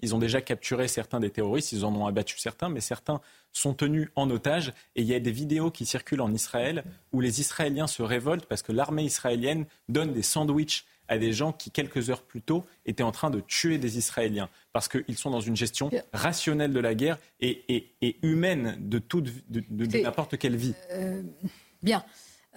ils 0.00 0.14
ont 0.14 0.18
déjà 0.18 0.40
capturé 0.40 0.88
certains 0.88 1.20
des 1.20 1.30
terroristes, 1.30 1.72
ils 1.72 1.84
en 1.84 1.94
ont 1.94 2.06
abattu 2.06 2.38
certains, 2.38 2.68
mais 2.68 2.80
certains 2.80 3.20
sont 3.52 3.72
tenus 3.72 4.08
en 4.16 4.28
otage. 4.30 4.74
Et 4.96 5.02
il 5.02 5.06
y 5.06 5.14
a 5.14 5.20
des 5.20 5.30
vidéos 5.30 5.70
qui 5.70 5.86
circulent 5.86 6.20
en 6.20 6.34
Israël 6.34 6.84
où 7.12 7.20
les 7.20 7.40
Israéliens 7.40 7.86
se 7.86 8.02
révoltent 8.02 8.46
parce 8.46 8.62
que 8.62 8.72
l'armée 8.72 9.04
israélienne 9.04 9.66
donne 9.88 10.12
des 10.12 10.22
sandwichs 10.22 10.84
à 11.08 11.18
des 11.18 11.32
gens 11.32 11.52
qui, 11.52 11.70
quelques 11.70 12.10
heures 12.10 12.22
plus 12.22 12.42
tôt, 12.42 12.64
étaient 12.86 13.02
en 13.02 13.12
train 13.12 13.30
de 13.30 13.40
tuer 13.40 13.78
des 13.78 13.98
Israéliens. 13.98 14.48
Parce 14.72 14.88
qu'ils 14.88 15.18
sont 15.18 15.30
dans 15.30 15.40
une 15.40 15.56
gestion 15.56 15.90
rationnelle 16.12 16.72
de 16.72 16.80
la 16.80 16.94
guerre 16.94 17.18
et, 17.40 17.86
humaine 18.22 18.76
de, 18.80 19.00
de, 19.48 20.02
n'importe 20.02 20.38
quelle 20.38 20.56
vie. 20.56 20.74
Euh, 20.92 21.22
bien. 21.82 22.04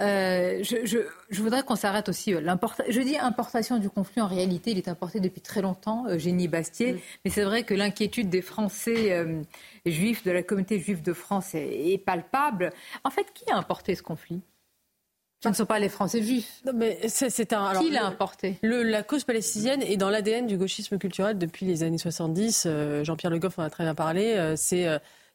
Euh, 0.01 0.61
je, 0.61 1.41
voudrais 1.41 1.63
qu'on 1.63 1.77
s'arrête 1.77 2.09
aussi. 2.09 2.33
Euh, 2.33 2.55
je 2.89 3.01
dis 3.01 3.17
importation 3.17 3.77
du 3.77 3.89
conflit, 3.89 4.21
en 4.21 4.27
réalité, 4.27 4.71
il 4.71 4.77
est 4.77 4.89
importé 4.89 5.21
depuis 5.21 5.41
très 5.41 5.61
longtemps, 5.61 6.05
Génie 6.17 6.47
Bastier. 6.47 7.01
Mais 7.23 7.31
c'est 7.31 7.43
vrai 7.43 7.63
que 7.63 7.73
l'inquiétude 7.73 8.29
des 8.29 8.41
Français 8.41 9.43
juifs, 9.85 10.23
de 10.23 10.31
la 10.31 10.43
communauté 10.43 10.79
juive 10.79 11.01
de 11.01 11.13
France, 11.13 11.55
est, 11.55 11.97
palpable. 12.05 12.71
En 13.03 13.09
fait, 13.09 13.27
qui 13.33 13.49
a 13.49 13.57
importé 13.57 13.95
ce 13.95 14.03
conflit? 14.03 14.41
Ce 15.53 15.61
ne 15.61 15.65
sont 15.65 15.65
pas 15.65 15.79
les 15.79 15.89
Français 15.89 16.21
juifs. 16.21 16.61
mais 16.73 16.99
c'est, 17.07 17.53
un, 17.53 17.73
Qui 17.79 17.89
l'a 17.91 18.05
importé? 18.05 18.57
La 18.63 19.03
cause 19.03 19.23
palestinienne 19.23 19.81
est 19.81 19.97
dans 19.97 20.09
l'ADN 20.09 20.47
du 20.47 20.57
gauchisme 20.57 20.97
culturel 20.97 21.37
depuis 21.37 21.65
les 21.65 21.83
années 21.83 21.97
70. 21.97 22.67
Jean-Pierre 23.03 23.31
Le 23.31 23.39
Goff 23.39 23.59
en 23.59 23.63
a 23.63 23.69
très 23.69 23.83
bien 23.83 23.95
parlé. 23.95 24.53
c'est 24.55 24.87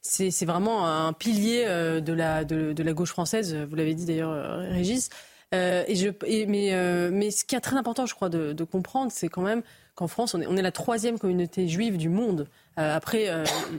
c'est 0.02 0.46
vraiment 0.46 0.86
un 0.86 1.12
pilier 1.12 1.64
euh, 1.66 2.00
de 2.00 2.12
la, 2.12 2.44
de, 2.44 2.82
la 2.82 2.92
gauche 2.92 3.10
française, 3.10 3.54
vous 3.54 3.76
l'avez 3.76 3.94
dit 3.94 4.06
d'ailleurs, 4.06 4.30
euh, 4.30 4.70
Régis. 4.70 5.10
Euh, 5.52 5.84
et 5.88 5.96
je, 5.96 6.08
mais, 6.46 7.10
mais 7.10 7.30
ce 7.30 7.44
qui 7.44 7.56
est 7.56 7.60
très 7.60 7.76
important, 7.76 8.06
je 8.06 8.14
crois, 8.14 8.28
de, 8.28 8.64
comprendre, 8.64 9.10
c'est 9.12 9.28
quand 9.28 9.42
même 9.42 9.62
qu'en 9.94 10.06
France, 10.06 10.34
on 10.34 10.40
est, 10.40 10.46
on 10.46 10.56
est, 10.56 10.62
la 10.62 10.72
troisième 10.72 11.18
communauté 11.18 11.68
juive 11.68 11.96
du 11.96 12.08
monde 12.08 12.46
après, 12.76 13.28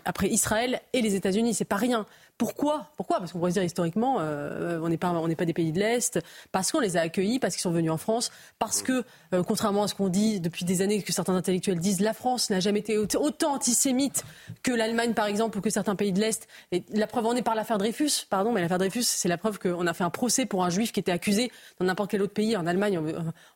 après 0.06 0.28
Israël 0.28 0.82
et 0.94 1.02
les 1.02 1.16
États-Unis. 1.16 1.54
C'est 1.54 1.66
pas 1.66 1.78
rien. 1.78 2.06
Pourquoi 2.42 2.88
Pourquoi 2.98 3.20
Parce 3.20 3.32
qu'on 3.32 3.38
pourrait 3.38 3.52
se 3.52 3.60
dire 3.60 3.64
historiquement, 3.64 4.18
euh, 4.20 4.80
on 4.82 4.90
n'est 4.90 4.98
pas, 4.98 5.12
on 5.12 5.28
n'est 5.28 5.36
pas 5.36 5.46
des 5.46 5.54
pays 5.54 5.72
de 5.72 5.78
l'Est, 5.78 6.20
parce 6.52 6.72
qu'on 6.72 6.80
les 6.80 6.98
a 6.98 7.02
accueillis, 7.02 7.38
parce 7.38 7.54
qu'ils 7.54 7.62
sont 7.62 7.70
venus 7.70 7.92
en 7.92 7.98
France, 7.98 8.32
parce 8.58 8.82
que, 8.82 9.04
euh, 9.36 9.44
contrairement 9.44 9.84
à 9.84 9.88
ce 9.88 9.94
qu'on 9.94 10.10
dit 10.10 10.40
depuis 10.40 10.66
des 10.66 10.82
années, 10.82 11.04
que 11.04 11.14
certains 11.14 11.36
intellectuels 11.36 11.80
disent, 11.80 12.00
la 12.00 12.16
France 12.16 12.50
n'a 12.50 12.60
jamais 12.60 12.80
été 12.80 12.98
autant 12.98 13.54
antisémite 13.54 14.26
que 14.64 14.72
l'Allemagne, 14.72 15.14
par 15.14 15.28
exemple, 15.28 15.60
ou 15.60 15.62
que 15.62 15.70
certains 15.70 15.96
pays 15.96 16.14
de 16.14 16.20
l'Est. 16.20 16.48
Et 16.72 16.84
la 16.92 17.06
preuve 17.06 17.28
en 17.28 17.36
est 17.36 17.44
par 17.44 17.54
l'affaire 17.54 17.78
Dreyfus, 17.78 18.26
pardon, 18.28 18.52
mais 18.52 18.62
l'affaire 18.62 18.80
Dreyfus, 18.80 19.04
c'est 19.04 19.30
la 19.30 19.38
preuve 19.38 19.60
qu'on 19.60 19.86
a 19.86 19.94
fait 19.94 20.04
un 20.04 20.10
procès 20.10 20.48
pour 20.48 20.64
un 20.64 20.72
juif 20.72 20.92
qui 20.92 21.00
était 21.00 21.12
accusé 21.12 21.52
dans 21.80 21.86
n'importe 21.86 22.10
quel 22.10 22.24
autre 22.24 22.34
pays, 22.34 22.58
en 22.58 22.66
Allemagne, 22.66 23.00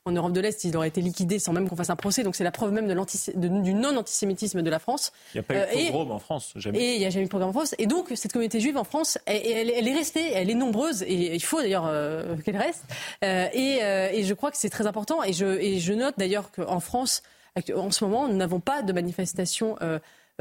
en, 0.06 0.12
Europe 0.12 0.34
de 0.34 0.42
l'Est, 0.42 0.64
il 0.64 0.78
aurait 0.78 0.90
été 0.90 1.02
liquidé 1.02 1.40
sans 1.40 1.54
même 1.54 1.68
qu'on 1.68 1.76
fasse 1.76 1.90
un 1.90 1.96
procès. 1.96 2.22
Donc 2.22 2.36
c'est 2.36 2.44
la 2.44 2.52
preuve 2.52 2.72
même 2.72 2.88
de 2.88 2.94
du 3.36 3.74
non-antisémitisme 3.74 4.62
de 4.62 4.70
la 4.70 4.78
France. 4.78 5.12
Il 5.34 5.38
n'y 5.38 5.40
a 5.40 5.44
pas 5.44 5.56
eu 5.56 5.58
de 5.58 5.64
euh, 5.64 5.88
pogrom 5.88 6.12
en 6.12 6.20
France, 6.20 6.54
jamais. 6.58 6.78
Et 6.78 6.94
il 6.94 7.00
n'y 7.00 7.06
a 7.06 7.10
jamais 7.10 7.24
eu 7.24 7.26
de 7.26 7.30
programme 7.30 7.50
en 7.50 7.54
France. 7.54 7.74
Et 7.80 7.88
donc 7.88 8.12
cette 8.14 8.32
communauté 8.32 8.60
juive 8.60 8.75
en 8.78 8.84
France, 8.84 9.18
elle, 9.26 9.70
est 9.70 9.94
restée, 9.94 10.32
elle 10.34 10.50
est 10.50 10.56
nombreuse, 10.56 11.04
et 11.04 11.36
il 11.36 11.44
faut 11.44 11.62
d'ailleurs 11.62 11.92
qu'elle 12.44 12.58
reste. 12.58 12.84
Et, 13.22 13.80
et, 13.80 14.24
je 14.24 14.34
crois 14.34 14.52
que 14.52 14.58
c'est 14.58 14.70
très 14.70 14.88
important. 14.88 15.24
Et 15.24 15.34
je, 15.34 15.94
note 15.94 16.16
d'ailleurs 16.18 16.52
qu'en 16.52 16.80
France, 16.80 17.24
en 17.76 17.92
ce 17.92 18.04
moment, 18.04 18.28
nous 18.28 18.36
n'avons 18.36 18.60
pas 18.60 18.82
de 18.82 18.94
manifestation 18.94 19.78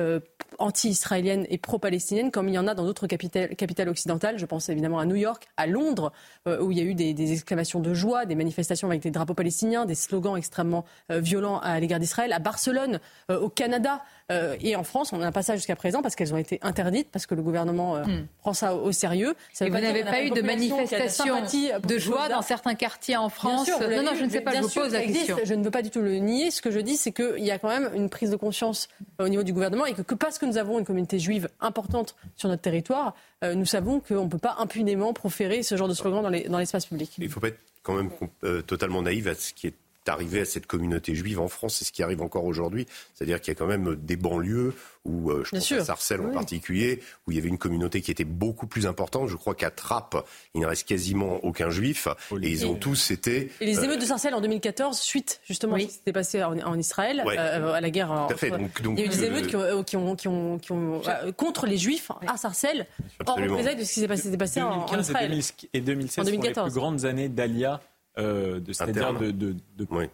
euh, 0.00 0.18
anti-israélienne 0.58 1.46
et 1.50 1.58
pro-palestinienne 1.58 2.32
comme 2.32 2.48
il 2.48 2.54
y 2.54 2.58
en 2.58 2.66
a 2.66 2.74
dans 2.74 2.84
d'autres 2.84 3.06
capitales, 3.06 3.88
occidentales. 3.88 4.38
Je 4.38 4.46
pense 4.46 4.68
évidemment 4.68 4.98
à 4.98 5.04
New 5.04 5.14
York, 5.14 5.46
à 5.56 5.68
Londres, 5.68 6.12
euh, 6.48 6.60
où 6.60 6.72
il 6.72 6.78
y 6.78 6.80
a 6.80 6.84
eu 6.84 6.94
des, 6.94 7.32
exclamations 7.32 7.78
de 7.78 7.94
joie, 7.94 8.24
des 8.24 8.34
manifestations 8.34 8.88
avec 8.88 9.02
des 9.02 9.12
drapeaux 9.12 9.34
palestiniens, 9.34 9.84
des 9.84 9.94
slogans 9.94 10.36
extrêmement 10.36 10.84
euh, 11.12 11.20
violents 11.20 11.60
à 11.60 11.78
l'égard 11.78 12.00
d'Israël, 12.00 12.32
à 12.32 12.40
Barcelone, 12.40 12.98
au 13.28 13.48
Canada. 13.48 14.02
Et 14.30 14.74
en 14.76 14.84
France, 14.84 15.12
on 15.12 15.18
n'a 15.18 15.32
pas 15.32 15.42
ça 15.42 15.54
jusqu'à 15.54 15.76
présent 15.76 16.02
parce 16.02 16.14
qu'elles 16.16 16.32
ont 16.32 16.38
été 16.38 16.58
interdites, 16.62 17.08
parce 17.10 17.26
que 17.26 17.34
le 17.34 17.42
gouvernement 17.42 17.98
hmm. 17.98 18.26
prend 18.38 18.54
ça 18.54 18.74
au 18.74 18.90
sérieux. 18.90 19.34
Ça 19.52 19.66
et 19.66 19.70
vous 19.70 19.78
n'avez 19.78 20.02
pas 20.02 20.22
eu 20.22 20.30
de 20.30 20.40
manifestation 20.40 21.36
de 21.42 21.98
joie 21.98 22.28
dans 22.28 22.42
certains 22.42 22.74
quartiers 22.74 23.16
en 23.16 23.28
France 23.28 23.68
Non, 23.68 24.02
non, 24.02 24.12
je 24.18 24.24
ne 24.24 24.30
sais 24.30 24.40
pas, 24.40 24.54
je 24.54 24.60
vous 24.60 24.68
pose 24.68 24.92
la 24.92 25.02
question. 25.02 25.36
Je 25.44 25.54
ne 25.54 25.62
veux 25.62 25.70
pas 25.70 25.82
du 25.82 25.90
tout 25.90 26.00
le 26.00 26.16
nier. 26.16 26.50
Ce 26.50 26.62
que 26.62 26.70
je 26.70 26.80
dis, 26.80 26.96
c'est 26.96 27.12
qu'il 27.12 27.44
y 27.44 27.50
a 27.50 27.58
quand 27.58 27.68
même 27.68 27.90
une 27.94 28.08
prise 28.08 28.30
de 28.30 28.36
conscience 28.36 28.88
au 29.18 29.28
niveau 29.28 29.42
du 29.42 29.52
gouvernement 29.52 29.86
et 29.86 29.94
que, 29.94 30.14
parce 30.14 30.38
que 30.38 30.46
nous 30.46 30.58
avons 30.58 30.78
une 30.78 30.84
communauté 30.84 31.18
juive 31.18 31.48
importante 31.60 32.16
sur 32.36 32.48
notre 32.48 32.62
territoire, 32.62 33.14
euh, 33.42 33.54
nous 33.54 33.66
savons 33.66 34.00
qu'on 34.00 34.24
ne 34.24 34.28
peut 34.28 34.38
pas 34.38 34.56
impunément 34.58 35.12
proférer 35.12 35.62
ce 35.62 35.76
genre 35.76 35.88
de 35.88 35.94
slogan 35.94 36.22
dans 36.48 36.58
l'espace 36.58 36.86
public. 36.86 37.12
Il 37.18 37.24
ne 37.24 37.28
faut 37.28 37.40
pas 37.40 37.48
être 37.48 37.58
quand 37.82 37.94
même 37.94 38.10
euh, 38.44 38.62
totalement 38.62 39.02
naïf 39.02 39.26
à 39.26 39.34
ce 39.34 39.52
qui 39.52 39.68
est 39.68 39.74
arrivé 40.08 40.40
à 40.40 40.44
cette 40.44 40.66
communauté 40.66 41.14
juive 41.14 41.40
en 41.40 41.48
France, 41.48 41.76
c'est 41.76 41.84
ce 41.84 41.92
qui 41.92 42.02
arrive 42.02 42.22
encore 42.22 42.44
aujourd'hui. 42.44 42.86
C'est-à-dire 43.14 43.40
qu'il 43.40 43.52
y 43.52 43.56
a 43.56 43.58
quand 43.58 43.66
même 43.66 43.96
des 43.96 44.16
banlieues 44.16 44.74
où, 45.04 45.30
euh, 45.30 45.44
je 45.44 45.50
pense 45.50 45.72
à 45.72 45.84
Sarcelles 45.84 46.22
en 46.22 46.30
particulier, 46.30 47.00
où 47.26 47.32
il 47.32 47.36
y 47.36 47.40
avait 47.40 47.48
une 47.48 47.58
communauté 47.58 48.00
qui 48.00 48.10
était 48.10 48.24
beaucoup 48.24 48.66
plus 48.66 48.86
importante. 48.86 49.28
Je 49.28 49.36
crois 49.36 49.54
qu'à 49.54 49.70
Trappes, 49.70 50.26
il 50.54 50.62
ne 50.62 50.66
reste 50.66 50.88
quasiment 50.88 51.44
aucun 51.44 51.70
juif. 51.70 52.08
Et 52.42 52.48
ils 52.50 52.66
ont 52.66 52.74
tous 52.74 53.10
été... 53.10 53.50
Et 53.60 53.66
les 53.66 53.84
émeutes 53.84 54.00
de 54.00 54.06
Sarcelles 54.06 54.34
en 54.34 54.40
2014, 54.40 54.98
suite 54.98 55.40
justement 55.44 55.76
à 55.76 55.80
ce 55.80 55.84
qui 55.84 55.92
s'était 55.92 56.12
passé 56.12 56.42
en, 56.42 56.78
Israël, 56.78 57.22
euh, 57.26 57.72
à 57.72 57.80
la 57.80 57.90
guerre... 57.90 58.26
Tout 58.28 58.34
à 58.34 58.36
fait. 58.36 58.50
Donc, 58.50 58.70
il 58.96 59.00
y 59.00 59.02
a 59.02 59.04
eu 59.04 59.08
des 59.08 59.24
émeutes 59.24 59.46
qui 59.46 59.56
ont, 59.56 60.16
qui 60.16 60.28
ont, 60.28 60.58
qui 60.58 60.72
ont, 60.72 61.02
euh, 61.06 61.32
contre 61.32 61.66
les 61.66 61.76
juifs 61.76 62.10
à 62.26 62.36
Sarcelles, 62.36 62.86
en 63.26 63.34
représailles 63.34 63.76
de 63.76 63.84
ce 63.84 63.92
qui 63.92 64.00
s'est 64.00 64.08
passé, 64.08 64.36
passé 64.36 64.62
en, 64.62 64.86
Israël. 64.98 65.38
Et 65.72 65.80
2016 65.80 66.24
sont 66.24 66.30
les 66.30 66.38
plus 66.38 66.72
grandes 66.72 67.04
années 67.04 67.28
d'Alia 67.28 67.80
euh, 68.18 68.60
c'est-à-dire 68.66 69.12
de, 69.14 69.56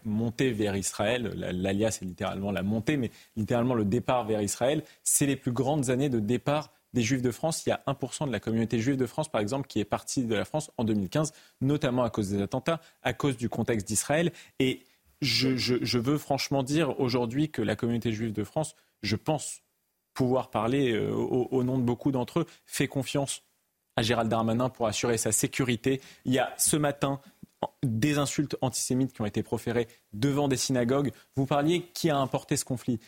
monter 0.05 0.53
vers 0.53 0.77
Israël. 0.77 1.33
L'alias, 1.37 1.93
c'est 1.93 2.05
littéralement 2.05 2.51
la 2.51 2.63
montée, 2.63 2.97
mais 2.97 3.11
littéralement 3.37 3.75
le 3.75 3.85
départ 3.85 4.25
vers 4.25 4.41
Israël. 4.41 4.83
C'est 5.03 5.27
les 5.27 5.37
plus 5.37 5.53
grandes 5.53 5.91
années 5.91 6.09
de 6.09 6.19
départ 6.19 6.73
des 6.95 7.03
Juifs 7.03 7.23
de 7.23 7.31
France. 7.31 7.67
Il 7.67 7.71
y 7.71 7.73
a 7.73 7.83
1% 7.87 8.27
de 8.27 8.33
la 8.33 8.41
communauté 8.41 8.81
juive 8.81 8.97
de 8.97 9.07
France, 9.07 9.31
par 9.31 9.41
exemple, 9.41 9.67
qui 9.67 9.81
est 9.81 9.85
partie 9.85 10.25
de 10.25 10.35
la 10.35 10.45
France 10.45 10.71
en 10.77 10.85
2015, 10.85 11.33
notamment 11.61 12.03
à 12.03 12.11
cause 12.11 12.31
des 12.31 12.43
attentats, 12.43 12.81
à 13.03 13.13
cause 13.13 13.37
du 13.37 13.49
contexte 13.49 13.87
d'Israël. 13.87 14.33
Et 14.59 14.85
je, 15.21 15.99
veux 15.99 16.19
franchement 16.19 16.63
dire 16.63 16.99
aujourd'hui 16.99 17.51
que 17.51 17.63
la 17.63 17.77
communauté 17.77 18.13
juive 18.13 18.33
de 18.33 18.45
France, 18.45 18.75
je 19.03 19.17
pense 19.17 19.63
pouvoir 20.15 20.51
parler 20.51 20.93
euh, 20.93 21.13
au, 21.13 21.49
au 21.51 21.63
nom 21.63 21.79
de 21.79 21.83
beaucoup 21.83 22.11
d'entre 22.11 22.41
eux, 22.41 22.47
fait 22.67 22.89
confiance 22.89 23.43
à 23.97 24.03
Gérald 24.03 24.31
Darmanin 24.31 24.69
pour 24.69 24.87
assurer 24.87 25.19
sa 25.19 25.31
sécurité. 25.31 26.01
Il 26.25 26.33
y 26.33 26.39
a 26.39 26.53
ce 26.57 26.77
matin 26.77 27.21
des 27.83 28.19
insultes 28.19 28.57
antisémites 28.61 29.13
qui 29.13 29.21
ont 29.23 29.27
été 29.27 29.43
proférées 29.43 29.89
devant 30.13 30.49
des 30.49 30.57
synagogues. 30.57 31.13
Vous 31.37 31.47
parliez 31.47 31.83
qui 31.95 32.11
a 32.11 32.17
importé 32.17 32.57
ce 32.57 32.65
conflit? 32.65 33.01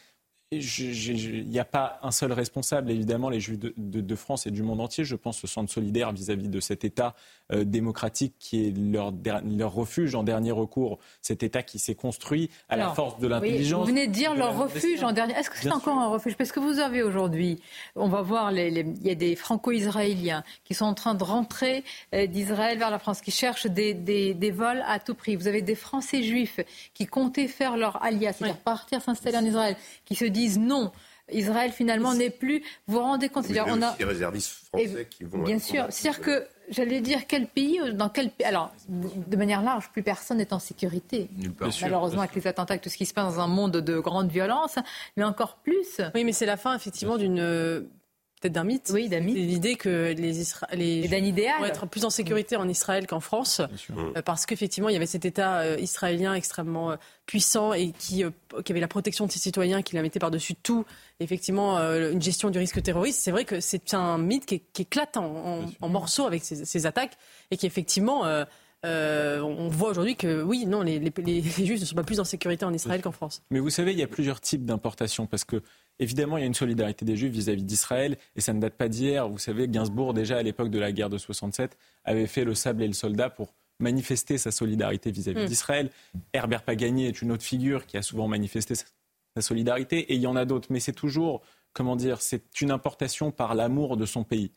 Il 0.59 1.49
n'y 1.49 1.59
a 1.59 1.65
pas 1.65 1.99
un 2.03 2.11
seul 2.11 2.33
responsable, 2.33 2.91
évidemment, 2.91 3.31
les 3.31 3.41
Juifs 3.41 3.59
de, 3.59 4.15
France 4.15 4.47
et 4.47 4.51
du 4.51 4.63
monde 4.63 4.81
entier, 4.81 5.05
je 5.05 5.17
pense, 5.17 5.39
se 5.39 5.47
sentent 5.47 5.71
solidaires 5.71 6.13
vis-à-vis 6.13 6.49
de 6.49 6.61
cet 6.61 6.85
État 6.85 7.15
euh, 7.53 7.65
démocratique 7.65 8.35
qui 8.39 8.67
est 8.67 8.77
leur, 8.77 9.13
leur, 9.45 9.73
refuge 9.73 10.15
en 10.15 10.23
dernier 10.23 10.53
recours, 10.53 10.99
cet 11.23 11.43
État 11.43 11.63
qui 11.63 11.79
s'est 11.79 11.95
construit 11.95 12.51
à 12.69 12.77
la 12.77 12.91
force 12.91 13.19
de 13.19 13.27
l'intelligence. 13.27 13.81
vous 13.81 13.95
venez 13.95 14.07
de 14.07 14.13
dire 14.13 14.35
leur 14.35 14.57
refuge 14.57 15.03
en 15.03 15.13
dernier. 15.13 15.35
Est-ce 15.35 15.51
que 15.51 15.57
c'est 15.59 15.73
encore 15.73 15.99
un 15.99 16.09
refuge? 16.09 16.37
Parce 16.37 16.53
que 16.53 16.61
vous 16.61 16.79
avez 16.79 17.03
aujourd'hui, 17.03 17.59
on 17.97 18.09
va 18.09 18.23
voir, 18.23 18.53
il 18.53 18.97
y 19.03 19.11
a 19.11 19.15
des 19.15 19.37
franco-israéliens 19.37 20.45
qui 20.65 20.75
sont 20.75 20.85
en 20.85 20.95
train 20.95 21.15
de 21.15 21.25
rentrer 21.25 21.85
euh, 22.15 22.27
d'Israël 22.27 22.79
vers 22.79 22.91
la 22.91 22.99
France, 22.99 23.21
qui 23.21 23.31
cherchent 23.31 23.67
des, 23.67 23.95
des, 23.95 24.51
vols 24.51 24.83
à 24.87 24.99
tout 24.99 25.15
prix. 25.15 25.37
Vous 25.37 25.49
avez 25.49 25.63
des 25.63 25.75
Français 25.75 26.23
juifs 26.23 26.61
qui 26.95 27.07
comptaient 27.07 27.49
faire 27.49 27.77
leur 27.77 28.03
alias, 28.03 28.35
c'est-à-dire 28.35 28.59
partir 28.59 29.01
s'installer 29.01 29.39
en 29.39 29.45
Israël, 29.45 29.77
qui 30.05 30.15
se 30.15 30.25
disent 30.25 30.42
disent 30.43 30.59
non. 30.59 30.93
Israël 31.31 31.73
finalement 31.73 32.15
n'est 32.15 32.31
plus. 32.31 32.63
Vous 32.87 32.95
vous 32.95 33.01
rendez 33.01 33.29
compte 33.29 33.47
oui, 33.49 33.59
on 33.67 33.81
a 33.83 33.97
des 33.97 34.05
réservistes 34.05 34.67
français 34.67 35.07
qui 35.09 35.25
vont. 35.25 35.43
Bien 35.43 35.59
sûr, 35.59 35.87
c'est-à-dire 35.89 36.21
que 36.21 36.47
j'allais 36.69 37.01
dire 37.01 37.27
quel 37.27 37.47
pays, 37.47 37.81
dans 37.95 38.09
quel 38.09 38.31
alors 38.45 38.73
de 38.89 39.37
manière 39.37 39.63
large, 39.63 39.91
plus 39.91 40.03
personne 40.03 40.39
n'est 40.39 40.53
en 40.53 40.59
sécurité. 40.59 41.29
Malheureusement 41.81 42.23
avec 42.23 42.35
les 42.35 42.47
attentats, 42.47 42.79
tout 42.79 42.89
ce 42.89 42.97
qui 42.97 43.07
se 43.07 43.15
passe 43.15 43.35
dans 43.35 43.41
un 43.41 43.47
monde 43.47 43.73
de 43.73 43.99
grande 43.99 44.31
violence, 44.31 44.79
mais 45.17 45.25
encore 45.25 45.57
plus. 45.57 46.01
Oui, 46.15 46.25
mais 46.25 46.33
c'est 46.33 46.47
la 46.47 46.57
fin 46.57 46.75
effectivement 46.75 47.17
d'une 47.17 47.89
peut-être 48.43 48.55
d'un 48.55 48.65
mythe. 48.65 48.91
Oui, 48.93 49.09
d'un 49.09 49.21
mythe. 49.21 49.37
L'idée 49.37 49.77
que 49.77 50.13
les, 50.13 50.41
Isra 50.41 50.67
les 50.73 51.07
vont 51.07 51.65
être 51.65 51.87
plus 51.87 52.05
en 52.05 52.11
sécurité 52.11 52.57
en 52.57 52.69
Israël 52.69 53.07
qu'en 53.07 53.21
France, 53.21 53.61
euh, 53.97 54.23
parce 54.23 54.47
qu'effectivement, 54.47 54.89
il 54.89 54.93
y 54.93 54.97
avait 54.97 55.07
cet 55.07 55.25
État 55.25 55.61
euh, 55.61 55.77
israélien 55.79 56.35
extrêmement 56.35 56.93
euh, 56.93 56.97
puissant 57.27 57.73
et 57.73 57.93
qui, 57.93 58.25
qui, 58.65 58.73
avait 58.73 58.81
la 58.81 58.89
protection 58.89 59.27
de 59.27 59.33
ses 59.33 59.39
citoyens, 59.39 59.83
qui 59.83 59.95
la 59.95 60.03
mettait 60.03 60.19
par-dessus 60.19 60.55
tout, 60.57 60.85
effectivement, 61.21 61.79
une 61.79 62.21
gestion 62.21 62.51
du 62.51 62.59
risque 62.59 62.83
terroriste. 62.83 63.21
C'est 63.21 63.31
vrai 63.31 63.45
que 63.45 63.61
c'est 63.61 63.95
un 63.95 64.19
mythe 64.19 64.45
qui, 64.45 64.63
éclate 64.79 65.17
en, 65.17 65.89
morceaux 65.89 66.27
avec 66.27 66.43
ces, 66.45 66.87
attaques 66.87 67.17
et 67.51 67.57
qui, 67.57 67.67
effectivement, 67.67 68.25
on 68.83 69.69
voit 69.69 69.91
aujourd'hui 69.91 70.17
que 70.17 70.43
oui, 70.43 70.67
non, 70.67 70.83
les, 70.83 70.99
les, 70.99 71.13
les, 71.25 71.43
Juifs 71.43 71.81
ne 71.81 71.87
sont 71.87 71.95
pas 71.95 72.03
plus 72.03 72.19
en 72.19 72.25
sécurité 72.25 72.65
en 72.65 72.75
Israël 72.75 73.01
qu'en 73.03 73.13
France. 73.13 73.43
Mais 73.51 73.61
vous 73.61 73.71
savez, 73.71 73.93
il 73.93 73.99
y 73.99 74.03
a 74.03 74.09
plusieurs 74.09 74.41
types 74.41 74.65
d'importations 74.65 75.27
parce 75.27 75.45
que 75.45 75.63
Évidemment, 75.99 76.37
il 76.37 76.41
y 76.41 76.45
a 76.45 76.47
une 76.47 76.55
solidarité 76.55 77.05
des 77.05 77.17
Juifs 77.17 77.33
vis-à-vis 77.33 77.63
d'Israël, 77.63 78.17
et 78.35 78.41
ça 78.41 78.53
ne 78.53 78.61
date 78.61 78.75
pas 78.75 78.89
d'hier. 78.89 79.29
Vous 79.29 79.39
savez, 79.39 79.69
Gainsbourg, 79.69 80.15
déjà 80.15 80.39
à 80.39 80.43
l'époque 80.43 80.71
de 80.71 80.79
la 80.79 80.93
guerre 80.93 81.11
de 81.11 81.19
67, 81.19 81.77
avait 82.05 82.27
fait 82.27 82.45
le 82.45 82.55
sable 82.55 82.83
et 82.83 82.87
le 82.87 82.93
soldat 82.93 83.31
pour 83.31 83.55
manifester 83.79 84.39
sa 84.39 84.51
solidarité 84.51 85.11
vis-à-vis 85.11 85.45
mm. 85.45 85.47
d'Israël. 85.47 85.91
Herbert 86.33 86.63
Pagani 86.63 87.07
est 87.07 87.23
une 87.23 87.33
autre 87.33 87.45
figure 87.45 87.87
qui 87.87 87.97
a 87.97 88.03
souvent 88.03 88.29
manifesté 88.29 88.75
sa, 88.75 88.85
solidarité, 89.41 89.99
et 89.99 90.15
il 90.15 90.21
y 90.21 90.27
en 90.27 90.37
a 90.37 90.45
d'autres. 90.45 90.69
Mais 90.71 90.81
c'est 90.81 90.93
toujours, 90.93 91.43
comment 91.73 91.97
dire, 91.97 92.21
c'est 92.21 92.61
une 92.61 92.71
importation 92.71 93.31
par 93.31 93.55
l'amour 93.55 93.97
de 93.97 94.07
son 94.07 94.25
pays. 94.25 94.51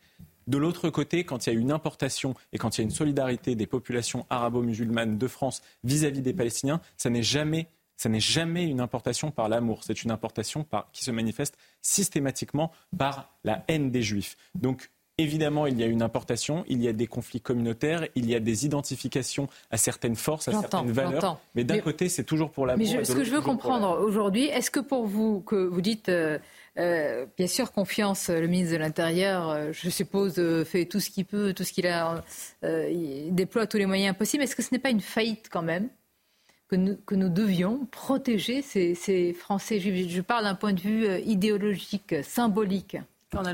De 0.46 0.58
l'autre 0.58 0.90
côté, 0.90 1.24
quand 1.24 1.46
il 1.46 1.52
y 1.52 1.56
a 1.56 1.58
une 1.58 1.72
importation 1.72 2.34
et 2.52 2.58
quand 2.58 2.76
il 2.76 2.80
y 2.80 2.82
a 2.82 2.84
une 2.84 2.90
solidarité 2.90 3.56
des 3.56 3.66
populations 3.66 4.26
arabo-musulmanes 4.30 5.18
de 5.18 5.26
France 5.26 5.62
vis-à-vis 5.82 6.22
des 6.22 6.34
Palestiniens, 6.34 6.80
ça 6.96 7.10
n'est 7.10 7.22
jamais 7.22 7.68
ça 7.96 8.08
n'est 8.08 8.20
jamais 8.20 8.64
une 8.64 8.80
importation 8.80 9.30
par 9.30 9.48
l'amour, 9.48 9.84
c'est 9.84 10.02
une 10.02 10.10
importation 10.10 10.64
par, 10.64 10.90
qui 10.92 11.04
se 11.04 11.10
manifeste 11.10 11.56
systématiquement 11.82 12.72
par 12.96 13.34
la 13.44 13.64
haine 13.68 13.90
des 13.90 14.02
juifs. 14.02 14.36
Donc 14.54 14.90
Évidemment, 15.18 15.66
il 15.66 15.80
y 15.80 15.82
a 15.82 15.86
une 15.86 16.02
importation, 16.02 16.62
il 16.68 16.82
y 16.82 16.88
a 16.88 16.92
des 16.92 17.06
conflits 17.06 17.40
communautaires, 17.40 18.06
il 18.16 18.28
y 18.28 18.34
a 18.34 18.40
des 18.40 18.66
identifications 18.66 19.48
à 19.70 19.78
certaines 19.78 20.14
forces, 20.14 20.48
à 20.48 20.52
certaines 20.52 20.92
valeurs. 20.92 21.40
Mais 21.54 21.64
d'un 21.64 21.78
côté, 21.78 22.10
c'est 22.10 22.24
toujours 22.24 22.50
pour 22.50 22.66
l'amour. 22.66 22.86
Mais 22.86 23.02
ce 23.02 23.14
que 23.14 23.24
je 23.24 23.30
veux 23.30 23.40
comprendre 23.40 23.98
aujourd'hui, 24.02 24.44
est-ce 24.44 24.70
que 24.70 24.80
pour 24.80 25.06
vous, 25.06 25.40
que 25.40 25.56
vous 25.56 25.80
dites, 25.80 26.10
euh, 26.10 26.38
euh, 26.78 27.24
bien 27.38 27.46
sûr, 27.46 27.72
confiance, 27.72 28.28
le 28.28 28.46
ministre 28.46 28.74
de 28.74 28.78
l'Intérieur, 28.78 29.48
euh, 29.48 29.70
je 29.72 29.88
suppose, 29.88 30.34
fait 30.66 30.84
tout 30.84 31.00
ce 31.00 31.08
qu'il 31.08 31.24
peut, 31.24 31.54
tout 31.54 31.64
ce 31.64 31.72
qu'il 31.72 31.86
a, 31.86 32.22
il 32.62 33.34
déploie 33.34 33.66
tous 33.66 33.78
les 33.78 33.86
moyens 33.86 34.14
possibles. 34.14 34.44
Est-ce 34.44 34.54
que 34.54 34.62
ce 34.62 34.68
n'est 34.72 34.78
pas 34.78 34.90
une 34.90 35.00
faillite 35.00 35.48
quand 35.50 35.62
même? 35.62 35.88
Que 36.68 36.76
nous, 36.76 36.96
que 36.96 37.14
nous 37.14 37.28
devions 37.28 37.86
protéger 37.86 38.62
ces, 38.62 38.94
ces 38.94 39.32
Français 39.32 39.80
juifs. 39.80 40.10
Je 40.10 40.20
parle 40.20 40.44
d'un 40.44 40.54
point 40.54 40.72
de 40.72 40.80
vue 40.80 41.06
euh, 41.06 41.18
idéologique, 41.20 42.14
symbolique. 42.22 42.96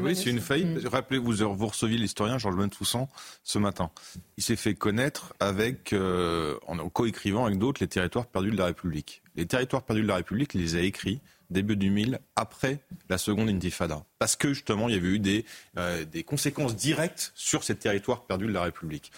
Oui, 0.01 0.15
c'est 0.15 0.31
une 0.31 0.41
faillite. 0.41 0.87
Rappelez-vous, 0.87 1.55
vous 1.55 1.67
receviez 1.67 1.97
l'historien 1.97 2.39
Georges 2.39 2.57
Bentoussan 2.57 3.09
ce 3.43 3.59
matin. 3.59 3.91
Il 4.37 4.43
s'est 4.43 4.57
fait 4.57 4.75
connaître 4.75 5.35
avec, 5.41 5.93
euh, 5.93 6.57
en 6.67 6.77
coécrivant 6.89 7.47
avec 7.47 7.59
d'autres, 7.59 7.83
les 7.83 7.89
territoires 7.89 8.27
perdus 8.27 8.51
de 8.51 8.59
la 8.59 8.67
République. 8.67 9.23
Les 9.35 9.47
territoires 9.47 9.83
perdus 9.83 10.03
de 10.03 10.09
la 10.09 10.17
République, 10.17 10.55
il 10.55 10.61
les 10.61 10.77
a 10.77 10.81
écrits 10.81 11.21
début 11.53 11.77
2000, 11.77 12.19
après 12.35 12.81
la 13.09 13.19
seconde 13.19 13.49
intifada. 13.49 14.05
Parce 14.19 14.37
que 14.37 14.55
justement, 14.55 14.89
il 14.89 14.95
y 14.95 14.99
avait 14.99 15.09
eu 15.09 15.19
des, 15.19 15.45
euh, 15.77 16.05
des 16.05 16.25
conséquences 16.25 16.75
directes 16.75 17.33
sur 17.35 17.63
ces 17.63 17.77
territoires 17.77 18.25
perdus 18.25 18.47
de 18.47 18.53
la 18.53 18.63
République. 18.63 19.13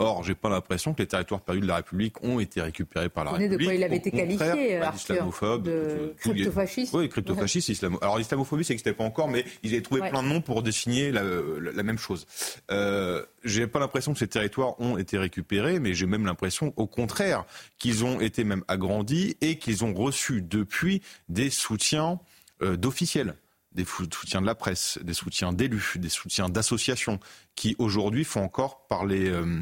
Or, 0.00 0.22
j'ai 0.22 0.36
pas 0.36 0.48
l'impression 0.48 0.94
que 0.94 1.02
les 1.02 1.08
territoires 1.08 1.40
perdus 1.40 1.60
de 1.60 1.66
la 1.66 1.76
République 1.76 2.22
ont 2.22 2.38
été 2.38 2.62
récupérés 2.62 3.08
par 3.08 3.24
la 3.24 3.32
République. 3.32 3.58
de 3.58 3.64
quoi 3.64 3.74
il 3.74 3.82
avait 3.82 3.96
été 3.96 4.10
qualifié, 4.12 4.80
d'islamophobe, 4.92 5.64
de 5.64 6.14
crypto-fasciste. 6.20 6.94
Oui, 6.94 7.08
crypto-fasciste, 7.08 7.68
islamo... 7.68 7.98
Alors, 8.00 8.16
l'islamophobie, 8.18 8.64
ça 8.64 8.72
n'existait 8.72 8.92
pas 8.92 9.02
encore, 9.02 9.28
mais 9.28 9.44
ils 9.64 9.72
avaient 9.72 9.82
trouvé 9.82 10.08
plein 10.08 10.22
de 10.22 10.28
noms 10.28 10.40
pour 10.40 10.62
désigner 10.62 11.10
la, 11.10 11.22
la, 11.22 11.82
même 11.82 11.98
chose. 11.98 12.26
Euh, 12.70 13.24
j'ai 13.42 13.66
pas 13.66 13.80
l'impression 13.80 14.12
que 14.12 14.20
ces 14.20 14.28
territoires 14.28 14.80
ont 14.80 14.98
été 14.98 15.18
récupérés, 15.18 15.80
mais 15.80 15.94
j'ai 15.94 16.06
même 16.06 16.26
l'impression, 16.26 16.72
au 16.76 16.86
contraire, 16.86 17.44
qu'ils 17.78 18.04
ont 18.04 18.20
été 18.20 18.44
même 18.44 18.62
agrandis 18.68 19.36
et 19.40 19.58
qu'ils 19.58 19.84
ont 19.84 19.94
reçu 19.94 20.42
depuis 20.42 21.02
des 21.28 21.50
soutiens 21.50 22.20
euh, 22.62 22.76
d'officiels. 22.76 23.34
des 23.72 23.84
soutiens 23.84 24.40
de 24.40 24.46
la 24.46 24.54
presse, 24.54 24.98
des 25.02 25.14
soutiens 25.14 25.52
d'élus, 25.52 25.94
des 25.96 26.08
soutiens 26.08 26.48
d'associations, 26.48 27.20
qui 27.54 27.76
aujourd'hui 27.78 28.24
font 28.24 28.42
encore 28.42 28.86
parler, 28.88 29.28
euh, 29.28 29.60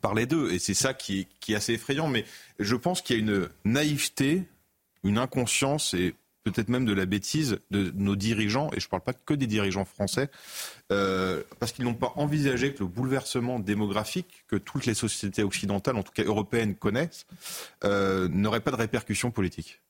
parler 0.00 0.26
d'eux. 0.26 0.52
Et 0.52 0.58
c'est 0.58 0.74
ça 0.74 0.94
qui, 0.94 1.28
qui 1.40 1.52
est 1.52 1.56
assez 1.56 1.74
effrayant. 1.74 2.08
Mais 2.08 2.24
je 2.58 2.76
pense 2.76 3.02
qu'il 3.02 3.16
y 3.16 3.18
a 3.18 3.22
une 3.22 3.48
naïveté, 3.64 4.44
une 5.04 5.18
inconscience 5.18 5.94
et 5.94 6.14
peut-être 6.44 6.68
même 6.68 6.84
de 6.84 6.92
la 6.92 7.06
bêtise 7.06 7.58
de 7.70 7.92
nos 7.94 8.16
dirigeants, 8.16 8.70
et 8.72 8.80
je 8.80 8.86
ne 8.86 8.90
parle 8.90 9.02
pas 9.02 9.12
que 9.12 9.34
des 9.34 9.46
dirigeants 9.46 9.84
français, 9.84 10.28
euh, 10.90 11.42
parce 11.60 11.72
qu'ils 11.72 11.84
n'ont 11.84 11.94
pas 11.94 12.12
envisagé 12.16 12.74
que 12.74 12.80
le 12.80 12.86
bouleversement 12.86 13.58
démographique 13.58 14.44
que 14.48 14.56
toutes 14.56 14.86
les 14.86 14.94
sociétés 14.94 15.42
occidentales, 15.42 15.96
en 15.96 16.02
tout 16.02 16.12
cas 16.12 16.24
européennes, 16.24 16.74
connaissent, 16.74 17.26
euh, 17.84 18.28
n'aurait 18.28 18.60
pas 18.60 18.72
de 18.72 18.76
répercussions 18.76 19.30
politiques. 19.30 19.80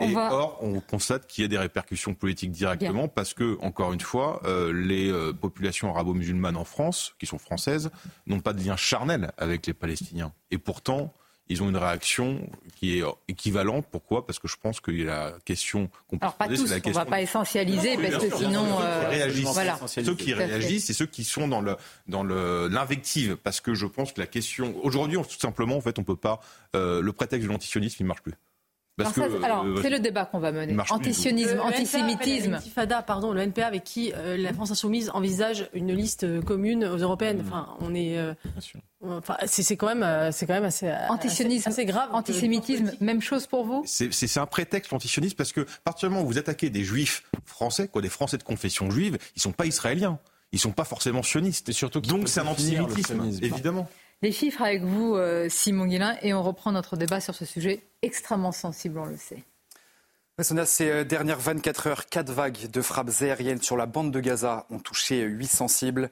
Et 0.00 0.14
Or, 0.16 0.58
on 0.62 0.80
constate 0.80 1.26
qu'il 1.26 1.42
y 1.42 1.44
a 1.44 1.48
des 1.48 1.58
répercussions 1.58 2.14
politiques 2.14 2.52
directement 2.52 3.08
parce 3.08 3.34
que, 3.34 3.58
encore 3.60 3.92
une 3.92 4.00
fois, 4.00 4.40
euh, 4.44 4.72
les 4.72 5.12
populations 5.40 5.90
arabo-musulmanes 5.94 6.56
en 6.56 6.64
France, 6.64 7.14
qui 7.18 7.26
sont 7.26 7.38
françaises, 7.38 7.90
n'ont 8.26 8.40
pas 8.40 8.52
de 8.52 8.62
lien 8.62 8.76
charnel 8.76 9.32
avec 9.38 9.66
les 9.66 9.74
Palestiniens. 9.74 10.32
Et 10.50 10.58
pourtant, 10.58 11.12
ils 11.50 11.64
ont 11.64 11.68
une 11.68 11.76
réaction 11.76 12.48
qui 12.76 12.98
est 12.98 13.04
équivalente. 13.26 13.84
Pourquoi? 13.90 14.24
Parce 14.24 14.38
que 14.38 14.46
je 14.46 14.54
pense 14.56 14.80
que 14.80 14.92
la 14.92 15.34
question 15.44 15.90
qu'on 16.08 16.16
peut 16.16 16.24
Alors, 16.24 16.36
pas 16.36 16.46
tous, 16.46 16.70
la 16.70 16.78
question... 16.78 17.00
on 17.00 17.04
ne 17.04 17.04
va 17.04 17.10
pas 17.10 17.20
essentialiser, 17.20 17.96
parce 17.96 18.24
que 18.24 18.36
sinon... 18.36 18.64
voilà. 19.52 19.78
Ceux 19.86 20.14
qui 20.14 20.32
réagissent, 20.32 20.86
c'est 20.86 20.92
ceux 20.92 21.06
qui 21.06 21.24
sont 21.24 21.48
dans 21.48 21.60
le 21.60 21.76
dans 22.06 22.22
l'invective, 22.22 23.36
parce 23.36 23.60
que 23.60 23.74
je 23.74 23.86
pense 23.86 24.12
que 24.12 24.20
la 24.20 24.28
question... 24.28 24.76
Aujourd'hui, 24.84 25.16
tout 25.16 25.40
simplement, 25.40 25.76
en 25.76 25.80
fait, 25.80 25.98
on 25.98 26.04
peut 26.04 26.16
pas... 26.16 26.40
Euh, 26.76 27.02
le 27.02 27.12
prétexte 27.12 27.48
de 27.48 27.52
l'antisionisme, 27.52 27.96
il 27.98 28.04
ne 28.04 28.08
marche 28.08 28.22
plus 28.22 28.34
alors, 29.42 29.64
euh, 29.64 29.78
c'est 29.82 29.90
le 29.90 29.98
débat 29.98 30.24
qu'on 30.24 30.38
va 30.38 30.52
mener. 30.52 30.76
Antisionisme, 30.90 31.60
antisémitisme. 31.60 32.58
NPA, 32.76 33.02
pardon, 33.02 33.32
le 33.32 33.40
NPA 33.40 33.66
avec 33.66 33.84
qui 33.84 34.12
euh, 34.14 34.36
la 34.36 34.52
France 34.52 34.70
insoumise 34.70 35.10
envisage 35.14 35.68
une 35.74 35.92
liste 35.92 36.24
euh, 36.24 36.42
commune 36.42 36.84
aux 36.84 36.96
européennes. 36.96 37.42
Enfin, 37.46 37.68
on 37.80 37.94
est. 37.94 38.18
Enfin, 39.02 39.36
c'est 39.46 39.76
quand 39.76 39.94
même, 39.94 40.32
c'est 40.32 40.46
quand 40.46 40.54
même 40.54 40.64
assez. 40.64 40.92
Antisionisme, 41.08 41.68
assez, 41.68 41.84
grave. 41.84 42.10
Antisémitisme, 42.12 42.92
même 43.00 43.22
chose 43.22 43.46
pour 43.46 43.64
vous? 43.64 43.82
C'est 43.86 44.38
un 44.38 44.46
prétexte 44.46 44.90
l'antisionisme 44.92 45.36
parce 45.36 45.52
que, 45.52 45.66
particulièrement, 45.84 46.24
vous 46.24 46.38
attaquez 46.38 46.70
des 46.70 46.84
juifs 46.84 47.24
français, 47.44 47.88
quoi, 47.88 48.02
des 48.02 48.08
Français 48.08 48.38
de 48.38 48.42
confession 48.42 48.90
juive, 48.90 49.18
ils 49.36 49.42
sont 49.42 49.52
pas 49.52 49.66
israéliens, 49.66 50.18
ils 50.52 50.58
sont 50.58 50.72
pas 50.72 50.84
forcément 50.84 51.22
sionistes. 51.22 51.68
Et 51.68 51.72
surtout, 51.72 52.00
donc 52.00 52.28
c'est 52.28 52.40
un 52.40 52.46
antisémitisme, 52.46 53.22
évidemment. 53.42 53.88
Les 54.22 54.32
chiffres 54.32 54.60
avec 54.60 54.82
vous, 54.82 55.14
euh, 55.14 55.48
Simon 55.48 55.86
Guillain, 55.86 56.16
et 56.20 56.34
on 56.34 56.42
reprend 56.42 56.72
notre 56.72 56.96
débat 56.96 57.20
sur 57.20 57.34
ce 57.34 57.46
sujet 57.46 57.80
extrêmement 58.02 58.52
sensible, 58.52 58.98
on 58.98 59.06
le 59.06 59.16
sait. 59.16 59.42
Sonia, 60.42 60.66
ces 60.66 60.90
euh, 60.90 61.04
dernières 61.04 61.38
24 61.38 61.86
heures, 61.86 62.06
quatre 62.06 62.30
vagues 62.30 62.70
de 62.70 62.82
frappes 62.82 63.10
aériennes 63.20 63.62
sur 63.62 63.78
la 63.78 63.86
bande 63.86 64.10
de 64.10 64.20
Gaza 64.20 64.66
ont 64.70 64.78
touché 64.78 65.22
800 65.22 65.68
cibles. 65.68 66.10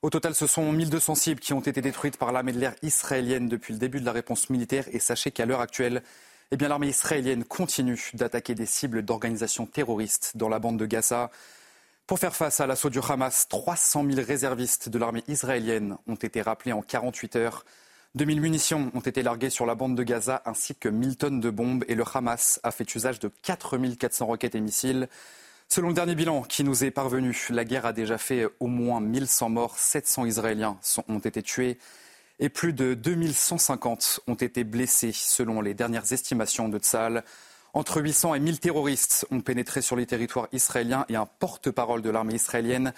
Au 0.00 0.08
total, 0.08 0.34
ce 0.34 0.46
sont 0.46 0.72
1200 0.72 1.14
cibles 1.14 1.40
qui 1.40 1.52
ont 1.52 1.60
été 1.60 1.82
détruites 1.82 2.16
par 2.16 2.32
l'armée 2.32 2.52
de 2.52 2.58
l'air 2.58 2.74
israélienne 2.82 3.48
depuis 3.48 3.74
le 3.74 3.78
début 3.78 4.00
de 4.00 4.06
la 4.06 4.12
réponse 4.12 4.48
militaire. 4.48 4.86
Et 4.92 4.98
sachez 4.98 5.30
qu'à 5.30 5.44
l'heure 5.44 5.60
actuelle, 5.60 6.02
eh 6.52 6.56
l'armée 6.56 6.88
israélienne 6.88 7.44
continue 7.44 8.10
d'attaquer 8.14 8.54
des 8.54 8.64
cibles 8.64 9.02
d'organisations 9.02 9.66
terroristes 9.66 10.32
dans 10.36 10.48
la 10.48 10.58
bande 10.58 10.78
de 10.78 10.86
Gaza. 10.86 11.30
Pour 12.10 12.18
faire 12.18 12.34
face 12.34 12.58
à 12.58 12.66
l'assaut 12.66 12.90
du 12.90 12.98
Hamas, 12.98 13.46
300 13.46 14.04
000 14.04 14.26
réservistes 14.26 14.88
de 14.88 14.98
l'armée 14.98 15.22
israélienne 15.28 15.96
ont 16.08 16.16
été 16.16 16.42
rappelés 16.42 16.72
en 16.72 16.82
48 16.82 17.36
heures. 17.36 17.64
2000 18.16 18.40
munitions 18.40 18.90
ont 18.94 19.00
été 19.00 19.22
larguées 19.22 19.48
sur 19.48 19.64
la 19.64 19.76
bande 19.76 19.94
de 19.96 20.02
Gaza 20.02 20.42
ainsi 20.44 20.74
que 20.74 20.88
1000 20.88 21.16
tonnes 21.16 21.38
de 21.38 21.50
bombes 21.50 21.84
et 21.86 21.94
le 21.94 22.02
Hamas 22.12 22.58
a 22.64 22.72
fait 22.72 22.96
usage 22.96 23.20
de 23.20 23.30
4400 23.42 24.26
roquettes 24.26 24.56
et 24.56 24.60
missiles. 24.60 25.08
Selon 25.68 25.90
le 25.90 25.94
dernier 25.94 26.16
bilan 26.16 26.42
qui 26.42 26.64
nous 26.64 26.82
est 26.82 26.90
parvenu, 26.90 27.46
la 27.50 27.64
guerre 27.64 27.86
a 27.86 27.92
déjà 27.92 28.18
fait 28.18 28.44
au 28.58 28.66
moins 28.66 29.00
1100 29.00 29.48
morts, 29.50 29.78
700 29.78 30.24
Israéliens 30.24 30.78
ont 31.06 31.20
été 31.20 31.44
tués 31.44 31.78
et 32.40 32.48
plus 32.48 32.72
de 32.72 32.94
2150 32.94 34.22
ont 34.26 34.34
été 34.34 34.64
blessés 34.64 35.12
selon 35.12 35.60
les 35.60 35.74
dernières 35.74 36.12
estimations 36.12 36.68
de 36.68 36.80
Tzal. 36.80 37.22
Entre 37.72 38.02
800 38.02 38.34
et 38.34 38.40
1000 38.40 38.58
terroristes 38.58 39.26
ont 39.30 39.40
pénétré 39.40 39.80
sur 39.80 39.94
les 39.94 40.06
territoires 40.06 40.48
israéliens 40.52 41.04
et 41.08 41.14
un 41.14 41.26
porte-parole 41.26 42.02
de 42.02 42.10
l'armée 42.10 42.34
israélienne 42.34 42.92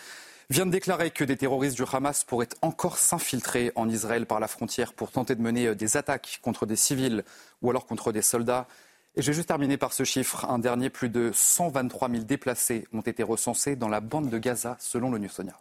vient 0.48 0.64
de 0.64 0.70
déclarer 0.70 1.10
que 1.10 1.24
des 1.24 1.36
terroristes 1.36 1.76
du 1.76 1.84
Hamas 1.90 2.24
pourraient 2.24 2.48
encore 2.62 2.96
s'infiltrer 2.96 3.72
en 3.74 3.88
Israël 3.88 4.26
par 4.26 4.40
la 4.40 4.48
frontière 4.48 4.94
pour 4.94 5.10
tenter 5.10 5.34
de 5.34 5.42
mener 5.42 5.66
euh, 5.66 5.74
des 5.74 5.96
attaques 5.96 6.40
contre 6.42 6.66
des 6.66 6.76
civils 6.76 7.22
ou 7.60 7.70
alors 7.70 7.86
contre 7.86 8.12
des 8.12 8.22
soldats. 8.22 8.66
Et 9.14 9.22
je 9.22 9.26
vais 9.26 9.34
juste 9.34 9.48
terminer 9.48 9.76
par 9.76 9.92
ce 9.92 10.04
chiffre. 10.04 10.46
Un 10.46 10.58
dernier, 10.58 10.88
plus 10.88 11.10
de 11.10 11.30
123 11.34 12.08
000 12.10 12.24
déplacés 12.24 12.86
ont 12.94 13.02
été 13.02 13.22
recensés 13.22 13.76
dans 13.76 13.88
la 13.88 14.00
bande 14.00 14.30
de 14.30 14.38
Gaza, 14.38 14.76
selon 14.80 15.10
l'ONU 15.10 15.28
Sonia. 15.28 15.58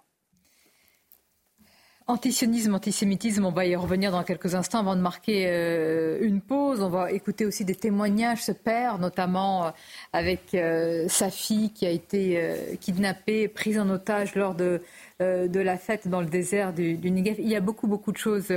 Antisionisme, 2.08 2.74
antisémitisme, 2.74 3.46
on 3.46 3.52
va 3.52 3.66
y 3.66 3.76
revenir 3.76 4.12
dans 4.12 4.24
quelques 4.24 4.56
instants 4.56 4.80
avant 4.80 4.96
de 4.96 5.02
marquer 5.02 5.46
euh, 5.48 6.18
une 6.22 6.42
pause. 6.42 6.82
On 6.82 6.90
va 6.90 7.12
écouter 7.12 7.46
aussi 7.46 7.64
des 7.64 7.76
témoignages, 7.76 8.44
ce 8.44 8.52
père, 8.52 8.98
notamment 8.98 9.66
euh, 9.66 9.70
avec 10.12 10.56
euh, 10.56 11.08
sa 11.08 11.30
fille 11.30 11.70
qui 11.70 11.86
a 11.86 11.92
été 11.92 12.78
kidnappée, 12.82 13.48
prise 13.48 13.80
en 13.80 13.88
otage 13.90 14.34
lors 14.36 14.56
de 14.56 14.82
de 15.22 15.60
la 15.60 15.78
fête 15.78 16.08
dans 16.08 16.22
le 16.22 16.28
désert 16.28 16.74
du, 16.74 16.96
du, 16.96 17.12
Negev. 17.12 17.36
Il 17.40 17.48
y 17.48 17.56
a 17.56 17.62
beaucoup, 17.62 17.88
beaucoup 17.88 18.12
de 18.12 18.18
choses 18.18 18.52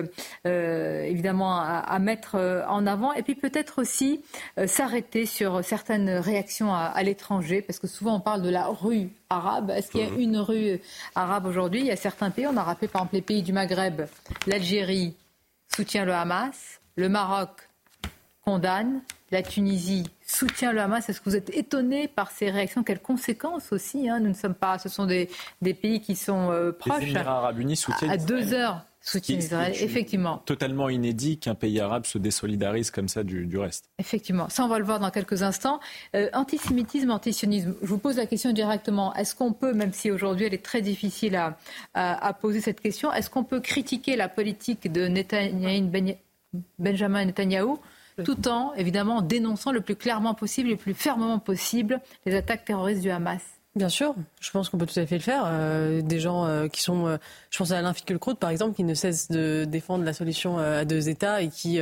euh, 0.46 1.02
évidemment 1.02 1.58
à, 1.60 1.98
mettre 1.98 2.36
euh, 2.36 2.64
en 2.66 2.86
avant. 2.86 3.12
Et 3.12 3.22
puis 3.22 3.34
peut-être 3.34 3.80
aussi 3.80 4.20
s'arrêter 4.66 5.26
sur 5.26 5.64
certaines 5.64 6.10
réactions 6.10 6.74
à, 6.74 7.02
l'étranger, 7.02 7.62
parce 7.62 7.78
que 7.78 7.86
souvent 7.86 8.16
on 8.16 8.20
parle 8.20 8.42
de 8.42 8.50
la 8.50 8.66
rue 8.66 9.08
arabe. 9.30 9.70
Est-ce 9.70 9.90
qu'il 9.90 10.00
y 10.00 10.04
a 10.04 10.10
mhm. 10.10 10.20
une 10.20 10.38
rue 10.38 10.80
arabe 11.14 11.46
aujourd'hui? 11.46 11.80
Il 11.80 11.86
y 11.86 11.90
a 11.90 11.96
certains 11.96 12.30
pays, 12.30 12.46
on 12.46 12.56
a 12.56 12.62
rappelé 12.62 12.88
par 12.88 13.02
exemple 13.02 13.16
les 13.16 13.22
pays 13.22 13.42
du 13.42 13.52
Maghreb, 13.52 14.02
l'Algérie 14.46 15.14
soutient 15.74 16.04
le 16.04 16.12
Hamas, 16.12 16.80
le 16.96 17.08
Maroc 17.08 17.50
condamne, 18.44 19.00
la 19.30 19.42
Tunisie 19.42 20.04
soutient 20.26 20.72
le 20.72 20.80
Hamas. 20.80 21.08
Est-ce 21.08 21.20
que 21.20 21.28
vous 21.28 21.36
êtes 21.36 21.50
étonné 21.50 22.08
par 22.08 22.30
ces 22.30 22.50
réactions? 22.50 22.82
Quelles 22.82 23.02
conséquences 23.02 23.72
aussi 23.72 24.08
hein? 24.08 24.20
Nous 24.20 24.28
ne 24.28 24.34
sommes 24.34 24.54
pas. 24.54 24.78
Ce 24.78 24.88
sont 24.88 25.06
des, 25.06 25.28
pays 25.62 26.00
qui 26.00 26.16
sont 26.16 26.50
euh, 26.50 26.72
proches. 26.72 27.00
Les 27.00 27.10
Émirats 27.10 27.38
arabes 27.38 27.58
unis 27.58 27.76
soutiennent 27.76 28.10
à 28.10 28.16
deux 28.16 28.52
heures. 28.52 28.84
Soutien 29.06 29.36
Israël, 29.36 29.74
effectivement. 29.80 30.38
Totalement 30.46 30.88
inédit 30.88 31.36
qu'un 31.36 31.54
pays 31.54 31.78
arabe 31.78 32.06
se 32.06 32.16
désolidarise 32.16 32.90
comme 32.90 33.08
ça 33.08 33.22
du, 33.22 33.58
reste. 33.58 33.90
Effectivement. 33.98 34.48
Ça, 34.48 34.64
on 34.64 34.68
va 34.68 34.78
le 34.78 34.84
voir 34.86 34.98
dans 34.98 35.10
quelques 35.10 35.42
instants. 35.42 35.78
Euh, 36.16 36.30
antisémitisme, 36.32 37.10
antisionisme. 37.10 37.74
Je 37.82 37.86
vous 37.86 37.98
pose 37.98 38.16
la 38.16 38.24
question 38.24 38.52
directement. 38.52 39.14
Est-ce 39.14 39.34
qu'on 39.34 39.52
peut, 39.52 39.74
même 39.74 39.92
si 39.92 40.10
aujourd'hui 40.10 40.46
elle 40.46 40.54
est 40.54 40.64
très 40.64 40.80
difficile 40.80 41.36
à, 41.36 41.58
à, 41.92 42.32
poser 42.32 42.62
cette 42.62 42.80
question, 42.80 43.12
est-ce 43.12 43.28
qu'on 43.28 43.44
peut 43.44 43.60
critiquer 43.60 44.16
la 44.16 44.30
politique 44.30 44.90
de 44.90 45.06
Netanyahu, 45.06 46.16
Benjamin 46.78 47.26
Netanyahou 47.26 47.78
tout 48.22 48.48
en 48.48 48.74
évidemment 48.74 49.22
dénonçant 49.22 49.72
le 49.72 49.80
plus 49.80 49.96
clairement 49.96 50.34
possible 50.34 50.68
et 50.68 50.72
le 50.72 50.78
plus 50.78 50.94
fermement 50.94 51.38
possible 51.38 52.00
les 52.26 52.34
attaques 52.34 52.64
terroristes 52.64 53.02
du 53.02 53.10
Hamas. 53.10 53.40
Bien 53.76 53.88
sûr, 53.88 54.14
je 54.40 54.52
pense 54.52 54.68
qu'on 54.68 54.78
peut 54.78 54.86
tout 54.86 55.00
à 55.00 55.04
fait 55.04 55.16
le 55.16 55.22
faire. 55.22 55.42
Euh, 55.46 56.00
des 56.00 56.20
gens 56.20 56.46
euh, 56.46 56.68
qui 56.68 56.80
sont, 56.80 57.08
euh, 57.08 57.16
je 57.50 57.58
pense 57.58 57.72
à 57.72 57.78
Alain 57.78 57.92
Finkielkraut 57.92 58.36
par 58.36 58.50
exemple, 58.50 58.76
qui 58.76 58.84
ne 58.84 58.94
cesse 58.94 59.28
de 59.32 59.64
défendre 59.64 60.04
la 60.04 60.12
solution 60.12 60.58
à 60.58 60.84
deux 60.84 61.08
États 61.08 61.42
et 61.42 61.48
qui, 61.48 61.80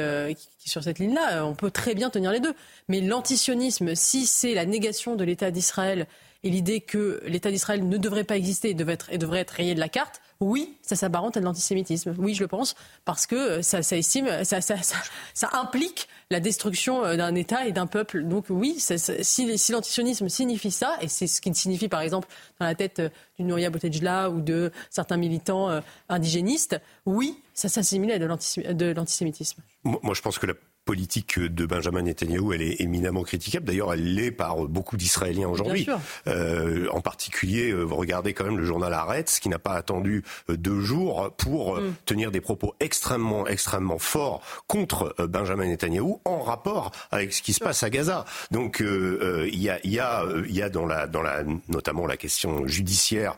sur 0.58 0.82
cette 0.82 0.98
ligne-là, 0.98 1.44
on 1.44 1.54
peut 1.54 1.70
très 1.70 1.94
bien 1.94 2.08
tenir 2.08 2.32
les 2.32 2.40
deux. 2.40 2.54
Mais 2.88 3.02
l'antisionisme, 3.02 3.94
si 3.94 4.24
c'est 4.24 4.54
la 4.54 4.64
négation 4.64 5.16
de 5.16 5.24
l'État 5.24 5.50
d'Israël 5.50 6.06
et 6.44 6.50
l'idée 6.50 6.80
que 6.80 7.22
l'État 7.26 7.50
d'Israël 7.50 7.86
ne 7.86 7.98
devrait 7.98 8.24
pas 8.24 8.38
exister 8.38 8.70
et 8.70 8.74
devrait 8.74 9.40
être 9.40 9.50
rayé 9.50 9.74
de 9.74 9.80
la 9.80 9.90
carte, 9.90 10.22
oui, 10.42 10.76
ça 10.82 10.96
s'apparente 10.96 11.36
à 11.36 11.40
de 11.40 11.44
l'antisémitisme. 11.44 12.14
Oui, 12.18 12.34
je 12.34 12.42
le 12.42 12.48
pense, 12.48 12.74
parce 13.04 13.26
que 13.26 13.62
ça, 13.62 13.82
ça 13.82 13.96
estime, 13.96 14.28
ça, 14.44 15.50
implique 15.52 16.08
la 16.30 16.40
destruction 16.40 17.04
euh, 17.04 17.16
d'un 17.16 17.34
État 17.34 17.66
et 17.66 17.72
d'un 17.72 17.86
peuple. 17.86 18.24
Donc 18.24 18.46
oui, 18.50 18.76
si, 18.78 19.58
si 19.58 19.72
l'antisionisme 19.72 20.28
signifie 20.28 20.70
ça, 20.70 20.96
et 21.00 21.08
c'est 21.08 21.26
ce 21.26 21.40
qu'il 21.40 21.54
signifie 21.54 21.88
par 21.88 22.00
exemple 22.00 22.28
dans 22.58 22.66
la 22.66 22.74
tête 22.74 22.98
euh, 22.98 23.08
du 23.38 23.44
Nouria 23.44 23.70
Boutejla 23.70 24.30
ou 24.30 24.40
de 24.40 24.72
certains 24.90 25.16
militants 25.16 25.70
euh, 25.70 25.80
indigénistes, 26.08 26.80
oui, 27.06 27.38
ça 27.54 27.68
s'assimile 27.68 28.12
à 28.12 28.18
de 28.18 28.92
l'antisémitisme. 28.92 29.62
Moi, 29.84 30.14
je 30.14 30.22
pense 30.22 30.38
que 30.38 30.46
la 30.46 30.54
politique 30.84 31.38
de 31.38 31.64
Benjamin 31.66 32.02
Netanyahu, 32.02 32.54
elle 32.54 32.62
est 32.62 32.80
éminemment 32.80 33.22
critiquable. 33.22 33.66
D'ailleurs, 33.66 33.92
elle 33.92 34.14
l'est 34.14 34.32
par 34.32 34.56
beaucoup 34.56 34.96
d'Israéliens 34.96 35.48
aujourd'hui. 35.48 35.86
Euh, 36.26 36.88
en 36.90 37.00
particulier, 37.00 37.70
euh, 37.70 37.84
regardez 37.84 38.32
quand 38.34 38.44
même 38.44 38.58
le 38.58 38.64
journal 38.64 38.92
Haaretz, 38.92 39.38
qui 39.38 39.48
n'a 39.48 39.60
pas 39.60 39.74
attendu 39.74 40.24
euh, 40.50 40.56
deux 40.56 40.80
jours 40.80 41.30
pour 41.36 41.76
euh, 41.76 41.80
mm. 41.82 41.94
tenir 42.04 42.30
des 42.32 42.40
propos 42.40 42.74
extrêmement, 42.80 43.46
extrêmement 43.46 43.98
forts 43.98 44.42
contre 44.66 45.14
Benjamin 45.28 45.66
Netanyahu 45.66 46.14
en 46.24 46.40
rapport 46.40 46.90
avec 47.10 47.32
ce 47.32 47.42
qui 47.42 47.52
se 47.52 47.60
passe 47.60 47.82
à 47.82 47.90
Gaza. 47.90 48.24
Donc, 48.50 48.80
il 48.82 49.62
y 49.62 49.70
a, 49.70 49.78
y 49.86 49.98
a, 49.98 50.24
il 50.46 50.54
y 50.54 50.62
a 50.62 50.68
dans 50.68 50.86
la, 50.86 51.06
dans 51.06 51.22
la, 51.22 51.44
notamment 51.68 52.06
la 52.06 52.16
question 52.16 52.66
judiciaire 52.66 53.36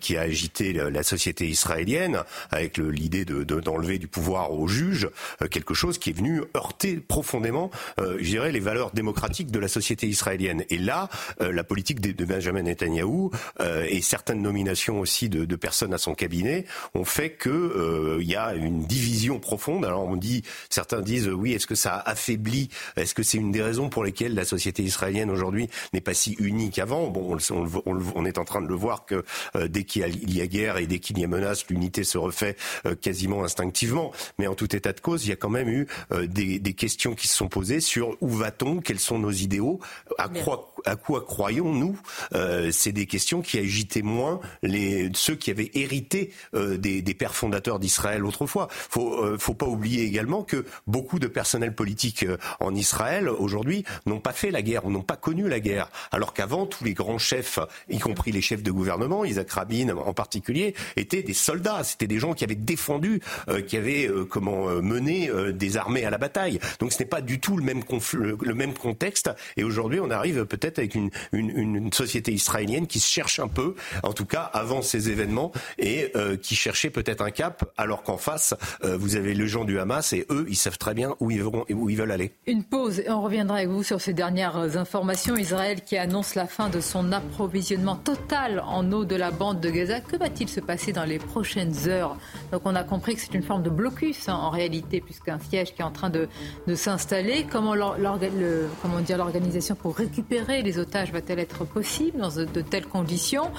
qui 0.00 0.16
a 0.16 0.22
agité 0.22 0.72
la, 0.72 1.02
société 1.02 1.46
israélienne, 1.46 2.22
avec 2.50 2.78
l'idée 2.78 3.24
de, 3.24 3.42
d'enlever 3.42 3.98
du 3.98 4.08
pouvoir 4.08 4.52
aux 4.52 4.68
juges, 4.68 5.08
quelque 5.50 5.74
chose 5.74 5.98
qui 5.98 6.10
est 6.10 6.14
venu 6.16 6.42
heurter 6.56 6.83
profondément, 6.96 7.70
euh, 8.00 8.16
je 8.20 8.30
dirais, 8.30 8.52
les 8.52 8.60
valeurs 8.60 8.92
démocratiques 8.92 9.50
de 9.50 9.58
la 9.58 9.68
société 9.68 10.06
israélienne. 10.06 10.64
Et 10.70 10.78
là, 10.78 11.08
euh, 11.40 11.52
la 11.52 11.64
politique 11.64 12.00
de, 12.00 12.24
Benjamin 12.24 12.62
Netanyahou 12.62 13.30
euh, 13.60 13.86
et 13.88 14.00
certaines 14.00 14.42
nominations 14.42 15.00
aussi 15.00 15.28
de, 15.28 15.44
de, 15.44 15.56
personnes 15.56 15.92
à 15.94 15.98
son 15.98 16.14
cabinet 16.14 16.64
ont 16.94 17.04
fait 17.04 17.30
que 17.30 17.50
euh, 17.50 18.18
il 18.20 18.28
y 18.28 18.36
a 18.36 18.54
une 18.54 18.84
division 18.84 19.38
profonde. 19.38 19.84
Alors 19.84 20.04
on 20.04 20.16
dit, 20.16 20.42
certains 20.70 21.00
disent, 21.00 21.28
oui, 21.28 21.52
est-ce 21.52 21.66
que 21.66 21.74
ça 21.74 22.02
affaiblit 22.04 22.70
Est-ce 22.96 23.14
que 23.14 23.22
c'est 23.22 23.38
une 23.38 23.52
des 23.52 23.62
raisons 23.62 23.88
pour 23.88 24.04
lesquelles 24.04 24.34
la 24.34 24.44
société 24.44 24.82
israélienne 24.82 25.30
aujourd'hui 25.30 25.68
n'est 25.92 26.00
pas 26.00 26.14
si 26.14 26.34
unie 26.38 26.70
qu'avant 26.70 27.08
Bon, 27.08 27.36
on, 27.50 27.66
on, 27.86 27.98
on, 28.14 28.24
est 28.24 28.38
en 28.38 28.44
train 28.44 28.62
de 28.62 28.68
le 28.68 28.74
voir 28.74 29.04
que 29.04 29.24
dès 29.66 29.84
qu'il 29.84 30.06
y, 30.06 30.36
y, 30.36 30.40
a 30.40 30.46
guerre 30.46 30.78
et 30.78 30.86
dès 30.86 30.98
qu'il 30.98 31.18
y 31.18 31.24
a 31.24 31.28
menace, 31.28 31.66
l'unité 31.68 32.04
se 32.04 32.18
refait 32.18 32.56
quasiment 33.00 33.44
instinctivement. 33.44 34.12
Mais 34.38 34.46
en 34.46 34.54
tout 34.54 34.74
état 34.74 34.92
de 34.92 35.00
cause, 35.00 35.26
il 35.26 35.30
y 35.30 35.32
a 35.32 35.36
quand 35.36 35.50
même 35.50 35.68
eu 35.68 35.86
des, 36.26 36.58
des 36.58 36.73
questions 36.74 37.14
qui 37.14 37.28
se 37.28 37.34
sont 37.34 37.48
posées 37.48 37.80
sur 37.80 38.16
où 38.20 38.28
va-t-on, 38.28 38.80
quels 38.80 39.00
sont 39.00 39.18
nos 39.18 39.30
idéaux, 39.30 39.80
à 40.18 40.28
quoi 40.28 40.74
à 40.84 40.96
quoi 40.96 41.22
croyons-nous 41.22 41.98
euh, 42.34 42.70
C'est 42.70 42.92
des 42.92 43.06
questions 43.06 43.42
qui 43.42 43.58
agitaient 43.58 44.02
moins 44.02 44.40
les, 44.62 45.10
ceux 45.14 45.34
qui 45.34 45.50
avaient 45.50 45.70
hérité 45.74 46.32
euh, 46.54 46.76
des, 46.76 47.02
des, 47.02 47.14
pères 47.14 47.34
fondateurs 47.34 47.78
d'Israël 47.78 48.24
autrefois. 48.24 48.68
Faut, 48.70 49.22
euh, 49.22 49.38
faut 49.38 49.54
pas 49.54 49.66
oublier 49.66 50.04
également 50.04 50.42
que 50.42 50.64
beaucoup 50.86 51.18
de 51.18 51.26
personnels 51.26 51.74
politiques 51.74 52.24
euh, 52.24 52.36
en 52.60 52.74
Israël 52.74 53.28
aujourd'hui 53.28 53.84
n'ont 54.06 54.20
pas 54.20 54.32
fait 54.32 54.50
la 54.50 54.62
guerre, 54.62 54.84
ou 54.84 54.90
n'ont 54.90 55.02
pas 55.02 55.16
connu 55.16 55.48
la 55.48 55.60
guerre, 55.60 55.90
alors 56.12 56.34
qu'avant 56.34 56.66
tous 56.66 56.84
les 56.84 56.94
grands 56.94 57.18
chefs, 57.18 57.58
y 57.88 57.98
compris 57.98 58.32
les 58.32 58.42
chefs 58.42 58.62
de 58.62 58.70
gouvernement, 58.70 59.24
Isaac 59.24 59.50
Rabin 59.50 59.88
en 59.90 60.12
particulier, 60.12 60.74
étaient 60.96 61.22
des 61.22 61.34
soldats. 61.34 61.82
C'était 61.84 62.06
des 62.06 62.18
gens 62.18 62.34
qui 62.34 62.44
avaient 62.44 62.54
défendu, 62.54 63.20
qui 63.66 63.76
avaient 63.76 64.08
comment 64.28 64.66
mené 64.82 65.30
des 65.52 65.76
armées 65.76 66.04
à 66.04 66.10
la 66.10 66.18
bataille. 66.18 66.58
Donc 66.80 66.92
ce 66.92 66.98
n'est 66.98 67.08
pas 67.08 67.20
du 67.20 67.40
tout 67.40 67.56
le 67.56 67.64
même, 67.64 67.82
le, 68.14 68.36
le 68.40 68.54
même 68.54 68.74
contexte. 68.74 69.30
Et 69.56 69.64
aujourd'hui, 69.64 70.00
on 70.00 70.10
arrive 70.10 70.44
peut-être 70.46 70.78
avec 70.78 70.94
une, 70.94 71.10
une, 71.32 71.50
une, 71.50 71.92
société 71.92 72.32
israélienne 72.32 72.86
qui 72.86 73.00
se 73.00 73.10
cherche 73.10 73.38
un 73.38 73.48
peu, 73.48 73.74
en 74.02 74.12
tout 74.12 74.24
cas 74.24 74.42
avant 74.42 74.82
ces 74.82 75.10
événements, 75.10 75.52
et 75.78 76.10
euh, 76.16 76.36
qui 76.36 76.54
cherchait 76.54 76.90
peut-être 76.90 77.22
un 77.22 77.30
cap, 77.30 77.72
alors 77.76 78.02
qu'en 78.02 78.16
face, 78.16 78.54
euh, 78.84 78.96
vous 78.96 79.16
avez 79.16 79.34
les 79.34 79.46
gens 79.46 79.64
du 79.64 79.78
Hamas 79.78 80.12
et 80.12 80.26
eux, 80.30 80.46
ils 80.48 80.56
savent 80.56 80.78
très 80.78 80.94
bien 80.94 81.14
où 81.20 81.30
ils, 81.30 81.42
vont, 81.42 81.64
où 81.70 81.90
ils 81.90 81.96
veulent 81.96 82.10
aller. 82.10 82.32
Une 82.46 82.64
pause 82.64 83.00
et 83.00 83.10
on 83.10 83.22
reviendra 83.22 83.58
avec 83.58 83.68
vous 83.68 83.82
sur 83.82 84.00
ces 84.00 84.12
dernières 84.12 84.76
informations. 84.76 85.36
Israël 85.36 85.82
qui 85.82 85.96
annonce 85.96 86.34
la 86.34 86.46
fin 86.46 86.68
de 86.68 86.80
son 86.80 87.12
approvisionnement 87.12 87.96
total 87.96 88.62
en 88.66 88.90
eau 88.92 89.04
de 89.04 89.16
la 89.16 89.30
bande 89.30 89.60
de 89.60 89.70
Gaza. 89.70 90.00
Que 90.00 90.16
va-t-il 90.16 90.48
se 90.48 90.60
passer 90.60 90.92
dans 90.92 91.04
les 91.04 91.18
prochaines 91.18 91.88
heures? 91.88 92.16
Donc 92.52 92.62
on 92.64 92.74
a 92.74 92.84
compris 92.84 93.14
que 93.14 93.20
c'est 93.20 93.34
une 93.34 93.42
forme 93.42 93.62
de 93.62 93.70
blocus 93.70 94.28
hein, 94.28 94.34
en 94.34 94.50
réalité, 94.50 95.00
puisqu'un 95.00 95.38
siège 95.38 95.74
qui 95.74 95.82
est 95.82 95.84
en 95.84 95.90
train 95.90 96.10
de, 96.10 96.28
de 96.66 96.74
s'installer. 96.74 97.46
Comment 97.50 97.74
l'organisation 97.74 99.74
pour 99.74 99.96
récupérer 99.96 100.62
les 100.62 100.78
otages 100.78 101.12
va-t-elle 101.12 101.38
être 101.38 101.64
possible 101.64 102.18
dans 102.18 102.34
de, 102.34 102.60
telles 102.60 102.86
conditions? 102.86 103.50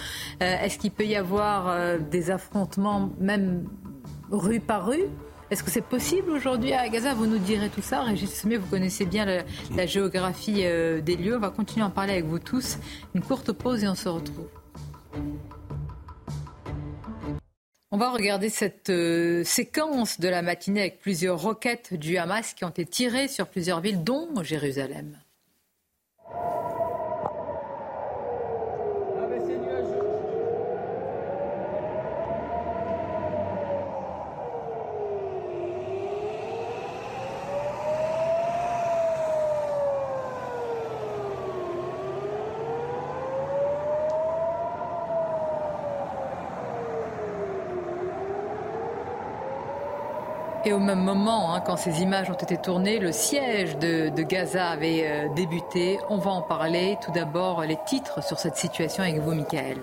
Euh, 0.41 0.63
Est-ce 0.63 0.77
qu'il 0.77 0.91
peut 0.91 1.05
y 1.05 1.15
avoir 1.15 1.67
euh, 1.67 1.97
des 1.97 2.31
affrontements 2.31 3.11
même 3.19 3.65
rue 4.31 4.59
par 4.59 4.87
rue? 4.87 5.05
Est-ce 5.51 5.63
que 5.63 5.69
c'est 5.69 5.85
possible 5.85 6.31
aujourd'hui 6.31 6.73
à 6.73 6.89
Gaza? 6.89 7.13
Vous 7.13 7.27
nous 7.27 7.37
direz 7.37 7.69
tout 7.69 7.81
ça. 7.81 8.01
Régis 8.01 8.33
Sommet, 8.33 8.57
vous 8.57 8.67
connaissez 8.67 9.05
bien 9.05 9.25
la, 9.25 9.43
la 9.75 9.85
géographie 9.85 10.61
euh, 10.63 11.01
des 11.01 11.15
lieux. 11.15 11.35
On 11.35 11.39
va 11.39 11.51
continuer 11.51 11.83
à 11.83 11.87
en 11.87 11.91
parler 11.91 12.13
avec 12.13 12.25
vous 12.25 12.39
tous. 12.39 12.77
Une 13.13 13.21
courte 13.21 13.51
pause 13.51 13.83
et 13.83 13.87
on 13.87 13.95
se 13.95 14.09
retrouve. 14.09 14.47
On 17.95 17.97
va 17.97 18.11
regarder 18.11 18.49
cette 18.49 18.89
euh, 18.89 19.45
séquence 19.45 20.19
de 20.19 20.27
la 20.27 20.41
matinée 20.41 20.81
avec 20.81 20.99
plusieurs 20.99 21.41
roquettes 21.41 21.93
du 21.93 22.17
Hamas 22.17 22.53
qui 22.53 22.65
ont 22.65 22.69
été 22.69 22.85
tirées 22.85 23.29
sur 23.29 23.47
plusieurs 23.47 23.79
villes, 23.79 24.03
dont 24.03 24.43
Jérusalem. 24.43 25.17
Et 50.67 50.73
au 50.73 50.79
même 50.79 51.03
moment, 51.03 51.53
hein, 51.53 51.61
quand 51.61 51.77
ces 51.77 52.01
images 52.01 52.31
ont 52.31 52.33
été 52.33 52.57
tournées, 52.57 52.97
le 52.97 53.11
siège 53.11 53.77
de, 53.77 54.09
Gaza 54.23 54.69
avait 54.69 55.03
euh, 55.05 55.33
débuté. 55.35 55.99
On 56.09 56.17
va 56.17 56.31
en 56.31 56.41
parler. 56.41 56.97
Tout 57.05 57.11
d'abord, 57.11 57.61
les 57.61 57.77
titres 57.85 58.23
sur 58.23 58.39
cette 58.39 58.57
situation 58.57 59.03
avec 59.03 59.19
vous, 59.19 59.35
Michael. 59.35 59.77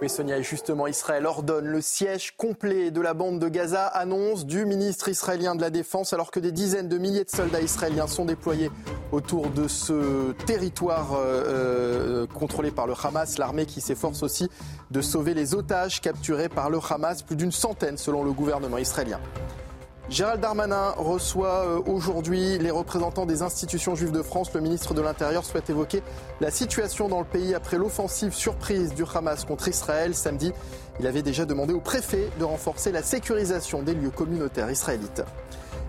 Oui, 0.00 0.08
Sonia, 0.08 0.38
et 0.38 0.42
justement, 0.42 0.86
Israël 0.86 1.26
ordonne 1.26 1.66
le 1.66 1.82
siège 1.82 2.34
complet 2.38 2.90
de 2.90 3.02
la 3.02 3.12
bande 3.12 3.38
de 3.38 3.48
Gaza, 3.48 3.86
annonce 3.86 4.46
du 4.46 4.64
ministre 4.64 5.08
israélien 5.08 5.54
de 5.54 5.60
la 5.60 5.68
Défense, 5.68 6.14
alors 6.14 6.30
que 6.30 6.40
des 6.40 6.52
dizaines 6.52 6.88
de 6.88 6.96
milliers 6.96 7.24
de 7.24 7.30
soldats 7.30 7.60
israéliens 7.60 8.06
sont 8.06 8.24
déployés 8.24 8.70
autour 9.12 9.50
de 9.50 9.68
ce 9.68 10.32
territoire 10.46 11.12
euh, 11.12 11.44
euh 11.46 12.26
contrôlé 12.26 12.70
par 12.70 12.86
le 12.86 12.94
Hamas, 13.00 13.36
l'armée 13.36 13.66
qui 13.66 13.82
s'efforce 13.82 14.22
aussi 14.22 14.48
de 14.90 15.00
sauver 15.02 15.34
les 15.34 15.54
otages 15.54 16.00
capturés 16.00 16.48
par 16.48 16.70
le 16.70 16.78
Hamas, 16.88 17.22
plus 17.22 17.36
d'une 17.36 17.52
centaine 17.52 17.98
selon 17.98 18.24
le 18.24 18.32
gouvernement 18.32 18.78
israélien. 18.78 19.20
Gérald 20.10 20.42
Darmanin 20.42 20.90
reçoit 20.98 21.66
euh, 21.66 21.80
aujourd'hui 21.86 22.58
les 22.58 22.70
représentants 22.70 23.24
des 23.24 23.40
institutions 23.40 23.94
juives 23.94 24.12
de 24.12 24.20
France. 24.20 24.52
Le 24.52 24.60
ministre 24.60 24.92
de 24.92 25.00
l'Intérieur 25.00 25.46
souhaite 25.46 25.70
évoquer 25.70 26.02
la 26.42 26.50
situation 26.50 27.08
dans 27.08 27.20
le 27.20 27.24
pays 27.24 27.54
après 27.54 27.78
l'offensive 27.78 28.34
surprise 28.34 28.92
du 28.92 29.04
Hamas 29.14 29.46
contre 29.46 29.66
Israël 29.68 30.14
samedi. 30.14 30.52
Il 31.00 31.06
avait 31.06 31.22
déjà 31.22 31.46
demandé 31.46 31.72
au 31.72 31.80
préfet 31.80 32.28
de 32.38 32.44
renforcer 32.44 32.92
la 32.92 33.02
sécurisation 33.02 33.82
des 33.82 33.94
lieux 33.94 34.10
communautaires 34.10 34.70
israélites. 34.70 35.22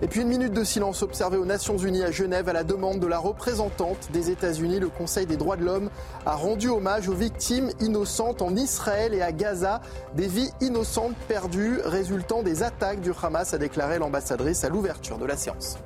Et 0.02 0.08
puis 0.08 0.20
une 0.20 0.28
minute 0.28 0.52
de 0.52 0.62
silence 0.62 1.02
observée 1.02 1.38
aux 1.38 1.46
Nations 1.46 1.78
Unies 1.78 2.02
à 2.02 2.10
Genève 2.10 2.50
à 2.50 2.52
la 2.52 2.64
demande 2.64 3.00
de 3.00 3.06
la 3.06 3.18
représentante 3.18 4.10
des 4.12 4.30
États-Unis. 4.30 4.78
Le 4.78 4.90
Conseil 4.90 5.24
des 5.24 5.38
droits 5.38 5.56
de 5.56 5.64
l'homme 5.64 5.88
a 6.26 6.34
rendu 6.34 6.68
hommage 6.68 7.08
aux 7.08 7.14
victimes 7.14 7.70
innocentes 7.80 8.42
en 8.42 8.54
Israël 8.56 9.14
et 9.14 9.22
à 9.22 9.32
Gaza. 9.32 9.80
Des 10.14 10.26
vies 10.26 10.50
innocentes 10.60 11.16
perdues 11.28 11.80
résultant 11.82 12.42
des 12.42 12.62
attaques 12.62 13.00
du 13.00 13.10
Hamas, 13.22 13.54
a 13.54 13.58
déclaré 13.58 13.98
l'ambassadrice 13.98 14.64
à 14.64 14.68
l'ouverture 14.68 15.16
de 15.16 15.24
la 15.24 15.36
séance. 15.36 15.78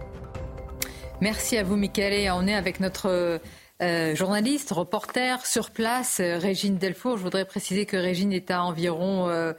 Merci 1.20 1.56
à 1.56 1.62
vous, 1.62 1.76
Michael. 1.76 2.12
Et 2.12 2.30
on 2.32 2.48
est 2.48 2.54
avec 2.54 2.80
notre 2.80 3.40
euh, 3.80 4.14
journaliste, 4.16 4.72
reporter 4.72 5.46
sur 5.46 5.70
place, 5.70 6.18
euh, 6.18 6.36
Régine 6.36 6.78
Delfour. 6.78 7.16
Je 7.16 7.22
voudrais 7.22 7.44
préciser 7.44 7.86
que 7.86 7.96
Régine 7.96 8.32
est 8.32 8.50
à 8.50 8.64
environ... 8.64 9.28
Euh, 9.28 9.52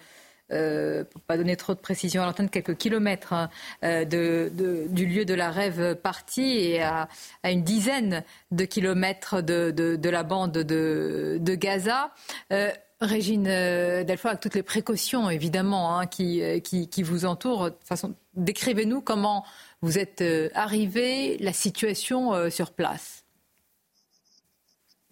euh, 0.51 1.03
pour 1.03 1.21
pas 1.21 1.37
donner 1.37 1.55
trop 1.55 1.73
de 1.73 1.79
précision 1.79 2.23
à 2.23 2.25
l'antenne, 2.25 2.49
quelques 2.49 2.75
kilomètres 2.75 3.33
hein, 3.33 3.49
euh, 3.83 4.05
du 4.05 5.05
lieu 5.05 5.25
de 5.25 5.33
la 5.33 5.51
rêve 5.51 5.95
partie 5.95 6.57
et 6.57 6.81
à, 6.81 7.07
une 7.43 7.63
dizaine 7.63 8.23
de 8.51 8.65
kilomètres 8.65 9.41
de, 9.41 10.09
la 10.09 10.23
bande 10.23 10.51
de, 10.51 11.55
Gaza. 11.55 12.11
Euh, 12.51 12.69
Régine 12.99 13.45
Delfoy, 13.45 14.29
avec 14.29 14.41
toutes 14.41 14.53
les 14.53 14.61
précautions 14.61 15.31
évidemment 15.31 15.97
hein, 15.97 16.05
qui, 16.05 17.03
vous 17.03 17.25
entourent, 17.25 17.71
décrivez-nous 18.35 19.01
comment 19.01 19.43
vous 19.81 19.97
êtes 19.97 20.23
arrivé, 20.53 21.37
la 21.39 21.53
situation 21.53 22.51
sur 22.51 22.71
place. 22.71 23.20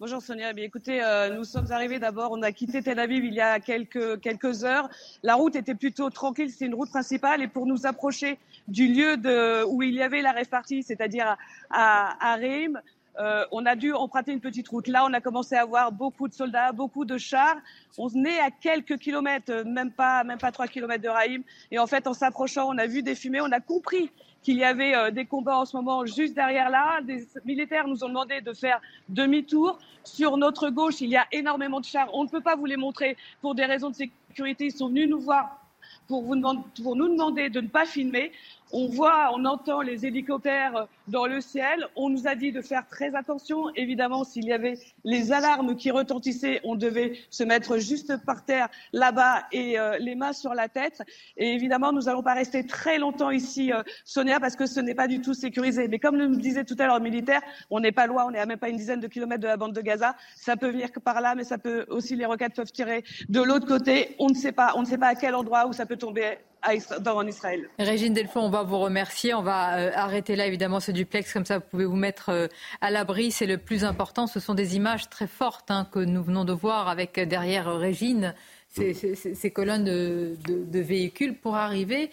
Bonjour 0.00 0.22
Sonia. 0.22 0.54
Bien, 0.54 0.64
écoutez, 0.64 1.04
euh, 1.04 1.28
nous 1.28 1.44
sommes 1.44 1.70
arrivés 1.72 1.98
d'abord, 1.98 2.32
on 2.32 2.40
a 2.40 2.52
quitté 2.52 2.82
Tel 2.82 2.98
Aviv 2.98 3.22
il 3.22 3.34
y 3.34 3.40
a 3.42 3.60
quelques, 3.60 4.18
quelques 4.20 4.64
heures. 4.64 4.88
La 5.22 5.34
route 5.34 5.56
était 5.56 5.74
plutôt 5.74 6.08
tranquille, 6.08 6.50
c'est 6.50 6.64
une 6.64 6.74
route 6.74 6.88
principale. 6.88 7.42
Et 7.42 7.48
pour 7.48 7.66
nous 7.66 7.84
approcher 7.84 8.38
du 8.66 8.86
lieu 8.86 9.18
de, 9.18 9.62
où 9.64 9.82
il 9.82 9.92
y 9.92 10.02
avait 10.02 10.22
la 10.22 10.32
répartie, 10.32 10.82
c'est-à-dire 10.82 11.36
à, 11.68 12.16
à, 12.18 12.38
euh, 12.38 13.44
on 13.52 13.66
a 13.66 13.76
dû 13.76 13.92
emprunter 13.92 14.32
une 14.32 14.40
petite 14.40 14.68
route. 14.68 14.88
Là, 14.88 15.04
on 15.04 15.12
a 15.12 15.20
commencé 15.20 15.54
à 15.54 15.66
voir 15.66 15.92
beaucoup 15.92 16.28
de 16.28 16.32
soldats, 16.32 16.72
beaucoup 16.72 17.04
de 17.04 17.18
chars. 17.18 17.58
On 17.98 18.08
est 18.24 18.40
à 18.40 18.50
quelques 18.50 18.96
kilomètres, 18.96 19.64
même 19.66 19.90
pas, 19.90 20.24
même 20.24 20.38
pas 20.38 20.50
trois 20.50 20.66
kilomètres 20.66 21.02
de 21.02 21.10
Raïm. 21.10 21.42
Et 21.70 21.78
en 21.78 21.86
fait, 21.86 22.06
en 22.06 22.14
s'approchant, 22.14 22.70
on 22.70 22.78
a 22.78 22.86
vu 22.86 23.02
des 23.02 23.14
fumées, 23.14 23.42
on 23.42 23.52
a 23.52 23.60
compris 23.60 24.10
qu'il 24.42 24.56
y 24.56 24.64
avait 24.64 24.94
euh, 24.94 25.10
des 25.10 25.26
combats 25.26 25.58
en 25.58 25.64
ce 25.64 25.76
moment 25.76 26.06
juste 26.06 26.34
derrière 26.34 26.70
là. 26.70 27.00
Des 27.02 27.26
militaires 27.44 27.86
nous 27.86 28.04
ont 28.04 28.08
demandé 28.08 28.40
de 28.40 28.52
faire 28.52 28.80
demi-tour. 29.08 29.78
Sur 30.04 30.36
notre 30.36 30.70
gauche, 30.70 31.00
il 31.00 31.10
y 31.10 31.16
a 31.16 31.26
énormément 31.32 31.80
de 31.80 31.84
chars. 31.84 32.08
On 32.14 32.24
ne 32.24 32.28
peut 32.28 32.40
pas 32.40 32.56
vous 32.56 32.66
les 32.66 32.76
montrer 32.76 33.16
pour 33.40 33.54
des 33.54 33.64
raisons 33.64 33.90
de 33.90 33.94
sécurité. 33.94 34.66
Ils 34.66 34.72
sont 34.72 34.88
venus 34.88 35.08
nous 35.08 35.20
voir 35.20 35.60
pour, 36.08 36.22
vous 36.22 36.40
pour 36.82 36.96
nous 36.96 37.08
demander 37.08 37.50
de 37.50 37.60
ne 37.60 37.68
pas 37.68 37.84
filmer. 37.84 38.32
On 38.72 38.86
voit, 38.86 39.30
on 39.34 39.44
entend 39.46 39.80
les 39.80 40.06
hélicoptères 40.06 40.86
dans 41.08 41.26
le 41.26 41.40
ciel. 41.40 41.88
On 41.96 42.08
nous 42.08 42.28
a 42.28 42.36
dit 42.36 42.52
de 42.52 42.62
faire 42.62 42.86
très 42.86 43.16
attention. 43.16 43.68
Évidemment, 43.74 44.22
s'il 44.22 44.44
y 44.44 44.52
avait 44.52 44.78
les 45.02 45.32
alarmes 45.32 45.74
qui 45.74 45.90
retentissaient, 45.90 46.60
on 46.62 46.76
devait 46.76 47.14
se 47.30 47.42
mettre 47.42 47.78
juste 47.78 48.24
par 48.24 48.44
terre 48.44 48.68
là-bas 48.92 49.44
et 49.50 49.78
euh, 49.78 49.98
les 49.98 50.14
mains 50.14 50.32
sur 50.32 50.54
la 50.54 50.68
tête. 50.68 51.02
Et 51.36 51.52
évidemment, 51.52 51.92
nous 51.92 52.02
n'allons 52.02 52.22
pas 52.22 52.34
rester 52.34 52.64
très 52.64 52.98
longtemps 52.98 53.30
ici, 53.30 53.72
euh, 53.72 53.82
Sonia, 54.04 54.38
parce 54.38 54.54
que 54.54 54.66
ce 54.66 54.78
n'est 54.78 54.94
pas 54.94 55.08
du 55.08 55.20
tout 55.20 55.34
sécurisé. 55.34 55.88
Mais 55.88 55.98
comme 55.98 56.16
nous 56.16 56.36
disait 56.36 56.64
tout 56.64 56.76
à 56.78 56.86
l'heure 56.86 56.98
le 56.98 57.04
militaire, 57.04 57.42
on 57.70 57.80
n'est 57.80 57.92
pas 57.92 58.06
loin, 58.06 58.26
on 58.26 58.30
n'est 58.30 58.38
à 58.38 58.46
même 58.46 58.58
pas 58.58 58.68
une 58.68 58.76
dizaine 58.76 59.00
de 59.00 59.08
kilomètres 59.08 59.42
de 59.42 59.48
la 59.48 59.56
bande 59.56 59.72
de 59.72 59.80
Gaza. 59.80 60.14
Ça 60.36 60.56
peut 60.56 60.70
venir 60.70 60.90
par 61.04 61.20
là, 61.20 61.34
mais 61.34 61.44
ça 61.44 61.58
peut 61.58 61.86
aussi 61.88 62.14
les 62.14 62.24
roquettes 62.24 62.54
peuvent 62.54 62.70
tirer 62.70 63.02
de 63.28 63.42
l'autre 63.42 63.66
côté. 63.66 64.14
On 64.20 64.28
ne 64.28 64.34
sait 64.34 64.52
pas, 64.52 64.74
on 64.76 64.82
ne 64.82 64.86
sait 64.86 64.98
pas 64.98 65.08
à 65.08 65.14
quel 65.16 65.34
endroit 65.34 65.66
où 65.66 65.72
ça 65.72 65.86
peut 65.86 65.96
tomber 65.96 66.38
en 66.62 67.26
Israël. 67.26 67.68
Régine 67.78 68.12
Delfont, 68.12 68.40
on 68.40 68.50
va 68.50 68.62
vous 68.62 68.78
remercier. 68.78 69.34
On 69.34 69.42
va 69.42 69.78
euh, 69.78 69.90
arrêter 69.94 70.36
là, 70.36 70.46
évidemment, 70.46 70.80
ce 70.80 70.90
duplex. 70.90 71.32
Comme 71.32 71.44
ça, 71.44 71.58
vous 71.58 71.64
pouvez 71.70 71.84
vous 71.84 71.96
mettre 71.96 72.30
euh, 72.30 72.46
à 72.80 72.90
l'abri. 72.90 73.30
C'est 73.30 73.46
le 73.46 73.58
plus 73.58 73.84
important. 73.84 74.26
Ce 74.26 74.40
sont 74.40 74.54
des 74.54 74.76
images 74.76 75.08
très 75.08 75.26
fortes 75.26 75.70
hein, 75.70 75.88
que 75.90 75.98
nous 75.98 76.22
venons 76.22 76.44
de 76.44 76.52
voir 76.52 76.88
avec 76.88 77.18
euh, 77.18 77.26
derrière 77.26 77.72
Régine 77.74 78.34
ces, 78.68 79.50
colonnes 79.52 79.84
de, 79.84 80.80
véhicules 80.80 81.36
pour 81.36 81.56
arriver. 81.56 82.10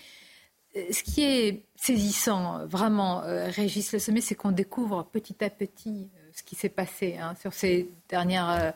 Ce 0.76 1.04
qui 1.04 1.24
est 1.24 1.62
saisissant, 1.76 2.66
vraiment, 2.66 3.22
Régis 3.24 3.94
Le 3.94 4.00
Sommet, 4.00 4.22
c'est 4.22 4.34
qu'on 4.34 4.52
découvre 4.52 5.04
petit 5.04 5.44
à 5.44 5.52
petit 5.52 6.10
ce 6.34 6.42
qui 6.42 6.56
s'est 6.56 6.70
passé 6.70 7.18
hein, 7.22 7.36
sur 7.40 7.54
ces 7.54 7.90
dernières 8.10 8.74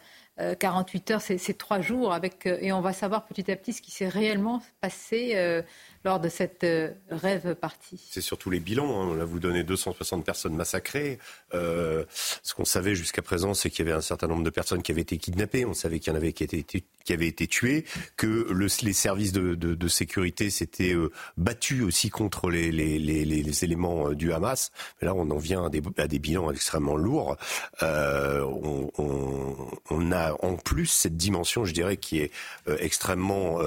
48 0.60 1.12
heures, 1.12 1.22
c'est 1.22 1.58
trois 1.58 1.82
jours, 1.82 2.14
avec, 2.14 2.46
euh, 2.46 2.58
et 2.62 2.72
on 2.72 2.82
va 2.82 2.94
savoir 2.94 3.26
petit 3.26 3.50
à 3.52 3.56
petit 3.56 3.74
ce 3.74 3.82
qui 3.82 3.92
s'est 3.92 4.08
réellement 4.08 4.62
passé 4.80 5.34
euh, 5.36 5.62
lors 6.04 6.20
de 6.20 6.30
cette 6.30 6.64
euh, 6.64 6.92
rêve 7.10 7.56
partie. 7.56 8.02
C'est 8.10 8.22
surtout 8.22 8.50
les 8.50 8.60
bilans. 8.60 9.02
Hein. 9.02 9.18
Là, 9.18 9.26
vous 9.26 9.40
donnez 9.40 9.64
260 9.64 10.26
personnes 10.26 10.56
massacrées. 10.56 11.20
Euh, 11.54 12.06
ce 12.42 12.54
qu'on 12.54 12.66
savait 12.66 12.96
jusqu'à 12.96 13.22
présent, 13.22 13.54
c'est 13.54 13.70
qu'il 13.70 13.86
y 13.86 13.90
avait 13.90 13.98
un 13.98 14.02
certain 14.02 14.28
nombre 14.28 14.44
de 14.44 14.50
personnes 14.50 14.82
qui 14.82 14.92
avaient 14.92 15.02
été 15.02 15.18
kidnappées. 15.18 15.66
On 15.66 15.74
savait 15.74 16.00
qu'il 16.00 16.12
y 16.12 16.16
en 16.16 16.18
avait 16.18 16.34
qui, 16.34 16.44
avaient 17.14 17.28
été 17.28 17.48
tuées, 17.48 17.86
que 18.18 18.48
le, 18.52 18.68
les 18.84 18.94
services 18.94 19.32
de, 19.32 19.88
sécurité 19.88 20.50
s'étaient 20.50 20.94
euh, 20.94 21.12
battus 21.38 21.84
aussi 21.84 22.10
contre 22.10 22.50
les, 22.50 23.64
éléments 23.64 24.10
du 24.12 24.34
Hamas. 24.34 24.72
Mais 25.02 25.06
là, 25.06 25.14
on 25.14 25.30
en 25.30 25.38
vient 25.38 25.66
à 25.66 26.08
des, 26.08 26.20
bilans 26.20 26.52
extrêmement 26.52 26.96
lourds. 26.96 27.38
On, 27.82 28.90
on, 28.98 29.56
on, 29.90 30.12
a 30.12 30.34
en 30.42 30.56
plus 30.56 30.88
cette 30.88 31.18
dimension, 31.18 31.66
je 31.66 31.74
dirais, 31.74 31.98
qui 31.98 32.20
est 32.20 32.32
extrêmement 32.80 33.60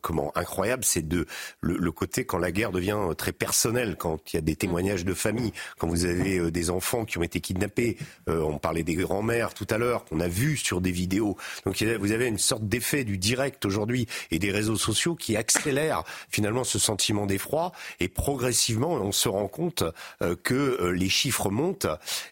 comment 0.00 0.32
incroyable, 0.36 0.84
c'est 0.84 1.06
de 1.06 1.26
le, 1.60 1.71
le, 1.78 1.92
côté 1.92 2.24
quand 2.24 2.38
la 2.38 2.52
guerre 2.52 2.72
devient 2.72 2.98
très 3.16 3.32
personnelle, 3.32 3.96
quand 3.96 4.32
il 4.32 4.36
y 4.36 4.38
a 4.38 4.42
des 4.42 4.56
témoignages 4.56 5.04
de 5.04 5.14
famille, 5.14 5.52
quand 5.78 5.88
vous 5.88 6.04
avez 6.04 6.50
des 6.50 6.70
enfants 6.70 7.04
qui 7.04 7.18
ont 7.18 7.22
été 7.22 7.40
kidnappés. 7.40 7.96
Euh, 8.28 8.40
on 8.40 8.58
parlait 8.58 8.82
des 8.82 8.94
grands-mères 8.94 9.54
tout 9.54 9.66
à 9.70 9.78
l'heure, 9.78 10.04
qu'on 10.04 10.20
a 10.20 10.28
vu 10.28 10.56
sur 10.56 10.80
des 10.80 10.90
vidéos. 10.90 11.36
Donc 11.64 11.82
vous 11.82 12.12
avez 12.12 12.26
une 12.26 12.38
sorte 12.38 12.66
d'effet 12.66 13.04
du 13.04 13.18
direct 13.18 13.64
aujourd'hui 13.64 14.06
et 14.30 14.38
des 14.38 14.50
réseaux 14.50 14.76
sociaux 14.76 15.14
qui 15.14 15.36
accélèrent 15.36 16.04
finalement 16.30 16.64
ce 16.64 16.78
sentiment 16.78 17.26
d'effroi. 17.26 17.72
Et 18.00 18.08
progressivement, 18.08 18.92
on 18.92 19.12
se 19.12 19.28
rend 19.28 19.48
compte 19.48 19.84
euh, 20.22 20.36
que 20.42 20.54
euh, 20.54 20.90
les 20.90 21.08
chiffres 21.08 21.50
montent. 21.50 21.86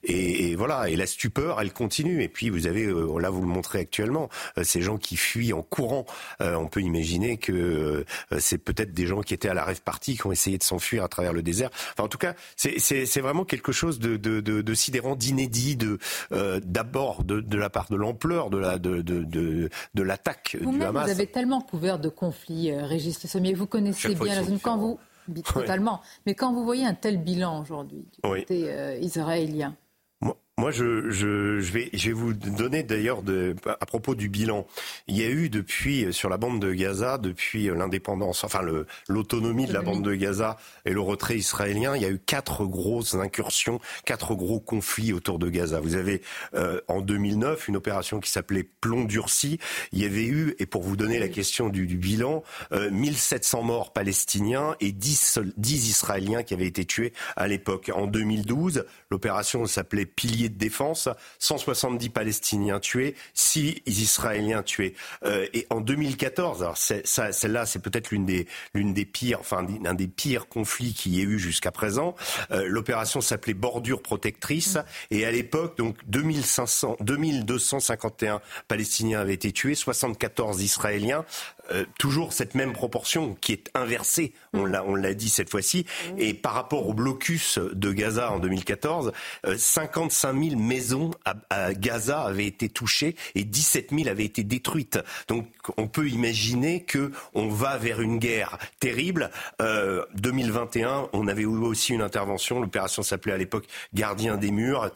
Et, 0.05 0.55
voilà, 0.55 0.89
et 0.89 0.97
la 0.97 1.07
stupeur, 1.07 1.61
elle 1.61 1.73
continue. 1.73 2.23
Et 2.23 2.29
puis 2.29 2.51
vous 2.51 2.67
avez, 2.67 2.87
là 2.87 3.31
vous 3.31 3.41
le 3.41 3.49
montrez 3.49 3.81
actuellement, 3.81 4.29
ces 4.63 4.83
gens 4.83 4.99
qui 4.99 5.17
fuient 5.17 5.53
en 5.53 5.63
courant. 5.63 6.07
on 6.41 6.67
peut 6.67 6.81
imaginer 6.81 7.37
que 7.37 8.05
c'est 8.39 8.59
peut-être 8.59 8.93
des 8.93 9.07
gens 9.07 9.23
qui 9.23 9.30
étaient 9.35 9.49
à 9.49 9.55
la 9.55 9.65
rêve 9.65 9.83
partie, 9.83 10.17
qui 10.17 10.27
ont 10.27 10.33
essayé 10.33 10.59
de 10.59 10.63
s'enfuir 10.63 11.05
à 11.05 11.09
travers 11.09 11.33
le 11.33 11.43
désert. 11.43 11.71
Enfin, 11.93 12.05
en 12.05 12.09
tout 12.09 12.19
cas, 12.19 12.35
c'est 12.57 13.21
vraiment 13.21 13.45
quelque 13.45 13.73
chose 13.73 13.99
de, 13.99 14.17
de, 14.17 14.41
de, 14.41 14.63
de 14.63 14.75
sidérant, 14.75 15.17
d'inédit, 15.17 15.77
de 15.77 15.99
euh, 16.33 16.61
d'abord 16.65 17.25
de, 17.25 17.41
de, 17.41 17.57
la 17.57 17.71
part 17.71 17.89
de 17.91 17.97
l'ampleur 17.97 18.51
de 18.51 18.59
la 18.59 18.79
de, 18.79 19.03
de, 19.03 19.71
de, 19.95 20.03
l'attaque 20.03 20.57
du 20.61 20.83
Hamas. 20.83 21.05
Vous 21.05 21.11
avez 21.11 21.27
tellement 21.27 21.61
couvert 21.61 21.99
de 21.99 22.09
conflits, 22.09 22.71
euh, 22.71 22.87
Régis 22.87 23.23
Le 23.23 23.29
Sommier. 23.29 23.55
Vous 23.55 23.67
connaissez 23.67 24.15
bien 24.15 24.35
la 24.35 24.45
zone. 24.45 24.59
Quand 24.61 24.79
vous 24.79 24.99
totalement, 25.45 26.01
mais 26.27 26.35
quand 26.35 26.53
vous 26.53 26.65
voyez 26.65 26.85
un 26.85 26.95
tel 26.95 27.23
bilan 27.23 27.61
aujourd'hui 27.61 28.07
du 28.13 28.21
côté 28.21 28.65
euh, 28.69 28.99
israélien. 29.01 29.77
Moi, 30.21 30.37
je, 30.71 31.11
je, 31.11 31.61
je, 31.61 31.73
vais, 31.73 31.89
je 31.95 32.09
vais 32.09 32.13
vous 32.13 32.35
donner 32.35 32.83
d'ailleurs 32.83 33.23
à 33.67 33.87
propos 33.87 34.15
du 34.15 34.29
bilan. 34.29 34.67
Il 35.09 35.17
y 35.17 35.25
a 35.25 35.31
eu 35.31 35.49
depuis 35.49 36.05
euh, 36.05 36.13
sur 36.13 36.29
la 36.29 36.37
bande 36.37 36.61
de 36.61 36.73
Gaza, 36.73 37.17
depuis 37.17 37.71
euh, 37.71 37.75
l'indépendance, 37.75 38.45
enfin 38.45 38.61
l'autonomie 39.09 39.67
de 39.67 39.73
la 39.73 39.81
bande 39.81 40.05
de 40.05 40.15
Gaza 40.15 40.59
et 40.85 40.93
le 40.93 41.01
retrait 41.01 41.37
israélien, 41.37 41.97
il 41.97 42.03
y 42.03 42.05
a 42.05 42.11
eu 42.11 42.19
quatre 42.19 42.67
grosses 42.67 43.15
incursions, 43.15 43.81
quatre 44.05 44.35
gros 44.35 44.61
conflits 44.61 45.13
autour 45.13 45.39
de 45.39 45.49
Gaza. 45.49 45.81
Vous 45.81 45.95
avez 45.95 46.21
euh, 46.55 46.81
en 46.89 47.01
2009 47.01 47.69
une 47.69 47.77
opération 47.77 48.21
qui 48.21 48.31
s'appelait 48.31 48.69
Plomb 48.81 49.05
durci. 49.05 49.59
Il 49.93 50.01
y 50.01 50.05
avait 50.05 50.27
eu, 50.27 50.55
et 50.59 50.67
pour 50.67 50.83
vous 50.83 50.97
donner 50.97 51.19
la 51.19 51.29
question 51.29 51.69
du, 51.69 51.87
du 51.87 51.97
bilan, 51.97 52.43
euh, 52.73 52.91
1700 52.91 53.63
morts 53.63 53.93
palestiniens 53.93 54.77
et 54.81 54.93
10, 54.93 55.39
10 55.57 55.89
Israéliens 55.89 56.43
qui 56.43 56.55
avaient 56.55 56.67
été 56.67 56.85
tués 56.85 57.13
à 57.37 57.47
l'époque. 57.47 57.91
En 57.95 58.07
2012, 58.07 58.85
l'opération 59.11 59.65
s'appelait 59.67 60.07
Pilier 60.07 60.50
de 60.51 60.59
défense, 60.59 61.09
170 61.39 62.11
Palestiniens 62.11 62.81
tués, 62.81 63.15
6 63.35 63.83
Israéliens 63.87 64.63
tués. 64.63 64.95
Euh, 65.25 65.47
et 65.53 65.67
en 65.71 65.81
2014, 65.81 66.63
alors 66.63 66.77
celle-là, 66.77 67.67
c'est 67.67 67.79
peut-être 67.79 68.11
l'une 68.11 68.27
des, 68.27 68.47
des 68.75 69.05
pires, 69.05 69.41
enfin 69.41 69.67
l'un 69.83 69.95
des 69.95 70.09
pires 70.09 70.49
conflits 70.49 70.95
qu'il 70.95 71.15
y 71.15 71.21
ait 71.21 71.25
eu 71.25 71.39
jusqu'à 71.39 71.71
présent. 71.71 72.15
Euh, 72.51 72.65
l'opération 72.67 73.21
s'appelait 73.21 73.55
Bordure 73.55 74.03
protectrice, 74.03 74.79
et 75.11 75.25
à 75.25 75.31
l'époque, 75.31 75.77
donc 75.79 75.97
2500, 76.07 76.97
2251 77.01 78.41
Palestiniens 78.69 79.21
avaient 79.21 79.35
été 79.35 79.53
tués, 79.53 79.75
74 79.75 80.63
Israéliens. 80.63 81.25
Euh, 81.73 81.85
toujours 81.99 82.33
cette 82.33 82.55
même 82.55 82.73
proportion 82.73 83.37
qui 83.41 83.53
est 83.53 83.71
inversée, 83.75 84.33
on 84.53 84.65
l'a, 84.65 84.85
on 84.85 84.95
l'a 84.95 85.15
dit 85.15 85.29
cette 85.29 85.51
fois-ci. 85.51 85.87
Et 86.19 86.35
par 86.35 86.55
rapport 86.55 86.89
au 86.89 86.95
blocus 86.95 87.59
de 87.59 87.93
Gaza 87.93 88.33
en 88.33 88.39
2014, 88.39 89.13
55 89.57 90.43
000 90.51 90.57
maisons 90.57 91.11
à, 91.51 91.75
Gaza 91.75 92.23
avaient 92.23 92.47
été 92.47 92.69
touchées 92.69 93.17
et 93.35 93.45
17 93.45 93.91
000 93.95 94.09
avaient 94.09 94.25
été 94.25 94.43
détruites. 94.45 94.99
Donc 95.29 95.47
on 95.77 95.89
peut 95.89 96.09
imaginer 96.09 96.83
que 96.83 97.13
on 97.35 97.49
va 97.49 97.79
vers 97.79 98.01
une 98.01 98.19
guerre 98.19 98.59
terrible. 98.79 99.31
Euh, 99.61 100.05
2021, 100.15 101.09
on 101.13 101.29
avait 101.29 101.43
eu 101.43 101.47
aussi 101.47 101.93
une 101.93 102.03
intervention. 102.03 102.61
L'opération 102.61 103.03
s'appelait 103.03 103.33
à 103.33 103.39
l'époque 103.39 103.67
Gardien 103.95 104.37
des 104.37 104.51
murs. 104.51 104.91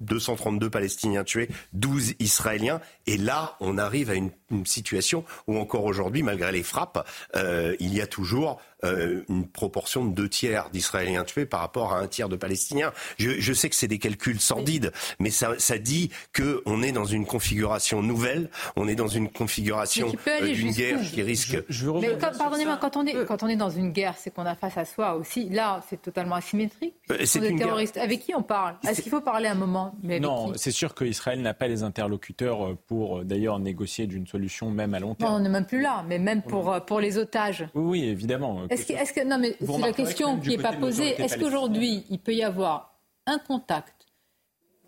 232 0.00 0.70
Palestiniens 0.70 1.24
tués, 1.24 1.48
12 1.72 2.14
Israéliens. 2.18 2.80
Et 3.06 3.16
là, 3.16 3.56
on 3.60 3.78
arrive 3.78 4.10
à 4.10 4.14
une, 4.14 4.30
une 4.50 4.66
situation 4.66 5.24
où 5.46 5.58
encore 5.58 5.84
aujourd'hui 5.84 6.22
malgré 6.22 6.52
les 6.52 6.62
frappes, 6.62 7.06
euh, 7.36 7.74
il 7.80 7.94
y 7.94 8.00
a 8.00 8.06
toujours 8.06 8.60
euh, 8.84 9.22
une 9.28 9.46
proportion 9.46 10.04
de 10.04 10.14
deux 10.14 10.28
tiers 10.28 10.70
d'Israéliens 10.70 11.24
tués 11.24 11.44
par 11.44 11.60
rapport 11.60 11.92
à 11.92 11.98
un 11.98 12.06
tiers 12.06 12.28
de 12.28 12.36
Palestiniens. 12.36 12.92
Je, 13.18 13.52
sais 13.52 13.68
que 13.68 13.76
c'est 13.76 13.88
des 13.88 13.98
calculs 13.98 14.40
sordides, 14.40 14.92
mais 15.18 15.30
ça, 15.30 15.54
dit 15.78 16.10
qu'on 16.34 16.82
est 16.82 16.92
dans 16.92 17.04
une 17.04 17.26
configuration 17.26 18.02
nouvelle, 18.02 18.50
on 18.76 18.88
est 18.88 18.94
dans 18.94 19.08
une 19.08 19.28
configuration 19.28 20.12
euh, 20.26 20.52
d'une 20.52 20.72
guerre 20.72 21.00
qui 21.00 21.22
risque. 21.22 21.56
mais 22.00 22.16
pardonnez-moi, 22.16 22.78
quand 22.80 22.96
on 22.96 23.06
est 23.06 23.24
quand 23.26 23.42
on 23.42 23.48
est 23.48 23.56
dans 23.56 23.70
une 23.70 23.92
guerre, 23.92 24.14
c'est 24.18 24.32
qu'on 24.32 24.46
a 24.46 24.54
face 24.54 24.76
à 24.78 24.84
soi 24.84 25.14
aussi. 25.14 25.48
Là, 25.48 25.82
c'est 25.88 26.00
totalement 26.00 26.36
asymétrique. 26.36 26.94
C'est 27.24 27.40
des 27.40 27.56
terroristes. 27.56 27.96
Avec 27.96 28.20
qui 28.20 28.34
on 28.34 28.42
parle? 28.42 28.76
Est-ce 28.88 29.02
qu'il 29.02 29.10
faut 29.10 29.20
parler 29.20 29.48
un 29.48 29.54
moment 29.54 29.94
mais 30.02 30.20
Non, 30.20 30.52
c'est 30.56 30.70
sûr 30.70 30.94
qu'Israël 30.94 31.40
n'a 31.42 31.54
pas 31.54 31.68
les 31.68 31.82
interlocuteurs 31.82 32.76
pour 32.86 33.24
d'ailleurs 33.24 33.58
négocier 33.58 34.06
d'une 34.06 34.26
solution 34.26 34.70
même 34.70 34.94
à 34.94 35.00
long 35.00 35.14
terme. 35.14 35.32
Non, 35.32 35.36
on 35.38 35.40
n'est 35.40 35.48
même 35.48 35.66
plus 35.66 35.80
là, 35.80 36.04
mais 36.08 36.18
même 36.18 36.42
pour 36.42 36.74
pour 36.86 37.00
les 37.00 37.18
otages. 37.18 37.66
Oui, 37.74 38.04
évidemment. 38.04 38.66
Est-ce 38.70 39.12
que, 39.12 39.24
non, 39.24 39.38
mais 39.38 39.56
c'est 39.60 39.78
la 39.78 39.92
question 39.92 40.38
qui 40.38 40.50
n'est 40.50 40.58
pas 40.58 40.72
posée. 40.72 41.20
Est-ce 41.20 41.38
qu'aujourd'hui, 41.38 42.04
il 42.10 42.18
peut 42.18 42.34
y 42.34 42.42
avoir 42.42 43.00
un 43.26 43.38
contact 43.38 44.06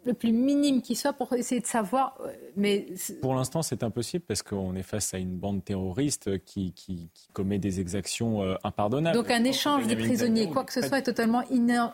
le 0.05 0.15
plus 0.15 0.33
minime 0.33 0.83
qui 0.83 0.95
soit 0.97 1.13
pour 1.13 1.33
essayer 1.33 1.61
de 1.61 1.67
savoir. 1.67 2.17
Euh, 2.21 2.33
mais 2.57 2.87
pour 3.21 3.35
l'instant, 3.35 3.63
c'est 3.63 3.83
impossible 3.83 4.25
parce 4.27 4.43
qu'on 4.43 4.75
est 4.75 4.83
face 4.83 5.15
à 5.15 5.19
une 5.19 5.37
bande 5.37 5.65
terroriste 5.65 6.43
qui, 6.45 6.73
qui, 6.73 7.11
commet 7.33 7.59
des 7.59 7.81
exactions 7.81 8.43
euh, 8.43 8.57
impardonnables. 8.65 9.17
Donc 9.17 9.31
un 9.31 9.45
échange 9.45 9.87
des 9.87 9.97
prisonniers, 9.97 10.49
quoi 10.49 10.65
que 10.65 10.73
ce 10.73 10.83
soit, 10.83 10.99
est 10.99 11.05
totalement 11.05 11.43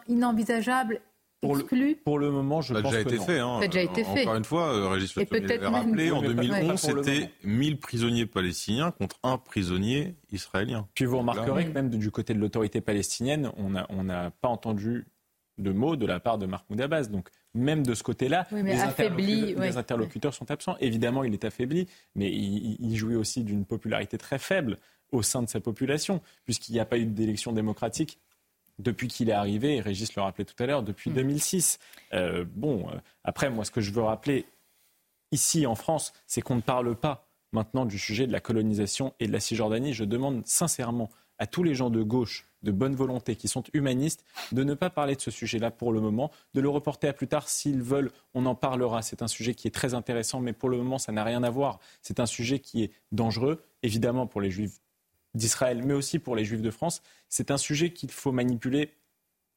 inenvisageable 0.09 1.01
pour 1.40 1.55
le, 1.55 1.94
pour 2.05 2.19
le, 2.19 2.31
moment, 2.31 2.60
je 2.60 2.74
ça 2.74 2.82
pense 2.82 2.93
a 2.93 3.02
déjà 3.05 3.16
été 3.16 3.24
fait. 3.24 3.39
Hein. 3.39 3.59
Ça 3.60 3.65
a 3.65 3.69
déjà 3.69 3.82
été 3.82 4.02
fait. 4.02 4.23
Encore 4.23 4.36
une 4.36 4.44
fois, 4.44 4.74
euh, 4.74 4.89
Régis 4.89 5.15
l'a 5.15 5.70
rappelé, 5.70 6.10
en 6.10 6.20
2011, 6.20 6.81
c'était 6.81 7.31
1000 7.44 7.78
prisonniers 7.78 8.27
palestiniens 8.27 8.90
contre 8.90 9.19
un 9.23 9.39
prisonnier 9.39 10.16
israélien. 10.32 10.89
Puis 10.94 11.05
vous 11.05 11.19
remarquerez 11.19 11.66
que 11.66 11.70
même 11.70 11.90
du 11.90 12.10
côté 12.10 12.35
de 12.35 12.40
l'autorité 12.40 12.81
palestinienne, 12.81 13.52
on 13.56 13.70
n'a 13.70 13.86
on 13.90 14.06
pas 14.40 14.48
entendu 14.48 15.06
de 15.59 15.73
mots 15.73 15.97
de 15.97 16.06
la 16.06 16.20
part 16.20 16.39
de 16.39 16.47
Mahmoud 16.47 16.81
Abbas. 16.81 17.05
Donc 17.05 17.28
même 17.55 17.86
de 17.86 17.94
ce 17.94 18.02
côté-là, 18.02 18.47
les, 18.52 19.77
interlocuteurs, 19.77 20.35
sont 20.35 20.51
absents. 20.51 20.77
Évidemment, 20.81 21.24
il 21.24 21.35
est 21.35 21.44
affaibli, 21.44 21.89
mais 22.15 22.31
il, 22.31 22.77
il 22.81 22.97
jouait 22.97 23.16
aussi 23.16 23.44
d'une 23.44 23.65
popularité 23.65 24.19
très 24.19 24.39
faible. 24.39 24.77
au 25.10 25.23
sein 25.23 25.43
de 25.43 25.48
sa 25.48 25.59
population, 25.59 26.20
puisqu'il 26.44 26.73
n'y 26.73 26.81
a 26.81 26.85
pas 26.85 26.98
eu 26.98 27.06
d'élection 27.06 27.52
démocratique 27.52 28.19
depuis 28.78 29.09
qu'il 29.09 29.28
est 29.28 29.32
arrivé, 29.32 29.76
et 29.76 29.80
Régis 29.80 30.14
le 30.14 30.22
rappelait 30.22 30.44
tout 30.44 30.60
à 30.62 30.66
l'heure, 30.66 30.82
depuis 30.82 31.10
2006. 31.10 31.78
Hmm. 32.12 32.16
Euh, 32.16 32.44
bon, 32.48 32.88
euh, 32.88 32.98
après, 33.24 33.50
moi, 33.50 33.64
ce 33.64 33.70
que 33.70 33.80
je 33.80 33.92
veux 33.92 34.02
rappeler 34.02 34.46
ici 35.32 35.66
en 35.66 35.74
France, 35.74 36.12
c'est 36.26 36.40
qu'on 36.40 36.56
ne 36.56 36.60
parle 36.60 36.94
pas 36.94 37.28
maintenant 37.52 37.84
du 37.84 37.98
sujet 37.98 38.26
de 38.26 38.32
la 38.32 38.40
colonisation 38.40 39.14
et 39.20 39.26
de 39.26 39.32
la 39.32 39.40
Cisjordanie. 39.40 39.92
Je 39.94 40.05
demande 40.05 40.46
sincèrement 40.46 41.10
à 41.38 41.46
tous 41.46 41.62
les 41.62 41.74
gens 41.74 41.90
de 41.90 42.02
gauche, 42.02 42.48
de 42.62 42.72
bonne 42.72 42.94
volonté, 42.94 43.36
qui 43.36 43.46
sont 43.46 43.62
humanistes, 43.72 44.24
de 44.52 44.64
ne 44.64 44.74
pas 44.74 44.90
parler 44.90 45.14
de 45.14 45.20
ce 45.20 45.30
sujet-là 45.30 45.70
pour 45.70 45.92
le 45.92 46.00
moment, 46.00 46.30
de 46.55 46.60
le 46.60 46.68
reporter 46.68 47.09
à 47.09 47.12
plus 47.12 47.28
tard. 47.28 47.48
S'ils 47.48 47.82
veulent, 47.82 48.10
on 48.34 48.44
en 48.46 48.55
parlera. 48.55 49.02
C'est 49.02 49.22
un 49.22 49.28
sujet 49.28 49.55
qui 49.55 49.68
est 49.68 49.72
très 49.72 49.94
intéressant, 49.94 50.40
mais 50.40 50.52
pour 50.52 50.68
le 50.68 50.76
moment, 50.78 50.98
ça 50.98 51.12
n'a 51.12 51.22
rien 51.22 51.42
à 51.42 51.50
voir. 51.50 51.78
C'est 52.02 52.20
un 52.20 52.26
sujet 52.26 52.59
qui 52.59 52.82
est 52.82 52.92
dangereux, 53.12 53.64
évidemment, 53.82 54.26
pour 54.26 54.40
les 54.40 54.50
juifs 54.50 54.80
d'Israël, 55.34 55.82
mais 55.84 55.94
aussi 55.94 56.18
pour 56.18 56.36
les 56.36 56.44
juifs 56.44 56.62
de 56.62 56.70
France. 56.70 57.02
C'est 57.28 57.50
un 57.50 57.59
sujet 57.59 57.90
qu'il 57.90 58.10
faut 58.10 58.32
manipuler 58.32 58.90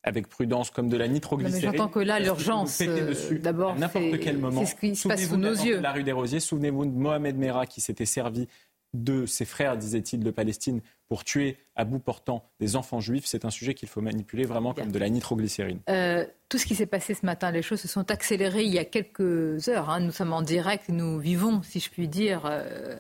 avec 0.04 0.28
prudence, 0.28 0.72
comme 0.72 0.90
de 0.90 0.98
la 0.98 1.08
nitroglycérine. 1.08 1.78
J'entends 1.78 1.90
que 1.90 2.00
là, 2.00 2.20
l'urgence, 2.20 2.82
euh, 2.82 3.14
d'abord, 3.40 3.76
n'importe 3.76 4.20
quel 4.20 4.38
moment. 4.38 4.66
C'est 4.66 4.72
ce 4.72 4.76
qui 4.76 4.96
se 4.96 5.08
passe 5.08 5.28
sous 5.28 5.38
nos 5.38 5.54
yeux. 5.54 5.80
La 5.80 5.92
rue 5.92 6.04
des 6.04 6.12
Rosiers, 6.12 6.40
souvenez-vous 6.40 6.86
de 6.86 6.92
Mohamed 6.92 7.38
Merah 7.38 7.68
qui 7.68 7.82
s'était 7.82 8.06
servi 8.08 8.48
de 8.94 9.26
ses 9.26 9.46
frères, 9.46 9.78
disait-il, 9.78 10.22
de 10.22 10.32
Palestine 10.32 10.82
pour 11.08 11.24
tuer 11.24 11.58
à 11.76 11.86
bout 11.86 12.00
portant 12.00 12.44
des 12.60 12.76
enfants 12.76 13.00
juifs. 13.00 13.26
C'est 13.26 13.46
un 13.46 13.50
sujet 13.50 13.74
qu'il 13.74 13.88
faut 13.88 14.02
manipuler 14.02 14.46
vraiment 14.46 14.74
comme 14.74 14.92
de 14.92 15.00
la 15.00 15.08
nitroglycérine. 15.10 15.80
Euh, 15.90 16.26
tout 16.50 16.58
ce 16.58 16.66
qui 16.66 16.76
s'est 16.76 16.86
passé 16.88 17.14
ce 17.14 17.26
matin, 17.26 17.52
les 17.52 17.62
choses 17.62 17.80
se 17.80 17.88
sont 17.88 18.10
accélérées 18.12 18.64
il 18.64 18.74
y 18.74 18.80
a 18.80 18.86
quelques 18.86 19.70
heures. 19.70 19.90
Hein. 19.90 20.02
Nous 20.02 20.12
sommes 20.12 20.34
en 20.34 20.42
direct, 20.42 20.90
nous 20.90 21.20
vivons, 21.20 21.62
si 21.64 21.80
je 21.80 21.90
puis 21.90 22.08
dire. 22.08 22.42
Euh, 22.46 22.98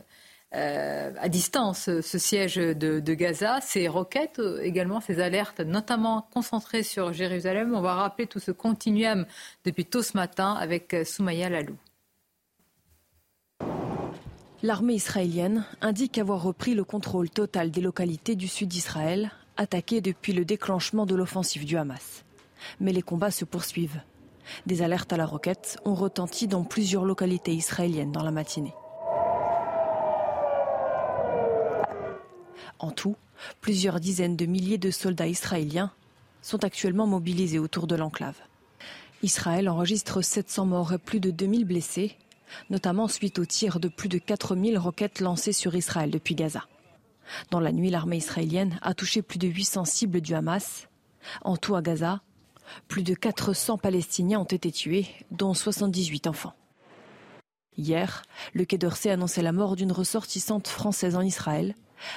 euh, 0.53 1.13
à 1.17 1.29
distance 1.29 1.89
ce 2.01 2.17
siège 2.17 2.55
de, 2.55 3.13
Gaza, 3.13 3.61
ces 3.61 3.87
roquettes 3.87 4.39
euh, 4.39 4.61
également, 4.61 4.99
ces 4.99 5.21
alertes, 5.21 5.61
notamment 5.61 6.27
concentrées 6.33 6.83
sur 6.83 7.13
Jérusalem. 7.13 7.73
On 7.73 7.79
va 7.79 7.93
rappeler 7.93 8.27
tout 8.27 8.39
ce 8.39 8.51
continuum 8.51 9.25
depuis 9.63 9.85
tôt 9.85 10.01
ce 10.01 10.17
matin 10.17 10.53
avec 10.53 10.93
euh, 10.93 11.05
Soumaya 11.05 11.49
Lalou. 11.49 11.77
L'armée 14.61 14.95
israélienne 14.95 15.65
indique 15.79 16.17
avoir 16.17 16.43
repris 16.43 16.75
le 16.75 16.83
contrôle 16.83 17.29
total 17.29 17.71
des 17.71 17.81
localités 17.81 18.35
du 18.35 18.49
sud 18.49 18.67
d'Israël, 18.67 19.31
attaquées 19.55 20.01
depuis 20.01 20.33
le 20.33 20.43
déclenchement 20.43 21.05
de 21.05 21.15
l'offensive 21.15 21.65
du 21.65 21.77
Hamas. 21.77 22.25
Mais 22.81 22.91
les 22.91 23.01
combats 23.01 23.31
se 23.31 23.45
poursuivent. 23.45 24.01
Des 24.65 24.81
alertes 24.81 25.13
à 25.13 25.17
la 25.17 25.25
roquette 25.25 25.79
ont 25.85 25.95
retenti 25.95 26.47
dans 26.47 26.65
plusieurs 26.65 27.05
localités 27.05 27.53
israéliennes 27.53 28.11
dans 28.11 28.23
la 28.23 28.31
matinée. 28.31 28.73
En 32.81 32.89
tout, 32.89 33.15
plusieurs 33.61 33.99
dizaines 33.99 34.35
de 34.35 34.47
milliers 34.47 34.79
de 34.79 34.89
soldats 34.89 35.27
israéliens 35.27 35.91
sont 36.41 36.63
actuellement 36.63 37.05
mobilisés 37.05 37.59
autour 37.59 37.85
de 37.85 37.95
l'enclave. 37.95 38.37
Israël 39.21 39.69
enregistre 39.69 40.23
700 40.23 40.65
morts 40.65 40.93
et 40.93 40.97
plus 40.97 41.19
de 41.19 41.29
2000 41.29 41.65
blessés, 41.65 42.17
notamment 42.71 43.07
suite 43.07 43.37
aux 43.37 43.45
tirs 43.45 43.79
de 43.79 43.87
plus 43.87 44.09
de 44.09 44.17
4000 44.17 44.79
roquettes 44.79 45.19
lancées 45.19 45.53
sur 45.53 45.75
Israël 45.75 46.09
depuis 46.09 46.33
Gaza. 46.33 46.65
Dans 47.51 47.59
la 47.59 47.71
nuit, 47.71 47.91
l'armée 47.91 48.17
israélienne 48.17 48.79
a 48.81 48.95
touché 48.95 49.21
plus 49.21 49.37
de 49.37 49.47
800 49.47 49.85
cibles 49.85 50.19
du 50.19 50.33
Hamas. 50.33 50.87
En 51.43 51.57
tout 51.57 51.75
à 51.75 51.83
Gaza, 51.83 52.21
plus 52.87 53.03
de 53.03 53.13
400 53.13 53.77
Palestiniens 53.77 54.39
ont 54.39 54.43
été 54.43 54.71
tués, 54.71 55.05
dont 55.29 55.53
78 55.53 56.25
enfants. 56.25 56.55
Hier, 57.77 58.23
le 58.53 58.65
Quai 58.65 58.79
d'Orsay 58.79 59.11
annonçait 59.11 59.43
la 59.43 59.51
mort 59.51 59.75
d'une 59.75 59.91
ressortissante 59.91 60.67
française 60.67 61.15
en 61.15 61.21
Israël, 61.21 61.75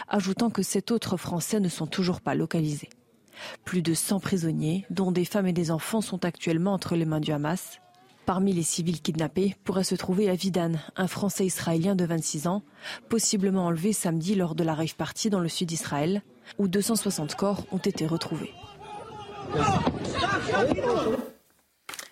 ajoutant 0.08 0.50
que 0.50 0.62
sept 0.62 0.90
autres 0.90 1.16
Français 1.16 1.60
ne 1.60 1.68
sont 1.68 1.86
toujours 1.86 2.20
pas 2.20 2.34
localisés. 2.34 2.90
Plus 3.64 3.82
de 3.82 3.94
100 3.94 4.20
prisonniers, 4.20 4.86
dont 4.90 5.12
des 5.12 5.24
femmes 5.24 5.46
et 5.46 5.52
des 5.52 5.70
enfants, 5.70 6.00
sont 6.00 6.24
actuellement 6.24 6.72
entre 6.72 6.96
les 6.96 7.04
mains 7.04 7.20
du 7.20 7.32
Hamas. 7.32 7.80
Parmi 8.26 8.52
les 8.52 8.62
civils 8.62 9.02
kidnappés 9.02 9.54
pourrait 9.64 9.84
se 9.84 9.94
trouver 9.94 10.30
Avidan, 10.30 10.72
un 10.96 11.06
Français 11.06 11.44
israélien 11.44 11.94
de 11.94 12.06
26 12.06 12.46
ans, 12.46 12.62
possiblement 13.10 13.66
enlevé 13.66 13.92
samedi 13.92 14.34
lors 14.34 14.54
de 14.54 14.64
la 14.64 14.74
rave 14.74 14.96
party 14.96 15.28
dans 15.28 15.40
le 15.40 15.48
sud 15.48 15.68
d'Israël, 15.68 16.22
où 16.58 16.66
260 16.66 17.34
corps 17.34 17.66
ont 17.70 17.78
été 17.78 18.06
retrouvés. 18.06 18.52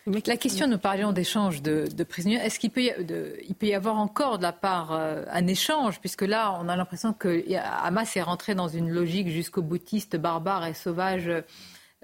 La 0.06 0.36
question, 0.36 0.66
nous 0.66 0.78
parlions 0.78 1.12
d'échange 1.12 1.62
de, 1.62 2.02
prisonniers. 2.02 2.36
Est-ce 2.36 2.58
qu'il 2.58 2.70
peut, 2.70 2.90
peut, 3.06 3.66
y 3.66 3.74
avoir 3.74 3.96
encore 3.98 4.38
de 4.38 4.42
la 4.42 4.52
part 4.52 4.92
euh, 4.92 5.24
un 5.30 5.46
échange? 5.46 6.00
Puisque 6.00 6.22
là, 6.22 6.58
on 6.60 6.68
a 6.68 6.74
l'impression 6.74 7.12
que 7.12 7.44
Hamas 7.56 8.16
est 8.16 8.22
rentré 8.22 8.54
dans 8.56 8.68
une 8.68 8.90
logique 8.90 9.28
jusqu'au 9.28 9.62
boutiste, 9.62 10.16
barbare 10.16 10.66
et 10.66 10.74
sauvage, 10.74 11.30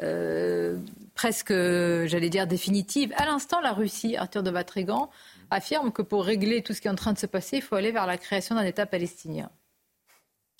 euh, 0.01 0.79
presque, 1.15 1.53
j'allais 1.53 2.31
dire, 2.31 2.47
définitive. 2.47 3.13
À 3.17 3.27
l'instant, 3.27 3.61
la 3.61 3.73
Russie, 3.73 4.17
Arthur 4.17 4.45
de 4.45 4.51
Vatrigan, 4.51 5.11
affirme 5.51 5.91
que 5.91 6.03
pour 6.03 6.25
régler 6.25 6.63
tout 6.63 6.75
ce 6.75 6.81
qui 6.81 6.87
est 6.89 6.91
en 6.91 6.97
train 6.97 7.13
de 7.13 7.19
se 7.19 7.27
passer, 7.27 7.57
il 7.57 7.63
faut 7.63 7.75
aller 7.75 7.91
vers 7.91 8.07
la 8.07 8.17
création 8.17 8.55
d'un 8.55 8.65
État 8.65 8.87
palestinien. 8.87 9.51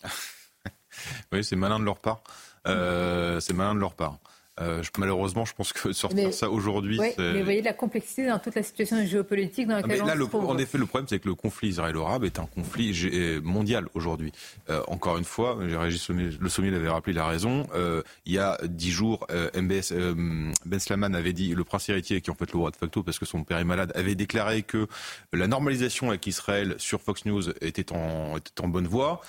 oui, 1.33 1.45
c'est 1.45 1.57
malin 1.57 1.79
de 1.79 1.85
leur 1.85 1.99
part. 1.99 2.23
Euh, 2.67 3.39
c'est 3.39 3.53
malin 3.53 3.75
de 3.77 3.81
leur 3.81 3.95
part. 3.95 4.19
Euh, 4.61 4.83
malheureusement, 4.99 5.45
je 5.45 5.55
pense 5.55 5.73
que 5.73 5.93
sortir 5.99 6.33
ça 6.33 6.51
aujourd'hui. 6.51 6.99
Oui, 6.99 7.09
mais 7.19 7.39
vous 7.39 7.45
voyez 7.45 7.63
la 7.63 7.73
complexité 7.73 8.27
dans 8.27 8.39
toute 8.39 8.55
la 8.55 8.63
situation 8.63 9.05
géopolitique 9.05 9.69
dans 9.69 9.77
laquelle 9.77 10.01
ah, 10.03 10.05
mais 10.05 10.17
là, 10.17 10.29
on 10.33 10.49
En 10.49 10.59
effet, 10.59 10.79
le 10.79 10.87
problème, 10.87 11.07
c'est 11.09 11.19
que 11.19 11.29
le 11.29 11.35
conflit 11.35 11.69
israélo-arabe 11.69 12.25
est 12.25 12.39
un 12.39 12.47
conflit 12.47 12.93
euh, 13.13 13.41
mondial 13.43 13.87
aujourd'hui. 13.95 14.33
Euh, 14.71 14.83
encore 14.89 15.19
une 15.19 15.25
fois, 15.25 15.57
Régis 15.59 16.09
Le 16.09 16.49
Sommier 16.49 16.71
l'avait 16.71 16.89
rappelé, 16.89 17.15
il 17.15 17.19
a 17.19 17.27
raison. 17.27 17.67
Euh, 17.75 18.03
il 18.27 18.33
y 18.33 18.39
a 18.39 18.59
dix 18.65 18.91
jours, 18.91 19.27
MBS, 19.55 19.93
Ben 20.65 20.79
Slaman 20.79 21.15
avait 21.15 21.33
dit, 21.33 21.55
le 21.55 21.65
prince 21.65 21.89
héritier, 21.89 22.21
qui 22.21 22.31
en 22.31 22.35
fait 22.35 22.53
le 22.53 22.59
roi 22.59 22.71
de 22.71 22.77
facto 22.77 23.03
parce 23.03 23.19
que 23.19 23.27
son 23.27 23.45
père 23.45 23.59
est 23.59 23.65
malade, 23.65 23.93
avait 23.95 24.15
déclaré 24.15 24.63
que 24.63 24.87
la 25.33 25.47
normalisation 25.47 26.09
avec 26.09 26.27
Israël 26.27 26.75
sur 26.79 27.01
Fox 27.01 27.25
News 27.25 27.51
était 27.61 27.93
en, 27.93 28.37
était 28.37 28.61
en 28.61 28.69
bonne 28.69 28.87
voie. 28.87 29.21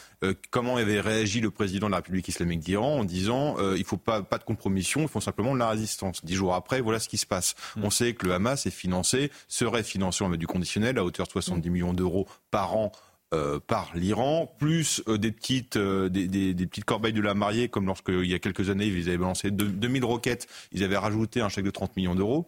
comment 0.49 0.77
avait 0.77 0.99
réagi 0.99 1.41
le 1.41 1.51
président 1.51 1.88
de 1.88 1.91
la 1.91 1.97
République 1.97 2.27
islamique 2.27 2.60
d'Iran 2.60 2.99
en 2.99 3.03
disant 3.03 3.57
il 3.76 3.84
faut 3.84 3.97
pas, 3.97 4.22
pas 4.22 4.38
de 4.38 4.43
compromission, 4.43 5.01
il 5.01 5.07
faut 5.07 5.18
simplement 5.19 5.53
de 5.53 5.59
la 5.59 5.69
résistance. 5.69 6.23
Dix 6.23 6.35
jours 6.35 6.53
après, 6.53 6.81
voilà 6.81 6.99
ce 6.99 7.09
qui 7.09 7.17
se 7.17 7.25
passe. 7.25 7.55
Mm. 7.75 7.83
On 7.83 7.89
sait 7.89 8.13
que 8.13 8.25
le 8.25 8.33
Hamas 8.33 8.65
est 8.65 8.71
financé, 8.71 9.31
serait 9.47 9.83
financé 9.83 10.23
en 10.23 10.29
mode 10.29 10.39
du 10.39 10.47
conditionnel 10.47 10.97
à 10.97 11.03
hauteur 11.03 11.27
de 11.27 11.31
70 11.31 11.69
mm. 11.69 11.73
millions 11.73 11.93
d'euros 11.93 12.27
par 12.51 12.75
an 12.75 12.91
euh, 13.31 13.59
par 13.59 13.91
l'Iran, 13.93 14.51
plus 14.57 15.03
euh, 15.07 15.19
des 15.19 15.31
petites 15.31 15.75
euh, 15.75 16.09
des, 16.09 16.55
petites 16.65 16.85
corbeilles 16.85 17.13
de 17.13 17.21
la 17.21 17.35
mariée, 17.35 17.69
comme 17.69 17.85
lorsqu'il 17.85 18.25
y 18.25 18.33
a 18.33 18.39
quelques 18.39 18.71
années 18.71 18.87
ils 18.87 19.07
avaient 19.07 19.17
lancé 19.17 19.51
2000 19.51 20.03
roquettes, 20.03 20.47
ils 20.71 20.83
avaient 20.83 20.97
rajouté 20.97 21.39
un 21.39 21.47
chèque 21.47 21.65
de 21.65 21.69
30 21.69 21.95
millions 21.95 22.15
d'euros. 22.15 22.47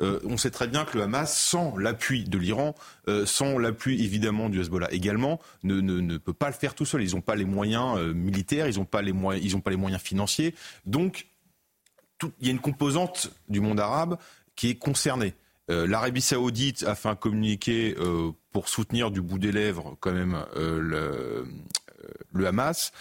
on 0.00 0.38
sait 0.38 0.50
très 0.50 0.68
bien 0.68 0.86
que 0.86 0.96
le 0.96 1.04
Hamas, 1.04 1.38
sans 1.38 1.76
l'appui 1.76 2.24
de 2.24 2.38
l'Iran, 2.38 2.74
sans 3.26 3.58
l'appui 3.58 4.02
évidemment 4.02 4.48
du 4.48 4.58
Hezbollah 4.58 4.90
également, 4.90 5.38
ne, 5.64 5.82
ne, 5.82 6.00
ne, 6.00 6.16
peut 6.16 6.32
pas 6.32 6.46
le 6.46 6.54
faire 6.54 6.74
tout 6.74 6.86
seul. 6.86 7.02
Ils 7.02 7.14
n'ont 7.14 7.20
pas 7.20 7.36
les 7.36 7.44
moyens 7.44 8.00
militaires, 8.14 8.68
ils 8.68 8.78
n'ont 8.78 8.86
pas 8.86 9.02
les 9.02 9.12
moyens, 9.12 9.44
ils 9.44 9.54
ont 9.54 9.60
pas 9.60 9.70
les 9.70 9.76
moyens 9.76 10.00
financiers. 10.00 10.54
Donc 10.86 11.26
il 12.40 12.46
y 12.46 12.50
a 12.50 12.52
une 12.52 12.60
composante 12.60 13.30
du 13.48 13.60
monde 13.60 13.80
arabe 13.80 14.18
qui 14.56 14.70
est 14.70 14.74
concernée. 14.74 15.34
Euh, 15.70 15.86
L'Arabie 15.86 16.20
saoudite 16.20 16.84
a 16.84 16.94
fait 16.94 17.08
un 17.08 17.16
communiqué 17.16 17.94
euh, 17.98 18.32
pour 18.52 18.68
soutenir 18.68 19.10
du 19.10 19.20
bout 19.20 19.38
des 19.38 19.52
lèvres 19.52 19.96
quand 20.00 20.12
même 20.12 20.44
euh, 20.56 20.80
le, 20.80 21.46
le, 22.32 22.46
Hamas. 22.46 22.92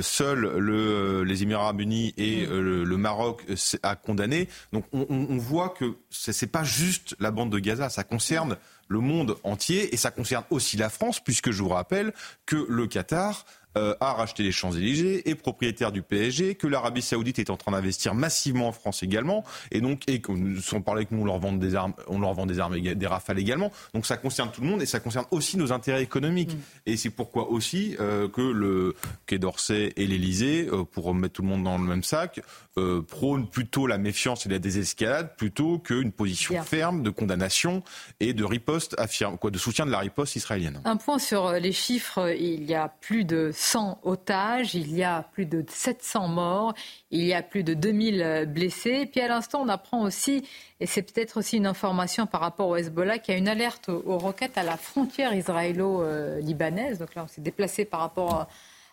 seuls 0.00 0.40
le, 0.40 1.22
les 1.24 1.42
Émirats 1.42 1.64
arabes 1.64 1.82
unis 1.82 2.14
et 2.16 2.46
le, 2.46 2.84
Maroc 2.96 3.44
a 3.82 3.96
condamné. 3.96 4.48
Donc 4.72 4.86
on, 4.92 5.06
on 5.10 5.36
voit 5.36 5.68
que 5.68 5.96
ce 6.10 6.32
n'est 6.32 6.50
pas 6.50 6.64
juste 6.64 7.14
la 7.20 7.30
bande 7.30 7.52
de 7.52 7.58
Gaza, 7.58 7.90
ça 7.90 8.02
concerne 8.02 8.56
le 8.88 9.00
monde 9.00 9.36
entier 9.42 9.92
et 9.92 9.96
ça 9.96 10.10
concerne 10.10 10.44
aussi 10.50 10.76
la 10.76 10.88
France, 10.88 11.20
puisque 11.20 11.50
je 11.50 11.62
vous 11.62 11.68
rappelle 11.68 12.12
que 12.46 12.66
le 12.68 12.86
Qatar 12.86 13.44
euh, 13.76 13.94
a 14.00 14.12
racheté 14.12 14.42
les 14.42 14.52
Champs-Élysées, 14.52 15.28
est 15.28 15.34
propriétaire 15.34 15.92
du 15.92 16.02
PSG, 16.02 16.54
que 16.54 16.66
l'Arabie 16.66 17.02
Saoudite 17.02 17.38
est 17.38 17.50
en 17.50 17.56
train 17.56 17.72
d'investir 17.72 18.14
massivement 18.14 18.68
en 18.68 18.72
France 18.72 19.02
également, 19.02 19.44
et 19.70 19.80
donc, 19.80 20.02
et 20.08 20.22
sans 20.60 20.80
parler 20.80 21.06
que 21.06 21.14
nous, 21.14 21.22
on 21.22 21.24
leur 21.24 21.38
vend 21.38 21.52
des 21.52 21.74
armes, 21.74 21.94
on 22.08 22.18
leur 22.18 22.34
vend 22.34 22.46
des 22.46 22.58
armes, 22.58 22.78
des 22.78 23.06
rafales 23.06 23.38
également. 23.38 23.70
Donc 23.94 24.06
ça 24.06 24.16
concerne 24.16 24.50
tout 24.50 24.60
le 24.60 24.66
monde 24.66 24.82
et 24.82 24.86
ça 24.86 25.00
concerne 25.00 25.26
aussi 25.30 25.56
nos 25.56 25.72
intérêts 25.72 26.02
économiques. 26.02 26.54
Mm. 26.54 26.60
Et 26.86 26.96
c'est 26.96 27.10
pourquoi 27.10 27.50
aussi 27.50 27.96
euh, 28.00 28.28
que 28.28 28.40
le 28.40 28.94
Quai 29.26 29.38
d'Orsay 29.38 29.92
et 29.96 30.06
l'Élysée, 30.06 30.68
euh, 30.72 30.84
pour 30.84 31.14
mettre 31.14 31.34
tout 31.34 31.42
le 31.42 31.48
monde 31.48 31.64
dans 31.64 31.78
le 31.78 31.84
même 31.84 32.02
sac, 32.02 32.40
euh, 32.78 33.02
prône 33.02 33.48
plutôt 33.48 33.86
la 33.86 33.98
méfiance 33.98 34.46
et 34.46 34.48
la 34.48 34.58
désescalade 34.58 35.34
plutôt 35.36 35.78
qu'une 35.78 36.12
position 36.12 36.62
ferme 36.62 37.02
de 37.02 37.10
condamnation 37.10 37.82
et 38.20 38.34
de 38.34 38.44
riposte 38.44 38.94
affirme, 38.98 39.38
quoi, 39.38 39.50
de 39.50 39.58
soutien 39.58 39.86
de 39.86 39.90
la 39.90 39.98
riposte 39.98 40.36
israélienne. 40.36 40.80
Un 40.84 40.96
point 40.96 41.18
sur 41.18 41.52
les 41.52 41.72
chiffres, 41.72 42.34
il 42.38 42.64
y 42.64 42.74
a 42.74 42.88
plus 43.00 43.24
de 43.24 43.50
100 43.66 44.00
otages, 44.04 44.74
il 44.74 44.94
y 44.94 45.02
a 45.02 45.22
plus 45.32 45.44
de 45.46 45.64
700 45.68 46.28
morts, 46.28 46.74
il 47.10 47.24
y 47.24 47.34
a 47.34 47.42
plus 47.42 47.64
de 47.64 47.74
2000 47.74 48.46
blessés. 48.48 49.00
Et 49.02 49.06
puis 49.06 49.20
à 49.20 49.28
l'instant, 49.28 49.62
on 49.62 49.68
apprend 49.68 50.02
aussi, 50.02 50.48
et 50.78 50.86
c'est 50.86 51.02
peut-être 51.02 51.38
aussi 51.38 51.56
une 51.56 51.66
information 51.66 52.26
par 52.26 52.40
rapport 52.42 52.68
au 52.68 52.76
Hezbollah, 52.76 53.18
qu'il 53.18 53.34
y 53.34 53.36
a 53.36 53.38
une 53.38 53.48
alerte 53.48 53.88
aux 53.88 54.18
roquettes 54.18 54.56
à 54.56 54.62
la 54.62 54.76
frontière 54.76 55.34
israélo-libanaise. 55.34 56.98
Donc 56.98 57.14
là, 57.14 57.24
on 57.24 57.28
s'est 57.28 57.40
déplacé 57.40 57.84
par 57.84 58.00
rapport 58.00 58.34
à 58.34 58.48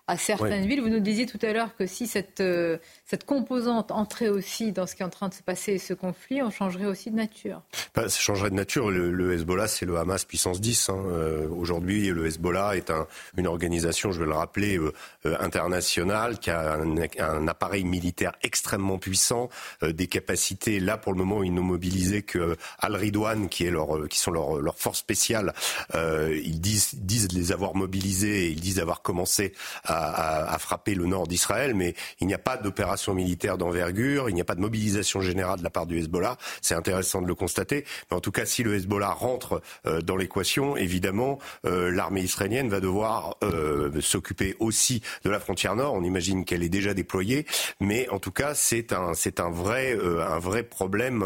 à 0.08 0.18
certaines 0.18 0.68
villes. 0.68 0.82
Vous 0.82 0.90
nous 0.90 1.00
disiez 1.00 1.26
tout 1.26 1.40
à 1.42 1.54
l'heure 1.54 1.76
que 1.78 1.88
si 1.88 2.08
cette, 2.08 2.42
euh, 2.42 2.78
cette 3.06 3.26
composante 3.26 3.90
entrait 3.92 4.28
aussi 4.28 4.74
dans 4.74 4.86
ce 4.86 4.96
qui 4.96 5.02
est 5.02 5.06
en 5.06 5.10
train 5.10 5.30
de 5.30 5.34
se 5.34 5.44
passer, 5.44 5.78
ce 5.78 5.94
conflit, 5.94 6.42
on 6.42 6.52
changerait 6.52 6.86
aussi 6.86 7.10
de 7.10 7.16
nature. 7.16 7.62
Bah, 7.96 8.10
ça 8.10 8.20
changerait 8.20 8.50
de 8.50 8.56
nature. 8.56 8.92
Le, 8.92 9.34
Hezbollah, 9.34 9.68
c'est 9.68 9.86
le 9.86 9.98
Hamas 9.98 10.26
puissance 10.26 10.60
10. 10.60 10.90
Hein. 10.90 11.04
Euh, 11.08 11.48
aujourd'hui, 11.50 12.10
le 12.10 12.28
Hezbollah 12.28 12.76
est 12.76 12.90
un, 12.90 13.08
une 13.38 13.48
organisation, 13.48 14.12
je 14.12 14.20
vais 14.20 14.26
le 14.26 14.34
rappeler, 14.34 14.78
euh, 14.78 14.92
internationale, 15.40 16.38
qui 16.38 16.50
a 16.50 16.74
un, 16.74 17.48
appareil 17.48 17.86
militaire 17.86 18.34
extrêmement 18.42 18.98
puissant, 18.98 19.50
des 19.82 20.08
capacités. 20.08 20.80
Là, 20.80 20.98
pour 20.98 21.14
le 21.14 21.18
moment, 21.18 21.44
ils 21.44 21.54
n'ont 21.54 21.64
mobilisé 21.64 22.24
que 22.24 22.58
Al-Ridwan, 22.80 23.48
qui, 23.48 23.66
est 23.66 23.72
leur, 23.72 24.08
qui 24.10 24.20
sont 24.20 24.32
leurs 24.32 24.60
leur 24.60 24.78
forces 24.78 25.00
spéciales. 25.00 25.54
ils 25.94 26.60
disent, 26.60 26.96
disent 26.96 27.32
les 27.32 27.52
avoir 27.52 27.76
mobilisés 27.76 28.46
et 28.46 28.50
ils 28.50 28.60
disent 28.60 28.80
avoir 28.80 29.02
commencé 29.02 29.54
à 29.84 29.93
à, 29.94 30.58
frapper 30.60 30.96
le 30.96 31.06
nord 31.06 31.28
d'Israël, 31.28 31.74
mais 31.74 31.94
il 32.20 32.28
n'y 32.28 32.34
a 32.34 32.40
pas 32.40 32.58
d'opération 32.58 33.14
militaire 33.14 33.58
d'envergure, 33.58 34.30
il 34.30 34.36
n'y 34.36 34.42
a 34.42 34.46
pas 34.46 34.56
de 34.56 34.62
mobilisation 34.62 35.22
générale 35.22 35.60
de 35.60 35.64
la 35.64 35.70
part 35.70 35.86
du 35.86 35.98
Hezbollah. 35.98 36.38
C'est 36.62 36.76
intéressant 36.76 37.22
de 37.22 37.28
le 37.28 37.36
constater. 37.36 37.86
Mais 38.10 38.18
en 38.18 38.22
tout 38.22 38.32
cas, 38.32 38.46
si 38.46 38.64
le 38.64 38.76
Hezbollah 38.76 39.12
rentre 39.12 39.62
euh, 39.86 40.02
dans 40.02 40.16
l'équation, 40.16 40.78
évidemment, 40.78 41.40
euh, 41.66 41.92
l'armée 41.92 42.22
israélienne 42.22 42.70
va 42.70 42.80
devoir 42.80 43.38
euh, 43.44 43.92
s'occuper 44.02 44.56
aussi 44.60 45.02
de 45.24 45.30
la 45.30 45.40
frontière 45.40 45.76
nord. 45.76 45.94
On 45.94 46.04
imagine 46.04 46.46
qu'elle 46.46 46.64
est 46.64 46.70
déjà 46.70 46.94
déployée, 46.94 47.46
mais 47.80 48.08
en 48.10 48.20
tout 48.20 48.32
cas, 48.32 48.54
c'est 48.56 48.94
un, 48.94 49.14
c'est 49.14 49.40
un 49.40 49.50
vrai, 49.50 49.98
un 50.22 50.40
vrai 50.40 50.64
problème 50.64 51.26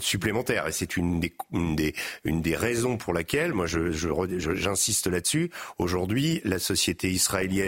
supplémentaire. 0.00 0.66
Et 0.66 0.72
c'est 0.72 0.96
une 0.96 1.20
des, 1.20 1.32
une 1.52 1.76
des, 1.76 1.94
une 2.24 2.40
des 2.40 2.56
raisons 2.56 2.96
pour 2.96 3.12
laquelle, 3.12 3.52
moi, 3.52 3.66
je, 3.66 3.90
j'insiste 3.90 5.06
là-dessus. 5.06 5.50
Aujourd'hui, 5.78 6.40
la 6.44 6.58
société 6.58 7.10
israélienne 7.10 7.61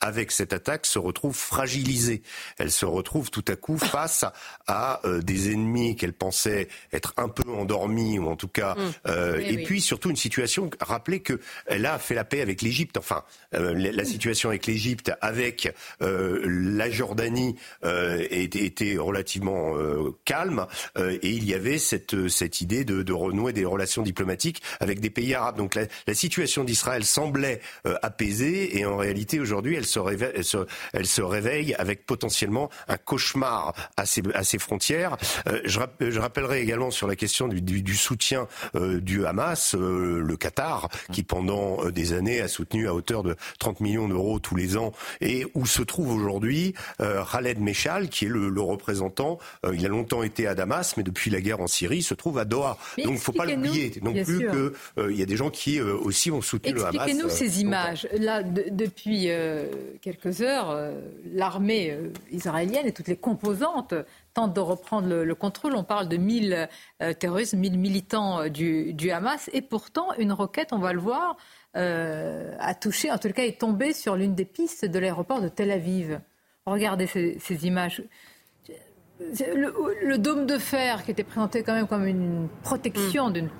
avec 0.00 0.32
cette 0.32 0.52
attaque, 0.52 0.86
se 0.86 0.98
retrouve 0.98 1.36
fragilisée. 1.36 2.22
Elle 2.58 2.70
se 2.70 2.86
retrouve 2.86 3.30
tout 3.30 3.44
à 3.48 3.56
coup 3.56 3.78
face 3.78 4.24
à, 4.66 5.00
euh, 5.04 5.20
des 5.20 5.52
ennemis 5.52 5.96
qu'elle 5.96 6.12
pensait 6.12 6.68
être 6.92 7.14
un 7.16 7.28
peu 7.28 7.48
endormis, 7.50 8.18
ou 8.18 8.28
en 8.28 8.36
tout 8.36 8.48
cas. 8.48 8.74
Mmh. 8.74 8.92
Euh, 9.08 9.40
eh 9.40 9.54
et, 9.54 9.62
puis 9.64 9.80
surtout 9.80 10.10
une 10.10 10.16
situation, 10.16 10.70
rappelez 10.80 11.20
qu'elle 11.20 11.86
a 11.86 11.98
fait 11.98 12.14
la 12.14 12.24
paix 12.24 12.40
avec 12.40 12.62
l'Égypte. 12.62 12.96
Enfin, 12.96 13.24
euh, 13.54 13.74
la, 13.74 14.04
situation 14.04 14.48
avec 14.48 14.66
l'Égypte, 14.66 15.12
avec 15.20 15.72
la 16.00 16.90
Jordanie, 16.90 17.56
était, 17.82 18.96
relativement 18.98 19.74
calme. 20.24 20.66
et 20.98 21.30
il 21.30 21.44
y 21.44 21.54
avait 21.54 21.78
cette, 21.78 22.28
cette 22.28 22.60
idée 22.60 22.84
de, 22.84 23.02
de, 23.02 23.12
renouer 23.12 23.52
des 23.52 23.64
relations 23.64 24.02
diplomatiques 24.02 24.62
avec 24.80 25.00
des 25.00 25.10
pays 25.10 25.34
arabes. 25.34 25.56
Donc 25.56 25.74
la, 25.74 25.84
la 26.06 26.14
situation 26.14 26.64
d'Israël 26.64 27.04
semblait 27.04 27.60
apaisée 28.02 28.78
et 28.78 28.84
en 28.84 28.96
réalité 28.96 29.38
aujourd'hui, 29.40 29.76
elle 29.76 29.86
se, 29.86 29.98
réveille, 29.98 30.32
elle, 30.92 31.06
se, 31.06 31.22
réveille 31.22 31.74
avec 31.74 32.06
potentiellement 32.06 32.70
un 32.88 32.96
cauchemar 32.96 33.74
à 33.96 34.06
ses, 34.06 34.22
à 34.34 34.44
ses 34.44 34.58
frontières. 34.58 35.16
Euh, 35.48 35.60
je, 35.64 35.80
je, 36.00 36.20
rappellerai 36.20 36.60
également 36.60 36.90
sur 36.90 37.06
la 37.06 37.16
question 37.16 37.48
du, 37.48 37.60
du, 37.60 37.82
du 37.82 37.96
soutien 37.96 38.46
euh, 38.74 39.00
du 39.00 39.26
Hamas, 39.26 39.74
euh, 39.74 40.20
le 40.20 40.36
Qatar, 40.36 40.88
qui 41.12 41.22
pendant 41.22 41.84
des 41.90 42.12
années 42.12 42.40
a 42.40 42.48
soutenu 42.48 42.88
à 42.88 42.94
hauteur 42.94 43.22
de 43.22 43.36
30 43.58 43.80
millions 43.80 44.08
d'euros 44.08 44.38
tous 44.38 44.56
les 44.56 44.76
ans, 44.76 44.92
et 45.20 45.46
où 45.54 45.66
se 45.66 45.82
trouve 45.82 46.12
aujourd'hui 46.12 46.74
Khaled 46.98 47.58
Meshal, 47.60 48.08
qui 48.08 48.26
est 48.26 48.28
le, 48.28 48.48
le 48.48 48.60
représentant. 48.60 49.38
il 49.72 49.84
a 49.84 49.88
longtemps 49.88 50.22
été 50.22 50.46
à 50.46 50.54
Damas, 50.54 50.96
mais 50.96 51.02
depuis 51.02 51.30
la 51.30 51.40
guerre 51.40 51.60
en 51.60 51.66
Syrie, 51.66 51.98
il 51.98 52.02
se 52.02 52.14
trouve 52.14 52.38
à 52.38 52.44
Doha. 52.44 52.78
Donc 52.98 53.06
il 53.06 53.12
ne 53.12 53.18
faut 53.18 53.32
pas 53.32 53.44
l'oublier 53.44 53.92
non 54.02 54.12
plus 54.12 54.46
qu'il 54.48 55.16
y 55.16 55.22
a 55.22 55.26
des 55.26 55.36
gens 55.36 55.50
qui 55.50 55.80
aussi 55.80 56.30
ont 56.30 56.42
soutenu 56.42 56.74
le 56.74 56.84
Hamas. 56.84 56.94
Expliquez-nous 56.94 57.28
ces 57.30 57.60
images. 57.60 58.08
Là, 58.18 58.42
depuis 58.42 59.29
euh, 59.32 59.66
quelques 60.00 60.42
heures, 60.42 60.70
euh, 60.70 61.00
l'armée 61.32 61.90
euh, 61.90 62.12
israélienne 62.30 62.86
et 62.86 62.92
toutes 62.92 63.08
les 63.08 63.16
composantes 63.16 63.94
tentent 64.34 64.54
de 64.54 64.60
reprendre 64.60 65.08
le, 65.08 65.34
contrôle. 65.34 65.74
On 65.74 65.84
parle 65.84 66.08
de 66.08 66.16
1000 66.16 66.68
terroristes, 67.18 67.54
1000 67.54 67.78
militants 67.78 68.48
du, 68.48 69.10
Hamas. 69.10 69.50
Et 69.52 69.60
pourtant, 69.62 70.08
une 70.18 70.32
roquette, 70.32 70.72
on 70.72 70.78
va 70.78 70.92
le 70.92 71.00
voir, 71.00 71.36
a 71.74 72.74
touché, 72.74 73.10
en 73.10 73.18
tout 73.18 73.30
cas 73.30 73.42
est 73.42 73.60
tombée 73.60 73.92
sur 73.92 74.14
l'une 74.14 74.34
des 74.34 74.44
pistes 74.44 74.84
de 74.84 74.98
l'aéroport 74.98 75.40
de 75.40 75.48
Tel 75.48 75.70
Aviv. 75.72 76.20
Regardez 76.64 77.06
ces, 77.06 77.66
images. 77.66 78.04
Le, 79.18 80.16
dôme 80.16 80.46
de 80.46 80.58
fer 80.58 81.02
qui 81.02 81.10
était 81.10 81.24
présenté 81.24 81.64
quand 81.64 81.74
même 81.74 81.88
comme 81.88 82.06
une 82.06 82.48
protection 82.62 83.30
d'une 83.30 83.50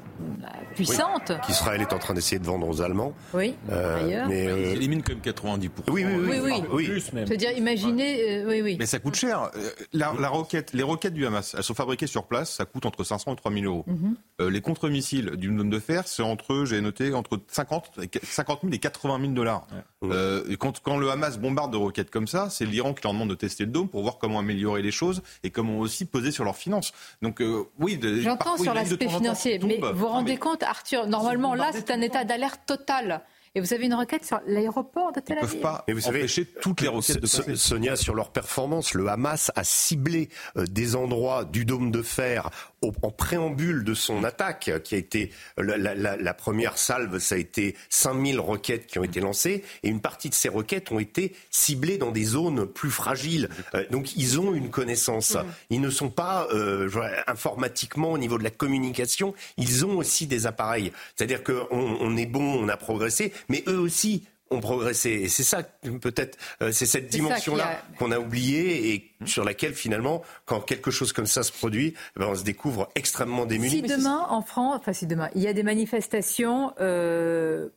puissante. 0.75 1.33
Qu'Israël 1.47 1.81
est 1.81 1.93
en 1.93 1.99
train 1.99 2.15
d'essayer 2.15 2.39
de 2.39 2.47
vendre 2.47 2.69
aux 2.69 2.83
Allemands. 2.83 3.13
Oui, 3.35 3.55
euh, 3.71 4.27
Mais 4.29 4.47
euh, 4.47 4.61
Ils 4.61 4.77
éliminent 4.77 5.03
quand 5.05 5.13
même 5.13 5.23
90%. 5.23 5.69
Oui, 5.89 6.05
oui, 6.05 6.13
oui. 6.29 6.41
oui, 6.43 6.61
oui. 6.73 6.87
Plus 6.87 7.13
même. 7.13 7.27
C'est-à-dire, 7.27 7.53
imaginez, 7.57 8.41
euh, 8.41 8.49
oui, 8.49 8.63
oui. 8.63 8.77
Mais 8.79 8.87
ça 8.87 8.99
coûte 8.99 9.15
cher. 9.15 9.51
Euh, 9.57 9.71
la, 9.93 10.13
la, 10.19 10.29
roquette, 10.29 10.73
les 10.73 10.83
roquettes 10.83 11.15
du 11.15 11.27
Hamas, 11.27 11.55
elles 11.57 11.63
sont 11.63 11.75
fabriquées 11.75 12.07
sur 12.07 12.25
place, 12.25 12.55
ça 12.55 12.65
coûte 12.65 12.87
entre 12.87 13.05
500 13.05 13.33
et 13.33 13.37
3000 13.37 13.67
euros. 13.67 13.85
Mhm. 13.87 14.15
euh, 14.41 14.51
les 14.51 14.61
contre-missiles 14.61 15.33
du 15.37 15.49
dôme 15.49 15.71
de 15.71 15.79
fer, 15.79 16.07
c'est 16.07 16.23
entre, 16.23 16.65
j'ai 16.65 16.81
noté, 16.81 17.13
entre 17.15 17.41
50, 17.49 17.91
50 18.23 18.61
000 18.63 18.75
et 18.75 18.79
80 18.79 19.21
000 19.21 19.33
dollars. 19.33 19.67
Euh, 20.03 20.57
quand, 20.59 20.81
quand, 20.81 20.97
le 20.97 21.11
Hamas 21.11 21.39
bombarde 21.39 21.73
de 21.73 21.77
roquettes 21.77 22.11
comme 22.11 22.27
ça, 22.27 22.49
c'est 22.51 22.65
l'Iran 22.65 22.95
qui 22.95 23.03
leur 23.03 23.13
demande 23.13 23.31
de 23.31 23.35
tester 23.35 23.65
le 23.65 23.71
dôme 23.71 23.89
pour 23.89 24.03
voir 24.03 24.19
comment 24.19 24.39
améliorer 24.39 24.83
les 24.83 24.91
choses 24.91 25.23
et 25.43 25.51
comment 25.51 25.79
aussi 25.79 26.05
poser 26.05 26.31
sur 26.31 26.45
leurs 26.45 26.57
finances. 26.57 26.93
Donc, 27.23 27.43
oui. 27.79 27.99
J'entends 28.23 28.57
sur 28.57 28.75
l'aspect 28.75 29.09
financier, 29.09 29.59
mais 29.63 29.81
vous 29.93 30.09
rendez 30.11 30.37
compte, 30.37 30.63
Arthur, 30.63 31.07
normalement 31.07 31.55
là, 31.55 31.71
c'est 31.73 31.91
un 31.91 32.01
état 32.01 32.25
d'alerte 32.25 32.61
total. 32.67 33.23
Et 33.57 33.61
vous 33.61 33.75
avez 33.75 33.87
une 33.87 33.95
requête 33.95 34.25
sur 34.25 34.41
l'aéroport 34.47 35.13
de 35.13 35.19
Tel 35.19 35.39
Aviv. 35.39 35.55
Ils 35.55 35.57
ne 35.57 35.63
peuvent 35.63 35.73
pas 35.73 35.85
vous 35.89 36.07
empêcher 36.07 36.45
toutes 36.45 36.83
les 36.83 36.89
requêtes 36.89 37.21
de 37.21 37.57
Sonia, 37.57 37.97
sur 37.97 38.15
leur 38.15 38.31
performance, 38.31 38.95
le 38.95 39.09
Hamas 39.09 39.51
a 39.57 39.65
ciblé 39.65 40.29
euh, 40.57 40.67
des 40.67 40.95
endroits 40.95 41.45
du 41.45 41.65
dôme 41.65 41.91
de 41.91 42.03
fer 42.03 42.51
en 42.83 43.11
préambule 43.11 43.85
de 43.85 43.93
son 43.95 44.25
attaque, 44.25 44.71
qui 44.85 44.95
a 44.95 44.99
été 44.99 45.31
la, 45.59 45.77
la, 45.77 46.17
la, 46.17 46.35
première 46.35 46.79
salve, 46.79 47.19
ça 47.19 47.35
a 47.35 47.39
été 47.39 47.77
5000 47.91 48.41
roquettes 48.41 48.87
qui 48.87 48.99
ont 48.99 49.05
été 49.05 49.21
lancées, 49.21 49.65
et 49.83 49.89
une 49.89 50.01
partie 50.01 50.31
de 50.31 50.35
ces 50.35 50.49
roquettes 50.49 50.91
ont 50.91 50.99
été 50.99 51.35
ciblées 51.51 51.99
dans 51.99 52.11
des 52.11 52.25
zones 52.25 52.67
plus 52.67 52.91
fragiles. 52.91 53.51
Euh, 53.75 53.85
donc 53.91 54.17
ils 54.17 54.41
ont 54.41 54.55
une 54.55 54.71
connaissance. 54.71 55.35
Mm. 55.35 55.45
Ils 55.71 55.81
ne 55.81 55.91
sont 55.91 56.09
pas 56.09 56.49
euh, 56.53 56.89
informatiquement 57.27 58.13
au 58.13 58.19
niveau 58.19 58.39
de 58.39 58.45
la 58.45 58.51
communication, 58.51 59.35
ils 59.59 59.85
ont 59.85 59.99
aussi 59.99 60.27
des 60.27 60.47
appareils. 60.47 60.93
C'est-à-dire 61.17 61.43
qu'on 61.45 61.67
on 61.71 62.17
est 62.17 62.27
bon, 62.27 62.65
on 62.65 62.69
a 62.69 62.77
progressé, 62.77 63.33
mais 63.49 63.63
eux 63.69 63.79
aussi 63.79 64.25
ont 64.51 64.61
progressé. 64.61 65.11
Et 65.11 65.29
c'est 65.29 65.43
ça, 65.43 65.63
peut-être, 65.63 66.39
euh, 66.63 66.73
c'est 66.73 66.87
cette 66.87 67.09
dimension-là 67.09 67.83
qu'on 67.99 68.11
a 68.11 68.19
oubliée 68.19 68.95
et 68.95 69.11
sur 69.25 69.45
laquelle, 69.45 69.75
finalement, 69.75 70.23
quand 70.45 70.61
quelque 70.61 70.91
chose 70.91 71.13
comme 71.13 71.27
ça 71.27 71.43
se 71.43 71.53
produit, 71.53 71.95
eh 72.17 72.21
ben, 72.21 72.29
on 72.29 72.35
se 72.35 72.45
découvre 72.45 72.89
extrêmement 72.95 73.47
démuni. 73.47 73.71
Si 73.71 73.83
demain, 73.83 74.27
en 74.29 74.43
France, 74.43 74.79
enfin 74.81 74.93
si 74.93 75.07
demain, 75.07 75.31
il 75.35 75.43
y 75.43 75.47
a 75.47 75.53
des 75.53 75.63
manifestations 75.63 76.73
euh, 76.81 77.69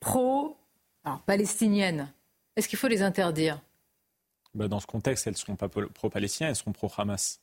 pro-palestiniennes, 0.00 2.12
est-ce 2.56 2.68
qu'il 2.68 2.78
faut 2.78 2.88
les 2.88 3.02
interdire? 3.02 3.60
Bah, 4.54 4.68
Dans 4.68 4.80
ce 4.80 4.86
contexte, 4.86 5.26
elles 5.26 5.34
ne 5.34 5.38
seront 5.38 5.56
pas 5.56 5.68
pro-palestiniennes, 5.68 6.50
elles 6.50 6.56
seront 6.56 6.72
pro-Hamas. 6.72 7.40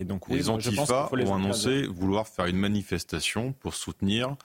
Et 0.00 0.04
donc, 0.04 0.28
les 0.28 0.48
Antifa 0.48 1.08
ont 1.12 1.34
annoncé 1.34 1.86
vouloir 1.86 2.26
faire 2.26 2.46
une 2.46 2.56
manifestation 2.56 3.52
pour 3.52 3.74
soutenir 3.74 4.36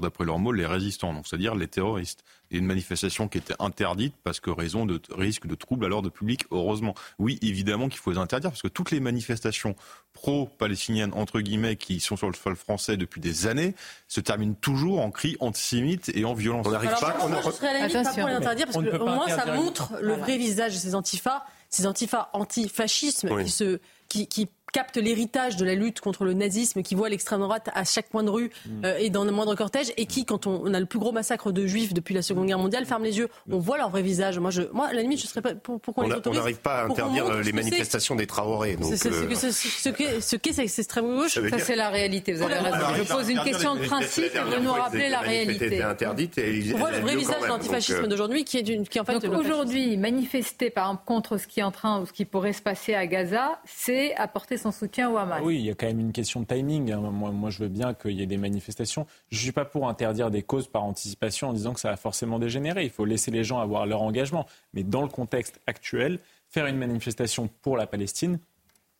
d'après 0.00 0.24
leurs 0.24 0.38
mots, 0.38 0.52
les 0.52 0.66
résistants, 0.66 1.12
donc 1.12 1.26
c'est-à-dire 1.26 1.54
les 1.54 1.68
terroristes. 1.68 2.24
Et 2.50 2.58
une 2.58 2.66
manifestation 2.66 3.26
qui 3.26 3.38
était 3.38 3.54
interdite 3.58 4.14
parce 4.22 4.38
que 4.38 4.50
raison 4.50 4.86
de 4.86 5.00
risque 5.16 5.46
de 5.46 5.54
trouble 5.54 5.86
à 5.86 5.88
l'ordre 5.88 6.10
public, 6.10 6.44
heureusement. 6.50 6.94
Oui, 7.18 7.38
évidemment 7.42 7.88
qu'il 7.88 7.98
faut 7.98 8.12
les 8.12 8.18
interdire 8.18 8.50
parce 8.50 8.62
que 8.62 8.68
toutes 8.68 8.90
les 8.90 9.00
manifestations 9.00 9.74
pro-palestiniennes, 10.12 11.12
entre 11.14 11.40
guillemets, 11.40 11.76
qui 11.76 12.00
sont 12.00 12.16
sur 12.16 12.28
le 12.28 12.34
sol 12.34 12.54
français 12.54 12.96
depuis 12.96 13.20
des 13.20 13.46
années, 13.46 13.74
se 14.08 14.20
terminent 14.20 14.54
toujours 14.60 15.00
en 15.00 15.10
cris 15.10 15.36
antisémites 15.40 16.10
et 16.14 16.24
en 16.24 16.34
violence. 16.34 16.66
On 16.66 16.70
n'arrive 16.70 16.90
pas, 16.90 17.16
on 17.22 17.30
pas 17.30 17.40
pour 17.40 18.28
les 18.28 18.34
interdire 18.34 18.66
parce 18.66 18.84
qu'au 18.84 19.06
moins 19.06 19.28
ça 19.28 19.54
montre 19.54 19.94
le 20.00 20.14
vrai 20.14 20.36
visage 20.36 20.74
de 20.74 20.78
ces 20.78 20.94
antifas, 20.94 21.44
ces 21.70 21.86
antifas 21.86 22.30
antifascisme 22.32 23.42
qui 23.42 23.50
se 23.50 23.80
qui, 24.08 24.28
qui 24.28 24.48
capte 24.74 24.96
l'héritage 24.96 25.56
de 25.56 25.64
la 25.64 25.76
lutte 25.76 26.00
contre 26.00 26.24
le 26.24 26.34
nazisme, 26.34 26.82
qui 26.82 26.96
voit 26.96 27.08
l'extrême 27.08 27.40
droite 27.40 27.70
à 27.74 27.84
chaque 27.84 28.08
coin 28.10 28.24
de 28.24 28.30
rue 28.30 28.50
mm. 28.66 28.84
euh, 28.84 28.98
et 28.98 29.08
dans 29.08 29.24
le 29.24 29.30
moindre 29.30 29.54
cortège, 29.54 29.92
et 29.96 30.06
qui, 30.06 30.26
quand 30.26 30.48
on, 30.48 30.74
a 30.74 30.80
le 30.80 30.86
plus 30.86 30.98
gros 30.98 31.12
massacre 31.12 31.52
de 31.52 31.64
juifs 31.64 31.94
depuis 31.94 32.12
la 32.12 32.22
Seconde 32.22 32.46
Guerre 32.46 32.58
mondiale, 32.58 32.84
ferme 32.84 33.04
les 33.04 33.16
yeux. 33.18 33.28
On 33.48 33.58
voit 33.58 33.78
leur 33.78 33.90
vrai 33.90 34.02
visage. 34.02 34.40
Moi, 34.40 34.50
je, 34.50 34.62
moi 34.72 34.88
à 34.88 34.92
la 34.92 35.02
limite, 35.02 35.20
je 35.20 35.28
serais 35.28 35.42
pas 35.42 35.54
pour, 35.54 35.80
pourquoi 35.80 36.04
on 36.04 36.08
les 36.08 36.14
autorise. 36.14 36.36
On 36.36 36.40
n'arrive 36.42 36.58
pas 36.58 36.82
à 36.82 36.84
interdire 36.86 37.40
les 37.40 37.52
manifestations 37.52 38.16
des 38.16 38.26
Traoré. 38.26 38.74
Donc, 38.74 38.94
ce 38.94 40.36
qu'est 40.36 40.52
cette 40.52 40.78
extrême 40.78 41.06
gauche, 41.06 41.34
ça, 41.34 41.58
c'est 41.60 41.76
la 41.76 41.90
réalité. 41.90 42.32
Vous 42.32 42.42
avez 42.42 42.54
raison. 42.54 42.76
Je 42.96 43.02
pose 43.04 43.28
une 43.28 43.42
question 43.42 43.76
de 43.76 43.84
principe 43.84 44.34
et 44.34 44.56
vous 44.56 44.62
nous 44.62 44.72
rappelez 44.72 45.08
la 45.08 45.20
réalité. 45.20 45.82
interdite 45.82 46.40
on 46.74 46.78
voit 46.78 46.90
le 46.90 46.98
vrai 46.98 47.16
visage 47.16 47.40
de 47.42 47.46
l'antifascisme 47.46 48.04
euh. 48.04 48.06
d'aujourd'hui, 48.08 48.44
qui 48.44 48.58
est 48.58 48.88
qui 48.88 48.98
en 48.98 49.04
fait. 49.04 49.24
Aujourd'hui, 49.28 49.96
manifester 49.96 50.70
par 50.70 50.86
exemple 50.86 51.04
contre 51.04 51.38
ce 51.38 51.46
qui 51.46 51.60
est 51.60 51.62
en 51.62 51.70
train 51.70 52.00
ou 52.00 52.06
ce 52.06 52.12
qui 52.12 52.24
pourrait 52.24 52.52
se 52.52 52.62
passer 52.62 52.94
à 52.94 53.06
Gaza, 53.06 53.60
c'est 53.64 54.14
apporter 54.16 54.56
soutien 54.72 55.10
au 55.10 55.16
Hamas. 55.16 55.40
Oui, 55.42 55.58
il 55.58 55.64
y 55.64 55.70
a 55.70 55.74
quand 55.74 55.86
même 55.86 56.00
une 56.00 56.12
question 56.12 56.40
de 56.40 56.46
timing. 56.46 56.92
Hein. 56.92 57.00
Moi, 57.00 57.50
je 57.50 57.60
veux 57.60 57.68
bien 57.68 57.94
qu'il 57.94 58.12
y 58.12 58.22
ait 58.22 58.26
des 58.26 58.36
manifestations. 58.36 59.06
Je 59.30 59.36
ne 59.36 59.42
suis 59.42 59.52
pas 59.52 59.64
pour 59.64 59.88
interdire 59.88 60.30
des 60.30 60.42
causes 60.42 60.68
par 60.68 60.84
anticipation 60.84 61.48
en 61.48 61.52
disant 61.52 61.72
que 61.72 61.80
ça 61.80 61.90
va 61.90 61.96
forcément 61.96 62.38
dégénérer. 62.38 62.84
Il 62.84 62.90
faut 62.90 63.04
laisser 63.04 63.30
les 63.30 63.44
gens 63.44 63.60
avoir 63.60 63.86
leur 63.86 64.02
engagement. 64.02 64.46
Mais 64.72 64.82
dans 64.82 65.02
le 65.02 65.08
contexte 65.08 65.60
actuel, 65.66 66.20
faire 66.48 66.66
une 66.66 66.76
manifestation 66.76 67.48
pour 67.62 67.76
la 67.76 67.86
Palestine, 67.86 68.38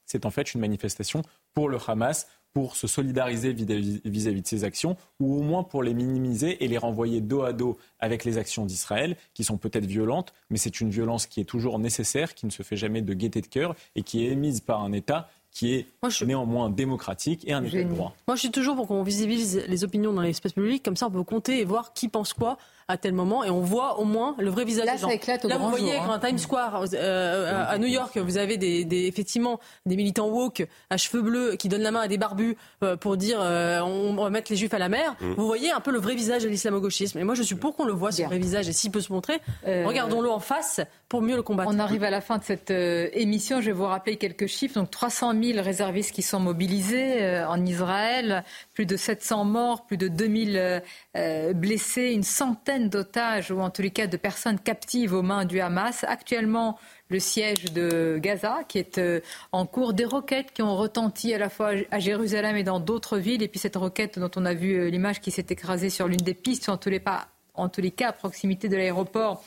c'est 0.06 0.26
en 0.26 0.30
fait 0.30 0.54
une 0.54 0.60
manifestation 0.60 1.22
pour 1.54 1.68
le 1.68 1.78
Hamas, 1.86 2.26
pour 2.52 2.76
se 2.76 2.86
solidariser 2.86 3.52
vis-à-vis 3.52 4.42
de 4.42 4.46
ces 4.46 4.62
actions, 4.62 4.96
ou 5.18 5.36
au 5.36 5.42
moins 5.42 5.64
pour 5.64 5.82
les 5.82 5.92
minimiser 5.92 6.62
et 6.64 6.68
les 6.68 6.78
renvoyer 6.78 7.20
dos 7.20 7.42
à 7.42 7.52
dos 7.52 7.76
avec 7.98 8.24
les 8.24 8.38
actions 8.38 8.64
d'Israël, 8.64 9.16
qui 9.34 9.42
sont 9.42 9.56
peut-être 9.56 9.86
violentes, 9.86 10.32
mais 10.50 10.56
c'est 10.56 10.80
une 10.80 10.90
violence 10.90 11.26
qui 11.26 11.40
est 11.40 11.44
toujours 11.44 11.80
nécessaire, 11.80 12.34
qui 12.34 12.46
ne 12.46 12.52
se 12.52 12.62
fait 12.62 12.76
jamais 12.76 13.02
de 13.02 13.12
gaieté 13.12 13.40
de 13.40 13.48
cœur 13.48 13.74
et 13.96 14.02
qui 14.02 14.24
est 14.24 14.30
émise 14.30 14.60
par 14.60 14.82
un 14.82 14.92
État 14.92 15.28
qui 15.54 15.74
est 15.74 15.86
néanmoins 16.26 16.68
démocratique 16.68 17.44
et 17.46 17.52
un 17.52 17.64
État 17.64 17.82
de 17.82 17.88
droit. 17.88 18.14
Moi, 18.26 18.34
je 18.34 18.40
suis 18.40 18.50
toujours 18.50 18.74
pour 18.74 18.88
qu'on 18.88 19.04
visibilise 19.04 19.62
les 19.68 19.84
opinions 19.84 20.12
dans 20.12 20.20
l'espace 20.20 20.52
public, 20.52 20.82
comme 20.82 20.96
ça 20.96 21.06
on 21.06 21.10
peut 21.10 21.22
compter 21.22 21.60
et 21.60 21.64
voir 21.64 21.94
qui 21.94 22.08
pense 22.08 22.34
quoi 22.34 22.58
à 22.88 22.96
tel 22.96 23.12
moment 23.12 23.44
et 23.44 23.50
on 23.50 23.60
voit 23.60 23.98
au 23.98 24.04
moins 24.04 24.34
le 24.38 24.50
vrai 24.50 24.64
visage 24.64 24.86
Là, 24.86 24.92
des 24.94 24.98
gens. 24.98 25.08
ça 25.08 25.14
éclate 25.14 25.44
au 25.44 25.48
Là, 25.48 25.56
grand 25.56 25.64
vous 25.66 25.76
voyez 25.76 25.92
jour, 25.94 26.04
quand 26.06 26.12
hein. 26.12 26.20
à 26.22 26.26
Times 26.28 26.38
Square, 26.38 26.84
euh, 26.94 27.64
à 27.68 27.78
New 27.78 27.86
York, 27.86 28.16
vous 28.18 28.36
avez 28.38 28.56
des, 28.56 28.84
des- 28.84 29.06
effectivement 29.06 29.60
des 29.86 29.96
militants 29.96 30.28
woke 30.28 30.66
à 30.90 30.96
cheveux 30.96 31.22
bleus 31.22 31.56
qui 31.56 31.68
donnent 31.68 31.82
la 31.82 31.90
main 31.90 32.00
à 32.00 32.08
des 32.08 32.18
barbus 32.18 32.56
euh, 32.82 32.96
pour 32.96 33.16
dire 33.16 33.38
euh, 33.40 33.80
on 33.80 34.14
va 34.14 34.30
mettre 34.30 34.50
les 34.50 34.56
juifs 34.56 34.74
à 34.74 34.78
la 34.78 34.88
mer. 34.88 35.14
Mm. 35.20 35.32
Vous 35.36 35.46
voyez 35.46 35.70
un 35.70 35.80
peu 35.80 35.90
le 35.90 35.98
vrai 35.98 36.14
visage 36.14 36.42
de 36.44 36.48
l'islamo-gauchisme. 36.48 37.18
Et 37.18 37.24
moi, 37.24 37.34
je 37.34 37.42
suis 37.42 37.54
pour 37.54 37.74
qu'on 37.76 37.84
le 37.84 37.92
voit, 37.92 38.12
ce 38.12 38.22
vrai 38.22 38.38
visage. 38.38 38.68
Et 38.68 38.72
s'il 38.72 38.90
peut 38.90 39.00
se 39.00 39.12
montrer, 39.12 39.40
Euh, 39.66 39.84
regardons-le 39.86 40.30
en 40.30 40.40
face 40.40 40.80
pour 41.08 41.22
mieux 41.22 41.36
le 41.36 41.42
combattre. 41.42 41.70
On 41.72 41.78
arrive 41.78 42.04
à 42.04 42.10
la 42.10 42.20
fin 42.20 42.38
de 42.38 42.44
cette 42.44 42.70
euh, 42.70 43.08
émission. 43.12 43.60
Je 43.60 43.66
vais 43.66 43.72
vous 43.72 43.84
rappeler 43.86 44.16
quelques 44.16 44.46
chiffres. 44.46 44.74
Donc 44.74 44.90
300 44.90 45.32
000 45.42 45.62
réservistes 45.62 46.12
qui 46.12 46.22
sont 46.22 46.40
mobilisés 46.40 47.22
euh, 47.22 47.48
en 47.48 47.64
Israël, 47.64 48.44
plus 48.74 48.86
de 48.86 48.96
700 48.96 49.44
morts, 49.44 49.86
plus 49.86 49.96
de 49.96 50.08
2000 50.08 50.56
euh, 50.56 50.80
euh, 51.16 51.52
blessés, 51.52 52.12
une 52.12 52.22
centaine 52.24 52.73
d'otages 52.80 53.50
ou 53.50 53.60
en 53.60 53.70
tous 53.70 53.82
les 53.82 53.90
cas 53.90 54.06
de 54.06 54.16
personnes 54.16 54.58
captives 54.58 55.12
aux 55.12 55.22
mains 55.22 55.44
du 55.44 55.60
Hamas. 55.60 56.04
Actuellement, 56.04 56.78
le 57.08 57.18
siège 57.18 57.72
de 57.72 58.18
Gaza 58.20 58.58
qui 58.68 58.78
est 58.78 58.98
euh, 58.98 59.20
en 59.52 59.66
cours, 59.66 59.92
des 59.92 60.04
roquettes 60.04 60.52
qui 60.52 60.62
ont 60.62 60.76
retenti 60.76 61.32
à 61.34 61.38
la 61.38 61.48
fois 61.48 61.72
à 61.90 61.98
Jérusalem 61.98 62.56
et 62.56 62.64
dans 62.64 62.80
d'autres 62.80 63.18
villes, 63.18 63.42
et 63.42 63.48
puis 63.48 63.60
cette 63.60 63.76
roquette 63.76 64.18
dont 64.18 64.30
on 64.36 64.44
a 64.44 64.54
vu 64.54 64.74
euh, 64.74 64.88
l'image 64.88 65.20
qui 65.20 65.30
s'est 65.30 65.46
écrasée 65.48 65.90
sur 65.90 66.08
l'une 66.08 66.20
des 66.20 66.34
pistes, 66.34 66.68
en 66.68 66.76
tous 66.76 66.90
les, 66.90 67.00
pas, 67.00 67.28
en 67.54 67.68
tous 67.68 67.80
les 67.80 67.90
cas 67.90 68.08
à 68.08 68.12
proximité 68.12 68.68
de 68.68 68.76
l'aéroport 68.76 69.42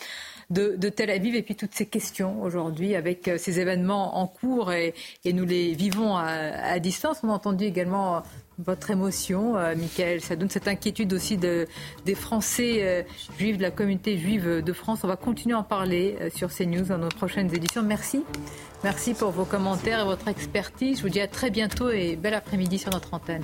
de, 0.49 0.89
Tel 0.89 1.09
Aviv 1.09 1.35
et 1.35 1.43
puis 1.43 1.55
toutes 1.55 1.73
ces 1.73 1.85
questions 1.85 2.41
aujourd'hui 2.41 2.95
avec 2.95 3.27
euh, 3.27 3.37
ces 3.37 3.59
événements 3.59 4.17
en 4.17 4.27
cours 4.27 4.71
et, 4.71 4.93
nous 5.25 5.45
les 5.45 5.73
vivons 5.73 6.15
à, 6.15 6.79
distance. 6.79 7.19
On 7.23 7.29
a 7.29 7.33
entendu 7.33 7.65
également 7.65 8.17
euh, 8.17 8.19
votre 8.59 8.89
émotion, 8.89 9.55
euh, 9.57 9.75
Michael. 9.75 10.21
Ça 10.21 10.35
donne 10.35 10.49
cette 10.49 10.67
inquiétude 10.67 11.13
aussi 11.13 11.37
de, 11.37 11.67
des 12.05 12.15
Français 12.15 12.79
euh, 12.81 13.03
juifs, 13.37 13.57
de 13.57 13.61
la 13.61 13.71
communauté 13.71 14.17
juive 14.17 14.63
de 14.63 14.73
France. 14.73 15.01
On 15.03 15.07
va 15.07 15.15
continuer 15.15 15.55
à 15.55 15.59
en 15.59 15.63
parler 15.63 16.17
euh, 16.21 16.29
sur 16.33 16.49
CNews 16.53 16.85
dans 16.85 16.97
nos 16.97 17.09
prochaines 17.09 17.53
éditions. 17.53 17.83
Merci. 17.83 18.23
Merci 18.83 19.13
pour 19.13 19.31
vos 19.31 19.45
commentaires 19.45 20.01
et 20.01 20.05
votre 20.05 20.27
expertise. 20.27 20.97
Je 20.97 21.03
vous 21.03 21.09
dis 21.09 21.21
à 21.21 21.27
très 21.27 21.49
bientôt 21.49 21.89
et 21.89 22.15
bel 22.15 22.33
après-midi 22.33 22.77
sur 22.77 22.91
notre 22.91 23.13
antenne. 23.13 23.43